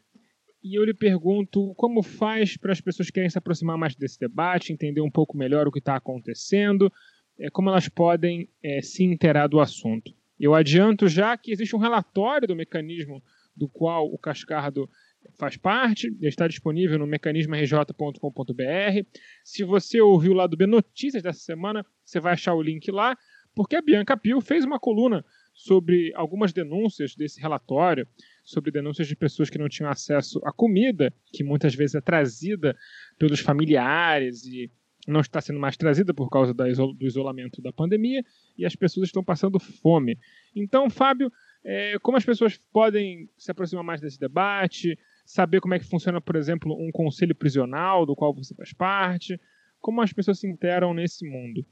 E 0.64 0.80
eu 0.80 0.85
lhe 0.85 0.93
pergunto 0.93 1.73
como 1.76 2.02
faz 2.02 2.56
para 2.56 2.72
as 2.72 2.80
pessoas 2.80 3.07
que 3.07 3.15
querem 3.15 3.30
se 3.30 3.38
aproximar 3.38 3.77
mais 3.77 3.93
desse 3.93 4.18
debate, 4.18 4.72
entender 4.72 5.02
um 5.02 5.11
pouco 5.11 5.35
melhor 5.35 5.68
o 5.68 5.72
que 5.72 5.80
está 5.80 5.98
acontecendo, 5.98 6.89
é, 7.38 7.49
como 7.49 7.69
elas 7.69 7.89
podem 7.89 8.48
é, 8.64 8.81
se 8.81 9.03
inteirar 9.03 9.48
do 9.48 9.60
assunto. 9.60 10.14
Eu 10.39 10.56
adianto 10.56 11.10
já 11.10 11.35
que 11.35 11.52
existe 11.52 11.76
um 11.76 11.80
relatório 11.80 12.48
do 12.48 12.56
mecanismo 12.56 13.22
do 13.53 13.68
qual 13.68 14.07
o 14.07 14.18
Cascardo 14.18 14.89
faz 15.38 15.57
parte, 15.57 16.07
ele 16.07 16.30
está 16.30 16.48
disponível 16.48 16.98
no 16.98 17.06
mecanismorj.com.br. 17.06 19.19
Se 19.43 19.65
você 19.65 19.99
ouviu 19.99 20.31
lá 20.31 20.48
do 20.48 20.56
B 20.56 20.68
Notícias 20.68 21.22
dessa 21.22 21.41
semana, 21.41 21.85
você 22.06 22.22
vai 22.22 22.31
achar 22.31 22.53
o 22.53 22.61
link 22.61 22.89
lá, 22.89 23.18
porque 23.53 23.76
a 23.76 23.81
Bianca 23.81 24.15
Pio 24.15 24.39
fez 24.39 24.64
uma 24.64 24.80
coluna 24.80 25.26
sobre 25.53 26.11
algumas 26.15 26.53
denúncias 26.53 27.15
desse 27.15 27.40
relatório, 27.40 28.07
sobre 28.44 28.72
denúncias 28.72 29.07
de 29.07 29.15
pessoas 29.15 29.49
que 29.49 29.57
não 29.57 29.69
tinham 29.69 29.91
acesso 29.91 30.40
à 30.44 30.52
comida, 30.52 31.14
que 31.32 31.44
muitas 31.44 31.76
vezes 31.76 31.95
é 31.95 32.02
trazida 32.02 32.76
pelos 33.18 33.40
familiares 33.40 34.45
e 34.45 34.72
não 35.07 35.19
está 35.19 35.41
sendo 35.41 35.60
mais 35.60 35.76
trazida 35.76 36.14
por 36.14 36.30
causa 36.30 36.53
do 36.53 37.06
isolamento 37.06 37.61
da 37.61 37.73
pandemia, 37.73 38.23
e 38.57 38.65
as 38.65 38.76
pessoas 38.76 39.07
estão 39.07 39.23
passando 39.23 39.60
fome. 39.60 40.18
Então, 40.56 40.90
Fábio, 40.90 41.32
é, 41.64 41.98
como 41.99 42.18
as 42.18 42.26
pessoas 42.26 42.57
podem 42.72 43.30
se 43.38 43.52
aproximar 43.52 43.84
mais 43.84 44.02
desse 44.02 44.19
debate, 44.19 44.98
saber 45.26 45.60
como 45.60 45.73
é 45.73 45.80
que 45.80 45.86
funciona, 45.86 46.22
por 46.22 46.36
exemplo, 46.36 46.73
um 46.73 46.91
conselho 46.91 47.36
prisional 47.36 48.06
do 48.06 48.15
qual 48.15 48.34
você 48.34 48.53
faz 48.56 48.73
parte, 48.73 49.40
como 49.80 50.02
as 50.02 50.14
pessoas 50.14 50.40
se 50.40 50.48
interam 50.48 50.94
nesse 50.94 51.28
mundo? 51.28 51.65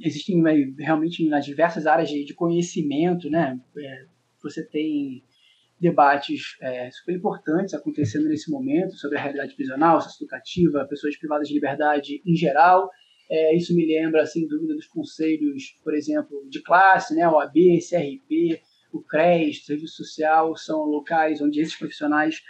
Existem 0.00 0.40
né, 0.42 0.52
realmente 0.78 1.26
nas 1.28 1.44
diversas 1.44 1.86
áreas 1.86 2.08
de, 2.08 2.24
de 2.24 2.34
conhecimento, 2.34 3.30
né? 3.30 3.58
É, 3.76 4.06
você 4.42 4.64
tem 4.64 5.22
debates 5.80 6.56
é, 6.60 6.90
super 6.90 7.14
importantes 7.14 7.74
acontecendo 7.74 8.28
nesse 8.28 8.50
momento 8.50 8.94
sobre 8.96 9.18
a 9.18 9.20
realidade 9.20 9.54
prisional, 9.54 10.00
socioeducativa, 10.00 10.86
pessoas 10.88 11.16
privadas 11.16 11.48
de 11.48 11.54
liberdade 11.54 12.22
em 12.24 12.34
geral. 12.34 12.90
É, 13.30 13.56
isso 13.56 13.74
me 13.74 13.86
lembra, 13.86 14.26
sem 14.26 14.46
dúvida, 14.46 14.74
dos 14.74 14.86
conselhos, 14.86 15.78
por 15.82 15.94
exemplo, 15.94 16.46
de 16.48 16.62
classe, 16.62 17.14
né? 17.14 17.28
OAB, 17.28 17.54
CRP, 17.88 18.60
o 18.92 19.02
CRES, 19.02 19.64
Serviço 19.64 19.96
Social, 20.04 20.56
são 20.56 20.84
locais 20.84 21.40
onde 21.40 21.60
esses 21.60 21.76
profissionais 21.76 22.42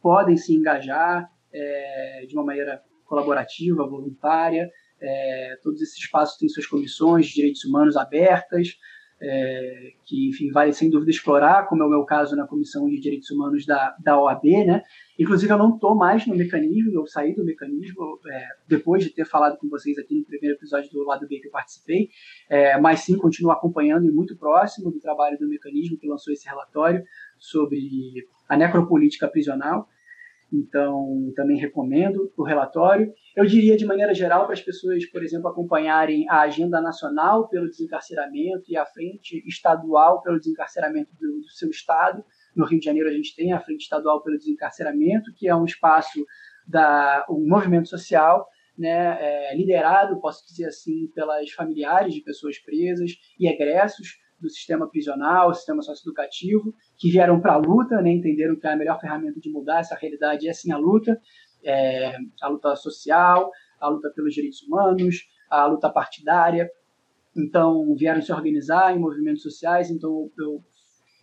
podem 0.00 0.36
se 0.36 0.54
engajar 0.54 1.30
é, 1.52 2.24
de 2.26 2.34
uma 2.34 2.44
maneira 2.44 2.82
colaborativa, 3.04 3.86
voluntária. 3.86 4.70
É, 5.04 5.58
todos 5.62 5.82
esses 5.82 5.98
espaços 5.98 6.38
têm 6.38 6.48
suas 6.48 6.66
comissões 6.66 7.26
de 7.26 7.34
direitos 7.34 7.64
humanos 7.64 7.96
abertas, 7.96 8.78
é, 9.20 9.92
que, 10.04 10.28
enfim, 10.28 10.50
vale 10.50 10.72
sem 10.72 10.90
dúvida 10.90 11.10
explorar, 11.10 11.66
como 11.66 11.82
é 11.82 11.86
o 11.86 11.90
meu 11.90 12.04
caso 12.04 12.36
na 12.36 12.46
Comissão 12.46 12.88
de 12.88 13.00
Direitos 13.00 13.30
Humanos 13.30 13.64
da, 13.64 13.96
da 14.02 14.20
OAB, 14.20 14.44
né? 14.66 14.82
Inclusive, 15.18 15.52
eu 15.52 15.58
não 15.58 15.74
estou 15.74 15.94
mais 15.94 16.26
no 16.26 16.34
mecanismo, 16.34 16.92
eu 16.92 17.06
saí 17.06 17.34
do 17.34 17.44
mecanismo 17.44 18.18
é, 18.26 18.48
depois 18.68 19.04
de 19.04 19.10
ter 19.10 19.24
falado 19.24 19.56
com 19.58 19.68
vocês 19.68 19.96
aqui 19.98 20.14
no 20.14 20.24
primeiro 20.24 20.56
episódio 20.56 20.90
do 20.90 21.04
Lado 21.04 21.26
B 21.28 21.38
que 21.38 21.46
eu 21.46 21.52
participei, 21.52 22.10
é, 22.50 22.78
mas 22.78 23.00
sim, 23.00 23.16
continuo 23.16 23.52
acompanhando 23.52 24.06
e 24.06 24.12
muito 24.12 24.36
próximo 24.36 24.90
do 24.90 24.98
trabalho 24.98 25.38
do 25.38 25.48
mecanismo 25.48 25.96
que 25.96 26.08
lançou 26.08 26.32
esse 26.32 26.46
relatório 26.46 27.02
sobre 27.38 28.26
a 28.48 28.56
necropolítica 28.56 29.28
prisional. 29.28 29.88
Então, 30.54 31.32
também 31.34 31.58
recomendo 31.58 32.32
o 32.36 32.44
relatório. 32.44 33.12
Eu 33.34 33.44
diria, 33.44 33.76
de 33.76 33.84
maneira 33.84 34.14
geral, 34.14 34.44
para 34.44 34.52
as 34.52 34.60
pessoas, 34.60 35.04
por 35.06 35.22
exemplo, 35.22 35.48
acompanharem 35.48 36.28
a 36.28 36.42
Agenda 36.42 36.80
Nacional 36.80 37.48
pelo 37.48 37.68
Desencarceramento 37.68 38.62
e 38.68 38.76
a 38.76 38.86
Frente 38.86 39.42
Estadual 39.48 40.22
pelo 40.22 40.38
Desencarceramento 40.38 41.10
do, 41.20 41.40
do 41.40 41.50
seu 41.50 41.68
estado. 41.70 42.24
No 42.54 42.64
Rio 42.64 42.78
de 42.78 42.84
Janeiro, 42.84 43.08
a 43.08 43.12
gente 43.12 43.34
tem 43.34 43.52
a 43.52 43.58
Frente 43.58 43.82
Estadual 43.82 44.22
pelo 44.22 44.38
Desencarceramento, 44.38 45.34
que 45.34 45.48
é 45.48 45.56
um 45.56 45.64
espaço 45.64 46.24
da 46.66 47.26
um 47.28 47.48
movimento 47.48 47.88
social 47.88 48.46
né, 48.78 49.18
é, 49.20 49.56
liderado, 49.56 50.20
posso 50.20 50.46
dizer 50.46 50.66
assim, 50.66 51.08
pelas 51.14 51.50
familiares 51.50 52.14
de 52.14 52.20
pessoas 52.20 52.58
presas 52.58 53.12
e 53.38 53.48
egressos 53.48 54.18
do 54.40 54.48
sistema 54.50 54.88
prisional, 54.88 55.54
sistema 55.54 55.82
socioeducativo, 55.82 56.74
que 56.98 57.10
vieram 57.10 57.40
para 57.40 57.54
a 57.54 57.56
luta, 57.56 58.00
né, 58.00 58.10
entenderam 58.10 58.56
que 58.56 58.66
a 58.66 58.76
melhor 58.76 59.00
ferramenta 59.00 59.40
de 59.40 59.50
mudar 59.50 59.80
essa 59.80 59.94
realidade 59.94 60.48
é 60.48 60.52
sim 60.52 60.72
a 60.72 60.76
luta, 60.76 61.20
é, 61.62 62.16
a 62.42 62.48
luta 62.48 62.76
social, 62.76 63.50
a 63.80 63.88
luta 63.88 64.10
pelos 64.14 64.34
direitos 64.34 64.62
humanos, 64.62 65.26
a 65.50 65.66
luta 65.66 65.90
partidária. 65.90 66.70
Então, 67.36 67.94
vieram 67.96 68.22
se 68.22 68.32
organizar 68.32 68.94
em 68.94 68.98
movimentos 68.98 69.42
sociais, 69.42 69.90
então 69.90 70.30
eu 70.38 70.62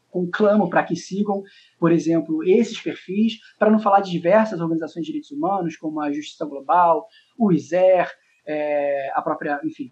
conclamo 0.09 0.69
para 0.69 0.83
que 0.83 0.95
sigam, 0.95 1.41
por 1.79 1.91
exemplo, 1.91 2.43
esses 2.43 2.79
perfis, 2.81 3.39
para 3.57 3.71
não 3.71 3.79
falar 3.79 4.01
de 4.01 4.11
diversas 4.11 4.59
organizações 4.59 5.05
de 5.05 5.11
direitos 5.11 5.31
humanos, 5.31 5.77
como 5.77 6.01
a 6.01 6.11
Justiça 6.11 6.45
Global, 6.45 7.07
o 7.37 7.51
ISER, 7.51 8.09
é, 8.45 9.09
a 9.15 9.21
própria, 9.21 9.61
enfim, 9.63 9.91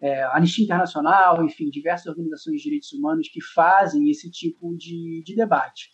é, 0.00 0.22
Anistia 0.32 0.64
Internacional, 0.64 1.44
enfim, 1.44 1.68
diversas 1.70 2.06
organizações 2.06 2.58
de 2.58 2.64
direitos 2.64 2.92
humanos 2.92 3.28
que 3.28 3.42
fazem 3.42 4.08
esse 4.10 4.30
tipo 4.30 4.76
de, 4.76 5.22
de 5.24 5.34
debate. 5.34 5.90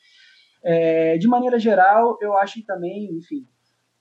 É, 0.62 1.18
de 1.18 1.26
maneira 1.26 1.59
geral, 1.59 2.16
eu 2.20 2.36
acho 2.36 2.55
que 2.55 2.64
também, 2.64 3.10
enfim, 3.16 3.47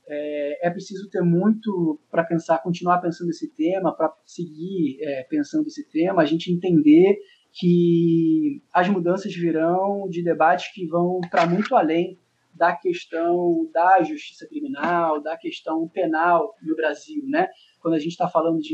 é, 0.07 0.67
é 0.67 0.69
preciso 0.69 1.09
ter 1.09 1.21
muito 1.21 1.99
para 2.09 2.23
pensar, 2.23 2.59
continuar 2.59 2.99
pensando 2.99 3.29
esse 3.29 3.53
tema, 3.53 3.95
para 3.95 4.13
seguir 4.25 4.97
é, 5.01 5.23
pensando 5.23 5.67
esse 5.67 5.89
tema, 5.89 6.21
a 6.21 6.25
gente 6.25 6.51
entender 6.51 7.17
que 7.53 8.61
as 8.73 8.89
mudanças 8.89 9.33
virão 9.33 10.07
de 10.09 10.23
debates 10.23 10.73
que 10.73 10.87
vão 10.87 11.21
para 11.29 11.45
muito 11.45 11.75
além 11.75 12.19
da 12.53 12.75
questão 12.75 13.69
da 13.73 14.03
justiça 14.03 14.47
criminal, 14.47 15.21
da 15.21 15.35
questão 15.37 15.87
penal 15.87 16.55
no 16.61 16.75
Brasil, 16.75 17.23
né? 17.27 17.49
quando 17.83 17.95
a 17.95 17.99
gente 17.99 18.11
está 18.11 18.29
falando 18.29 18.59
de 18.59 18.73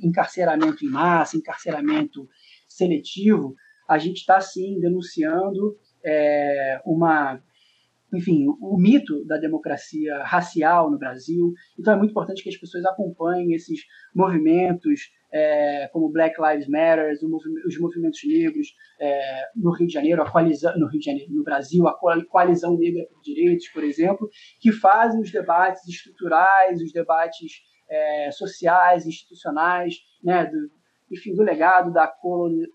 encarceramento 0.00 0.84
em 0.84 0.88
massa, 0.88 1.36
encarceramento 1.36 2.28
seletivo, 2.68 3.56
a 3.88 3.98
gente 3.98 4.18
está 4.18 4.40
sim 4.40 4.78
denunciando 4.78 5.76
é, 6.04 6.80
uma, 6.86 7.42
enfim, 8.14 8.46
o 8.60 8.78
mito 8.78 9.24
da 9.24 9.36
democracia 9.36 10.22
racial 10.22 10.90
no 10.90 10.98
Brasil. 10.98 11.52
Então 11.78 11.92
é 11.92 11.96
muito 11.96 12.12
importante 12.12 12.42
que 12.42 12.48
as 12.48 12.56
pessoas 12.56 12.84
acompanhem 12.84 13.52
esses 13.52 13.80
movimentos, 14.14 15.10
é, 15.32 15.88
como 15.92 16.10
Black 16.10 16.36
Lives 16.40 16.68
Matter, 16.68 17.12
os 17.66 17.78
movimentos 17.78 18.20
negros 18.24 18.68
é, 19.00 19.42
no 19.56 19.72
Rio 19.72 19.86
de 19.86 19.92
Janeiro, 19.92 20.22
a 20.22 20.30
coalizão, 20.30 20.78
no 20.78 20.86
Rio 20.88 21.00
de 21.00 21.06
Janeiro, 21.06 21.32
no 21.32 21.42
Brasil, 21.42 21.86
a 21.86 21.98
coalizão 22.26 22.76
negra 22.76 23.04
por 23.12 23.20
direitos, 23.22 23.68
por 23.68 23.84
exemplo, 23.84 24.28
que 24.60 24.72
fazem 24.72 25.20
os 25.20 25.30
debates 25.30 25.86
estruturais, 25.88 26.80
os 26.80 26.92
debates 26.92 27.52
é, 27.88 28.30
sociais, 28.30 29.06
institucionais, 29.06 29.96
né, 30.22 30.46
do, 30.46 30.70
enfim, 31.10 31.34
do 31.34 31.42
legado 31.42 31.92
da 31.92 32.06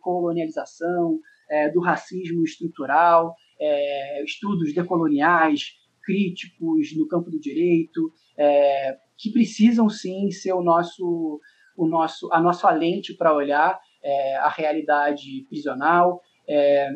colonialização, 0.01 1.19
é, 1.49 1.69
do 1.69 1.81
racismo 1.81 2.43
estrutural, 2.43 3.35
é, 3.59 4.23
estudos 4.23 4.73
decoloniais, 4.73 5.73
críticos 6.03 6.97
no 6.97 7.07
campo 7.07 7.29
do 7.29 7.39
direito, 7.39 8.11
é, 8.37 8.97
que 9.17 9.31
precisam 9.31 9.87
sim 9.89 10.31
ser 10.31 10.53
o 10.53 10.63
nosso 10.63 11.39
o 11.81 11.87
nosso, 11.87 12.31
a 12.31 12.39
nossa 12.39 12.69
lente 12.71 13.13
para 13.15 13.33
olhar 13.33 13.79
é, 14.03 14.35
a 14.37 14.49
realidade 14.49 15.45
prisional 15.49 16.21
é, 16.47 16.89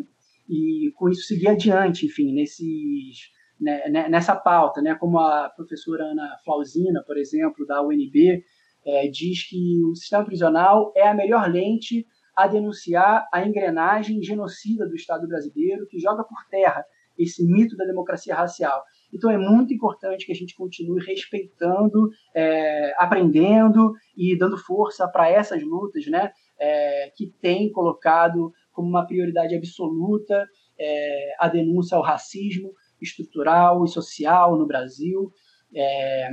e 0.48 0.91
com 0.95 1.10
isso 1.10 1.24
seguir 1.24 1.48
adiante, 1.48 2.06
enfim, 2.06 2.32
nesses, 2.34 3.32
né, 3.60 3.90
né, 3.90 4.07
nessa 4.10 4.36
pauta, 4.36 4.82
né, 4.82 4.94
como 4.95 5.18
a 5.18 5.49
professora 5.49 6.03
Ana 6.03 6.38
Flausina, 6.44 7.03
por 7.06 7.18
exemplo, 7.18 7.66
da 7.66 7.82
UNB, 7.82 8.44
é, 8.86 9.07
diz 9.07 9.49
que 9.49 9.84
o 9.84 9.95
sistema 9.95 10.24
prisional 10.24 10.94
é 10.95 11.07
a 11.07 11.16
melhor 11.16 11.49
lente 11.49 12.06
a 12.36 12.48
denunciar 12.48 13.28
a 13.34 13.44
engrenagem 13.44 14.22
genocida 14.22 14.88
do 14.88 14.94
Estado 14.94 15.28
brasileiro 15.28 15.88
que 15.88 15.99
joga 15.99 16.24
por 16.24 16.45
terra 16.49 16.86
esse 17.18 17.44
mito 17.44 17.76
da 17.76 17.86
democracia 17.86 18.36
racial. 18.36 18.84
Então 19.16 19.32
é 19.32 19.38
muito 19.38 19.74
importante 19.74 20.26
que 20.26 20.32
a 20.32 20.36
gente 20.36 20.56
continue 20.56 21.04
respeitando, 21.04 22.10
é, 22.36 22.94
aprendendo 22.98 23.94
e 24.16 24.38
dando 24.38 24.58
força 24.58 25.08
para 25.08 25.30
essas 25.30 25.64
lutas, 25.64 26.06
né? 26.08 26.32
É, 26.60 27.12
que 27.16 27.28
tem 27.42 27.72
colocado 27.72 28.52
como 28.72 28.88
uma 28.88 29.06
prioridade 29.06 29.56
absoluta 29.56 30.46
é, 30.80 31.36
a 31.40 31.48
denúncia 31.48 31.96
ao 31.96 32.04
racismo 32.04 32.74
estrutural 33.02 33.84
e 33.86 33.90
social 33.90 34.58
no 34.58 34.68
Brasil. 34.68 35.32
É, 35.74 36.30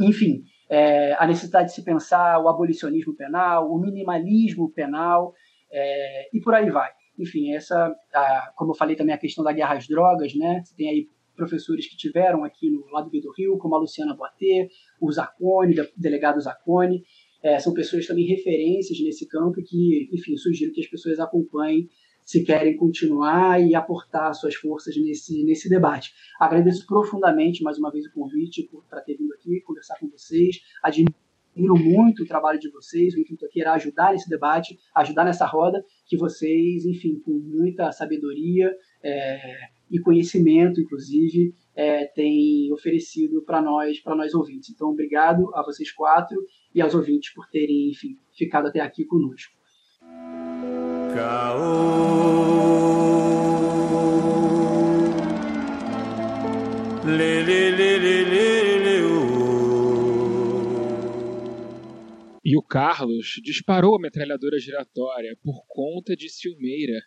enfim, 0.00 0.42
é, 0.68 1.14
a 1.14 1.26
necessidade 1.26 1.68
de 1.68 1.74
se 1.74 1.84
pensar 1.84 2.40
o 2.40 2.48
abolicionismo 2.48 3.14
penal, 3.14 3.70
o 3.70 3.78
minimalismo 3.78 4.70
penal 4.72 5.32
é, 5.70 6.28
e 6.32 6.40
por 6.40 6.54
aí 6.54 6.70
vai. 6.70 6.90
Enfim, 7.18 7.52
essa, 7.54 7.94
a, 8.14 8.52
como 8.56 8.72
eu 8.72 8.76
falei 8.76 8.96
também, 8.96 9.14
a 9.14 9.18
questão 9.18 9.44
da 9.44 9.52
guerra 9.52 9.74
às 9.74 9.86
drogas, 9.86 10.34
né? 10.34 10.62
Você 10.64 10.74
tem 10.74 10.88
aí 10.88 11.06
professores 11.40 11.88
que 11.88 11.96
tiveram 11.96 12.44
aqui 12.44 12.70
no 12.70 12.86
lado 12.90 13.10
do 13.10 13.32
Rio, 13.32 13.56
como 13.56 13.74
a 13.74 13.78
Luciana 13.78 14.14
Boatê, 14.14 14.68
o 15.00 15.10
Zacone, 15.10 15.74
delegado 15.96 16.38
Zacone, 16.38 17.02
é, 17.42 17.58
são 17.58 17.72
pessoas 17.72 18.06
também 18.06 18.26
referências 18.26 19.00
nesse 19.00 19.26
campo 19.26 19.62
que, 19.62 20.10
enfim, 20.12 20.36
sugiro 20.36 20.72
que 20.72 20.82
as 20.82 20.86
pessoas 20.86 21.18
acompanhem 21.18 21.88
se 22.22 22.44
querem 22.44 22.76
continuar 22.76 23.60
e 23.60 23.74
aportar 23.74 24.34
suas 24.34 24.54
forças 24.54 24.94
nesse, 24.96 25.42
nesse 25.42 25.68
debate. 25.68 26.12
Agradeço 26.38 26.86
profundamente 26.86 27.62
mais 27.62 27.78
uma 27.78 27.90
vez 27.90 28.04
o 28.06 28.12
convite 28.12 28.68
para 28.88 29.00
ter 29.00 29.16
vindo 29.16 29.32
aqui 29.32 29.60
conversar 29.62 29.98
com 29.98 30.08
vocês. 30.08 30.60
Admiro 30.82 31.14
muito 31.56 32.22
o 32.22 32.26
trabalho 32.26 32.60
de 32.60 32.70
vocês. 32.70 33.14
O 33.14 33.20
intuito 33.20 33.46
aqui 33.46 33.62
era 33.62 33.72
ajudar 33.72 34.12
nesse 34.12 34.28
debate, 34.28 34.78
ajudar 34.94 35.24
nessa 35.24 35.46
roda, 35.46 35.82
que 36.06 36.18
vocês, 36.18 36.84
enfim, 36.84 37.18
com 37.24 37.32
muita 37.32 37.90
sabedoria 37.90 38.70
é, 39.02 39.40
e 39.90 39.98
conhecimento, 40.00 40.80
inclusive, 40.80 41.52
é, 41.74 42.06
têm 42.06 42.72
oferecido 42.72 43.42
para 43.44 43.60
nós, 43.60 44.00
para 44.00 44.14
nós 44.14 44.34
ouvintes. 44.34 44.70
Então, 44.70 44.90
obrigado 44.90 45.50
a 45.54 45.62
vocês 45.62 45.90
quatro 45.92 46.40
e 46.74 46.80
aos 46.80 46.94
ouvintes 46.94 47.32
por 47.34 47.48
terem, 47.48 47.90
enfim, 47.90 48.16
ficado 48.32 48.68
até 48.68 48.80
aqui 48.80 49.04
conosco. 49.04 49.52
E 62.44 62.56
o 62.56 62.62
Carlos 62.62 63.40
disparou 63.42 63.96
a 63.96 64.00
metralhadora 64.00 64.58
giratória 64.58 65.36
por 65.42 65.64
conta 65.66 66.14
de 66.14 66.28
Silmeira. 66.28 67.00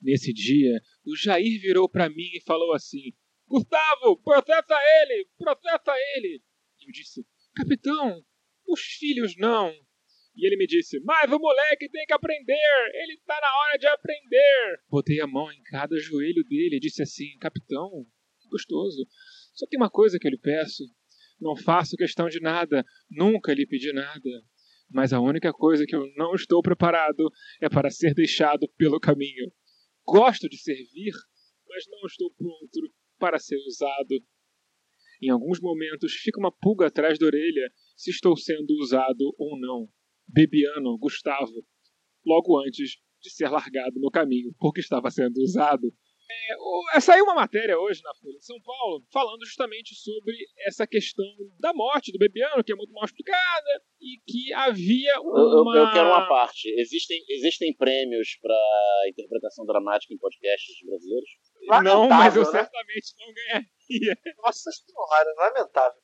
Nesse 0.00 0.32
dia, 0.32 0.80
o 1.04 1.16
Jair 1.16 1.60
virou 1.60 1.88
para 1.88 2.08
mim 2.08 2.30
e 2.34 2.42
falou 2.46 2.72
assim: 2.72 3.12
Gustavo, 3.46 4.16
processa 4.22 4.78
ele! 5.02 5.28
Processa 5.36 5.92
ele! 6.16 6.42
E 6.80 6.88
eu 6.88 6.92
disse: 6.92 7.26
Capitão, 7.54 8.24
os 8.66 8.80
filhos 8.80 9.36
não. 9.36 9.72
E 10.36 10.46
ele 10.46 10.56
me 10.56 10.66
disse: 10.66 11.00
Mas 11.00 11.30
o 11.30 11.38
moleque 11.38 11.88
tem 11.90 12.06
que 12.06 12.12
aprender! 12.12 12.90
Ele 12.94 13.14
está 13.14 13.38
na 13.40 13.58
hora 13.58 13.78
de 13.78 13.86
aprender! 13.88 14.80
Botei 14.88 15.20
a 15.20 15.26
mão 15.26 15.52
em 15.52 15.62
cada 15.64 15.98
joelho 15.98 16.44
dele 16.44 16.76
e 16.76 16.80
disse 16.80 17.02
assim: 17.02 17.36
Capitão, 17.38 18.06
que 18.40 18.48
gostoso. 18.48 19.06
Só 19.52 19.66
tem 19.66 19.78
uma 19.78 19.90
coisa 19.90 20.18
que 20.18 20.26
eu 20.26 20.30
lhe 20.30 20.38
peço. 20.38 20.84
Não 21.40 21.56
faço 21.56 21.96
questão 21.96 22.28
de 22.28 22.40
nada, 22.40 22.84
nunca 23.10 23.52
lhe 23.52 23.66
pedi 23.66 23.92
nada. 23.92 24.30
Mas 24.88 25.12
a 25.12 25.20
única 25.20 25.52
coisa 25.52 25.86
que 25.86 25.94
eu 25.94 26.06
não 26.16 26.34
estou 26.34 26.62
preparado 26.62 27.30
é 27.60 27.68
para 27.68 27.90
ser 27.90 28.14
deixado 28.14 28.68
pelo 28.76 29.00
caminho. 29.00 29.50
Gosto 30.06 30.48
de 30.48 30.58
servir, 30.58 31.12
mas 31.68 31.84
não 31.88 32.06
estou 32.06 32.32
pronto 32.32 32.92
para 33.18 33.38
ser 33.38 33.58
usado. 33.66 34.22
Em 35.22 35.28
alguns 35.30 35.60
momentos 35.60 36.14
fica 36.14 36.40
uma 36.40 36.50
pulga 36.50 36.86
atrás 36.86 37.18
da 37.18 37.26
orelha 37.26 37.70
se 37.96 38.10
estou 38.10 38.36
sendo 38.36 38.70
usado 38.80 39.34
ou 39.38 39.58
não. 39.58 39.88
Bebiano 40.26 40.96
Gustavo, 40.98 41.64
logo 42.24 42.58
antes 42.60 42.96
de 43.20 43.30
ser 43.30 43.48
largado 43.48 44.00
no 44.00 44.10
caminho 44.10 44.54
porque 44.58 44.80
estava 44.80 45.10
sendo 45.10 45.38
usado. 45.38 45.92
É, 46.94 47.00
saiu 47.00 47.24
uma 47.24 47.34
matéria 47.34 47.78
hoje 47.78 48.02
na 48.02 48.14
Folha 48.14 48.38
de 48.38 48.44
São 48.44 48.60
Paulo 48.60 49.04
falando 49.12 49.44
justamente 49.44 49.94
sobre 49.94 50.34
essa 50.66 50.86
questão 50.86 51.24
da 51.58 51.72
morte 51.72 52.12
do 52.12 52.18
Bebiano, 52.18 52.64
que 52.64 52.72
é 52.72 52.76
muito 52.76 52.92
mal 52.92 53.04
explicada, 53.04 53.82
e 54.00 54.18
que 54.26 54.52
havia 54.52 55.20
uma. 55.20 55.76
Eu, 55.76 55.84
eu 55.84 55.92
quero 55.92 56.08
uma 56.08 56.28
parte. 56.28 56.68
Existem, 56.80 57.22
existem 57.28 57.74
prêmios 57.76 58.38
para 58.40 58.56
interpretação 59.08 59.64
dramática 59.66 60.12
em 60.14 60.18
podcasts 60.18 60.76
brasileiros? 60.84 61.30
Lamentável, 61.68 62.00
não, 62.00 62.08
mas 62.08 62.36
eu 62.36 62.42
né? 62.42 62.50
certamente 62.50 63.14
não 63.18 63.32
ganharia. 63.34 64.16
Nossa 64.42 64.70
senhora, 64.70 65.34
lamentável. 65.36 66.00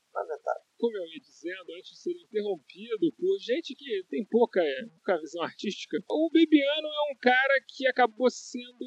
Como 0.79 0.97
eu 0.97 1.07
ia 1.07 1.21
dizendo, 1.21 1.73
antes 1.77 1.91
de 1.91 2.01
ser 2.01 2.13
interrompido 2.13 3.13
por 3.19 3.39
gente 3.39 3.75
que 3.75 4.05
tem 4.09 4.25
pouca, 4.27 4.61
pouca 4.97 5.21
visão 5.21 5.43
artística, 5.43 5.97
o 6.09 6.31
Bebiano 6.31 6.87
é 6.87 7.13
um 7.13 7.17
cara 7.21 7.55
que 7.69 7.87
acabou 7.87 8.31
sendo 8.31 8.85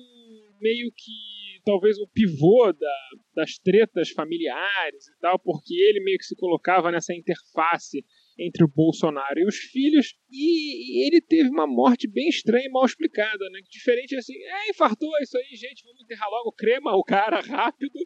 meio 0.60 0.92
que 0.96 1.62
talvez 1.66 1.98
o 2.00 2.08
pivô 2.08 2.72
da, 2.74 3.10
das 3.36 3.58
tretas 3.58 4.10
familiares 4.10 5.08
e 5.08 5.20
tal, 5.20 5.40
porque 5.40 5.74
ele 5.74 6.04
meio 6.04 6.18
que 6.18 6.26
se 6.26 6.36
colocava 6.36 6.92
nessa 6.92 7.14
interface 7.14 8.04
entre 8.40 8.64
o 8.64 8.68
Bolsonaro 8.68 9.40
e 9.40 9.46
os 9.46 9.58
filhos, 9.58 10.16
e 10.32 11.06
ele 11.06 11.20
teve 11.20 11.50
uma 11.50 11.68
morte 11.68 12.08
bem 12.08 12.30
estranha 12.30 12.66
e 12.66 12.72
mal 12.72 12.86
explicada, 12.86 13.50
né? 13.52 13.60
Diferente 13.70 14.16
assim, 14.16 14.34
é, 14.34 14.70
infartou, 14.70 15.12
isso 15.22 15.38
aí, 15.38 15.56
gente, 15.56 15.84
vamos 15.84 16.02
enterrar 16.02 16.30
logo, 16.30 16.54
crema 16.54 16.96
o 16.96 17.04
cara 17.04 17.42
rápido, 17.42 18.00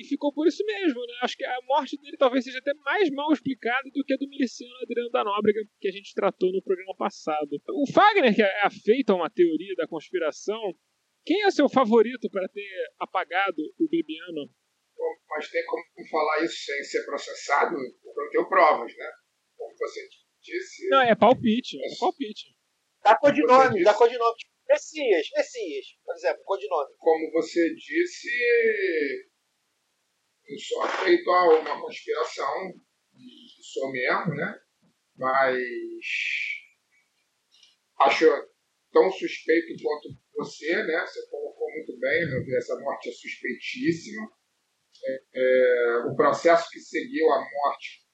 e 0.00 0.04
ficou 0.04 0.32
por 0.32 0.48
isso 0.48 0.64
mesmo, 0.64 0.98
né? 0.98 1.14
Acho 1.22 1.36
que 1.36 1.44
a 1.44 1.58
morte 1.66 2.00
dele 2.00 2.16
talvez 2.16 2.42
seja 2.42 2.58
até 2.58 2.72
mais 2.84 3.10
mal 3.10 3.30
explicada 3.32 3.88
do 3.92 4.02
que 4.02 4.14
a 4.14 4.16
do 4.16 4.28
miliciano 4.28 4.74
Adriano 4.82 5.10
da 5.10 5.22
Nóbrega, 5.22 5.60
que 5.78 5.88
a 5.88 5.92
gente 5.92 6.14
tratou 6.14 6.50
no 6.50 6.62
programa 6.62 6.96
passado. 6.96 7.60
O 7.68 7.92
Fagner, 7.92 8.34
que 8.34 8.42
é 8.42 8.62
afeito 8.64 9.10
a 9.10 9.16
uma 9.16 9.28
teoria 9.28 9.74
da 9.76 9.86
conspiração, 9.86 10.74
quem 11.24 11.44
é 11.44 11.50
seu 11.50 11.68
favorito 11.68 12.30
para 12.30 12.48
ter 12.48 12.68
apagado 12.98 13.60
o 13.78 13.88
Bebiano? 13.88 14.48
Bom, 14.96 15.14
mas 15.28 15.50
tem 15.50 15.62
como 15.66 16.08
falar 16.10 16.44
isso 16.44 16.64
sem 16.64 16.82
ser 16.82 17.04
processado? 17.04 17.76
Porque 18.02 18.20
eu 18.20 18.30
tenho 18.30 18.48
provas, 18.48 18.96
né? 18.96 19.10
Como 19.54 19.76
você 19.76 20.00
disse. 20.40 20.88
Não, 20.88 21.02
é 21.02 21.14
palpite. 21.14 21.76
É 21.76 21.98
palpite. 21.98 22.56
Dá 23.04 23.18
codinome, 23.18 23.84
dá 23.84 23.92
codinome. 23.92 24.36
Messias, 24.68 25.26
Messias, 25.34 25.86
por 26.04 26.14
exemplo, 26.14 26.42
codinome. 26.44 26.94
Como 26.96 27.32
você 27.32 27.74
disse, 27.74 28.30
só 30.58 30.88
feito 31.04 31.30
a 31.30 31.60
uma 31.60 31.80
conspiração, 31.80 32.72
sou 33.72 33.90
mesmo, 33.92 34.34
né? 34.34 34.58
Mas 35.16 35.58
acho 38.00 38.26
tão 38.92 39.10
suspeito 39.10 39.82
quanto 39.82 40.08
você, 40.36 40.82
né? 40.84 41.06
Você 41.06 41.28
colocou 41.28 41.68
muito 41.70 41.98
bem, 41.98 42.56
essa 42.56 42.78
morte 42.80 43.08
é 43.08 43.12
suspeitíssima. 43.12 44.28
É, 45.02 45.22
é, 45.34 45.96
o 46.10 46.16
processo 46.16 46.68
que 46.70 46.80
seguiu 46.80 47.30
a 47.30 47.38
morte 47.38 48.04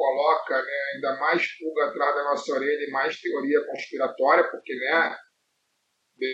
coloca 0.00 0.56
né, 0.62 0.78
ainda 0.94 1.16
mais 1.20 1.46
pulga 1.58 1.86
atrás 1.86 2.14
da 2.14 2.24
nossa 2.24 2.52
orelha 2.52 2.86
e 2.86 2.90
mais 2.90 3.20
teoria 3.20 3.66
conspiratória, 3.66 4.50
porque, 4.50 4.74
né, 4.74 5.16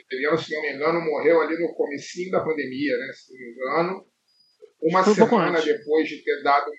Beliano, 0.08 0.38
se 0.38 0.54
não 0.54 0.62
me 0.62 0.72
engano, 0.72 1.00
morreu 1.00 1.40
ali 1.40 1.58
no 1.58 1.74
comecinho 1.74 2.30
da 2.30 2.44
pandemia, 2.44 2.96
né, 2.96 3.12
se 3.12 3.32
não 3.32 3.40
me 3.40 3.52
engano, 3.52 4.12
uma 4.80 5.04
foi 5.04 5.14
semana 5.14 5.58
um 5.58 5.64
depois 5.64 6.08
de 6.08 6.22
ter 6.22 6.42
dado. 6.42 6.70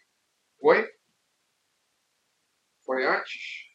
Foi? 0.60 0.88
Foi 2.86 3.06
antes? 3.06 3.68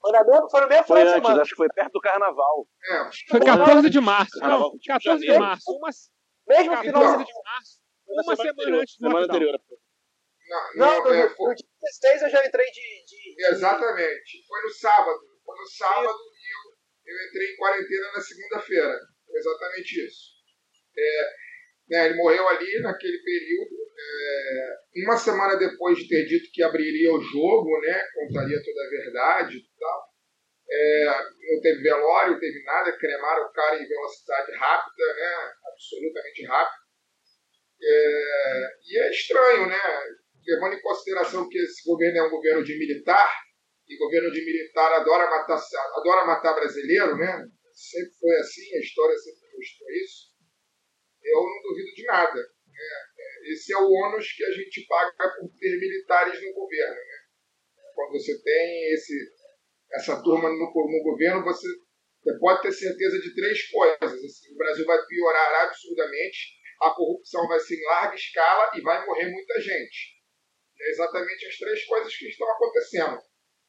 Foi, 0.00 0.12
na 0.12 0.24
mesma, 0.24 0.50
foi 0.50 0.60
no 0.60 0.68
mesmo 0.68 0.84
foi 0.84 1.02
antes, 1.02 1.14
semana. 1.14 1.42
acho 1.42 1.50
que 1.50 1.56
foi 1.56 1.68
perto 1.68 1.92
do 1.92 2.00
carnaval. 2.00 2.68
É, 2.84 3.10
foi 3.28 3.40
14 3.40 3.90
de 3.90 4.00
março. 4.00 4.38
Não, 4.40 4.72
14 4.84 5.24
de 5.24 5.38
março. 5.38 5.70
Uma, 5.70 5.90
mesmo 6.48 6.76
final 6.78 7.18
de 7.18 7.32
março. 7.44 7.80
Uma, 8.08 8.22
uma 8.22 8.36
semana, 8.36 8.54
semana 8.54 8.82
antes 8.82 8.96
do 8.96 9.06
semana 9.06 9.26
anterior. 9.26 9.60
Não, 10.48 10.74
não, 10.74 11.04
não 11.04 11.14
é, 11.14 11.28
foi... 11.30 11.48
no 11.48 11.54
dia 11.54 11.66
16 11.80 12.22
eu 12.22 12.30
já 12.30 12.46
entrei 12.46 12.66
de, 12.66 13.04
de, 13.06 13.36
de, 13.36 13.46
Exatamente. 13.46 14.44
Foi 14.46 14.62
no 14.62 14.70
sábado. 14.70 15.20
Foi 15.44 15.56
no 15.56 15.66
sábado 15.66 16.18
e 16.18 16.52
eu, 16.52 17.14
eu 17.14 17.28
entrei 17.28 17.52
em 17.52 17.56
quarentena 17.56 18.12
na 18.12 18.20
segunda-feira. 18.20 18.98
Foi 19.26 19.38
exatamente 19.38 20.06
isso. 20.06 20.32
É, 20.98 21.32
né, 21.92 22.06
ele 22.06 22.16
morreu 22.16 22.48
ali 22.48 22.80
naquele 22.80 23.18
período. 23.18 23.76
É, 23.94 25.02
uma 25.04 25.16
semana 25.16 25.56
depois 25.56 25.98
de 25.98 26.08
ter 26.08 26.24
dito 26.24 26.50
que 26.50 26.62
abriria 26.62 27.12
o 27.12 27.20
jogo, 27.20 27.80
né, 27.82 28.02
contaria 28.14 28.58
toda 28.64 28.86
a 28.86 28.90
verdade 28.90 29.58
e 29.58 29.78
tal. 29.78 30.02
É, 30.70 31.04
não 31.52 31.60
teve 31.60 31.82
velório, 31.82 32.32
não 32.32 32.40
teve 32.40 32.64
nada, 32.64 32.96
cremaram 32.96 33.44
o 33.44 33.52
cara 33.52 33.76
em 33.76 33.86
velocidade 33.86 34.52
rápida, 34.52 35.14
né, 35.14 35.52
absolutamente 35.70 36.46
rápida. 36.46 36.82
É, 37.82 38.68
e 38.86 38.98
é 38.98 39.10
estranho, 39.10 39.68
né, 39.68 39.80
levando 40.46 40.74
em 40.74 40.82
consideração 40.82 41.48
que 41.48 41.58
esse 41.58 41.86
governo 41.86 42.18
é 42.18 42.22
um 42.22 42.30
governo 42.30 42.64
de 42.64 42.78
militar, 42.78 43.30
e 43.86 43.98
governo 43.98 44.30
de 44.30 44.42
militar 44.42 44.92
adora 44.94 45.28
matar, 45.28 45.60
adora 45.96 46.24
matar 46.24 46.54
brasileiro, 46.54 47.16
né? 47.18 47.44
Sempre 47.74 48.12
foi 48.18 48.36
assim, 48.36 48.76
a 48.76 48.80
história 48.80 49.18
sempre 49.18 49.40
mostrou 49.54 49.90
isso 49.90 50.31
eu 51.24 51.40
não 51.40 51.62
duvido 51.62 51.94
de 51.94 52.04
nada. 52.04 52.34
Né? 52.34 52.88
É, 53.18 53.52
esse 53.52 53.72
é 53.72 53.76
o 53.76 53.90
ônus 53.90 54.32
que 54.32 54.44
a 54.44 54.50
gente 54.50 54.86
paga 54.86 55.34
por 55.38 55.48
ter 55.58 55.78
militares 55.78 56.42
no 56.42 56.52
governo. 56.52 56.94
Né? 56.94 57.22
Quando 57.94 58.12
você 58.12 58.42
tem 58.42 58.92
esse, 58.94 59.14
essa 59.92 60.22
turma 60.22 60.48
no, 60.48 60.58
no 60.58 61.02
governo, 61.02 61.44
você, 61.44 61.68
você, 62.22 62.38
pode 62.38 62.62
ter 62.62 62.72
certeza 62.72 63.20
de 63.20 63.34
três 63.34 63.70
coisas. 63.70 64.24
Assim, 64.24 64.54
o 64.54 64.56
Brasil 64.56 64.86
vai 64.86 64.98
piorar 65.06 65.66
absurdamente, 65.66 66.38
a 66.82 66.90
corrupção 66.90 67.46
vai 67.46 67.60
ser 67.60 67.76
em 67.76 67.84
larga 67.84 68.14
escala 68.14 68.70
e 68.74 68.80
vai 68.80 69.04
morrer 69.06 69.30
muita 69.30 69.60
gente. 69.60 70.22
É 70.80 70.90
exatamente 70.90 71.46
as 71.46 71.56
três 71.58 71.84
coisas 71.84 72.16
que 72.16 72.28
estão 72.28 72.50
acontecendo. 72.50 73.18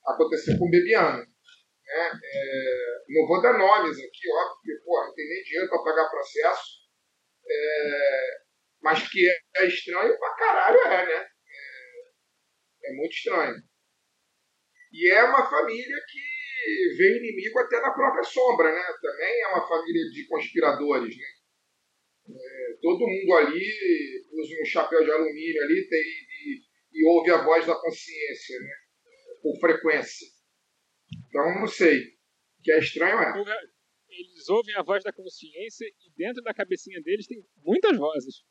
Aconteceu 0.06 0.58
com 0.58 0.66
o 0.66 0.70
Bebiano. 0.70 1.20
Né? 1.20 2.20
É, 2.24 2.94
não 3.10 3.28
vou 3.28 3.42
dar 3.42 3.58
nomes 3.58 3.98
aqui, 3.98 4.30
óbvio, 4.32 4.56
porque 4.56 4.86
porra, 4.86 5.08
não 5.08 5.14
tem 5.14 5.30
nem 5.30 5.44
dinheiro 5.44 5.70
para 5.70 5.84
pagar 5.84 6.10
processo. 6.10 6.83
É, 7.46 8.38
mas 8.82 9.08
que 9.10 9.28
é, 9.58 9.66
estranho 9.66 10.18
pra 10.18 10.36
caralho, 10.36 10.80
é, 10.80 11.06
né? 11.06 11.28
É, 12.86 12.90
é, 12.90 12.94
muito 12.94 13.14
estranho. 13.14 13.56
E 14.92 15.10
é 15.10 15.24
uma 15.24 15.50
família 15.50 15.98
que 16.08 16.98
vê 16.98 17.18
inimigo 17.18 17.60
até 17.60 17.82
na 17.82 17.92
própria 17.92 18.24
sombra, 18.24 18.74
né? 18.74 18.84
Também 19.02 19.42
é 19.42 19.48
uma 19.48 19.68
família 19.68 20.10
de 20.12 20.28
conspiradores, 20.28 21.18
né? 21.18 21.28
É, 22.30 22.78
todo 22.82 23.08
mundo 23.08 23.34
ali 23.34 24.26
usa 24.32 24.54
um 24.62 24.66
chapéu 24.66 25.04
de 25.04 25.12
alumínio 25.12 25.62
ali 25.64 25.88
tem, 25.90 26.02
e, 26.02 26.62
e 26.94 27.06
ouve 27.06 27.32
a 27.32 27.44
voz 27.44 27.66
da 27.66 27.76
consciência, 27.76 28.60
né? 28.60 28.76
Por 29.42 29.60
frequência. 29.60 30.28
Então, 31.28 31.60
não 31.60 31.68
sei. 31.68 32.00
O 32.60 32.64
que 32.64 32.72
é 32.72 32.80
estranho 32.80 33.20
é. 33.20 33.73
Eles 34.16 34.48
ouvem 34.50 34.76
a 34.76 34.84
voz 34.84 35.04
da 35.04 35.12
consciência 35.12 35.86
e 35.86 36.12
dentro 36.16 36.42
da 36.44 36.54
cabecinha 36.54 37.02
deles 37.02 37.28
tem 37.28 37.44
muitas 37.64 37.98
vozes. 37.98 38.44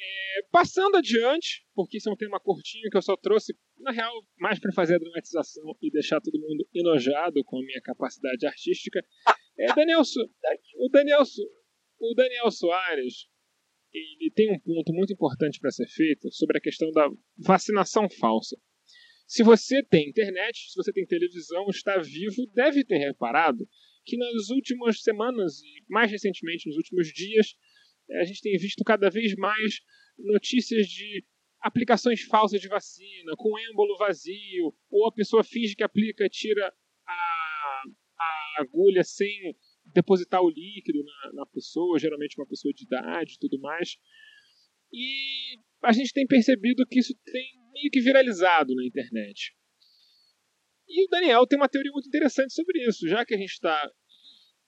É, 0.00 0.42
passando 0.52 0.96
adiante, 0.96 1.66
porque 1.74 1.96
isso 1.96 2.08
é 2.08 2.12
um 2.12 2.16
tema 2.16 2.38
curtinho 2.38 2.88
que 2.90 2.96
eu 2.96 3.02
só 3.02 3.16
trouxe, 3.16 3.56
na 3.78 3.90
real, 3.90 4.12
mais 4.38 4.60
para 4.60 4.72
fazer 4.72 4.94
a 4.94 4.98
dramatização 4.98 5.76
e 5.82 5.90
deixar 5.90 6.20
todo 6.20 6.38
mundo 6.38 6.68
enojado 6.72 7.42
com 7.44 7.58
a 7.58 7.64
minha 7.64 7.80
capacidade 7.82 8.46
artística, 8.46 9.00
é 9.58 9.66
Daniel, 9.74 10.02
o 10.02 10.88
Daniel, 10.88 11.22
o 11.98 12.14
Daniel 12.14 12.50
Soares, 12.50 13.26
ele 13.92 14.30
tem 14.34 14.52
um 14.52 14.60
ponto 14.60 14.92
muito 14.92 15.12
importante 15.12 15.58
para 15.58 15.70
ser 15.70 15.88
feito 15.88 16.30
sobre 16.30 16.58
a 16.58 16.60
questão 16.60 16.90
da 16.92 17.08
vacinação 17.36 18.08
falsa. 18.08 18.56
Se 19.28 19.42
você 19.42 19.82
tem 19.82 20.08
internet, 20.08 20.70
se 20.70 20.74
você 20.74 20.90
tem 20.90 21.04
televisão, 21.04 21.66
está 21.68 21.98
vivo, 21.98 22.46
deve 22.54 22.82
ter 22.82 22.96
reparado 22.96 23.68
que 24.06 24.16
nas 24.16 24.48
últimas 24.48 25.02
semanas 25.02 25.60
e 25.60 25.84
mais 25.86 26.10
recentemente 26.10 26.66
nos 26.66 26.78
últimos 26.78 27.08
dias 27.08 27.54
a 28.10 28.24
gente 28.24 28.40
tem 28.40 28.56
visto 28.56 28.82
cada 28.82 29.10
vez 29.10 29.34
mais 29.34 29.80
notícias 30.18 30.86
de 30.86 31.26
aplicações 31.60 32.22
falsas 32.22 32.58
de 32.58 32.68
vacina, 32.68 33.34
com 33.36 33.58
êmbolo 33.58 33.98
vazio, 33.98 34.74
ou 34.90 35.06
a 35.06 35.12
pessoa 35.12 35.44
finge 35.44 35.76
que 35.76 35.82
aplica, 35.82 36.26
tira 36.30 36.72
a, 37.06 37.82
a 38.18 38.62
agulha 38.62 39.04
sem 39.04 39.54
depositar 39.92 40.40
o 40.40 40.48
líquido 40.48 41.04
na, 41.04 41.32
na 41.34 41.46
pessoa, 41.46 41.98
geralmente 41.98 42.40
uma 42.40 42.46
pessoa 42.46 42.72
de 42.72 42.84
idade 42.84 43.34
e 43.34 43.38
tudo 43.38 43.60
mais. 43.60 43.98
E 44.90 45.58
a 45.82 45.92
gente 45.92 46.14
tem 46.14 46.26
percebido 46.26 46.86
que 46.86 46.98
isso 46.98 47.14
tem 47.26 47.57
meio 47.78 47.90
que 47.90 48.00
viralizado 48.00 48.74
na 48.74 48.84
internet. 48.84 49.54
E 50.88 51.04
o 51.04 51.08
Daniel 51.08 51.46
tem 51.46 51.58
uma 51.58 51.68
teoria 51.68 51.92
muito 51.92 52.08
interessante 52.08 52.52
sobre 52.52 52.82
isso, 52.86 53.06
já 53.08 53.24
que 53.24 53.34
a 53.34 53.38
gente 53.38 53.52
está 53.52 53.90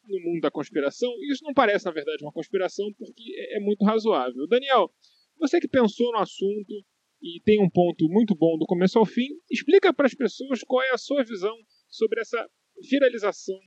no 0.04 0.20
mundo 0.20 0.40
da 0.40 0.50
conspiração, 0.50 1.10
isso 1.30 1.44
não 1.44 1.52
parece, 1.52 1.84
na 1.84 1.92
verdade, 1.92 2.22
uma 2.22 2.32
conspiração, 2.32 2.86
porque 2.96 3.22
é, 3.36 3.56
é 3.56 3.60
muito 3.60 3.84
razoável. 3.84 4.46
Daniel, 4.46 4.92
você 5.38 5.60
que 5.60 5.68
pensou 5.68 6.12
no 6.12 6.18
assunto 6.18 6.84
e 7.22 7.40
tem 7.44 7.62
um 7.62 7.70
ponto 7.70 8.08
muito 8.08 8.34
bom 8.34 8.56
do 8.58 8.66
começo 8.66 8.98
ao 8.98 9.06
fim, 9.06 9.28
explica 9.50 9.92
para 9.92 10.06
as 10.06 10.14
pessoas 10.14 10.62
qual 10.62 10.82
é 10.82 10.90
a 10.90 10.98
sua 10.98 11.24
visão 11.24 11.54
sobre 11.88 12.20
essa 12.20 12.48
viralização 12.90 13.58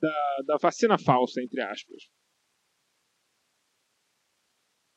da, 0.00 0.42
da 0.46 0.56
vacina 0.60 0.98
falsa, 0.98 1.42
entre 1.42 1.62
aspas. 1.62 2.02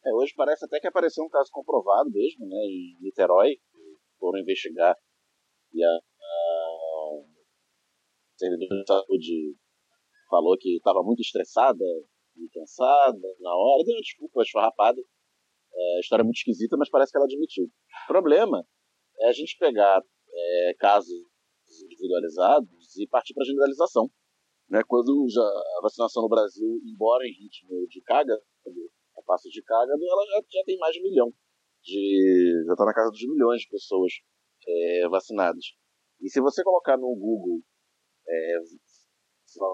É, 0.05 0.13
hoje 0.13 0.33
parece 0.35 0.65
até 0.65 0.79
que 0.79 0.87
apareceu 0.87 1.23
um 1.23 1.29
caso 1.29 1.49
comprovado 1.51 2.09
mesmo, 2.11 2.47
né, 2.47 2.57
em 2.57 2.97
Niterói, 3.01 3.57
foram 4.19 4.39
investigar 4.39 4.95
e 5.73 5.83
a, 5.83 5.89
a 5.89 7.23
servidora 8.37 8.81
de 8.81 8.87
saúde 8.87 9.55
falou 10.29 10.57
que 10.57 10.77
estava 10.77 11.01
muito 11.03 11.21
estressada 11.21 11.83
e 12.37 12.49
cansada 12.53 13.35
na 13.39 13.55
hora, 13.55 13.83
deu 13.83 13.95
uma 13.95 14.01
desculpa 14.01 14.41
esfarrapada. 14.41 15.01
É, 15.73 15.99
história 15.99 16.21
é 16.21 16.25
muito 16.25 16.37
esquisita, 16.37 16.77
mas 16.77 16.89
parece 16.89 17.11
que 17.11 17.17
ela 17.17 17.25
admitiu. 17.25 17.65
O 17.65 18.07
problema 18.07 18.65
é 19.19 19.27
a 19.27 19.33
gente 19.33 19.57
pegar 19.57 20.01
é, 20.33 20.73
casos 20.79 21.13
individualizados 21.83 22.95
e 22.97 23.07
partir 23.07 23.33
para 23.33 23.45
generalização. 23.45 24.09
Né? 24.69 24.81
Quando 24.87 25.27
já 25.29 25.41
a 25.41 25.79
vacinação 25.81 26.23
no 26.23 26.29
Brasil, 26.29 26.79
embora 26.85 27.25
em 27.25 27.31
ritmo 27.31 27.87
de 27.87 28.01
carga, 28.01 28.37
a 29.25 29.33
passo 29.33 29.49
de 29.49 29.61
carga, 29.63 29.93
ela 29.93 30.25
já, 30.25 30.45
já 30.49 30.63
tem 30.65 30.77
mais 30.77 30.93
de 30.93 31.01
um 31.01 31.03
milhão. 31.03 31.33
De, 31.83 32.63
já 32.65 32.73
está 32.73 32.85
na 32.85 32.93
casa 32.93 33.11
dos 33.11 33.27
milhões 33.27 33.61
de 33.61 33.69
pessoas 33.69 34.13
é, 34.67 35.07
vacinadas. 35.09 35.65
E 36.21 36.29
se 36.29 36.39
você 36.39 36.63
colocar 36.63 36.97
no 36.97 37.13
Google 37.15 37.59
é, 38.27 38.57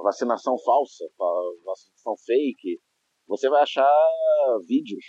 vacinação 0.03 0.57
falsa, 0.59 1.05
vacinação 1.63 2.15
fake, 2.25 2.81
você 3.27 3.49
vai 3.49 3.61
achar 3.61 3.87
vídeos 4.67 5.05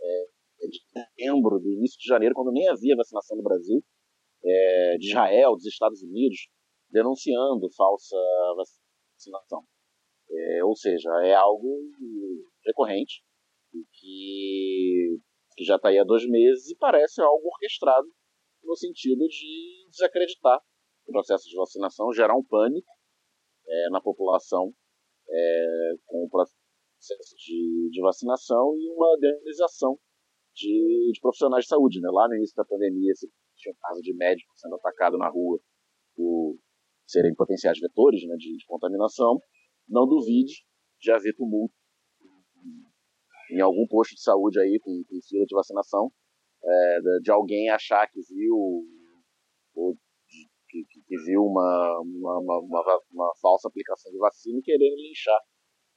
é, 0.00 0.66
de 0.68 0.78
setembro, 0.92 1.58
do 1.58 1.72
início 1.72 1.98
de 1.98 2.06
janeiro, 2.06 2.34
quando 2.34 2.52
nem 2.52 2.68
havia 2.68 2.96
vacinação 2.96 3.36
no 3.36 3.42
Brasil, 3.42 3.82
é, 4.44 4.96
de 4.98 5.08
Israel, 5.08 5.52
dos 5.52 5.66
Estados 5.66 6.02
Unidos, 6.02 6.48
denunciando 6.90 7.68
falsa 7.76 8.16
vacinação. 8.56 9.64
É, 10.30 10.64
ou 10.64 10.76
seja, 10.76 11.08
é 11.24 11.34
algo 11.34 11.80
recorrente 12.64 13.22
que, 13.92 15.18
que 15.56 15.64
já 15.64 15.76
está 15.76 15.88
aí 15.88 15.98
há 15.98 16.04
dois 16.04 16.28
meses 16.28 16.70
e 16.70 16.76
parece 16.76 17.20
algo 17.20 17.48
orquestrado 17.48 18.06
no 18.62 18.76
sentido 18.76 19.26
de 19.26 19.86
desacreditar 19.90 20.60
o 21.06 21.12
processo 21.12 21.48
de 21.48 21.56
vacinação, 21.56 22.12
gerar 22.12 22.36
um 22.36 22.44
pânico 22.44 22.90
é, 23.66 23.90
na 23.90 24.00
população 24.00 24.72
é, 25.28 25.94
com 26.06 26.24
o 26.24 26.28
processo 26.28 27.36
de, 27.36 27.90
de, 27.90 28.00
vacinação 28.00 28.74
e 28.78 28.90
uma 28.90 29.16
demonização 29.18 29.98
de, 30.54 31.10
de, 31.12 31.20
profissionais 31.20 31.64
de 31.64 31.68
saúde. 31.68 32.00
Né? 32.00 32.08
Lá 32.10 32.28
no 32.28 32.36
início 32.36 32.54
da 32.56 32.64
pandemia, 32.64 33.14
se 33.14 33.28
tinha 33.56 33.72
um 33.72 33.78
caso 33.80 34.00
de 34.02 34.14
médico 34.14 34.52
sendo 34.56 34.76
atacado 34.76 35.16
na 35.16 35.28
rua 35.28 35.58
por 36.14 36.58
serem 37.06 37.34
potenciais 37.34 37.78
vetores 37.78 38.22
né, 38.26 38.36
de, 38.36 38.56
de 38.56 38.66
contaminação, 38.66 39.40
não 39.88 40.06
duvide 40.06 40.64
de 41.00 41.10
haver 41.10 41.34
tumulto 41.34 41.74
em 43.50 43.60
algum 43.60 43.86
posto 43.86 44.14
de 44.14 44.22
saúde 44.22 44.60
aí 44.60 44.78
com, 44.80 45.02
com 45.08 45.20
fila 45.28 45.44
de 45.46 45.54
vacinação, 45.54 46.10
é, 46.62 46.98
de 47.22 47.30
alguém 47.30 47.70
achar 47.70 48.06
que 48.08 48.20
viu 48.28 48.54
ou 49.74 49.96
que, 50.68 50.84
que 51.06 51.16
viu 51.24 51.42
uma, 51.42 52.00
uma, 52.00 52.60
uma, 52.60 53.00
uma, 53.10 53.32
falsa 53.40 53.68
aplicação 53.68 54.12
de 54.12 54.18
vacina 54.18 54.58
e 54.58 54.62
querendo 54.62 54.96
linchar 54.96 55.40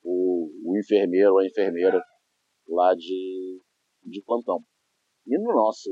o, 0.04 0.50
o 0.66 0.80
enfermeiro 0.80 1.34
ou 1.34 1.40
a 1.40 1.46
enfermeira 1.46 2.02
lá 2.70 2.94
de, 2.96 3.62
de 4.04 4.24
plantão. 4.24 4.64
E 5.28 5.38
no 5.38 5.54
nosso, 5.54 5.90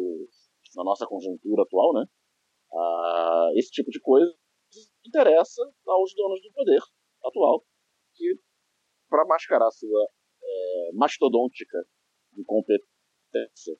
na 0.75 0.83
nossa 0.83 1.05
conjuntura 1.05 1.63
atual, 1.63 1.93
né, 1.93 2.05
esse 3.55 3.71
tipo 3.71 3.89
de 3.89 3.99
coisa 3.99 4.31
interessa 5.05 5.61
aos 5.87 6.13
donos 6.15 6.41
do 6.41 6.51
poder 6.53 6.79
atual, 7.23 7.63
que 8.15 8.35
para 9.09 9.25
mascarar 9.25 9.71
sua 9.71 10.07
mastodôntica 10.93 11.77
incompetência 12.37 13.75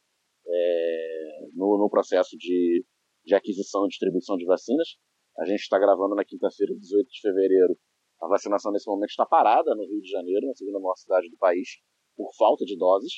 é, 0.48 1.48
no, 1.53 1.77
no 1.77 1.90
processo 1.90 2.36
de 2.38 2.84
de 3.30 3.36
aquisição 3.36 3.86
e 3.86 3.90
distribuição 3.90 4.36
de 4.38 4.45
vacinas. 4.45 4.98
A 5.40 5.45
gente 5.45 5.61
está 5.61 5.77
gravando 5.77 6.15
na 6.15 6.26
quinta-feira, 6.26 6.73
18 6.76 7.07
de 7.07 7.22
fevereiro. 7.22 7.77
A 8.22 8.27
vacinação 8.27 8.72
nesse 8.72 8.90
momento 8.90 9.11
está 9.11 9.26
parada 9.26 9.73
no 9.76 9.86
Rio 9.86 10.02
de 10.02 10.10
Janeiro, 10.10 10.48
na 10.48 10.53
segunda 10.53 10.80
maior 10.80 10.95
cidade 10.95 11.30
do 11.30 11.38
país, 11.38 11.77
por 12.18 12.30
falta 12.38 12.65
de 12.65 12.77
doses, 12.77 13.14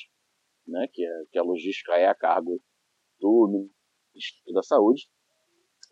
né, 0.66 0.86
que, 0.92 1.04
é, 1.04 1.24
que 1.32 1.38
a 1.38 1.42
logística 1.42 1.94
é 1.94 2.06
a 2.06 2.14
cargo 2.14 2.60
do 3.18 3.68
Ministério 4.14 4.54
da 4.54 4.62
Saúde. 4.62 5.08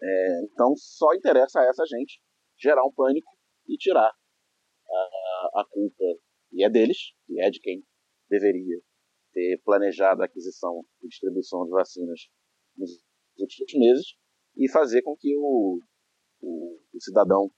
É, 0.00 0.44
então, 0.44 0.74
só 0.76 1.12
interessa 1.14 1.60
a 1.60 1.64
essa 1.64 1.84
gente 1.86 2.20
gerar 2.56 2.84
um 2.84 2.92
pânico 2.92 3.30
e 3.66 3.76
tirar 3.76 4.12
a, 4.88 5.60
a 5.60 5.64
culpa, 5.68 6.04
e 6.52 6.64
é 6.64 6.70
deles, 6.70 7.12
e 7.28 7.40
é 7.42 7.50
de 7.50 7.58
quem 7.60 7.82
deveria 8.30 8.80
ter 9.32 9.60
planejado 9.64 10.22
a 10.22 10.26
aquisição 10.26 10.82
e 11.02 11.08
distribuição 11.08 11.64
de 11.64 11.70
vacinas 11.70 12.20
nos 12.76 12.90
últimos 13.38 13.74
meses 13.74 14.06
e 14.56 14.70
fazer 14.70 15.02
com 15.02 15.16
que 15.16 15.36
o, 15.36 15.80
o, 16.40 16.80
o 16.94 17.00
cidadão 17.00 17.50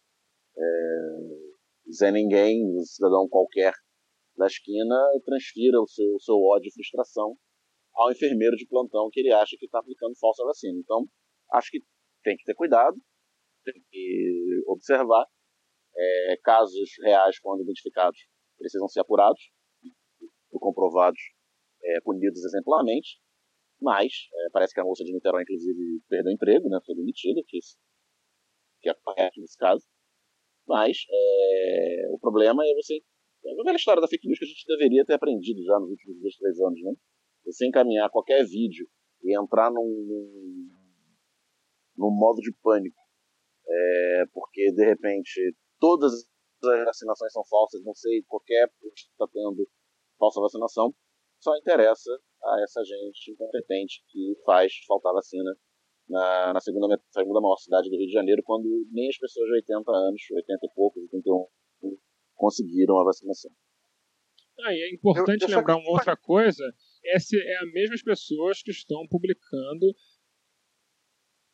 é, 0.56 1.92
Zé 1.92 2.10
Ninguém, 2.10 2.64
o 2.76 2.84
cidadão 2.84 3.28
qualquer 3.28 3.72
da 4.36 4.46
esquina 4.46 4.96
transfira 5.24 5.80
o 5.80 5.86
seu, 5.86 6.14
o 6.14 6.20
seu 6.20 6.36
ódio 6.36 6.68
e 6.68 6.72
frustração 6.72 7.36
ao 7.94 8.10
enfermeiro 8.10 8.56
de 8.56 8.66
plantão 8.66 9.08
que 9.12 9.20
ele 9.20 9.32
acha 9.32 9.56
que 9.58 9.66
está 9.66 9.78
aplicando 9.78 10.18
falsa 10.18 10.42
vacina. 10.44 10.78
Então, 10.78 11.04
acho 11.52 11.70
que 11.70 11.80
tem 12.22 12.36
que 12.36 12.44
ter 12.44 12.54
cuidado, 12.54 12.96
tem 13.64 13.74
que 13.90 14.62
observar. 14.66 15.26
É, 15.94 16.36
casos 16.42 16.88
reais, 17.02 17.38
quando 17.38 17.60
identificados, 17.62 18.18
precisam 18.56 18.88
ser 18.88 19.00
apurados 19.00 19.42
comprovados, 20.58 21.20
é, 21.82 22.00
punidos 22.00 22.44
exemplarmente. 22.44 23.20
Mas, 23.80 24.12
é, 24.32 24.50
parece 24.52 24.72
que 24.72 24.80
a 24.80 24.84
moça 24.84 25.02
de 25.04 25.12
Niterói, 25.12 25.42
inclusive, 25.42 26.00
perdeu 26.08 26.30
o 26.30 26.34
emprego, 26.34 26.68
né, 26.68 26.78
foi 26.86 26.94
demitida, 26.94 27.40
que, 27.46 27.58
que 28.80 28.88
é 28.88 28.94
correto 28.94 29.40
nesse 29.40 29.56
caso. 29.58 29.84
Mas, 30.66 30.98
é, 31.10 32.08
o 32.10 32.18
problema 32.18 32.64
é 32.64 32.74
você. 32.74 33.00
É 33.44 33.60
a 33.60 33.64
velha 33.64 33.76
história 33.76 34.00
da 34.00 34.06
fake 34.06 34.26
news 34.26 34.38
que 34.38 34.44
a 34.44 34.48
gente 34.48 34.64
deveria 34.66 35.04
ter 35.04 35.14
aprendido 35.14 35.60
já 35.64 35.78
nos 35.80 35.90
últimos 35.90 36.20
dois, 36.20 36.36
três 36.36 36.60
anos, 36.60 36.80
né? 36.80 36.92
Você 37.44 37.66
encaminhar 37.66 38.08
qualquer 38.08 38.44
vídeo 38.44 38.86
e 39.24 39.36
entrar 39.36 39.68
num, 39.70 40.70
num, 41.96 42.10
modo 42.10 42.40
de 42.40 42.52
pânico, 42.62 43.02
é, 43.66 44.24
porque 44.32 44.72
de 44.72 44.84
repente 44.84 45.56
todas 45.80 46.12
as 46.12 46.84
vacinações 46.84 47.32
são 47.32 47.42
falsas, 47.46 47.82
não 47.82 47.94
sei, 47.94 48.22
qualquer 48.28 48.70
está 48.94 49.26
tendo 49.32 49.68
falsa 50.22 50.40
vacinação, 50.40 50.94
só 51.40 51.50
interessa 51.56 52.10
a 52.44 52.62
essa 52.62 52.84
gente 52.84 53.32
incompetente 53.32 54.04
que 54.08 54.36
faz 54.46 54.72
faltar 54.86 55.12
vacina 55.12 55.50
na, 56.08 56.52
na 56.52 56.60
segunda, 56.60 56.96
segunda 57.10 57.40
maior 57.40 57.56
cidade 57.56 57.90
do 57.90 57.96
Rio 57.96 58.06
de 58.06 58.12
Janeiro, 58.12 58.42
quando 58.44 58.68
nem 58.92 59.08
as 59.08 59.18
pessoas 59.18 59.46
de 59.48 59.54
80 59.56 59.90
anos, 59.90 60.22
80 60.30 60.66
e 60.66 60.74
poucos, 60.74 61.02
81, 61.02 61.46
conseguiram 62.36 62.98
a 63.00 63.04
vacinação. 63.04 63.50
Ah, 64.60 64.72
e 64.72 64.78
é 64.82 64.94
importante 64.94 65.42
Eu- 65.42 65.48
eu 65.48 65.52
só- 65.54 65.58
lembrar 65.58 65.76
uma 65.78 65.90
outra 65.90 66.16
coisa: 66.16 66.62
essa 67.06 67.36
é 67.36 67.56
as 67.64 67.72
mesmas 67.72 68.02
pessoas 68.02 68.62
que 68.62 68.70
estão 68.70 69.06
publicando 69.08 69.86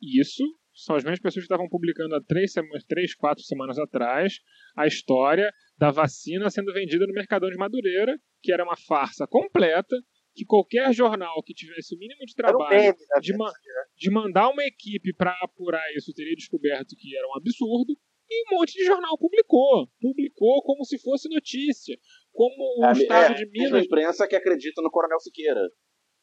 isso. 0.03 0.43
São 0.85 0.95
as 0.97 1.03
mesmas 1.03 1.19
pessoas 1.21 1.43
que 1.45 1.53
estavam 1.53 1.69
publicando 1.69 2.15
há 2.15 2.21
três, 2.23 2.53
semanas, 2.53 2.85
três, 2.85 3.15
quatro 3.15 3.43
semanas 3.43 3.79
atrás 3.79 4.35
a 4.77 4.87
história 4.87 5.51
da 5.77 5.91
vacina 5.91 6.49
sendo 6.51 6.73
vendida 6.73 7.05
no 7.07 7.13
Mercadão 7.13 7.51
de 7.51 7.57
Madureira, 7.57 8.17
que 8.43 8.53
era 8.53 8.63
uma 8.63 8.77
farsa 8.77 9.27
completa, 9.27 9.97
que 10.35 10.45
qualquer 10.45 10.93
jornal 10.95 11.43
que 11.45 11.53
tivesse 11.53 11.97
o 11.97 11.99
mínimo 11.99 12.21
de 12.25 12.33
Era 12.39 12.55
um 12.55 12.59
trabalho 12.59 12.77
meme, 12.81 12.97
né? 12.99 13.21
de, 13.21 13.37
ma- 13.37 13.53
de 13.97 14.11
mandar 14.11 14.49
uma 14.51 14.63
equipe 14.65 15.13
para 15.15 15.33
apurar 15.43 15.83
isso 15.97 16.13
teria 16.15 16.37
descoberto 16.37 16.95
que 16.97 17.17
era 17.17 17.27
um 17.27 17.37
absurdo 17.37 17.99
e 18.31 18.45
um 18.53 18.59
monte 18.59 18.75
de 18.75 18.85
jornal 18.85 19.19
publicou. 19.19 19.89
Publicou 20.01 20.63
como 20.63 20.85
se 20.85 20.99
fosse 21.01 21.29
notícia. 21.29 21.97
Como 22.31 22.55
o 22.79 22.87
É, 22.87 22.93
estado 22.93 23.33
é, 23.33 23.35
de 23.35 23.45
a 23.45 23.47
Minas. 23.51 23.85
imprensa 23.87 24.29
que 24.29 24.37
acredita 24.37 24.81
no 24.83 24.91
Coronel 24.91 25.19
Siqueira. 25.19 25.61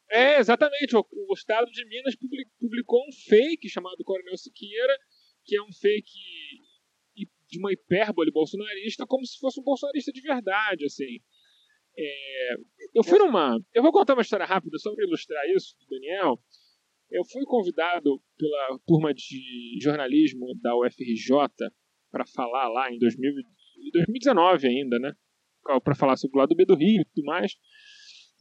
É, 0.10 0.40
exatamente. 0.40 0.96
O, 0.96 1.06
o 1.30 1.34
estado 1.34 1.70
de 1.72 1.86
Minas 1.88 2.16
publi- 2.16 2.48
publicou 2.60 3.02
um 3.02 3.12
fake 3.28 3.70
chamado 3.70 4.04
Coronel 4.04 4.38
Siqueira, 4.38 4.96
que 5.44 5.56
é 5.56 5.62
um 5.62 5.72
fake 5.72 6.12
de 7.48 7.60
uma 7.60 7.72
hipérbole 7.72 8.32
bolsonarista, 8.32 9.06
como 9.06 9.26
se 9.26 9.38
fosse 9.40 9.60
um 9.60 9.64
bolsonarista 9.64 10.12
de 10.12 10.22
verdade, 10.22 10.86
assim. 10.86 11.20
É, 11.98 12.54
eu 12.94 13.04
fui 13.04 13.18
numa. 13.20 13.58
Eu 13.74 13.82
vou 13.82 13.92
contar 13.92 14.14
uma 14.14 14.22
história 14.22 14.46
rápida 14.46 14.78
só 14.78 14.94
para 14.94 15.06
ilustrar 15.06 15.44
isso, 15.56 15.76
Daniel. 15.90 16.40
Eu 17.10 17.24
fui 17.24 17.44
convidado 17.46 18.22
pela 18.38 18.80
turma 18.86 19.14
de 19.14 19.78
jornalismo 19.82 20.48
da 20.62 20.76
UFRJ 20.76 21.30
para 22.12 22.26
falar 22.26 22.68
lá 22.70 22.92
em 22.92 22.98
2000, 22.98 23.32
em 23.32 23.92
2019 23.92 24.68
ainda, 24.68 25.00
né? 25.00 25.14
Para 25.84 25.96
falar 25.96 26.18
sobre 26.18 26.38
o 26.38 26.42
lado 26.42 26.56
B 26.56 26.66
do 26.66 26.76
Rio 26.76 27.02
e 27.02 27.06
tudo 27.06 27.26
mais. 27.26 27.54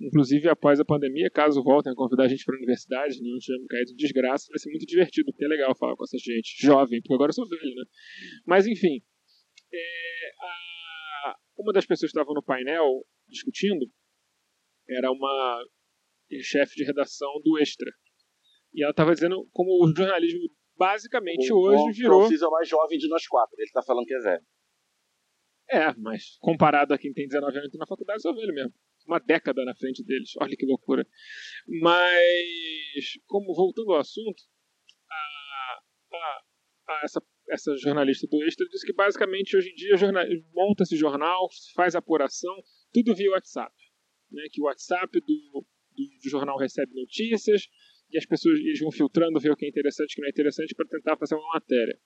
Inclusive, 0.06 0.48
após 0.48 0.78
a 0.80 0.84
pandemia, 0.84 1.30
caso 1.30 1.62
voltem 1.62 1.92
a 1.92 1.94
convidar 1.96 2.24
a 2.24 2.28
gente 2.28 2.44
para 2.44 2.54
a 2.54 2.58
universidade, 2.58 3.22
não 3.22 3.38
tivermos 3.38 3.66
caído 3.68 3.92
em 3.92 3.96
desgraça, 3.96 4.46
vai 4.50 4.58
ser 4.58 4.70
muito 4.70 4.84
divertido, 4.86 5.30
porque 5.32 5.44
é 5.44 5.48
legal 5.48 5.74
falar 5.76 5.96
com 5.96 6.04
essa 6.04 6.18
gente 6.18 6.54
jovem, 6.60 7.00
porque 7.00 7.14
agora 7.14 7.30
eu 7.30 7.34
sou 7.34 7.48
velho, 7.48 7.74
né? 7.74 7.84
Mas, 8.46 8.66
enfim, 8.66 9.00
é, 9.72 10.30
a- 11.26 11.36
uma 11.56 11.72
das 11.72 11.86
pessoas 11.86 12.10
que 12.12 12.18
estavam 12.18 12.34
no 12.34 12.42
painel 12.42 12.84
discutindo 13.28 13.86
era 14.88 15.10
uma 15.10 15.64
chefe 16.42 16.74
de 16.76 16.84
redação 16.84 17.30
do 17.42 17.58
Extra. 17.58 17.90
E 18.74 18.82
ela 18.82 18.90
estava 18.90 19.14
dizendo 19.14 19.48
como 19.52 19.70
o 19.84 19.94
jornalismo 19.96 20.40
basicamente 20.76 21.52
O- 21.52 21.56
hoje 21.60 21.82
o 21.90 21.92
virou. 21.92 22.20
Francis 22.22 22.42
é 22.42 22.46
o 22.46 22.50
mais 22.50 22.68
jovem 22.68 22.98
de 22.98 23.08
nós 23.08 23.26
quatro. 23.26 23.54
Ele 23.58 23.70
tá 23.70 23.82
falando 23.82 24.04
que 24.04 24.14
é 24.14 24.18
velho. 24.18 24.44
É, 25.70 25.94
mas 25.96 26.36
comparado 26.40 26.92
a 26.92 26.98
quem 26.98 27.12
tem 27.12 27.26
19 27.26 27.56
anos 27.56 27.70
na 27.78 27.86
faculdade, 27.86 28.20
sou 28.20 28.34
velho 28.34 28.52
mesmo. 28.52 28.72
Uma 29.06 29.18
década 29.18 29.64
na 29.64 29.74
frente 29.74 30.02
deles. 30.04 30.30
Olha 30.40 30.56
que 30.56 30.64
loucura. 30.66 31.06
Mas, 31.80 33.18
como 33.26 33.54
voltando 33.54 33.92
ao 33.92 34.00
assunto, 34.00 34.42
a, 35.10 36.16
a- 36.16 36.40
a 36.88 37.00
essa, 37.04 37.22
essa 37.50 37.76
jornalista 37.76 38.26
do 38.26 38.42
Extra 38.44 38.66
disse 38.68 38.86
que 38.86 38.92
basicamente 38.92 39.56
hoje 39.56 39.70
em 39.70 39.74
dia 39.74 39.96
monta-se 40.54 40.96
jornal, 40.96 41.48
faz 41.74 41.94
apuração, 41.94 42.54
tudo 42.92 43.14
via 43.14 43.30
WhatsApp. 43.30 43.74
Né? 44.30 44.44
Que 44.50 44.60
o 44.60 44.64
WhatsApp 44.64 45.20
do, 45.20 45.26
do, 45.26 45.64
do 46.22 46.28
jornal 46.30 46.58
recebe 46.58 46.92
notícias 46.94 47.68
e 48.10 48.18
as 48.18 48.26
pessoas 48.26 48.58
eles 48.58 48.78
vão 48.80 48.90
filtrando, 48.92 49.40
ver 49.40 49.50
o 49.50 49.56
que 49.56 49.64
é 49.66 49.68
interessante 49.68 50.10
e 50.10 50.12
o 50.12 50.16
que 50.16 50.20
não 50.22 50.28
é 50.28 50.30
interessante 50.30 50.74
para 50.74 50.88
tentar 50.88 51.16
fazer 51.16 51.34
uma 51.34 51.54
matéria. 51.54 51.98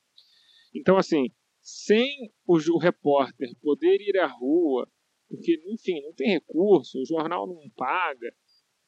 Então, 0.74 0.96
assim, 0.96 1.26
sem 1.60 2.30
o, 2.46 2.56
o 2.56 2.78
repórter 2.78 3.48
poder 3.60 4.00
ir 4.00 4.16
à 4.18 4.26
rua, 4.26 4.90
porque, 5.28 5.60
enfim, 5.66 6.00
não 6.02 6.14
tem 6.14 6.30
recurso, 6.30 6.98
o 7.00 7.06
jornal 7.06 7.46
não 7.46 7.70
paga, 7.76 8.34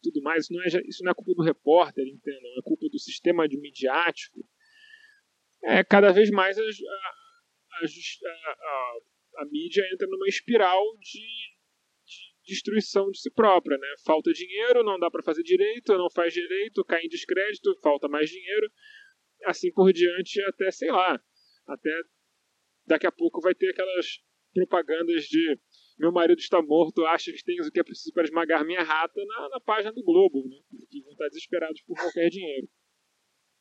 tudo 0.03 0.23
mais, 0.23 0.45
isso 0.45 0.55
não 0.55 0.63
é, 0.63 0.67
isso 0.87 1.05
não 1.05 1.13
é 1.13 1.15
culpa 1.15 1.35
do 1.35 1.43
repórter, 1.43 2.07
entendam, 2.07 2.51
é 2.59 2.63
culpa 2.63 2.87
do 2.89 2.99
sistema 2.99 3.47
de 3.49 3.59
midiático. 3.61 4.41
É, 5.63 5.85
cada 5.85 6.11
vez 6.13 6.31
mais 6.31 6.59
a, 6.59 6.63
a- 6.63 7.85
a- 7.85 8.99
a 9.43 9.45
mídia 9.47 9.83
entra 9.93 10.07
numa 10.09 10.27
espiral 10.27 10.83
de, 10.99 11.21
de 11.21 12.45
destruição 12.47 13.11
de 13.11 13.21
si 13.21 13.31
própria, 13.31 13.77
né? 13.77 13.89
Falta 14.05 14.33
dinheiro, 14.33 14.83
não 14.83 14.99
dá 14.99 15.11
para 15.11 15.23
fazer 15.23 15.43
direito, 15.43 15.97
não 15.97 16.11
faz 16.11 16.33
direito, 16.33 16.85
cai 16.85 17.03
em 17.05 17.09
descrédito, 17.09 17.79
falta 17.83 18.09
mais 18.09 18.31
dinheiro, 18.31 18.71
assim 19.45 19.71
por 19.73 19.93
diante, 19.93 20.41
até, 20.49 20.71
sei 20.71 20.91
lá, 20.91 21.23
até 21.67 21.91
daqui 22.87 23.07
a 23.07 23.13
pouco 23.13 23.41
vai 23.41 23.55
ter 23.55 23.71
aquelas 23.71 24.19
propagandas 24.53 25.25
de 25.25 25.59
meu 26.01 26.11
marido 26.11 26.41
está 26.41 26.63
morto, 26.63 27.05
acha 27.05 27.31
que 27.31 27.45
tens 27.45 27.69
o 27.69 27.71
que 27.71 27.79
é 27.79 27.85
preciso 27.85 28.13
para 28.15 28.25
esmagar 28.25 28.65
minha 28.65 28.83
rata 28.83 29.21
na, 29.27 29.49
na 29.51 29.61
página 29.61 29.93
do 29.93 30.03
Globo, 30.03 30.49
né? 30.49 30.57
Que 30.91 31.03
vão 31.03 31.13
estar 31.13 31.29
desesperados 31.29 31.83
por 31.83 31.95
qualquer 31.95 32.31
dinheiro. 32.31 32.67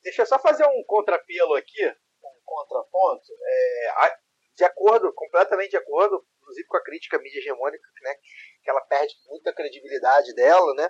Deixa 0.01 0.21
eu 0.21 0.25
só 0.25 0.39
fazer 0.39 0.65
um 0.65 0.83
contrapelo 0.87 1.55
aqui, 1.55 1.85
um 1.85 2.41
contraponto. 2.45 3.27
É, 3.43 4.15
de 4.55 4.63
acordo, 4.63 5.11
completamente 5.13 5.71
de 5.71 5.77
acordo, 5.77 6.25
inclusive 6.39 6.67
com 6.67 6.77
a 6.77 6.83
crítica 6.83 7.19
mídia 7.19 7.39
hegemônica, 7.39 7.83
né, 8.03 8.15
que 8.63 8.69
ela 8.69 8.81
perde 8.81 9.13
muita 9.27 9.53
credibilidade 9.53 10.33
dela, 10.33 10.73
né? 10.75 10.89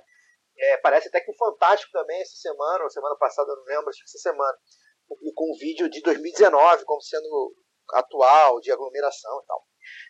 É, 0.56 0.78
parece 0.78 1.08
até 1.08 1.20
que 1.22 1.32
o 1.32 1.38
Fantástico 1.38 1.92
também, 1.92 2.22
essa 2.22 2.36
semana, 2.36 2.84
ou 2.84 2.90
semana 2.92 3.16
passada, 3.18 3.56
não 3.56 3.64
lembro, 3.64 3.90
acho 3.90 4.00
que 4.00 4.06
essa 4.06 4.20
semana, 4.20 4.58
publicou 5.08 5.50
um 5.50 5.58
vídeo 5.58 5.90
de 5.90 6.02
2019 6.02 6.86
como 6.86 7.02
sendo 7.02 7.56
atual, 7.94 8.60
de 8.60 8.72
aglomeração 8.72 9.42
e 9.42 9.46
tal. 9.48 9.66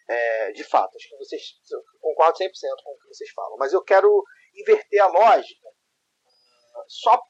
É, 0.08 0.52
de 0.52 0.64
fato, 0.64 0.96
acho 0.96 1.10
que 1.10 1.18
vocês 1.18 1.42
concordo 2.00 2.38
100% 2.38 2.50
com 2.84 2.92
o 2.92 2.98
que 3.00 3.08
vocês 3.08 3.30
falam, 3.32 3.58
mas 3.58 3.74
eu 3.74 3.84
quero 3.84 4.24
inverter 4.56 5.02
a 5.02 5.08
lógica 5.08 5.68
ah, 6.76 6.84
só 6.88 7.22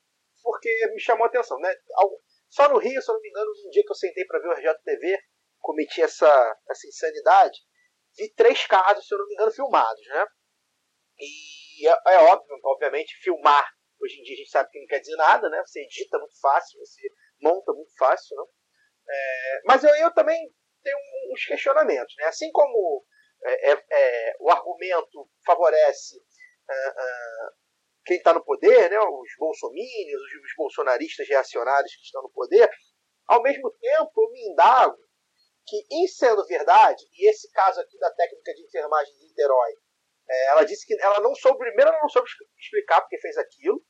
porque 0.42 0.70
me 0.94 1.00
chamou 1.00 1.26
a 1.26 1.28
atenção. 1.28 1.60
Né? 1.60 1.74
Só 2.50 2.70
no 2.70 2.80
Rio, 2.80 3.02
se 3.02 3.10
eu 3.10 3.16
não 3.16 3.22
me 3.22 3.30
engano, 3.30 3.52
um 3.66 3.70
dia 3.70 3.84
que 3.84 3.92
eu 3.92 3.96
sentei 3.96 4.26
para 4.26 4.40
ver 4.40 4.48
o 4.48 4.54
RJTV, 4.54 5.18
cometi 5.60 6.02
essa, 6.02 6.58
essa 6.70 6.88
insanidade, 6.88 7.60
vi 8.18 8.34
três 8.34 8.66
casos, 8.66 9.06
se 9.06 9.14
eu 9.14 9.20
não 9.20 9.28
me 9.28 9.34
engano, 9.34 9.52
filmados. 9.52 10.08
Né? 10.08 10.26
E 11.20 11.88
é, 11.88 12.14
é 12.14 12.18
óbvio, 12.32 12.58
obviamente, 12.64 13.20
filmar, 13.22 13.70
hoje 14.02 14.20
em 14.20 14.24
dia 14.24 14.34
a 14.34 14.38
gente 14.38 14.50
sabe 14.50 14.70
que 14.72 14.80
não 14.80 14.88
quer 14.88 15.00
dizer 15.00 15.16
nada, 15.18 15.50
né? 15.50 15.62
você 15.66 15.82
edita 15.82 16.18
muito 16.18 16.40
fácil, 16.40 16.80
você 16.80 17.02
monta 17.42 17.74
muito 17.74 17.94
fácil. 17.98 18.38
Né? 18.38 18.44
É, 19.10 19.62
mas 19.66 19.84
eu, 19.84 19.94
eu 19.96 20.14
também 20.14 20.52
tenho 20.84 20.98
uns 21.32 21.46
questionamentos. 21.46 22.14
Né? 22.18 22.26
Assim 22.26 22.52
como 22.52 23.06
é, 23.44 23.72
é, 23.72 23.86
é, 23.92 24.36
o 24.40 24.50
argumento 24.50 25.30
favorece 25.46 26.22
ah, 26.70 26.94
ah, 26.98 27.52
quem 28.06 28.18
está 28.18 28.34
no 28.34 28.44
poder, 28.44 28.90
né, 28.90 29.00
os 29.00 29.30
bolsomínios, 29.38 30.22
os, 30.22 30.54
bolsonaristas 30.58 31.28
reacionários 31.28 31.96
que 31.96 32.04
estão 32.04 32.22
no 32.22 32.32
poder, 32.32 32.70
ao 33.28 33.42
mesmo 33.42 33.72
tempo 33.72 34.12
eu 34.22 34.32
me 34.32 34.48
indago 34.48 34.98
que, 35.66 35.86
em 35.92 36.08
sendo 36.08 36.46
verdade, 36.48 37.04
e 37.14 37.30
esse 37.30 37.50
caso 37.52 37.80
aqui 37.80 37.98
da 38.00 38.12
técnica 38.12 38.54
de 38.54 38.64
enfermagem 38.66 39.14
de 39.14 39.28
Niterói, 39.28 39.72
é, 40.28 40.48
ela 40.52 40.64
disse 40.64 40.86
que 40.86 41.00
ela 41.02 41.20
não 41.22 41.34
soube, 41.36 41.60
primeiro 41.60 41.92
ela 41.92 42.02
não 42.02 42.10
soube 42.10 42.28
explicar 42.58 43.02
porque 43.02 43.20
fez 43.20 43.38
aquilo, 43.38 43.82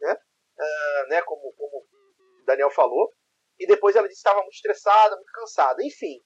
né, 0.00 0.16
ah, 0.58 1.06
né 1.08 1.22
como, 1.22 1.52
como 1.54 1.78
o 1.78 2.44
Daniel 2.44 2.70
falou, 2.70 3.12
e 3.58 3.66
depois 3.66 3.96
ela 3.96 4.06
disse 4.06 4.22
que 4.22 4.28
estava 4.28 4.42
muito 4.42 4.54
estressada, 4.54 5.16
muito 5.16 5.32
cansada, 5.32 5.82
enfim, 5.82 6.22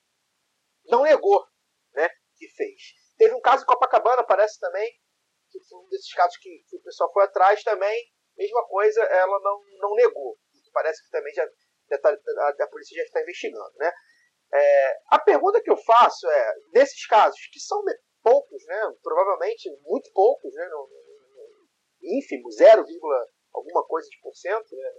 não 0.86 1.02
negou 1.02 1.44
né, 1.94 2.08
que 2.36 2.48
fez. 2.48 2.94
teve 3.16 3.34
um 3.34 3.40
caso 3.40 3.62
em 3.62 3.66
Copacabana, 3.66 4.24
parece 4.24 4.58
também, 4.58 4.90
que 5.50 5.60
foi 5.68 5.78
um 5.78 5.88
desses 5.88 6.12
casos 6.14 6.36
que, 6.38 6.64
que 6.68 6.76
o 6.76 6.82
pessoal 6.82 7.12
foi 7.12 7.24
atrás 7.24 7.62
também, 7.62 8.04
mesma 8.36 8.66
coisa, 8.66 9.02
ela 9.02 9.38
não, 9.40 9.60
não 9.78 9.94
negou. 9.94 10.38
Parece 10.72 11.04
que 11.04 11.10
também 11.10 11.32
já, 11.34 11.46
já 11.90 11.98
tá, 11.98 12.08
a, 12.10 12.64
a, 12.64 12.66
polícia 12.68 12.96
já 12.96 13.02
está 13.02 13.20
investigando, 13.20 13.72
né? 13.76 13.92
É, 14.54 14.98
a 15.08 15.18
pergunta 15.18 15.62
que 15.62 15.70
eu 15.70 15.76
faço 15.76 16.26
é, 16.28 16.54
nesses 16.72 17.06
casos, 17.06 17.38
que 17.52 17.60
são 17.60 17.82
poucos, 18.22 18.64
né? 18.64 18.94
Provavelmente 19.02 19.70
muito 19.82 20.10
poucos, 20.12 20.52
né? 20.54 20.70
Ínfimo, 22.02 22.50
0, 22.50 22.84
alguma 23.52 23.86
coisa 23.86 24.08
de 24.08 24.18
por 24.20 24.34
cento, 24.34 24.74
né? 24.74 24.90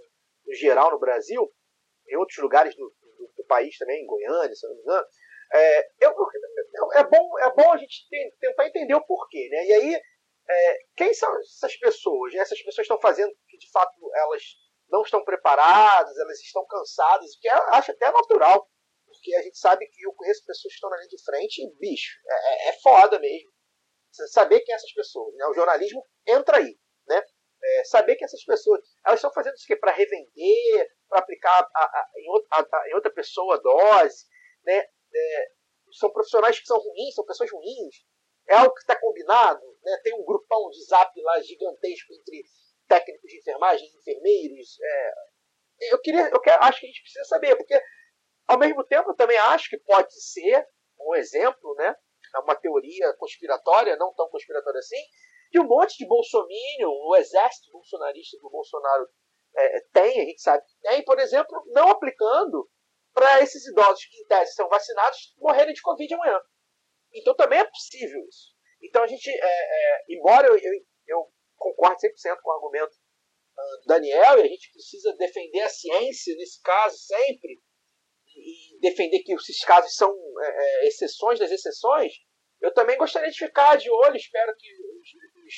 no 0.46 0.54
geral 0.54 0.92
no 0.92 1.00
Brasil, 1.00 1.52
em 2.08 2.18
outros 2.18 2.38
lugares 2.38 2.76
do, 2.76 2.94
do, 3.18 3.34
do 3.36 3.46
país 3.46 3.78
também, 3.78 4.04
em 4.04 4.06
Goiânia, 4.06 4.56
se 4.56 4.68
não 4.68 4.76
me 4.76 4.82
engano, 4.82 5.08
é, 5.54 5.90
eu, 6.02 6.12
é, 6.96 7.04
bom, 7.04 7.40
é 7.40 7.54
bom 7.54 7.72
a 7.72 7.78
gente 7.78 8.08
tentar 8.40 8.68
entender 8.68 8.96
o 8.96 9.06
porquê, 9.06 9.48
né? 9.52 9.66
E 9.66 9.74
aí, 9.74 10.02
é, 10.50 10.78
quem 10.96 11.14
são 11.14 11.30
essas 11.40 11.78
pessoas? 11.78 12.34
Né? 12.34 12.40
Essas 12.40 12.62
pessoas 12.62 12.86
estão 12.86 13.00
fazendo 13.00 13.32
que 13.48 13.58
de 13.58 13.70
fato 13.72 13.94
elas 14.16 14.44
não 14.90 15.02
estão 15.02 15.24
preparadas, 15.24 16.18
elas 16.18 16.40
estão 16.40 16.66
cansadas, 16.66 17.38
que 17.40 17.48
eu 17.48 17.64
acho 17.74 17.92
até 17.92 18.12
natural, 18.12 18.68
porque 19.06 19.36
a 19.36 19.42
gente 19.42 19.58
sabe 19.58 19.88
que 19.88 20.06
eu 20.06 20.14
conheço 20.14 20.46
pessoas 20.46 20.74
que 20.74 20.76
estão 20.76 20.90
na 20.90 20.98
linha 20.98 21.08
de 21.08 21.24
frente 21.24 21.62
e, 21.62 21.76
bicho, 21.80 22.20
é, 22.28 22.34
é, 22.34 22.70
é 22.70 22.74
foda 22.82 23.20
mesmo. 23.20 23.52
Saber 24.12 24.60
quem 24.60 24.68
são 24.68 24.76
essas 24.76 24.94
pessoas, 24.94 25.36
né? 25.36 25.46
O 25.48 25.54
jornalismo 25.54 26.06
entra 26.28 26.58
aí, 26.58 26.78
né? 27.08 27.24
É, 27.64 27.84
saber 27.86 28.16
que 28.16 28.26
essas 28.26 28.44
pessoas 28.44 28.82
elas 29.06 29.20
estão 29.20 29.32
fazendo 29.34 29.56
isso 29.56 29.66
para 29.80 29.92
revender, 29.92 30.88
para 31.08 31.20
aplicar 31.20 31.68
a, 31.74 31.84
a, 31.84 32.10
em, 32.18 32.30
outra, 32.30 32.48
a, 32.52 32.90
em, 32.90 32.94
outra, 32.94 33.12
pessoa 33.12 33.56
a 33.56 33.60
dose, 33.60 34.26
né? 34.66 34.86
É, 35.16 35.52
são 35.94 36.12
profissionais 36.12 36.60
que 36.60 36.66
são 36.66 36.78
ruins, 36.78 37.14
são 37.14 37.26
pessoas 37.26 37.52
ruins. 37.52 37.96
É 38.48 38.56
algo 38.56 38.74
que 38.74 38.82
está 38.82 39.00
combinado, 39.00 39.62
né? 39.84 39.98
Tem 40.04 40.14
um 40.14 40.26
grupão 40.26 40.70
de 40.70 40.84
zap 40.86 41.22
lá 41.22 41.42
gigantesco 41.42 42.14
entre 42.14 42.44
técnicos 42.88 43.30
de 43.30 43.40
enfermagem, 43.40 43.88
enfermeiros. 44.00 44.78
É, 44.82 45.14
eu 45.92 46.02
queria, 46.02 46.30
eu 46.30 46.40
quero, 46.42 46.64
acho 46.64 46.80
que 46.80 46.86
a 46.86 46.90
gente 46.90 47.02
precisa 47.02 47.26
saber, 47.26 47.56
porque 47.56 47.80
ao 48.48 48.58
mesmo 48.60 48.84
tempo 48.86 49.12
eu 49.12 49.16
também 49.16 49.38
acho 49.38 49.70
que 49.70 49.78
pode 49.78 50.14
ser 50.14 50.68
um 51.00 51.16
exemplo, 51.16 51.74
né? 51.76 51.96
Uma 52.44 52.56
teoria 52.56 53.14
conspiratória, 53.14 53.96
não 53.96 54.14
tão 54.14 54.28
conspiratória 54.30 54.80
assim, 54.80 55.02
de 55.52 55.60
um 55.60 55.68
monte 55.68 55.98
de 55.98 56.08
bolsominion, 56.08 56.90
o 56.90 57.16
exército 57.16 57.72
bolsonarista 57.72 58.38
que 58.40 58.46
o 58.46 58.50
Bolsonaro 58.50 59.08
é, 59.56 59.82
tem, 59.94 60.22
a 60.22 60.26
gente 60.26 60.42
sabe 60.42 60.64
que 60.66 60.90
tem, 60.90 61.04
por 61.06 61.20
exemplo, 61.20 61.64
não 61.68 61.90
aplicando 61.90 62.68
para 63.14 63.42
esses 63.42 63.66
idosos 63.68 64.06
que, 64.06 64.18
em 64.18 64.26
tese, 64.26 64.54
são 64.54 64.68
vacinados 64.68 65.34
morrerem 65.38 65.74
de 65.74 65.82
Covid 65.82 66.14
amanhã. 66.14 66.40
Então 67.14 67.36
também 67.36 67.60
é 67.60 67.66
possível 67.66 68.20
isso. 68.28 68.54
Então 68.82 69.04
a 69.04 69.08
gente, 69.08 69.30
é, 69.30 69.36
é, 69.36 70.04
embora 70.10 70.48
eu, 70.48 70.58
eu, 70.58 70.74
eu 71.08 71.34
concordo 71.56 71.98
100% 71.98 72.38
com 72.42 72.50
o 72.50 72.54
argumento 72.54 72.92
uh, 72.92 73.82
do 73.82 73.86
Daniel, 73.88 74.40
e 74.40 74.42
a 74.42 74.48
gente 74.48 74.72
precisa 74.72 75.16
defender 75.16 75.62
a 75.62 75.70
ciência 75.70 76.36
nesse 76.36 76.62
caso 76.62 76.98
sempre, 76.98 77.62
e 78.36 78.80
defender 78.80 79.20
que 79.20 79.34
esses 79.34 79.64
casos 79.64 79.96
são 79.96 80.12
é, 80.42 80.48
é, 80.48 80.88
exceções 80.88 81.40
das 81.40 81.52
exceções, 81.52 82.14
eu 82.60 82.74
também 82.74 82.98
gostaria 82.98 83.30
de 83.30 83.38
ficar 83.38 83.76
de 83.76 83.90
olho, 83.90 84.16
espero 84.16 84.56
que 84.58 84.68
os, 84.74 85.46
os, 85.46 85.54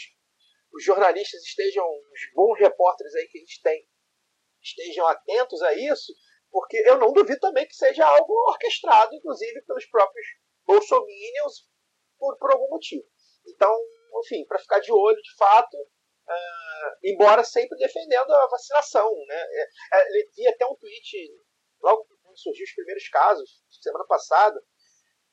os 0.73 0.83
jornalistas 0.83 1.41
estejam, 1.43 1.85
os 1.87 2.33
bons 2.33 2.59
repórteres 2.59 3.15
aí 3.15 3.27
que 3.27 3.37
a 3.37 3.41
gente 3.41 3.61
tem, 3.61 3.87
estejam 4.61 5.07
atentos 5.07 5.61
a 5.61 5.73
isso, 5.73 6.13
porque 6.55 6.77
eu 6.85 6.97
não 6.97 7.11
duvido 7.11 7.37
também 7.41 7.67
que 7.67 7.75
seja 7.75 8.05
algo 8.05 8.33
orquestrado, 8.47 9.13
inclusive 9.13 9.61
pelos 9.63 9.85
próprios 9.87 10.25
bolsominions, 10.65 11.67
por, 12.17 12.37
por 12.37 12.49
algum 12.49 12.69
motivo. 12.69 13.03
Então, 13.45 13.77
enfim, 14.23 14.45
para 14.45 14.59
ficar 14.59 14.79
de 14.79 14.89
olho 14.89 15.21
de 15.21 15.35
fato, 15.35 15.75
uh, 15.75 16.97
embora 17.03 17.43
sempre 17.43 17.77
defendendo 17.77 18.31
a 18.31 18.47
vacinação. 18.47 19.13
Né? 19.27 19.35
É, 19.35 19.67
é, 19.95 20.27
vi 20.33 20.47
até 20.47 20.65
um 20.65 20.77
tweet, 20.77 21.29
logo 21.81 22.07
quando 22.23 22.39
surgiu 22.39 22.63
os 22.63 22.73
primeiros 22.73 23.09
casos, 23.09 23.61
semana 23.81 24.05
passada, 24.07 24.57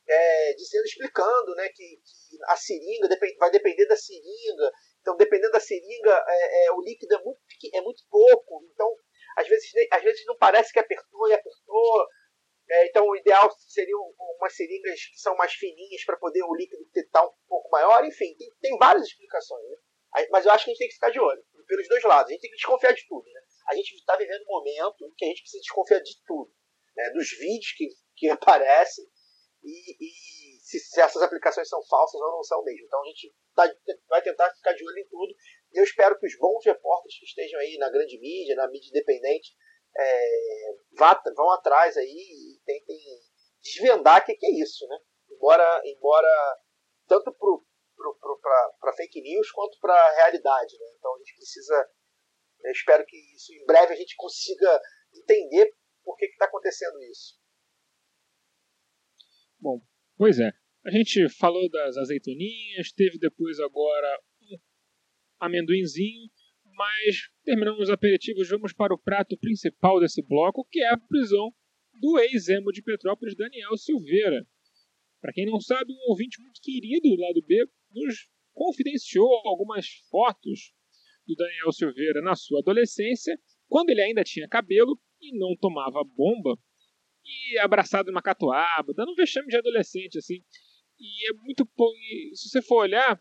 é, 0.08 0.54
dizendo, 0.54 0.86
explicando 0.86 1.54
né, 1.54 1.68
que, 1.68 1.84
que 1.84 2.36
a 2.48 2.56
seringa 2.56 3.08
vai 3.38 3.50
depender 3.52 3.86
da 3.86 3.94
seringa. 3.94 4.72
Então, 5.00 5.16
dependendo 5.16 5.52
da 5.52 5.60
seringa, 5.60 6.24
é, 6.26 6.66
é, 6.66 6.72
o 6.72 6.80
líquido 6.82 7.14
é 7.14 7.22
muito, 7.22 7.40
é 7.74 7.80
muito 7.80 8.02
pouco. 8.10 8.68
Então, 8.74 8.92
às 9.36 9.48
vezes, 9.48 9.70
às 9.90 10.02
vezes 10.02 10.24
não 10.26 10.36
parece 10.36 10.72
que 10.72 10.78
apertou 10.78 11.28
e 11.28 11.32
apertou. 11.32 12.06
É, 12.70 12.86
então, 12.86 13.06
o 13.06 13.16
ideal 13.16 13.50
seria 13.68 13.96
umas 14.38 14.54
seringas 14.54 15.00
que 15.06 15.20
são 15.20 15.36
mais 15.36 15.52
fininhas 15.52 16.04
para 16.04 16.16
poder 16.16 16.42
o 16.42 16.54
líquido 16.54 16.82
estar 16.94 17.24
um 17.24 17.32
pouco 17.48 17.68
maior. 17.70 18.04
Enfim, 18.04 18.34
tem, 18.36 18.48
tem 18.60 18.78
várias 18.78 19.06
explicações. 19.06 19.62
Né? 19.68 19.76
Mas 20.30 20.46
eu 20.46 20.52
acho 20.52 20.64
que 20.64 20.70
a 20.70 20.72
gente 20.72 20.78
tem 20.78 20.88
que 20.88 20.94
ficar 20.94 21.10
de 21.10 21.20
olho, 21.20 21.42
pelos 21.66 21.88
dois 21.88 22.02
lados. 22.04 22.30
A 22.30 22.32
gente 22.32 22.42
tem 22.42 22.50
que 22.50 22.56
desconfiar 22.56 22.92
de 22.92 23.06
tudo. 23.06 23.24
Né? 23.24 23.40
A 23.68 23.74
gente 23.74 23.94
está 23.94 24.16
vivendo 24.16 24.42
um 24.42 24.52
momento 24.52 25.12
que 25.16 25.24
a 25.24 25.28
gente 25.28 25.42
precisa 25.42 25.60
desconfiar 25.60 26.00
de 26.00 26.22
tudo. 26.26 26.52
Né? 26.96 27.10
Dos 27.10 27.30
vídeos 27.30 27.72
que, 27.76 27.88
que 28.16 28.28
aparecem 28.30 29.04
e, 29.62 29.96
e 30.00 30.60
se, 30.60 30.78
se, 30.80 31.00
essas 31.00 31.22
aplicações 31.22 31.68
são 31.68 31.82
falsas 31.86 32.20
ou 32.20 32.32
não 32.32 32.42
são 32.42 32.62
mesmo. 32.64 32.84
Então 32.84 33.00
a 33.00 33.06
gente 33.06 33.34
tá, 33.54 33.74
vai 34.08 34.22
tentar 34.22 34.52
ficar 34.54 34.72
de 34.72 34.84
olho 34.84 34.98
em 34.98 35.08
tudo. 35.08 35.34
Eu 35.72 35.84
espero 35.84 36.18
que 36.18 36.26
os 36.26 36.36
bons 36.38 36.64
repórteres 36.64 37.18
que 37.18 37.24
estejam 37.24 37.58
aí 37.60 37.76
na 37.78 37.90
grande 37.90 38.18
mídia, 38.18 38.54
na 38.54 38.68
mídia 38.68 38.88
independente, 38.90 39.54
é, 39.96 40.74
vá, 40.98 41.20
vão 41.34 41.50
atrás 41.52 41.96
aí 41.96 42.08
e 42.08 42.60
tentem 42.64 42.98
desvendar 43.62 44.20
o 44.20 44.24
que, 44.24 44.34
que, 44.34 44.46
é 44.46 44.50
isso, 44.50 44.86
né? 44.88 44.98
Embora, 45.30 45.82
embora 45.84 46.58
tanto 47.08 47.34
para 48.80 48.92
fake 48.96 49.20
news 49.20 49.50
quanto 49.50 49.78
para 49.80 49.94
a 49.94 50.14
realidade, 50.16 50.78
né? 50.78 50.86
Então 50.98 51.14
a 51.14 51.18
gente 51.18 51.34
precisa, 51.34 51.90
eu 52.64 52.72
espero 52.72 53.04
que 53.06 53.16
isso 53.34 53.52
em 53.54 53.64
breve 53.64 53.92
a 53.92 53.96
gente 53.96 54.14
consiga 54.16 54.80
entender 55.14 55.74
por 56.02 56.16
que 56.16 56.26
está 56.26 56.46
acontecendo 56.46 57.00
isso. 57.02 57.40
Bom, 59.60 59.80
pois 60.16 60.38
é. 60.40 60.50
A 60.84 60.90
gente 60.90 61.28
falou 61.38 61.70
das 61.70 61.96
azeitoninhas, 61.96 62.92
teve 62.92 63.16
depois 63.18 63.60
agora 63.60 64.20
amendoinzinho, 65.44 66.30
mas 66.74 67.28
terminamos 67.44 67.82
os 67.82 67.90
aperitivos, 67.90 68.48
vamos 68.48 68.72
para 68.72 68.94
o 68.94 68.98
prato 68.98 69.36
principal 69.38 70.00
desse 70.00 70.22
bloco, 70.22 70.66
que 70.70 70.80
é 70.80 70.88
a 70.88 70.96
prisão 70.96 71.52
do 72.00 72.18
ex-emo 72.18 72.72
de 72.72 72.82
Petrópolis, 72.82 73.36
Daniel 73.36 73.76
Silveira. 73.76 74.46
Para 75.20 75.32
quem 75.32 75.46
não 75.46 75.60
sabe, 75.60 75.92
um 75.92 76.10
ouvinte 76.10 76.40
muito 76.40 76.60
querido 76.62 77.08
do 77.08 77.20
lado 77.20 77.42
B 77.46 77.64
nos 77.92 78.28
confidenciou 78.52 79.28
algumas 79.44 79.86
fotos 80.10 80.72
do 81.26 81.34
Daniel 81.34 81.72
Silveira 81.72 82.20
na 82.22 82.34
sua 82.34 82.60
adolescência, 82.60 83.38
quando 83.68 83.90
ele 83.90 84.02
ainda 84.02 84.24
tinha 84.24 84.48
cabelo 84.48 84.98
e 85.20 85.38
não 85.38 85.56
tomava 85.56 86.02
bomba, 86.16 86.58
e 87.24 87.58
abraçado 87.60 88.06
numa 88.06 88.22
catuaba, 88.22 88.92
dando 88.94 89.12
um 89.12 89.14
vexame 89.14 89.46
de 89.46 89.56
adolescente, 89.56 90.18
assim. 90.18 90.42
E 90.98 91.30
é 91.30 91.32
muito. 91.34 91.68
Se 92.34 92.48
você 92.48 92.62
for 92.62 92.82
olhar, 92.82 93.20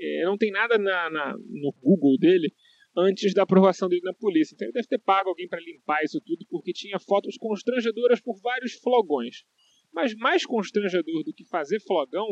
é, 0.00 0.24
não 0.24 0.36
tem 0.36 0.50
nada 0.50 0.78
na, 0.78 1.10
na, 1.10 1.36
no 1.36 1.72
Google 1.82 2.16
dele 2.18 2.52
antes 2.96 3.34
da 3.34 3.42
aprovação 3.42 3.88
dele 3.88 4.02
na 4.02 4.14
polícia. 4.14 4.54
Então 4.54 4.66
ele 4.66 4.72
deve 4.72 4.88
ter 4.88 4.98
pago 4.98 5.28
alguém 5.28 5.48
para 5.48 5.60
limpar 5.60 6.02
isso 6.02 6.20
tudo, 6.20 6.46
porque 6.48 6.72
tinha 6.72 6.98
fotos 6.98 7.36
constrangedoras 7.36 8.20
por 8.20 8.40
vários 8.40 8.74
flogões. 8.74 9.44
Mas 9.92 10.14
mais 10.14 10.44
constrangedor 10.46 11.24
do 11.24 11.32
que 11.32 11.44
fazer 11.44 11.80
flogão 11.80 12.26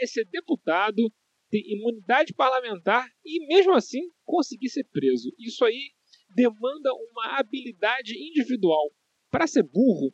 é 0.00 0.06
ser 0.06 0.24
deputado, 0.26 1.10
ter 1.50 1.62
imunidade 1.66 2.34
parlamentar 2.34 3.08
e, 3.24 3.46
mesmo 3.46 3.72
assim, 3.72 4.00
conseguir 4.24 4.68
ser 4.68 4.84
preso. 4.84 5.32
Isso 5.38 5.64
aí 5.64 5.92
demanda 6.34 6.92
uma 6.92 7.38
habilidade 7.38 8.14
individual 8.16 8.92
para 9.30 9.46
ser 9.46 9.62
burro 9.62 10.12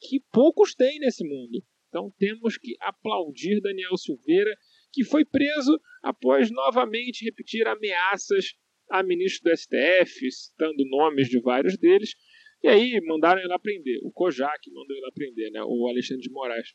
que 0.00 0.20
poucos 0.32 0.74
têm 0.74 0.98
nesse 0.98 1.24
mundo. 1.24 1.64
Então 1.88 2.12
temos 2.18 2.58
que 2.58 2.76
aplaudir 2.80 3.60
Daniel 3.60 3.96
Silveira, 3.96 4.54
que 4.92 5.04
foi 5.04 5.24
preso 5.24 5.78
após 6.02 6.50
novamente 6.50 7.24
repetir 7.24 7.66
ameaças 7.66 8.54
a 8.90 9.02
ministro 9.02 9.50
do 9.50 9.56
STF, 9.56 10.30
citando 10.30 10.88
nomes 10.88 11.28
de 11.28 11.40
vários 11.40 11.76
deles. 11.76 12.10
E 12.62 12.68
aí 12.68 13.00
mandaram 13.04 13.40
ele 13.40 13.52
aprender. 13.52 13.98
O 14.02 14.12
Kojak 14.12 14.70
mandou 14.72 14.96
ele 14.96 15.06
aprender, 15.06 15.50
né? 15.50 15.60
O 15.64 15.88
Alexandre 15.88 16.22
de 16.22 16.30
Moraes. 16.30 16.68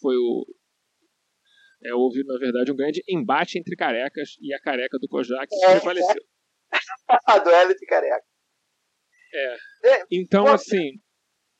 foi 0.00 0.16
o. 0.16 0.46
É, 1.84 1.92
houve, 1.94 2.22
na 2.24 2.38
verdade, 2.38 2.70
um 2.70 2.76
grande 2.76 3.02
embate 3.08 3.58
entre 3.58 3.74
carecas 3.74 4.36
e 4.40 4.54
a 4.54 4.60
careca 4.60 4.98
do 4.98 5.08
Kojak 5.08 5.48
é, 5.64 5.70
prevaleceu. 5.72 6.22
a 7.26 7.38
duelo 7.38 7.74
de 7.74 7.86
careca. 7.86 8.24
É. 9.34 9.56
é. 9.88 10.04
Então, 10.10 10.46
assim, 10.46 11.00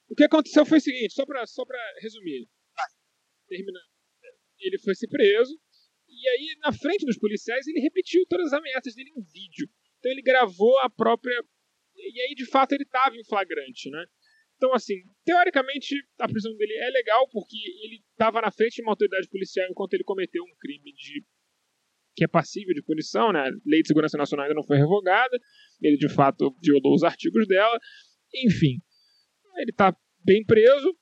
o 0.09 0.15
que 0.15 0.25
aconteceu 0.25 0.65
foi 0.65 0.79
o 0.79 0.81
seguinte, 0.81 1.13
só 1.13 1.27
pra, 1.27 1.45
só 1.47 1.65
pra 1.65 1.79
resumir. 2.01 2.47
Terminando. 3.49 3.92
Ele 4.63 4.79
foi 4.79 4.95
se 4.95 5.09
preso, 5.09 5.59
e 6.09 6.29
aí, 6.29 6.57
na 6.61 6.73
frente 6.73 7.05
dos 7.07 7.19
policiais, 7.19 7.67
ele 7.67 7.81
repetiu 7.81 8.25
todas 8.29 8.47
as 8.47 8.53
ameaças 8.53 8.95
dele 8.95 9.11
em 9.17 9.23
vídeo. 9.23 9.69
Então 9.99 10.13
ele 10.13 10.23
gravou 10.23 10.79
a 10.81 10.91
própria. 10.91 11.43
E 11.97 12.21
aí, 12.21 12.35
de 12.35 12.47
fato, 12.47 12.73
ele 12.73 12.85
estava 12.85 13.17
em 13.17 13.25
flagrante, 13.25 13.91
né? 13.91 14.05
Então, 14.57 14.73
assim, 14.75 14.95
teoricamente, 15.25 15.97
a 16.21 16.29
prisão 16.29 16.55
dele 16.57 16.75
é 16.75 16.91
legal 16.91 17.29
porque 17.31 17.57
ele 17.57 18.01
estava 18.13 18.41
na 18.41 18.53
frente 18.53 18.77
de 18.77 18.83
uma 18.83 18.93
autoridade 18.93 19.29
policial 19.29 19.67
enquanto 19.69 19.95
ele 19.95 20.05
cometeu 20.05 20.43
um 20.45 20.57
crime 20.61 20.93
de 20.93 21.25
que 22.15 22.25
é 22.25 22.29
passível 22.29 22.75
de 22.75 22.83
punição, 22.83 23.33
né? 23.33 23.41
A 23.41 23.51
Lei 23.65 23.81
de 23.81 23.89
Segurança 23.89 24.19
Nacional 24.19 24.45
ainda 24.45 24.55
não 24.55 24.67
foi 24.67 24.77
revogada, 24.77 25.37
ele 25.81 25.97
de 25.97 26.09
fato 26.11 26.55
violou 26.63 26.95
os 26.95 27.03
artigos 27.03 27.49
dela, 27.49 27.77
enfim, 28.35 28.83
ele 29.57 29.71
está 29.71 29.97
bem 30.23 30.45
preso 30.45 30.95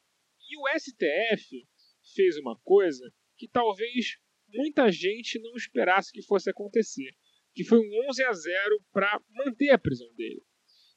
e 0.49 0.57
o 0.57 0.79
STF 0.79 1.67
fez 2.15 2.37
uma 2.39 2.57
coisa 2.63 3.05
que 3.41 3.49
talvez 3.49 4.19
muita 4.53 4.93
gente 4.93 5.39
não 5.39 5.57
esperasse 5.57 6.13
que 6.13 6.23
fosse 6.23 6.51
acontecer, 6.51 7.11
que 7.55 7.65
foi 7.65 7.79
um 7.79 8.09
11 8.11 8.23
a 8.23 8.33
0 8.35 8.85
para 8.93 9.19
manter 9.31 9.71
a 9.71 9.79
prisão 9.79 10.13
dele, 10.15 10.43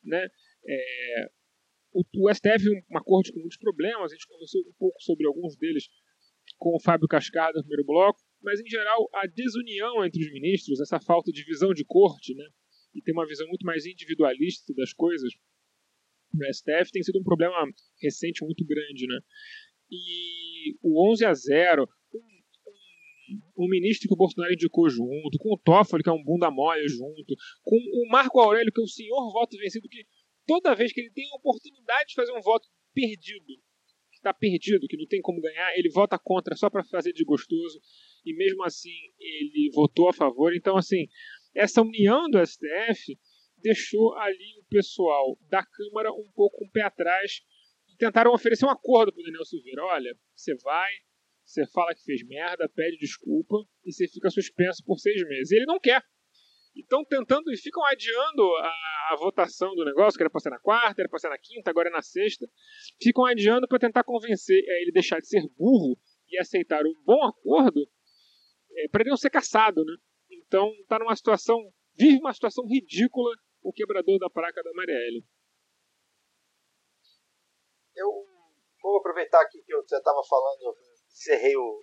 né? 0.03 0.27
É, 0.67 1.29
o, 1.93 2.03
o 2.17 2.33
STF 2.33 2.67
uma 2.89 3.01
corte 3.01 3.31
com 3.31 3.39
muitos 3.39 3.57
problemas, 3.57 4.11
a 4.11 4.15
gente 4.15 4.27
conversou 4.27 4.61
um 4.61 4.73
pouco 4.77 5.01
sobre 5.01 5.25
alguns 5.25 5.55
deles 5.55 5.87
com 6.57 6.75
o 6.75 6.81
Fábio 6.81 7.07
Cascada 7.07 7.53
no 7.57 7.63
primeiro 7.63 7.85
bloco, 7.85 8.19
mas 8.41 8.59
em 8.59 8.67
geral 8.67 9.09
a 9.13 9.25
desunião 9.25 10.03
entre 10.03 10.21
os 10.21 10.31
ministros, 10.33 10.81
essa 10.81 10.99
falta 10.99 11.31
de 11.31 11.45
visão 11.45 11.73
de 11.73 11.85
corte, 11.85 12.35
né, 12.35 12.45
e 12.93 13.01
ter 13.01 13.13
uma 13.13 13.25
visão 13.25 13.47
muito 13.47 13.65
mais 13.65 13.85
individualista 13.85 14.73
das 14.75 14.91
coisas 14.91 15.31
no 16.33 16.53
STF 16.53 16.91
tem 16.91 17.03
sido 17.03 17.19
um 17.19 17.23
problema 17.23 17.55
recente 18.01 18.43
muito 18.43 18.65
grande, 18.65 19.05
né? 19.07 19.19
E 19.89 20.75
o 20.81 21.11
11 21.11 21.25
a 21.25 21.33
0, 21.33 21.87
um 23.57 23.67
ministro 23.67 24.07
que 24.07 24.13
o 24.13 24.17
Bolsonaro 24.17 24.53
indicou 24.53 24.89
junto, 24.89 25.37
com 25.39 25.53
o 25.53 25.57
Toffoli, 25.57 26.03
que 26.03 26.09
é 26.09 26.13
um 26.13 26.23
bunda 26.23 26.49
mole 26.51 26.87
junto, 26.87 27.35
com 27.63 27.75
o 27.75 28.07
Marco 28.09 28.39
Aurélio, 28.39 28.71
que 28.71 28.81
é 28.81 28.83
o 28.83 28.87
senhor 28.87 29.31
voto 29.31 29.57
vencido, 29.57 29.87
que 29.89 30.05
toda 30.45 30.75
vez 30.75 30.91
que 30.91 31.01
ele 31.01 31.11
tem 31.11 31.25
a 31.31 31.35
oportunidade 31.35 32.09
de 32.09 32.15
fazer 32.15 32.31
um 32.31 32.41
voto 32.41 32.67
perdido, 32.93 33.45
que 34.11 34.17
está 34.17 34.33
perdido, 34.33 34.87
que 34.87 34.97
não 34.97 35.07
tem 35.07 35.21
como 35.21 35.41
ganhar, 35.41 35.77
ele 35.77 35.89
vota 35.89 36.17
contra 36.19 36.55
só 36.55 36.69
para 36.69 36.83
fazer 36.83 37.13
de 37.13 37.23
gostoso, 37.23 37.79
e 38.25 38.33
mesmo 38.35 38.63
assim 38.63 38.95
ele 39.19 39.71
votou 39.73 40.09
a 40.09 40.13
favor. 40.13 40.55
Então, 40.55 40.77
assim, 40.77 41.07
essa 41.55 41.81
união 41.81 42.29
do 42.29 42.45
STF 42.45 43.17
deixou 43.57 44.13
ali 44.15 44.59
o 44.59 44.65
pessoal 44.69 45.37
da 45.49 45.65
Câmara 45.65 46.11
um 46.11 46.29
pouco 46.35 46.63
um 46.63 46.67
o 46.67 46.71
pé 46.71 46.81
atrás 46.81 47.41
tentaram 47.97 48.33
oferecer 48.33 48.65
um 48.65 48.69
acordo 48.69 49.13
para 49.13 49.21
o 49.21 49.23
Daniel 49.23 49.45
Silveira. 49.45 49.83
Olha, 49.85 50.17
você 50.35 50.55
vai, 50.55 50.91
você 51.45 51.65
fala 51.67 51.93
que 51.93 52.03
fez 52.03 52.25
merda, 52.25 52.69
pede 52.69 52.97
desculpa 52.97 53.55
e 53.83 53.91
você 53.91 54.07
fica 54.07 54.29
suspenso 54.29 54.83
por 54.85 54.97
seis 54.97 55.21
meses. 55.27 55.51
E 55.51 55.57
ele 55.57 55.65
não 55.65 55.79
quer. 55.79 56.01
Então 56.75 57.03
tentando 57.05 57.51
e 57.51 57.57
ficam 57.57 57.83
adiando 57.85 58.43
a, 58.57 58.73
a, 59.11 59.15
votação 59.17 59.75
do 59.75 59.85
negócio, 59.85 60.17
que 60.17 60.23
era 60.23 60.29
para 60.29 60.39
ser 60.39 60.49
na 60.49 60.59
quarta, 60.59 61.01
era 61.01 61.09
para 61.09 61.19
ser 61.19 61.29
na 61.29 61.37
quinta, 61.37 61.69
agora 61.69 61.89
é 61.89 61.91
na 61.91 62.01
sexta. 62.01 62.47
Ficam 63.01 63.25
adiando 63.25 63.67
para 63.67 63.79
tentar 63.79 64.03
convencer 64.03 64.57
é, 64.57 64.81
ele 64.81 64.91
deixar 64.91 65.19
de 65.19 65.27
ser 65.27 65.47
burro 65.57 65.97
e 66.29 66.39
aceitar 66.39 66.83
um 66.83 66.95
bom 67.05 67.23
acordo 67.23 67.87
é, 68.75 68.87
para 68.87 69.01
ele 69.01 69.11
não 69.11 69.17
ser 69.17 69.29
caçado, 69.29 69.83
né? 69.85 69.95
Então 70.31 70.71
está 70.81 70.97
numa 70.97 71.15
situação, 71.15 71.59
vive 71.95 72.17
uma 72.17 72.33
situação 72.33 72.65
ridícula 72.65 73.35
o 73.61 73.71
quebrador 73.71 74.19
da 74.19 74.29
placa 74.29 74.61
da 74.61 74.73
Marielle. 74.73 75.23
Eu 77.95 78.09
vou 78.81 78.97
aproveitar 78.97 79.41
aqui 79.41 79.61
que 79.63 79.75
você 79.75 79.97
estava 79.97 80.21
falando, 80.27 80.75
encerrei 81.13 81.55
o 81.55 81.79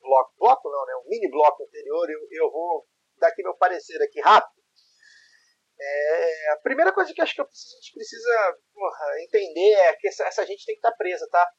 bloco, 0.00 0.34
bloco 0.38 0.70
não, 0.70 0.84
né? 0.86 0.94
O 0.96 1.08
mini 1.08 1.30
bloco 1.30 1.62
anterior, 1.62 2.10
eu, 2.10 2.20
eu 2.30 2.50
vou 2.50 2.86
dar 3.18 3.28
aqui 3.28 3.42
meu 3.42 3.54
parecer 3.56 4.02
aqui 4.02 4.20
rápido. 4.20 4.60
É, 5.80 6.50
a 6.50 6.56
primeira 6.58 6.92
coisa 6.92 7.14
que 7.14 7.22
acho 7.22 7.34
que 7.34 7.40
a 7.40 7.44
gente 7.44 7.94
precisa 7.94 8.58
porra, 8.74 9.22
entender 9.22 9.72
é 9.72 9.96
que 9.96 10.08
essa, 10.08 10.24
essa, 10.24 10.44
gente 10.44 10.66
tem 10.66 10.74
que 10.74 10.80
estar 10.80 10.90
tá 10.90 10.96
presa, 10.96 11.26
tá? 11.30 11.50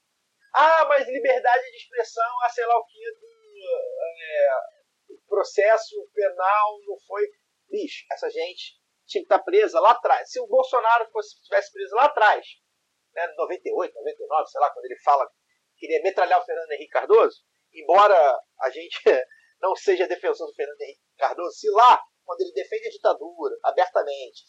Ah, 0.54 0.86
mas 0.86 1.08
liberdade 1.08 1.72
de 1.72 1.78
expressão, 1.78 2.30
ah, 2.44 2.50
sei 2.50 2.66
lá 2.66 2.78
o 2.78 2.86
que, 2.86 3.00
é, 3.00 4.50
processo 5.28 5.96
penal 6.14 6.80
não 6.86 7.00
foi. 7.08 7.24
Bicho, 7.70 8.06
essa 8.12 8.30
gente 8.30 8.80
tinha 9.08 9.22
que 9.22 9.26
estar 9.26 9.40
tá 9.40 9.44
presa 9.44 9.80
lá 9.80 9.92
atrás. 9.92 10.30
Se 10.30 10.40
o 10.40 10.48
Bolsonaro 10.48 11.10
fosse, 11.12 11.42
tivesse 11.42 11.72
preso 11.72 11.96
lá 11.96 12.06
atrás, 12.06 12.46
né, 13.14 13.28
98, 13.38 13.94
99, 13.94 14.50
sei 14.50 14.62
lá, 14.62 14.70
quando 14.72 14.86
ele 14.86 15.00
fala 15.00 15.30
queria 15.82 16.02
metralhar 16.04 16.40
o 16.40 16.46
Fernando 16.46 16.72
Henrique 16.72 16.92
Cardoso, 16.92 17.42
embora 17.74 18.40
a 18.62 18.70
gente 18.70 19.02
não 19.60 19.76
seja 19.76 20.08
defensor 20.08 20.48
do 20.48 20.54
Fernando 20.54 20.80
Henrique 20.82 21.02
Cardoso, 21.18 21.58
se 21.58 21.70
lá, 21.72 22.00
quando 22.24 22.42
ele 22.42 22.54
defende 22.54 22.88
a 22.88 22.92
ditadura 22.92 23.56
abertamente, 23.64 24.46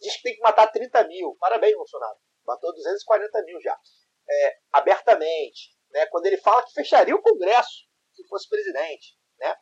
diz 0.00 0.16
que 0.16 0.22
tem 0.22 0.34
que 0.36 0.40
matar 0.40 0.68
30 0.68 1.08
mil, 1.08 1.36
parabéns, 1.40 1.76
Bolsonaro, 1.76 2.16
matou 2.46 2.72
240 2.72 3.42
mil 3.42 3.60
já, 3.60 3.76
é, 4.28 4.58
abertamente, 4.72 5.76
né, 5.90 6.06
quando 6.06 6.26
ele 6.26 6.38
fala 6.38 6.64
que 6.64 6.72
fecharia 6.72 7.14
o 7.14 7.22
Congresso 7.22 7.86
se 8.14 8.26
fosse 8.28 8.48
presidente, 8.48 9.18
né, 9.38 9.54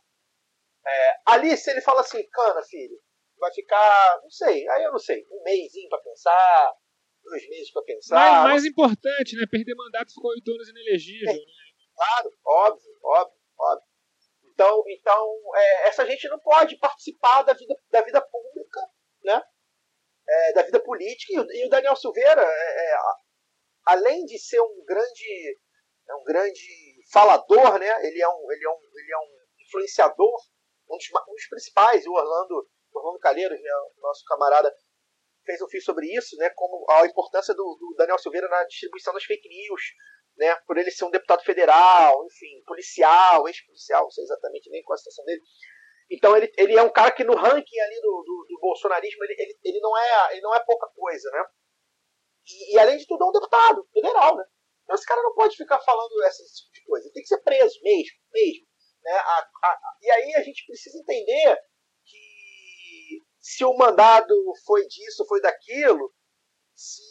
é, 0.87 1.17
ali, 1.27 1.57
se 1.57 1.71
ele 1.71 1.81
fala 1.81 2.03
assim, 2.03 2.23
cana, 2.29 2.63
filho, 2.65 3.01
vai 3.39 3.51
ficar, 3.53 4.21
não 4.23 4.31
sei, 4.31 4.69
aí 4.69 4.85
eu 4.85 4.93
não 4.93 4.99
sei, 4.99 5.27
um 5.31 5.43
mêsinho 5.43 5.89
para 5.89 6.03
pensar, 6.03 6.75
dois 7.25 7.49
meses 7.49 7.73
para 7.73 7.83
pensar. 7.83 8.17
Mas 8.17 8.45
mais 8.45 8.65
importante, 8.65 9.37
né? 9.37 9.47
Perder 9.51 9.75
mandato 9.75 10.13
ficou 10.13 10.31
oito 10.31 10.51
anos 10.51 10.69
inelegível. 10.69 11.31
É, 11.31 11.35
né? 11.35 11.41
Claro, 11.95 12.31
óbvio, 12.47 12.99
óbvio, 13.03 13.41
óbvio. 13.59 13.89
Então, 14.53 14.85
então 14.89 15.41
é, 15.57 15.89
essa 15.89 16.07
gente 16.07 16.29
não 16.29 16.39
pode 16.39 16.79
participar 16.79 17.43
da 17.43 17.53
vida, 17.53 17.75
da 17.91 18.03
vida 18.03 18.21
pública, 18.21 18.81
né? 19.25 19.43
É, 20.29 20.53
da 20.53 20.63
vida 20.63 20.81
política. 20.81 21.33
E 21.33 21.39
o, 21.41 21.53
e 21.53 21.67
o 21.67 21.69
Daniel 21.69 21.97
Silveira, 21.97 22.43
é, 22.43 22.93
é 22.93 22.97
além 23.87 24.25
de 24.25 24.39
ser 24.39 24.61
um 24.61 24.85
grande, 24.85 25.59
é 26.09 26.15
um 26.15 26.25
grande 26.25 27.05
falador, 27.13 27.79
né? 27.79 28.07
Ele 28.07 28.21
é 28.23 28.29
um, 28.29 28.53
ele 28.53 28.65
é 28.65 28.71
um, 28.71 28.81
ele 28.95 29.13
é 29.13 29.19
um 29.19 29.45
influenciador, 29.67 30.37
um 30.91 30.97
dos, 30.97 31.09
um 31.29 31.35
dos 31.35 31.49
principais. 31.49 32.07
O 32.07 32.13
Orlando, 32.13 32.69
Orlando 32.93 33.19
Calheiros, 33.19 33.61
né, 33.61 33.71
nosso 33.99 34.25
camarada, 34.27 34.75
fez 35.45 35.61
um 35.61 35.69
filme 35.69 35.85
sobre 35.85 36.07
isso, 36.15 36.37
né? 36.37 36.51
Como 36.51 36.85
a 36.91 37.07
importância 37.07 37.55
do, 37.55 37.77
do 37.79 37.95
Daniel 37.97 38.19
Silveira 38.19 38.49
na 38.49 38.65
distribuição 38.65 39.13
das 39.13 39.25
fake 39.25 39.49
news, 39.49 39.83
né, 40.37 40.55
por 40.67 40.77
ele 40.77 40.91
ser 40.91 41.05
um 41.05 41.11
deputado 41.11 41.45
federal, 41.45 42.25
enfim, 42.27 42.63
policial, 42.67 43.47
ex-policial, 43.47 44.03
não 44.03 44.11
sei 44.11 44.25
exatamente 44.25 44.71
nem 44.71 44.83
qual 44.83 44.95
a 44.95 44.99
situação 44.99 45.25
dele. 45.25 45.41
Então 46.11 46.37
ele, 46.37 46.53
ele 46.59 46.77
é 46.77 46.83
um 46.83 46.93
cara 46.93 47.13
que 47.13 47.25
no 47.25 47.35
ranking 47.35 47.81
ali 47.81 48.01
do, 48.01 48.23
do, 48.27 48.47
do 48.49 48.61
bolsonarismo 48.61 49.25
ele, 49.25 49.35
ele, 49.39 49.59
ele, 49.65 49.81
não 49.81 49.97
é, 49.97 50.33
ele 50.33 50.41
não 50.43 50.55
é 50.55 50.63
pouca 50.65 50.89
coisa, 50.89 51.31
né? 51.31 51.45
E, 52.47 52.75
e, 52.75 52.79
além 52.79 52.99
de 52.99 53.07
tudo 53.07 53.25
é 53.25 53.29
um 53.29 53.33
deputado 53.33 53.89
federal, 53.93 54.37
né? 54.37 54.45
Então 54.83 54.95
esse 54.95 55.07
cara 55.07 55.23
não 55.23 55.35
pode 55.35 55.57
ficar 55.57 55.81
falando 55.81 56.23
esse 56.25 56.45
tipo 56.57 56.73
de 56.73 56.85
coisa. 56.85 57.07
Ele 57.07 57.15
tem 57.15 57.23
que 57.23 57.29
ser 57.29 57.43
preso 57.43 57.81
mesmo, 57.83 58.19
mesmo. 58.33 58.67
Né? 59.03 59.13
A, 59.13 59.49
a, 59.63 59.81
e 60.03 60.11
aí 60.11 60.35
a 60.35 60.43
gente 60.43 60.67
precisa 60.67 60.99
entender 60.99 61.59
se 63.45 63.63
o 63.63 63.77
mandado 63.77 64.35
foi 64.65 64.87
disso, 64.87 65.27
foi 65.27 65.39
daquilo, 65.39 66.11
se 66.75 67.03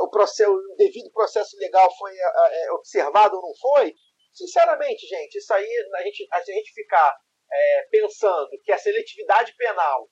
o, 0.00 0.08
processo, 0.08 0.50
o 0.50 0.76
devido 0.76 1.12
processo 1.12 1.58
legal 1.58 1.94
foi 1.94 2.16
é, 2.16 2.72
observado 2.72 3.36
ou 3.36 3.42
não 3.42 3.54
foi, 3.54 3.94
sinceramente, 4.32 5.06
gente, 5.06 5.36
isso 5.36 5.52
aí, 5.52 5.68
a 5.94 6.02
gente, 6.04 6.26
a 6.32 6.40
gente 6.40 6.72
ficar 6.72 7.14
é, 7.52 7.88
pensando 7.90 8.48
que 8.64 8.72
a 8.72 8.78
seletividade 8.78 9.54
penal 9.58 10.10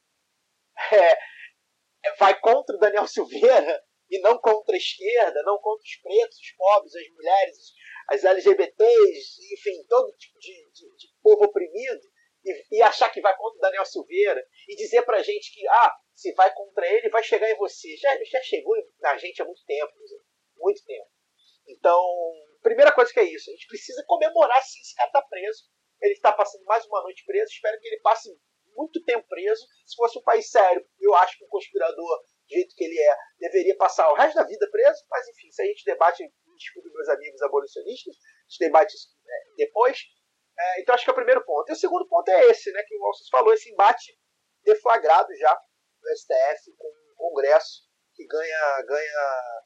é, 0.93 1.19
vai 2.19 2.39
contra 2.39 2.77
o 2.77 2.79
Daniel 2.79 3.07
Silveira 3.07 3.83
e 4.11 4.21
não 4.21 4.39
contra 4.39 4.75
a 4.75 4.79
esquerda, 4.79 5.43
não 5.43 5.59
contra 5.59 5.85
os 5.85 5.97
pretos, 6.03 6.39
os 6.39 6.53
pobres, 6.53 6.95
as 6.95 7.09
mulheres, 7.15 7.57
as 8.09 8.25
LGBTs, 8.25 9.55
enfim, 9.55 9.87
todo 9.89 10.15
tipo 10.19 10.39
de, 10.39 10.71
de, 10.71 10.97
de 10.97 11.09
povo 11.23 11.45
oprimido, 11.45 12.03
e, 12.45 12.79
e, 12.79 12.83
achar 12.83 13.11
que 13.11 13.21
vai 13.21 13.37
contra 13.37 13.59
o 13.59 13.61
Daniel 13.61 13.85
Silveira, 13.85 14.45
e 14.69 14.77
dizer 14.77 15.03
pra 15.03 15.23
gente 15.23 15.53
que, 15.53 15.67
ah, 15.69 15.95
se 16.15 16.33
vai 16.35 16.53
contra 16.55 16.87
ele, 16.87 17.11
vai 17.11 17.23
chegar 17.23 17.51
em 17.51 17.57
você. 17.57 17.97
Já, 17.97 18.11
já 18.25 18.43
chegou 18.43 18.77
na 19.01 19.17
gente 19.17 19.43
há 19.43 19.45
muito 19.45 19.65
tempo, 19.65 19.93
muito 20.57 20.85
tempo. 20.85 21.09
Então, 21.69 22.03
primeira 22.63 22.93
coisa 22.93 23.13
que 23.13 23.21
é 23.21 23.25
isso, 23.25 23.51
a 23.51 23.53
gente 23.53 23.67
precisa 23.67 24.05
comemorar 24.07 24.63
sim 24.63 24.81
esse 24.81 24.95
cara 24.95 25.11
tá 25.11 25.23
preso. 25.23 25.65
Ele 26.01 26.15
está 26.15 26.33
passando 26.33 26.65
mais 26.65 26.87
uma 26.87 27.03
noite 27.03 27.25
preso, 27.27 27.53
espero 27.53 27.79
que 27.81 27.89
ele 27.89 28.01
passe 28.01 28.31
muito 28.75 29.03
tempo 29.05 29.27
preso. 29.29 29.67
Se 29.85 29.97
fosse 29.97 30.19
um 30.19 30.23
país 30.23 30.51
sério, 30.51 30.85
eu 31.01 31.15
acho 31.17 31.37
que 31.37 31.45
um 31.45 31.49
conspirador, 31.49 32.19
do 32.19 32.55
jeito 32.55 32.75
que 32.75 32.85
ele 32.85 32.99
é, 32.99 33.17
deveria 33.39 33.77
passar 33.77 34.11
o 34.11 34.15
resto 34.15 34.37
da 34.37 34.45
vida 34.45 34.69
preso, 34.71 35.05
mas 35.11 35.29
enfim, 35.29 35.51
se 35.51 35.63
a 35.63 35.67
gente 35.67 35.85
debate, 35.85 36.25
desculpe 36.57 36.89
meus 36.91 37.09
amigos 37.09 37.43
abolicionistas, 37.43 38.17
a 38.17 38.49
gente 38.49 38.59
debate 38.61 38.95
isso 38.95 39.09
né, 39.25 39.35
depois. 39.57 39.99
É, 40.59 40.81
então 40.81 40.95
acho 40.95 41.05
que 41.05 41.11
é 41.11 41.13
o 41.13 41.17
primeiro 41.17 41.45
ponto. 41.45 41.69
E 41.71 41.73
o 41.73 41.77
segundo 41.77 42.07
ponto 42.09 42.29
é 42.31 42.47
esse, 42.47 42.73
né, 42.73 42.83
que 42.83 42.97
o 42.97 43.05
Alces 43.07 43.29
falou, 43.29 43.53
esse 43.53 43.71
embate 43.71 44.19
deflagrado 44.65 45.29
já 45.37 45.55
do 45.55 46.17
STF 46.17 46.75
com 46.77 46.89
o 46.89 47.31
Congresso, 47.31 47.83
que 48.15 48.27
ganha, 48.27 48.83
ganha, 48.83 49.63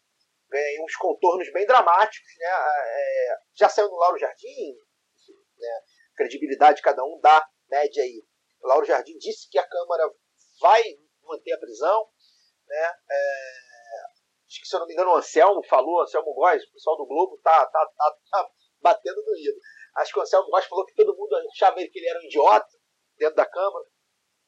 ganha 0.48 0.84
uns 0.84 0.96
contornos 0.96 1.50
bem 1.52 1.66
dramáticos. 1.66 2.28
Né? 2.38 2.46
É, 2.46 3.36
já 3.54 3.68
saiu 3.68 3.88
no 3.88 3.96
Lauro 3.96 4.18
Jardim, 4.18 4.76
né? 5.58 5.80
credibilidade 6.14 6.82
cada 6.82 7.02
um 7.04 7.18
dá 7.20 7.46
média 7.70 8.02
aí. 8.02 8.22
O 8.62 8.68
Lauro 8.68 8.84
Jardim 8.84 9.16
disse 9.18 9.48
que 9.50 9.58
a 9.58 9.66
Câmara 9.66 10.04
vai 10.60 10.82
manter 11.22 11.52
a 11.52 11.58
prisão. 11.58 12.06
Né? 12.66 12.92
É, 13.10 13.72
se 14.48 14.76
eu 14.76 14.80
não 14.80 14.86
me 14.86 14.92
engano, 14.92 15.10
o 15.12 15.16
Anselmo 15.16 15.64
falou, 15.66 16.02
Anselmo 16.02 16.34
Góes, 16.34 16.62
o 16.62 16.72
pessoal 16.72 16.96
do 16.96 17.06
Globo 17.06 17.38
tá, 17.42 17.66
tá, 17.66 17.90
tá, 17.96 18.16
tá 18.30 18.50
batendo 18.80 19.22
no 19.24 19.36
ídolo. 19.36 19.58
Acho 19.96 20.12
que 20.12 20.18
o 20.18 20.22
Anselmo 20.22 20.48
Góes 20.50 20.66
falou 20.66 20.86
que 20.86 20.94
todo 20.94 21.16
mundo 21.16 21.34
achava 21.52 21.76
que 21.76 21.98
ele 21.98 22.08
era 22.08 22.18
um 22.18 22.24
idiota 22.24 22.78
dentro 23.18 23.36
da 23.36 23.46
Câmara 23.46 23.84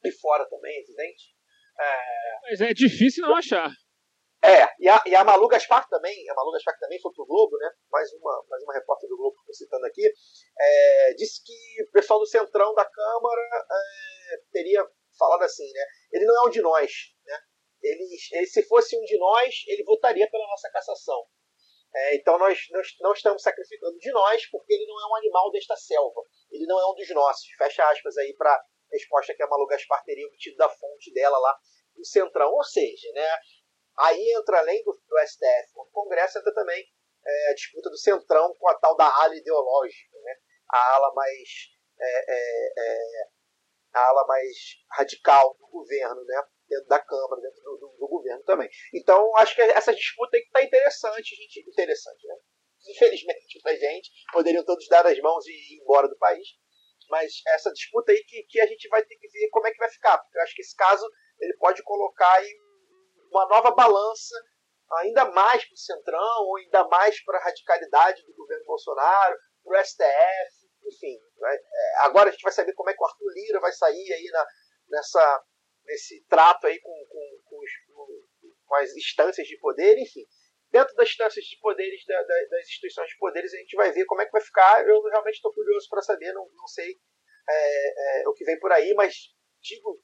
e 0.03 0.11
fora 0.11 0.47
também, 0.49 0.79
evidente. 0.79 1.35
É, 1.79 2.49
Mas 2.49 2.61
é 2.61 2.73
difícil 2.73 3.27
não 3.27 3.35
achar. 3.35 3.69
é, 4.43 4.67
e 4.79 4.87
a, 4.87 5.01
e 5.05 5.15
a 5.15 5.23
Malu 5.23 5.47
Gaspar 5.47 5.87
também, 5.89 6.29
a 6.29 6.33
Malu 6.33 6.51
Gaspar 6.51 6.77
também 6.79 6.99
foi 7.01 7.11
pro 7.13 7.25
Globo, 7.25 7.57
né? 7.57 7.69
Mais 7.91 8.11
uma, 8.13 8.45
mais 8.49 8.63
uma 8.63 8.73
repórter 8.73 9.09
do 9.09 9.17
Globo 9.17 9.35
que 9.35 9.51
estou 9.51 9.55
citando 9.55 9.85
aqui, 9.85 10.05
é, 10.59 11.13
disse 11.15 11.43
que 11.43 11.83
o 11.83 11.91
pessoal 11.91 12.19
do 12.19 12.27
Centrão 12.27 12.73
da 12.73 12.85
Câmara 12.85 13.65
é, 13.71 14.37
teria 14.51 14.85
falado 15.17 15.43
assim, 15.43 15.65
né? 15.71 15.85
Ele 16.13 16.25
não 16.25 16.43
é 16.43 16.47
um 16.47 16.51
de 16.51 16.61
nós, 16.61 16.91
né? 17.25 17.39
Ele, 17.81 18.07
ele, 18.31 18.47
se 18.47 18.63
fosse 18.63 18.97
um 18.97 19.03
de 19.03 19.17
nós, 19.17 19.63
ele 19.67 19.83
votaria 19.83 20.29
pela 20.29 20.47
nossa 20.47 20.69
cassação. 20.71 21.23
É, 21.95 22.15
então 22.15 22.37
nós, 22.37 22.59
não 22.99 23.13
estamos 23.13 23.41
sacrificando 23.41 23.97
de 23.97 24.11
nós, 24.11 24.45
porque 24.49 24.73
ele 24.73 24.85
não 24.85 25.01
é 25.01 25.11
um 25.11 25.15
animal 25.15 25.49
desta 25.51 25.75
selva. 25.77 26.21
Ele 26.51 26.65
não 26.65 26.77
é 26.79 26.91
um 26.91 26.93
dos 26.93 27.09
nossos. 27.11 27.47
Fecha 27.57 27.89
aspas 27.89 28.17
aí 28.17 28.35
para 28.37 28.61
resposta 28.91 29.33
que 29.33 29.41
a 29.41 29.47
Malu 29.47 29.65
Gaspar 29.65 30.03
teria 30.03 30.27
obtido 30.27 30.57
da 30.57 30.67
fonte 30.69 31.13
dela 31.13 31.37
lá 31.37 31.57
no 31.95 32.03
Centrão. 32.03 32.51
Ou 32.51 32.63
seja, 32.63 33.11
né? 33.13 33.27
Aí 33.99 34.33
entra, 34.33 34.59
além 34.59 34.83
do, 34.83 34.91
do 34.91 35.19
STF, 35.25 35.71
o 35.75 35.85
Congresso 35.85 36.37
entra 36.37 36.53
também 36.53 36.85
é, 37.25 37.51
a 37.51 37.53
disputa 37.53 37.89
do 37.89 37.97
Centrão 37.97 38.53
com 38.55 38.67
a 38.67 38.75
tal 38.75 38.95
da 38.97 39.05
ala 39.05 39.35
ideológica, 39.35 40.19
né? 40.21 40.35
a 40.69 40.95
ala 40.95 41.13
mais 41.13 41.49
é, 41.99 42.33
é, 42.33 42.73
é, 42.77 43.29
a 43.93 44.07
ala 44.07 44.25
mais 44.27 44.57
radical 44.91 45.55
do 45.57 45.67
governo, 45.67 46.23
né? 46.25 46.43
Dentro 46.67 46.87
da 46.87 46.99
Câmara, 46.99 47.41
dentro 47.41 47.61
do, 47.63 47.77
do, 47.77 47.97
do 47.99 48.07
governo 48.07 48.43
também. 48.43 48.69
Então, 48.93 49.35
acho 49.37 49.55
que 49.55 49.61
essa 49.61 49.93
disputa 49.93 50.35
aí 50.35 50.43
está 50.43 50.63
interessante, 50.63 51.35
gente, 51.35 51.69
interessante, 51.69 52.27
né? 52.27 52.35
Infelizmente 52.87 53.59
pra 53.61 53.75
gente, 53.75 54.11
poderiam 54.31 54.63
todos 54.63 54.87
dar 54.87 55.05
as 55.07 55.19
mãos 55.19 55.45
e 55.47 55.51
ir 55.51 55.81
embora 55.81 56.07
do 56.07 56.17
país, 56.17 56.47
mas 57.09 57.31
essa 57.47 57.71
disputa 57.71 58.11
aí 58.11 58.23
que, 58.23 58.43
que 58.43 58.61
a 58.61 58.67
gente 58.67 58.87
vai 58.89 59.03
ter 59.03 59.15
que 59.15 59.27
ver 59.27 59.49
como 59.49 59.67
é 59.67 59.71
que 59.71 59.77
vai 59.77 59.89
ficar, 59.89 60.17
porque 60.17 60.37
eu 60.37 60.43
acho 60.43 60.55
que 60.55 60.61
esse 60.61 60.75
caso 60.75 61.05
ele 61.39 61.55
pode 61.57 61.81
colocar 61.83 62.31
aí 62.33 62.49
uma 63.31 63.47
nova 63.47 63.71
balança 63.71 64.35
ainda 64.99 65.25
mais 65.25 65.65
para 65.65 65.73
o 65.73 65.77
Centrão, 65.77 66.55
ainda 66.57 66.87
mais 66.87 67.23
para 67.23 67.39
a 67.39 67.43
radicalidade 67.43 68.23
do 68.25 68.35
governo 68.35 68.65
Bolsonaro, 68.65 69.35
para 69.63 69.79
o 69.79 69.83
STF, 69.83 70.65
enfim. 70.85 71.17
Né? 71.37 71.55
É, 71.55 71.97
agora 72.05 72.29
a 72.29 72.31
gente 72.31 72.43
vai 72.43 72.53
saber 72.53 72.73
como 72.73 72.89
é 72.89 72.93
que 72.93 73.01
o 73.01 73.05
Arthur 73.05 73.31
Lira 73.33 73.59
vai 73.59 73.71
sair 73.73 74.13
aí 74.13 74.25
na, 74.31 74.45
nessa, 74.89 75.43
nesse 75.85 76.23
trato 76.25 76.67
aí 76.67 76.79
com, 76.79 77.05
com, 77.07 77.41
com, 77.45 77.59
os, 77.59 77.71
com 78.65 78.75
as 78.75 78.95
instâncias 78.95 79.47
de 79.47 79.57
poder, 79.57 79.97
enfim. 79.97 80.25
Dentro 80.71 80.93
das 80.95 81.09
instâncias 81.09 81.45
de 81.45 81.57
poderes, 81.59 82.03
da, 82.05 82.21
da, 82.23 82.35
das 82.49 82.67
instituições 82.67 83.09
de 83.09 83.17
poderes, 83.17 83.53
a 83.53 83.57
gente 83.57 83.75
vai 83.75 83.91
ver 83.91 84.05
como 84.05 84.21
é 84.21 84.25
que 84.25 84.31
vai 84.31 84.41
ficar. 84.41 84.85
Eu 84.87 85.01
realmente 85.03 85.35
estou 85.35 85.53
curioso 85.53 85.87
para 85.89 86.01
saber, 86.01 86.33
não, 86.33 86.49
não 86.53 86.67
sei 86.67 86.99
é, 87.47 88.21
é, 88.21 88.27
o 88.27 88.33
que 88.33 88.43
vem 88.43 88.59
por 88.59 88.71
aí, 88.71 88.93
mas 88.93 89.33
digo, 89.61 90.01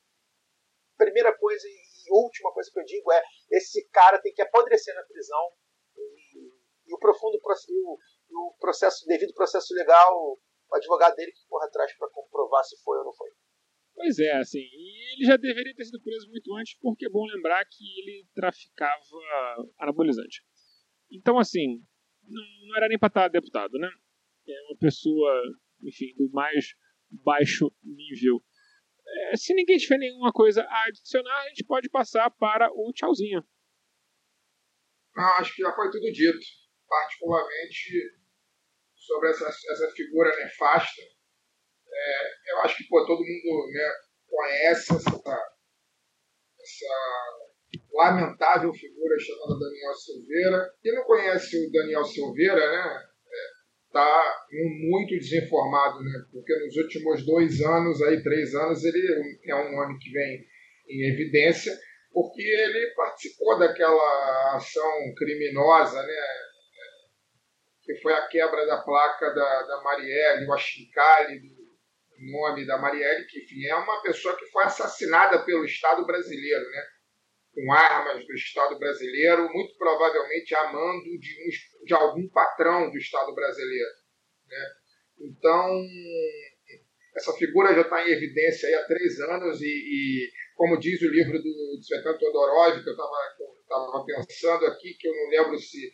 primeira 0.97 1.35
coisa 1.37 1.67
e 1.67 2.13
última 2.13 2.53
coisa 2.53 2.69
que 2.71 2.79
eu 2.79 2.85
digo 2.85 3.11
é 3.11 3.23
esse 3.51 3.87
cara 3.89 4.21
tem 4.21 4.33
que 4.33 4.41
apodrecer 4.41 4.93
na 4.95 5.03
prisão 5.03 5.51
e, 5.95 6.51
e 6.87 6.93
o 6.93 6.99
profundo 6.99 7.39
o, 7.39 7.97
o 8.29 8.55
processo 8.59 9.05
devido 9.07 9.33
processo 9.33 9.73
legal 9.73 10.13
o 10.13 10.75
advogado 10.75 11.15
dele 11.15 11.31
que 11.31 11.45
corra 11.47 11.65
atrás 11.65 11.95
para 11.97 12.09
comprovar 12.09 12.63
se 12.63 12.77
foi 12.83 12.97
ou 12.97 13.05
não 13.05 13.13
foi 13.13 13.29
Pois 13.93 14.17
é, 14.19 14.31
assim, 14.37 14.59
e 14.59 15.13
ele 15.13 15.25
já 15.25 15.37
deveria 15.37 15.75
ter 15.75 15.85
sido 15.85 16.01
preso 16.01 16.27
muito 16.29 16.53
antes, 16.55 16.77
porque 16.79 17.05
é 17.05 17.09
bom 17.09 17.25
lembrar 17.25 17.63
que 17.65 17.83
ele 17.99 18.25
traficava 18.33 19.01
anabolizante. 19.79 20.41
Então, 21.11 21.37
assim, 21.37 21.83
não, 22.23 22.43
não 22.67 22.75
era 22.77 22.87
nem 22.87 22.97
para 22.97 23.07
estar 23.07 23.27
deputado, 23.27 23.77
né? 23.77 23.89
É 24.47 24.61
uma 24.69 24.77
pessoa, 24.77 25.43
enfim, 25.83 26.13
do 26.15 26.29
mais 26.31 26.73
baixo 27.09 27.71
nível. 27.83 28.43
É, 29.05 29.35
se 29.35 29.53
ninguém 29.53 29.77
tiver 29.77 29.97
nenhuma 29.97 30.31
coisa 30.31 30.63
a 30.63 30.83
adicionar, 30.87 31.41
a 31.41 31.49
gente 31.49 31.65
pode 31.65 31.89
passar 31.89 32.31
para 32.31 32.71
o 32.71 32.91
tchauzinho. 32.93 33.43
Não, 35.15 35.37
acho 35.37 35.53
que 35.53 35.61
já 35.61 35.73
foi 35.75 35.91
tudo 35.91 36.11
dito. 36.11 36.39
Particularmente 36.87 38.21
sobre 38.95 39.29
essa, 39.29 39.47
essa 39.47 39.91
figura 39.95 40.35
nefasta. 40.37 41.01
É, 41.93 42.51
eu 42.53 42.61
acho 42.61 42.77
que 42.77 42.87
pô, 42.87 43.05
todo 43.05 43.19
mundo 43.19 43.71
né, 43.71 43.91
conhece 44.27 44.93
essa, 44.95 45.09
essa 46.61 46.93
lamentável 47.93 48.73
figura 48.73 49.19
chamada 49.19 49.59
Daniel 49.59 49.93
Silveira. 49.93 50.73
Quem 50.81 50.95
não 50.95 51.03
conhece 51.03 51.67
o 51.67 51.71
Daniel 51.71 52.03
Silveira, 52.05 52.71
né? 52.71 53.11
está 53.91 54.45
muito 54.87 55.09
desinformado, 55.09 56.01
né? 56.01 56.25
Porque 56.31 56.55
nos 56.59 56.75
últimos 56.77 57.25
dois 57.25 57.61
anos, 57.61 58.01
aí 58.01 58.23
três 58.23 58.55
anos, 58.55 58.83
ele 58.85 59.39
é 59.45 59.55
um 59.55 59.71
nome 59.75 59.99
que 59.99 60.09
vem 60.11 60.45
em 60.87 61.13
evidência, 61.13 61.77
porque 62.11 62.41
ele 62.41 62.93
participou 62.95 63.59
daquela 63.59 64.55
ação 64.55 65.13
criminosa, 65.17 66.01
né? 66.01 66.23
Que 67.83 67.95
foi 68.01 68.13
a 68.13 68.27
quebra 68.27 68.65
da 68.65 68.81
placa 68.81 69.33
da, 69.33 69.63
da 69.63 69.81
Marielle, 69.83 70.47
o 70.47 70.53
achincalhe 70.53 71.39
do 71.39 71.60
nome 72.29 72.65
da 72.65 72.77
Marielle, 72.77 73.25
que 73.27 73.39
enfim, 73.39 73.65
é 73.67 73.75
uma 73.75 74.01
pessoa 74.01 74.37
que 74.37 74.45
foi 74.47 74.63
assassinada 74.63 75.43
pelo 75.43 75.65
Estado 75.65 76.05
brasileiro, 76.05 76.69
né? 76.69 76.83
com 77.53 77.71
armas 77.73 78.25
do 78.25 78.33
Estado 78.33 78.79
brasileiro, 78.79 79.49
muito 79.51 79.75
provavelmente 79.77 80.55
a 80.55 80.71
mando 80.71 81.03
de, 81.19 81.35
um, 81.43 81.85
de 81.85 81.93
algum 81.93 82.27
patrão 82.29 82.89
do 82.89 82.97
Estado 82.97 83.33
brasileiro. 83.35 83.91
Né? 84.47 84.67
Então, 85.19 85.85
essa 87.15 87.33
figura 87.33 87.73
já 87.73 87.81
está 87.81 88.07
em 88.07 88.11
evidência 88.11 88.79
há 88.79 88.85
três 88.85 89.19
anos 89.19 89.61
e, 89.61 89.65
e, 89.65 90.31
como 90.55 90.79
diz 90.79 91.01
o 91.01 91.11
livro 91.11 91.41
do 91.41 91.79
Svetlana 91.81 92.17
Todorov, 92.17 92.81
que 92.81 92.89
eu 92.89 92.93
estava 92.93 94.05
pensando 94.05 94.65
aqui, 94.67 94.95
que 94.97 95.07
eu 95.07 95.13
não 95.13 95.29
lembro 95.29 95.57
se, 95.57 95.91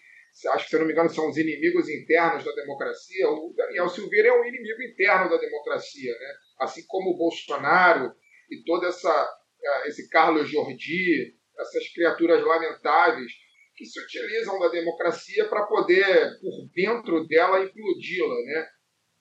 acho 0.49 0.65
que 0.65 0.69
se 0.69 0.75
eu 0.75 0.79
não 0.81 0.87
me 0.87 0.93
engano 0.93 1.09
são 1.09 1.29
os 1.29 1.37
inimigos 1.37 1.89
internos 1.89 2.43
da 2.43 2.51
democracia, 2.51 3.29
o 3.29 3.53
Daniel 3.55 3.89
Silveira 3.89 4.29
é 4.29 4.33
um 4.33 4.45
inimigo 4.45 4.81
interno 4.83 5.29
da 5.29 5.37
democracia, 5.37 6.11
né? 6.11 6.33
assim 6.59 6.83
como 6.87 7.11
o 7.11 7.17
Bolsonaro 7.17 8.13
e 8.51 8.63
toda 8.63 8.87
essa 8.87 9.37
esse 9.85 10.09
Carlos 10.09 10.49
Jordi, 10.49 11.35
essas 11.57 11.89
criaturas 11.93 12.43
lamentáveis 12.43 13.31
que 13.75 13.85
se 13.85 13.99
utilizam 14.01 14.59
da 14.59 14.69
democracia 14.69 15.47
para 15.47 15.65
poder, 15.65 16.39
por 16.39 16.69
dentro 16.73 17.27
dela, 17.27 17.63
implodi-la. 17.63 18.35
Né? 18.35 18.67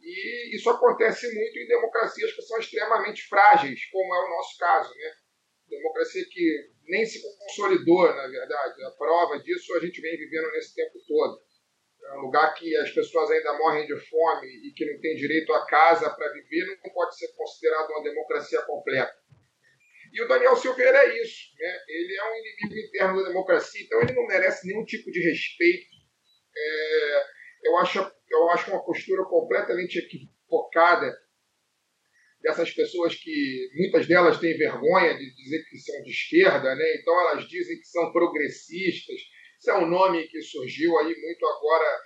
E 0.00 0.56
isso 0.56 0.70
acontece 0.70 1.26
muito 1.34 1.58
em 1.58 1.66
democracias 1.66 2.32
que 2.32 2.42
são 2.42 2.58
extremamente 2.58 3.22
frágeis, 3.28 3.84
como 3.90 4.14
é 4.14 4.18
o 4.18 4.30
nosso 4.30 4.58
caso. 4.58 4.94
Né? 4.94 5.12
Democracia 5.68 6.24
que 6.30 6.75
nem 6.88 7.04
se 7.04 7.20
consolidou, 7.38 8.14
na 8.14 8.26
verdade. 8.26 8.84
A 8.84 8.90
prova 8.92 9.38
disso 9.40 9.74
a 9.74 9.80
gente 9.80 10.00
vem 10.00 10.16
vivendo 10.16 10.50
nesse 10.52 10.74
tempo 10.74 10.98
todo. 11.06 11.40
É 12.04 12.18
um 12.18 12.22
lugar 12.22 12.54
que 12.54 12.76
as 12.76 12.90
pessoas 12.90 13.30
ainda 13.30 13.58
morrem 13.58 13.86
de 13.86 13.96
fome 14.08 14.46
e 14.46 14.72
que 14.74 14.84
não 14.84 15.00
tem 15.00 15.16
direito 15.16 15.52
a 15.52 15.66
casa 15.66 16.08
para 16.10 16.32
viver, 16.32 16.78
não 16.84 16.92
pode 16.92 17.18
ser 17.18 17.28
considerado 17.34 17.90
uma 17.90 18.02
democracia 18.02 18.62
completa. 18.62 19.14
E 20.12 20.22
o 20.22 20.28
Daniel 20.28 20.56
Silveira 20.56 20.98
é 20.98 21.22
isso. 21.22 21.52
Né? 21.58 21.78
Ele 21.88 22.16
é 22.16 22.24
um 22.24 22.36
inimigo 22.36 22.88
interno 22.88 23.22
da 23.22 23.28
democracia, 23.28 23.82
então 23.82 24.00
ele 24.02 24.14
não 24.14 24.26
merece 24.26 24.66
nenhum 24.66 24.84
tipo 24.84 25.10
de 25.10 25.20
respeito. 25.20 25.86
É, 26.56 27.24
eu, 27.64 27.76
acho, 27.78 28.12
eu 28.30 28.48
acho 28.50 28.70
uma 28.70 28.84
postura 28.84 29.24
completamente 29.24 29.98
equivocada 29.98 31.12
dessas 32.46 32.70
pessoas 32.70 33.16
que 33.16 33.68
muitas 33.74 34.06
delas 34.06 34.38
têm 34.38 34.56
vergonha 34.56 35.18
de 35.18 35.34
dizer 35.34 35.64
que 35.68 35.76
são 35.78 36.00
de 36.02 36.10
esquerda, 36.10 36.76
né? 36.76 36.94
então 37.00 37.12
elas 37.22 37.48
dizem 37.48 37.76
que 37.76 37.88
são 37.88 38.12
progressistas. 38.12 39.20
Isso 39.58 39.70
é 39.70 39.78
um 39.78 39.88
nome 39.88 40.28
que 40.28 40.40
surgiu 40.40 40.96
aí 40.98 41.12
muito 41.20 41.44
agora 41.44 42.00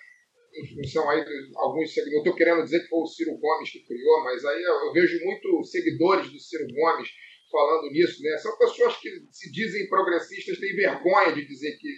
em 0.54 0.66
função 0.74 1.10
aí 1.10 1.22
de 1.22 1.50
alguns 1.56 1.92
seguidores. 1.92 2.12
Não 2.12 2.18
estou 2.20 2.36
querendo 2.36 2.64
dizer 2.64 2.80
que 2.80 2.88
foi 2.88 3.00
o 3.00 3.06
Ciro 3.06 3.36
Gomes 3.36 3.70
que 3.70 3.84
criou, 3.84 4.24
mas 4.24 4.42
aí 4.46 4.62
eu, 4.62 4.92
vejo 4.94 5.22
muito 5.22 5.62
seguidores 5.64 6.32
do 6.32 6.40
Ciro 6.40 6.66
Gomes 6.72 7.08
falando 7.52 7.90
nisso, 7.90 8.22
né? 8.22 8.38
São 8.38 8.56
pessoas 8.56 8.96
que 8.96 9.10
se 9.30 9.52
dizem 9.52 9.90
progressistas, 9.90 10.58
têm 10.58 10.74
vergonha 10.74 11.34
de 11.34 11.46
dizer 11.46 11.76
que, 11.76 11.88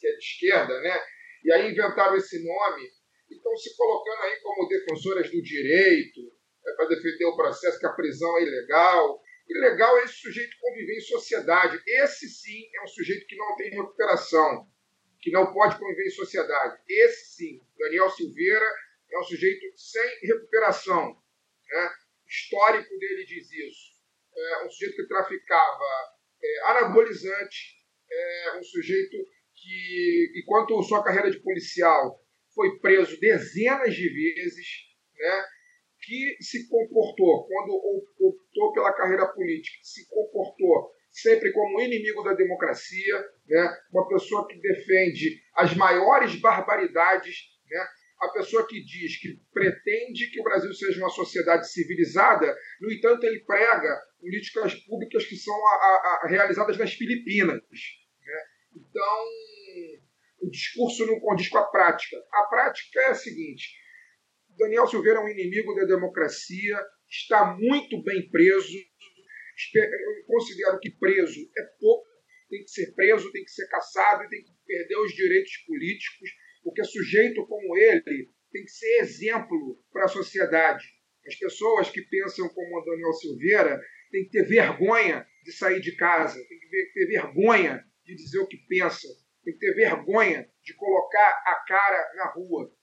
que 0.00 0.06
é 0.06 0.12
de 0.12 0.18
esquerda, 0.18 0.80
né? 0.82 1.00
E 1.44 1.52
aí 1.52 1.72
inventaram 1.72 2.16
esse 2.16 2.44
nome 2.44 2.82
e 3.30 3.34
estão 3.34 3.56
se 3.56 3.74
colocando 3.74 4.22
aí 4.22 4.38
como 4.42 4.68
defensoras 4.68 5.30
do 5.30 5.40
direito, 5.40 6.35
é, 6.66 6.72
para 6.72 6.88
defender 6.88 7.24
o 7.26 7.36
processo 7.36 7.78
que 7.78 7.86
a 7.86 7.92
prisão 7.92 8.38
é 8.38 8.42
ilegal. 8.42 9.22
Ilegal 9.48 9.98
é 9.98 10.04
esse 10.04 10.14
sujeito 10.14 10.56
conviver 10.60 10.96
em 10.96 11.00
sociedade. 11.00 11.80
Esse 11.86 12.28
sim 12.28 12.68
é 12.74 12.82
um 12.82 12.88
sujeito 12.88 13.26
que 13.26 13.36
não 13.36 13.56
tem 13.56 13.70
recuperação, 13.70 14.66
que 15.20 15.30
não 15.30 15.52
pode 15.52 15.78
conviver 15.78 16.06
em 16.06 16.10
sociedade. 16.10 16.80
Esse 16.88 17.36
sim, 17.36 17.60
Daniel 17.78 18.10
Silveira, 18.10 18.66
é 19.12 19.18
um 19.18 19.24
sujeito 19.24 19.66
sem 19.76 20.18
recuperação. 20.22 21.16
Né? 21.70 21.90
Histórico 22.26 22.98
dele 22.98 23.24
diz 23.24 23.50
isso 23.52 23.96
é, 24.36 24.64
um 24.64 24.70
sujeito 24.70 24.96
que 24.96 25.08
traficava 25.08 25.84
é, 26.42 26.70
anabolizante, 26.70 27.76
é, 28.10 28.58
um 28.58 28.62
sujeito 28.62 29.16
que, 29.54 30.32
enquanto 30.36 30.82
sua 30.82 31.02
carreira 31.02 31.30
de 31.30 31.40
policial 31.40 32.20
foi 32.54 32.78
preso 32.78 33.18
dezenas 33.18 33.94
de 33.94 34.08
vezes, 34.08 34.66
né, 35.18 35.44
que 36.06 36.36
se 36.40 36.68
comportou, 36.68 37.48
quando 37.48 37.72
optou 38.20 38.72
pela 38.72 38.92
carreira 38.92 39.26
política, 39.26 39.76
se 39.82 40.08
comportou 40.08 40.92
sempre 41.10 41.52
como 41.52 41.80
inimigo 41.80 42.22
da 42.22 42.32
democracia, 42.32 43.24
né, 43.48 43.76
uma 43.92 44.06
pessoa 44.06 44.46
que 44.46 44.60
defende 44.60 45.42
as 45.54 45.74
maiores 45.74 46.36
barbaridades, 46.40 47.34
né, 47.68 47.86
a 48.20 48.28
pessoa 48.28 48.66
que 48.66 48.82
diz 48.84 49.18
que 49.20 49.36
pretende 49.52 50.30
que 50.30 50.40
o 50.40 50.44
Brasil 50.44 50.72
seja 50.72 51.00
uma 51.00 51.10
sociedade 51.10 51.70
civilizada, 51.70 52.56
no 52.80 52.92
entanto, 52.92 53.24
ele 53.24 53.40
prega 53.40 54.00
políticas 54.20 54.74
públicas 54.74 55.24
que 55.26 55.36
são 55.36 55.54
a, 55.54 55.70
a, 55.70 56.20
a 56.22 56.28
realizadas 56.28 56.78
nas 56.78 56.92
Filipinas. 56.92 57.60
Né? 57.60 58.42
Então, 58.76 59.24
o 60.40 60.50
discurso 60.50 61.06
não 61.06 61.20
condiz 61.20 61.48
com 61.48 61.58
a 61.58 61.64
prática. 61.64 62.16
A 62.32 62.44
prática 62.44 63.00
é 63.00 63.08
a 63.08 63.14
seguinte: 63.14 63.68
Daniel 64.58 64.86
Silveira 64.86 65.18
é 65.18 65.22
um 65.22 65.28
inimigo 65.28 65.74
da 65.74 65.84
democracia, 65.84 66.78
está 67.08 67.54
muito 67.54 68.02
bem 68.02 68.28
preso. 68.30 68.78
Eu 69.74 70.24
considero 70.26 70.78
que 70.80 70.90
preso 70.90 71.40
é 71.58 71.62
pouco, 71.78 72.06
tem 72.48 72.62
que 72.62 72.70
ser 72.70 72.94
preso, 72.94 73.32
tem 73.32 73.44
que 73.44 73.50
ser 73.50 73.66
caçado 73.68 74.28
tem 74.28 74.42
que 74.44 74.52
perder 74.66 74.96
os 74.98 75.12
direitos 75.12 75.56
políticos, 75.66 76.30
porque 76.62 76.84
sujeito 76.84 77.46
como 77.46 77.76
ele 77.76 78.30
tem 78.52 78.64
que 78.64 78.70
ser 78.70 79.00
exemplo 79.00 79.78
para 79.92 80.04
a 80.04 80.08
sociedade. 80.08 80.84
As 81.26 81.34
pessoas 81.36 81.90
que 81.90 82.02
pensam 82.02 82.48
como 82.48 82.84
Daniel 82.84 83.12
Silveira 83.12 83.80
têm 84.10 84.24
que 84.24 84.30
ter 84.30 84.44
vergonha 84.44 85.26
de 85.44 85.52
sair 85.52 85.80
de 85.80 85.96
casa, 85.96 86.38
têm 86.48 86.58
que 86.58 86.92
ter 86.92 87.06
vergonha 87.06 87.84
de 88.04 88.14
dizer 88.14 88.38
o 88.38 88.46
que 88.46 88.58
pensa, 88.68 89.08
tem 89.44 89.54
que 89.54 89.60
ter 89.60 89.74
vergonha 89.74 90.48
de 90.62 90.74
colocar 90.74 91.30
a 91.46 91.64
cara 91.66 92.12
na 92.14 92.32
rua. 92.32 92.75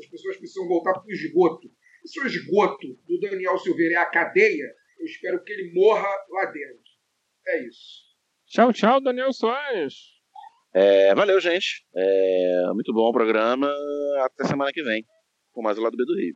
Essas 0.00 0.10
pessoas 0.10 0.38
precisam 0.38 0.66
voltar 0.66 0.94
para 0.94 1.04
o 1.04 1.12
esgoto. 1.12 1.68
E 2.02 2.08
se 2.08 2.20
o 2.20 2.26
esgoto 2.26 2.86
do 3.06 3.20
Daniel 3.20 3.58
Silveira 3.58 3.94
é 3.94 3.98
a 3.98 4.06
cadeia, 4.06 4.74
eu 4.98 5.04
espero 5.04 5.42
que 5.44 5.52
ele 5.52 5.72
morra 5.74 6.08
lá 6.30 6.46
dentro. 6.46 6.82
É 7.46 7.66
isso. 7.66 8.08
Tchau, 8.46 8.72
tchau, 8.72 9.00
Daniel 9.00 9.32
Soares. 9.32 9.94
É, 10.72 11.14
valeu, 11.14 11.38
gente. 11.40 11.84
É, 11.94 12.70
muito 12.72 12.92
bom 12.94 13.10
o 13.10 13.12
programa. 13.12 13.70
Até 14.24 14.44
semana 14.44 14.72
que 14.72 14.82
vem, 14.82 15.04
com 15.52 15.62
mais 15.62 15.76
o 15.78 15.82
lado 15.82 15.96
B 15.96 16.04
do 16.04 16.16
Rio. 16.16 16.34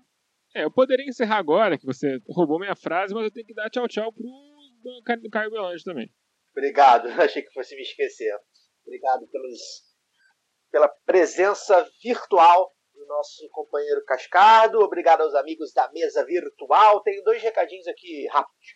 É, 0.54 0.64
eu 0.64 0.70
poderia 0.70 1.06
encerrar 1.06 1.38
agora, 1.38 1.78
que 1.78 1.86
você 1.86 2.20
roubou 2.28 2.60
minha 2.60 2.76
frase, 2.76 3.14
mas 3.14 3.24
eu 3.24 3.30
tenho 3.30 3.46
que 3.46 3.54
dar 3.54 3.70
tchau, 3.70 3.88
tchau 3.88 4.12
pro 4.12 5.30
Caio 5.30 5.50
Belange 5.50 5.82
também. 5.82 6.10
Obrigado, 6.52 7.08
achei 7.20 7.42
que 7.42 7.52
fosse 7.52 7.74
me 7.74 7.82
esquecer. 7.82 8.32
Obrigado 8.86 9.26
pelos, 9.28 9.60
pela 10.70 10.88
presença 11.06 11.88
virtual 12.02 12.73
do 13.04 13.08
nosso 13.08 13.48
companheiro 13.50 14.04
Cascado. 14.04 14.80
Obrigado 14.80 15.22
aos 15.22 15.34
amigos 15.34 15.72
da 15.72 15.90
mesa 15.92 16.24
virtual. 16.24 17.02
Tenho 17.02 17.22
dois 17.22 17.42
recadinhos 17.42 17.86
aqui 17.86 18.26
rápidos. 18.28 18.66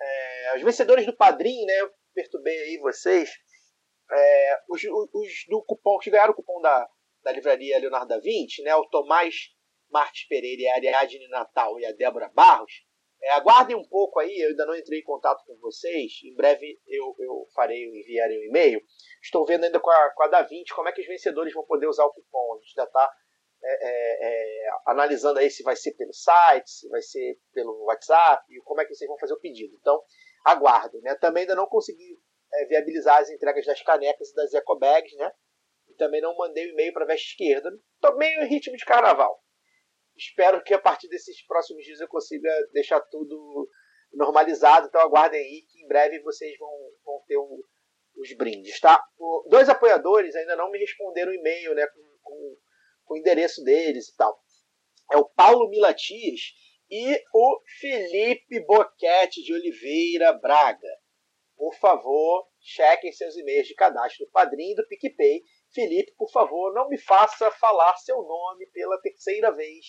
É, 0.00 0.56
os 0.56 0.62
vencedores 0.62 1.06
do 1.06 1.16
Padrim, 1.16 1.64
né? 1.64 1.80
Eu 1.80 1.90
perturbei 2.14 2.58
aí 2.58 2.78
vocês. 2.78 3.30
É, 4.10 4.58
os, 4.68 4.82
os, 4.84 5.32
do 5.48 5.62
cupom, 5.64 5.98
que 5.98 6.10
ganharam 6.10 6.32
o 6.32 6.36
cupom 6.36 6.60
da, 6.60 6.88
da 7.22 7.32
livraria 7.32 7.78
Leonardo 7.78 8.08
da 8.08 8.18
Vinci, 8.18 8.62
né? 8.62 8.74
O 8.74 8.86
Tomás 8.86 9.34
Marques 9.90 10.26
Pereira 10.26 10.72
a 10.72 10.76
Ariadne 10.76 11.28
Natal 11.28 11.78
e 11.80 11.86
a 11.86 11.92
Débora 11.92 12.30
Barros. 12.34 12.72
É, 13.20 13.32
aguardem 13.32 13.74
um 13.74 13.86
pouco 13.88 14.20
aí, 14.20 14.38
eu 14.38 14.50
ainda 14.50 14.64
não 14.64 14.76
entrei 14.76 15.00
em 15.00 15.04
contato 15.04 15.44
com 15.44 15.56
vocês. 15.58 16.12
Em 16.24 16.34
breve 16.36 16.80
eu, 16.86 17.16
eu 17.18 17.46
farei, 17.52 17.84
eu 17.84 17.94
enviarei 17.94 18.38
um 18.38 18.44
e-mail. 18.44 18.80
Estou 19.20 19.44
vendo 19.44 19.64
ainda 19.64 19.80
com 19.80 19.90
a, 19.90 20.10
com 20.14 20.22
a 20.22 20.28
DaVinci 20.28 20.72
como 20.72 20.88
é 20.88 20.92
que 20.92 21.00
os 21.00 21.06
vencedores 21.06 21.52
vão 21.52 21.64
poder 21.64 21.88
usar 21.88 22.04
o 22.04 22.12
cupom. 22.12 22.54
A 22.54 22.58
gente 22.60 22.74
já 22.74 22.84
está 22.84 23.12
é, 23.70 23.88
é, 23.88 24.66
é, 24.66 24.70
analisando 24.86 25.38
aí 25.38 25.50
se 25.50 25.62
vai 25.62 25.76
ser 25.76 25.92
pelo 25.92 26.12
site, 26.12 26.70
se 26.70 26.88
vai 26.88 27.02
ser 27.02 27.38
pelo 27.52 27.84
WhatsApp, 27.84 28.42
e 28.50 28.60
como 28.62 28.80
é 28.80 28.84
que 28.84 28.94
vocês 28.94 29.08
vão 29.08 29.18
fazer 29.18 29.34
o 29.34 29.40
pedido. 29.40 29.76
Então, 29.80 30.00
aguardem. 30.44 31.00
Né? 31.02 31.14
Também 31.16 31.42
ainda 31.42 31.54
não 31.54 31.66
consegui 31.66 32.18
é, 32.54 32.66
viabilizar 32.66 33.20
as 33.20 33.30
entregas 33.30 33.66
das 33.66 33.82
canecas 33.82 34.30
e 34.30 34.34
das 34.34 34.54
ecobags, 34.54 35.14
né? 35.16 35.30
E 35.88 35.94
também 35.94 36.20
não 36.20 36.36
mandei 36.36 36.66
o 36.66 36.70
e-mail 36.70 36.92
para 36.92 37.04
a 37.04 37.06
veste 37.06 37.30
esquerda. 37.30 37.70
Estou 37.94 38.16
meio 38.16 38.42
em 38.42 38.48
ritmo 38.48 38.76
de 38.76 38.84
carnaval 38.84 39.42
espero 40.18 40.62
que 40.62 40.74
a 40.74 40.80
partir 40.80 41.08
desses 41.08 41.46
próximos 41.46 41.84
dias 41.84 42.00
eu 42.00 42.08
consiga 42.08 42.50
deixar 42.72 43.00
tudo 43.02 43.68
normalizado. 44.12 44.88
Então 44.88 45.00
aguardem 45.00 45.40
aí 45.40 45.62
que 45.68 45.82
em 45.82 45.86
breve 45.86 46.20
vocês 46.20 46.58
vão, 46.58 46.70
vão 47.04 47.22
ter 47.26 47.36
o, 47.36 47.64
os 48.16 48.32
brindes, 48.36 48.78
tá? 48.80 49.02
O, 49.16 49.46
dois 49.48 49.68
apoiadores 49.68 50.34
ainda 50.34 50.56
não 50.56 50.70
me 50.70 50.78
responderam 50.78 51.30
o 51.30 51.34
e-mail, 51.34 51.74
né? 51.74 51.86
Com, 51.86 52.02
com, 52.22 52.56
com, 53.08 53.14
o 53.14 53.16
endereço 53.16 53.64
deles 53.64 54.08
e 54.08 54.16
tal. 54.16 54.38
É 55.10 55.16
o 55.16 55.24
Paulo 55.24 55.68
Milatias 55.68 56.40
e 56.90 57.24
o 57.34 57.60
Felipe 57.80 58.60
Boquete 58.66 59.42
de 59.42 59.52
Oliveira 59.52 60.32
Braga. 60.34 60.88
Por 61.56 61.74
favor, 61.74 62.46
chequem 62.60 63.10
seus 63.10 63.36
e-mails 63.36 63.66
de 63.66 63.74
cadastro 63.74 64.26
do 64.26 64.30
Padrinho 64.30 64.76
do 64.76 64.86
PicPay. 64.86 65.42
Felipe, 65.74 66.14
por 66.16 66.30
favor, 66.30 66.72
não 66.72 66.88
me 66.88 66.98
faça 66.98 67.50
falar 67.50 67.96
seu 67.96 68.22
nome 68.22 68.66
pela 68.72 69.00
terceira 69.00 69.50
vez 69.50 69.86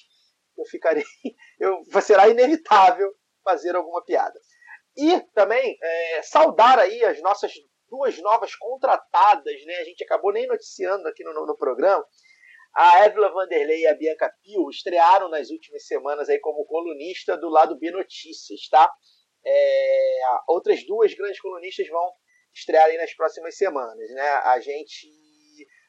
eu 0.59 0.65
ficarei, 0.65 1.03
eu, 1.59 2.01
será 2.01 2.27
inevitável 2.27 3.11
fazer 3.43 3.75
alguma 3.75 4.03
piada. 4.03 4.39
E 4.97 5.19
também 5.33 5.77
é, 5.81 6.21
saudar 6.23 6.77
aí 6.77 7.03
as 7.05 7.21
nossas 7.21 7.53
duas 7.89 8.17
novas 8.19 8.53
contratadas, 8.55 9.65
né? 9.65 9.75
A 9.77 9.83
gente 9.83 10.03
acabou 10.03 10.31
nem 10.31 10.47
noticiando 10.47 11.07
aqui 11.07 11.23
no, 11.23 11.33
no 11.45 11.55
programa. 11.55 12.05
A 12.73 13.05
Évila 13.05 13.31
Vanderlei 13.31 13.81
e 13.81 13.87
a 13.87 13.95
Bianca 13.95 14.33
Pio 14.41 14.69
estrearam 14.69 15.29
nas 15.29 15.49
últimas 15.49 15.85
semanas 15.85 16.29
aí 16.29 16.39
como 16.39 16.65
colunista 16.65 17.35
do 17.37 17.49
lado 17.49 17.77
B 17.77 17.91
Notícias, 17.91 18.67
tá? 18.69 18.91
É, 19.45 20.19
outras 20.47 20.85
duas 20.85 21.13
grandes 21.13 21.41
colunistas 21.41 21.87
vão 21.87 22.11
estrear 22.53 22.85
aí 22.85 22.97
nas 22.97 23.13
próximas 23.13 23.57
semanas, 23.57 24.09
né? 24.11 24.29
A 24.43 24.59
gente 24.59 25.07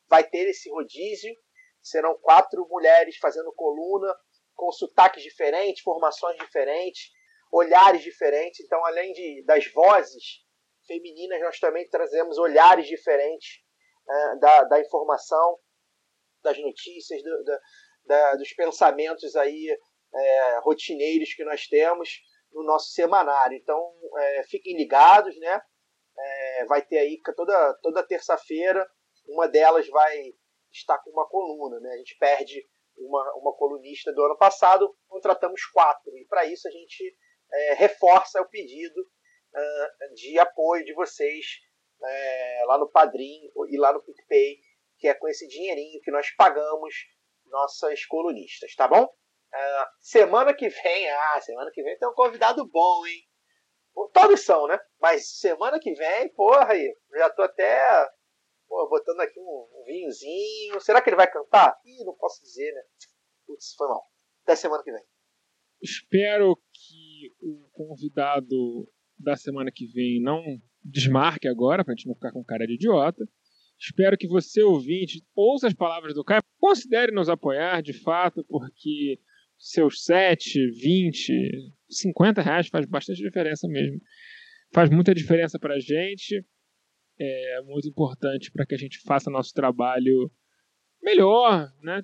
vai 0.09 0.25
ter 0.25 0.49
esse 0.49 0.71
rodízio, 0.71 1.35
serão 1.83 2.19
quatro 2.19 2.67
mulheres 2.69 3.17
fazendo 3.19 3.53
coluna 3.55 4.15
com 4.55 4.71
sotaques 4.73 5.23
diferentes, 5.23 5.83
formações 5.83 6.37
diferentes, 6.39 7.11
olhares 7.53 8.03
diferentes. 8.03 8.61
Então, 8.61 8.85
além 8.85 9.13
de, 9.13 9.43
das 9.45 9.67
vozes 9.73 10.45
femininas, 10.87 11.41
nós 11.41 11.59
também 11.59 11.89
trazemos 11.89 12.39
olhares 12.39 12.87
diferentes 12.87 13.61
é, 14.09 14.37
da, 14.37 14.65
da 14.65 14.81
informação, 14.81 15.59
das 16.43 16.59
notícias, 16.59 17.23
do, 17.23 17.45
da, 17.45 17.61
da, 18.05 18.35
dos 18.37 18.53
pensamentos 18.53 19.37
aí 19.37 19.69
é, 20.15 20.59
rotineiros 20.61 21.35
que 21.35 21.45
nós 21.45 21.67
temos 21.67 22.21
no 22.53 22.65
nosso 22.65 22.91
semanário. 22.93 23.57
Então, 23.57 23.95
é, 24.19 24.43
fiquem 24.45 24.77
ligados, 24.77 25.39
né? 25.39 25.61
É, 26.19 26.65
vai 26.67 26.83
ter 26.83 26.99
aí 26.99 27.19
toda, 27.35 27.75
toda 27.83 28.07
terça-feira, 28.07 28.87
uma 29.29 29.49
delas 29.49 29.89
vai 29.89 30.35
estar 30.73 30.99
com 30.99 31.11
uma 31.11 31.29
coluna, 31.29 31.81
né? 31.81 31.93
A 31.93 31.97
gente 31.97 32.17
perde 32.19 32.67
uma, 32.97 33.35
uma 33.37 33.55
colunista 33.55 34.13
do 34.13 34.25
ano 34.25 34.37
passado, 34.37 34.95
contratamos 35.09 35.65
quatro. 35.67 36.17
E 36.17 36.27
para 36.27 36.45
isso 36.45 36.69
a 36.69 36.71
gente 36.71 37.17
é, 37.53 37.75
reforça 37.75 38.41
o 38.41 38.49
pedido 38.49 39.01
uh, 39.01 40.15
de 40.15 40.39
apoio 40.39 40.85
de 40.85 40.93
vocês 40.95 41.47
é, 42.03 42.63
lá 42.67 42.79
no 42.79 42.91
Padrim 42.91 43.51
e 43.69 43.79
lá 43.79 43.93
no 43.93 44.03
PicPay, 44.03 44.59
que 45.01 45.09
é 45.09 45.15
com 45.15 45.27
esse 45.29 45.49
dinheirinho 45.49 46.01
que 46.03 46.11
nós 46.11 46.31
pagamos 46.37 46.95
nossas 47.47 48.05
colunistas, 48.07 48.75
tá 48.75 48.87
bom? 48.87 49.05
Uh, 49.05 49.87
semana 50.01 50.55
que 50.55 50.69
vem, 50.69 51.11
ah, 51.11 51.41
semana 51.41 51.71
que 51.73 51.83
vem 51.83 51.99
tem 51.99 52.09
um 52.09 52.15
convidado 52.15 52.65
bom, 52.69 53.07
hein? 53.07 53.23
Todos 54.13 54.45
são, 54.45 54.69
né? 54.69 54.79
Mas 55.01 55.39
semana 55.41 55.81
que 55.81 55.93
vem, 55.93 56.33
porra 56.35 56.73
aí, 56.73 56.97
já 57.13 57.31
tô 57.31 57.43
até 57.43 58.09
botando 58.89 59.21
aqui 59.21 59.39
um, 59.41 59.43
um, 59.43 59.85
vinhozinho. 59.85 60.81
Será 60.81 61.03
que 61.03 61.11
ele 61.11 61.17
vai 61.17 61.31
cantar? 61.31 61.77
Ih, 61.85 62.05
não 62.05 62.15
posso 62.15 62.41
dizer, 62.43 62.73
né? 62.73 62.83
Putz, 63.47 63.75
foi 63.77 63.89
mal. 63.89 64.03
Até 64.45 64.55
semana 64.55 64.83
que 64.85 64.93
vem. 64.93 65.05
Espero 65.83 66.57
que 66.73 67.35
o 67.41 67.69
convidado 67.73 68.89
da 69.19 69.37
semana 69.37 69.71
que 69.75 69.87
vem 69.87 70.23
não 70.23 70.43
desmarque 70.85 71.49
agora, 71.49 71.85
pra 71.85 71.95
gente 71.95 72.07
não 72.07 72.15
ficar 72.15 72.33
com 72.33 72.45
cara 72.45 72.67
de 72.67 72.75
idiota. 72.75 73.25
Espero 73.81 74.17
que 74.17 74.29
você, 74.29 74.63
ouvinte, 74.63 75.23
ouça 75.35 75.67
as 75.67 75.75
palavras 75.75 76.15
do 76.15 76.25
Caio. 76.25 76.43
Considere 76.59 77.13
nos 77.13 77.29
apoiar, 77.29 77.83
de 77.83 77.93
fato, 77.93 78.45
porque 78.49 79.19
seus 79.59 80.05
7, 80.05 80.71
20, 80.73 81.73
50 81.89 82.43
reais 82.43 82.69
faz 82.69 82.87
bastante 82.87 83.23
diferença 83.23 83.67
mesmo. 83.67 84.01
Faz 84.73 84.91
muita 84.91 85.15
diferença 85.15 85.59
pra 85.59 85.81
gente 85.81 86.45
é 87.21 87.63
muito 87.63 87.87
importante 87.87 88.51
para 88.51 88.65
que 88.65 88.75
a 88.75 88.79
gente 88.79 88.99
faça 89.01 89.31
nosso 89.31 89.53
trabalho 89.53 90.31
melhor, 91.03 91.71
né? 91.83 92.03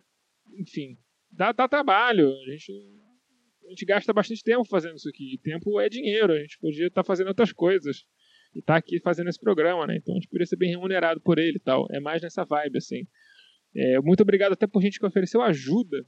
Enfim, 0.61 0.99
dá, 1.31 1.53
dá 1.53 1.67
trabalho. 1.67 2.29
A 2.29 2.51
gente, 2.51 2.73
a 3.65 3.69
gente 3.71 3.85
gasta 3.87 4.13
bastante 4.13 4.43
tempo 4.43 4.65
fazendo 4.65 4.97
isso 4.97 5.09
aqui. 5.09 5.41
Tempo 5.43 5.81
é 5.81 5.89
dinheiro. 5.89 6.35
A 6.35 6.39
gente 6.39 6.59
podia 6.59 6.89
estar 6.89 7.03
tá 7.03 7.07
fazendo 7.07 7.29
outras 7.29 7.53
coisas. 7.53 8.05
E 8.57 8.63
tá 8.63 8.77
aqui 8.77 8.99
fazendo 9.01 9.29
esse 9.29 9.39
programa, 9.39 9.87
né? 9.87 9.97
Então 9.97 10.15
a 10.15 10.17
gente 10.17 10.29
poderia 10.29 10.47
ser 10.47 10.57
bem 10.57 10.71
remunerado 10.71 11.21
por 11.21 11.39
ele 11.39 11.59
e 11.59 11.61
tal. 11.61 11.87
É 11.91 12.01
mais 12.01 12.23
nessa 12.23 12.45
vibe, 12.45 12.79
assim. 12.79 13.07
É, 13.75 14.01
muito 14.01 14.23
obrigado 14.23 14.53
até 14.53 14.67
por 14.67 14.81
gente 14.81 14.99
que 14.99 15.05
ofereceu 15.05 15.43
ajuda. 15.43 15.99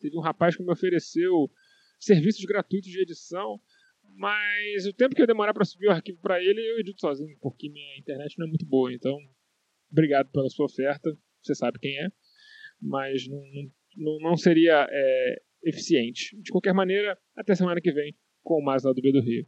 Teve 0.00 0.18
um 0.18 0.20
rapaz 0.20 0.56
que 0.56 0.62
me 0.64 0.72
ofereceu 0.72 1.48
serviços 2.00 2.44
gratuitos 2.44 2.90
de 2.90 3.00
edição, 3.00 3.60
mas 4.16 4.86
o 4.86 4.92
tempo 4.92 5.14
que 5.14 5.22
eu 5.22 5.26
demorar 5.26 5.54
para 5.54 5.64
subir 5.64 5.86
o 5.86 5.92
arquivo 5.92 6.18
para 6.20 6.42
ele, 6.42 6.60
eu 6.60 6.80
edito 6.80 7.00
sozinho, 7.00 7.36
porque 7.40 7.70
minha 7.70 7.98
internet 7.98 8.36
não 8.38 8.46
é 8.46 8.48
muito 8.48 8.66
boa. 8.66 8.92
Então, 8.92 9.16
obrigado 9.90 10.30
pela 10.32 10.48
sua 10.48 10.66
oferta. 10.66 11.16
Você 11.40 11.54
sabe 11.54 11.78
quem 11.78 11.96
é, 12.00 12.08
mas 12.80 13.28
não, 13.28 13.42
não, 13.96 14.18
não 14.18 14.36
seria 14.36 14.86
é, 14.90 15.42
eficiente. 15.62 16.36
De 16.42 16.50
qualquer 16.50 16.74
maneira, 16.74 17.16
até 17.36 17.54
semana 17.54 17.80
que 17.80 17.92
vem 17.92 18.16
com 18.42 18.60
mais 18.62 18.82
lá 18.82 18.92
do 18.92 19.00
B 19.00 19.12
do 19.12 19.22
Rio. 19.22 19.46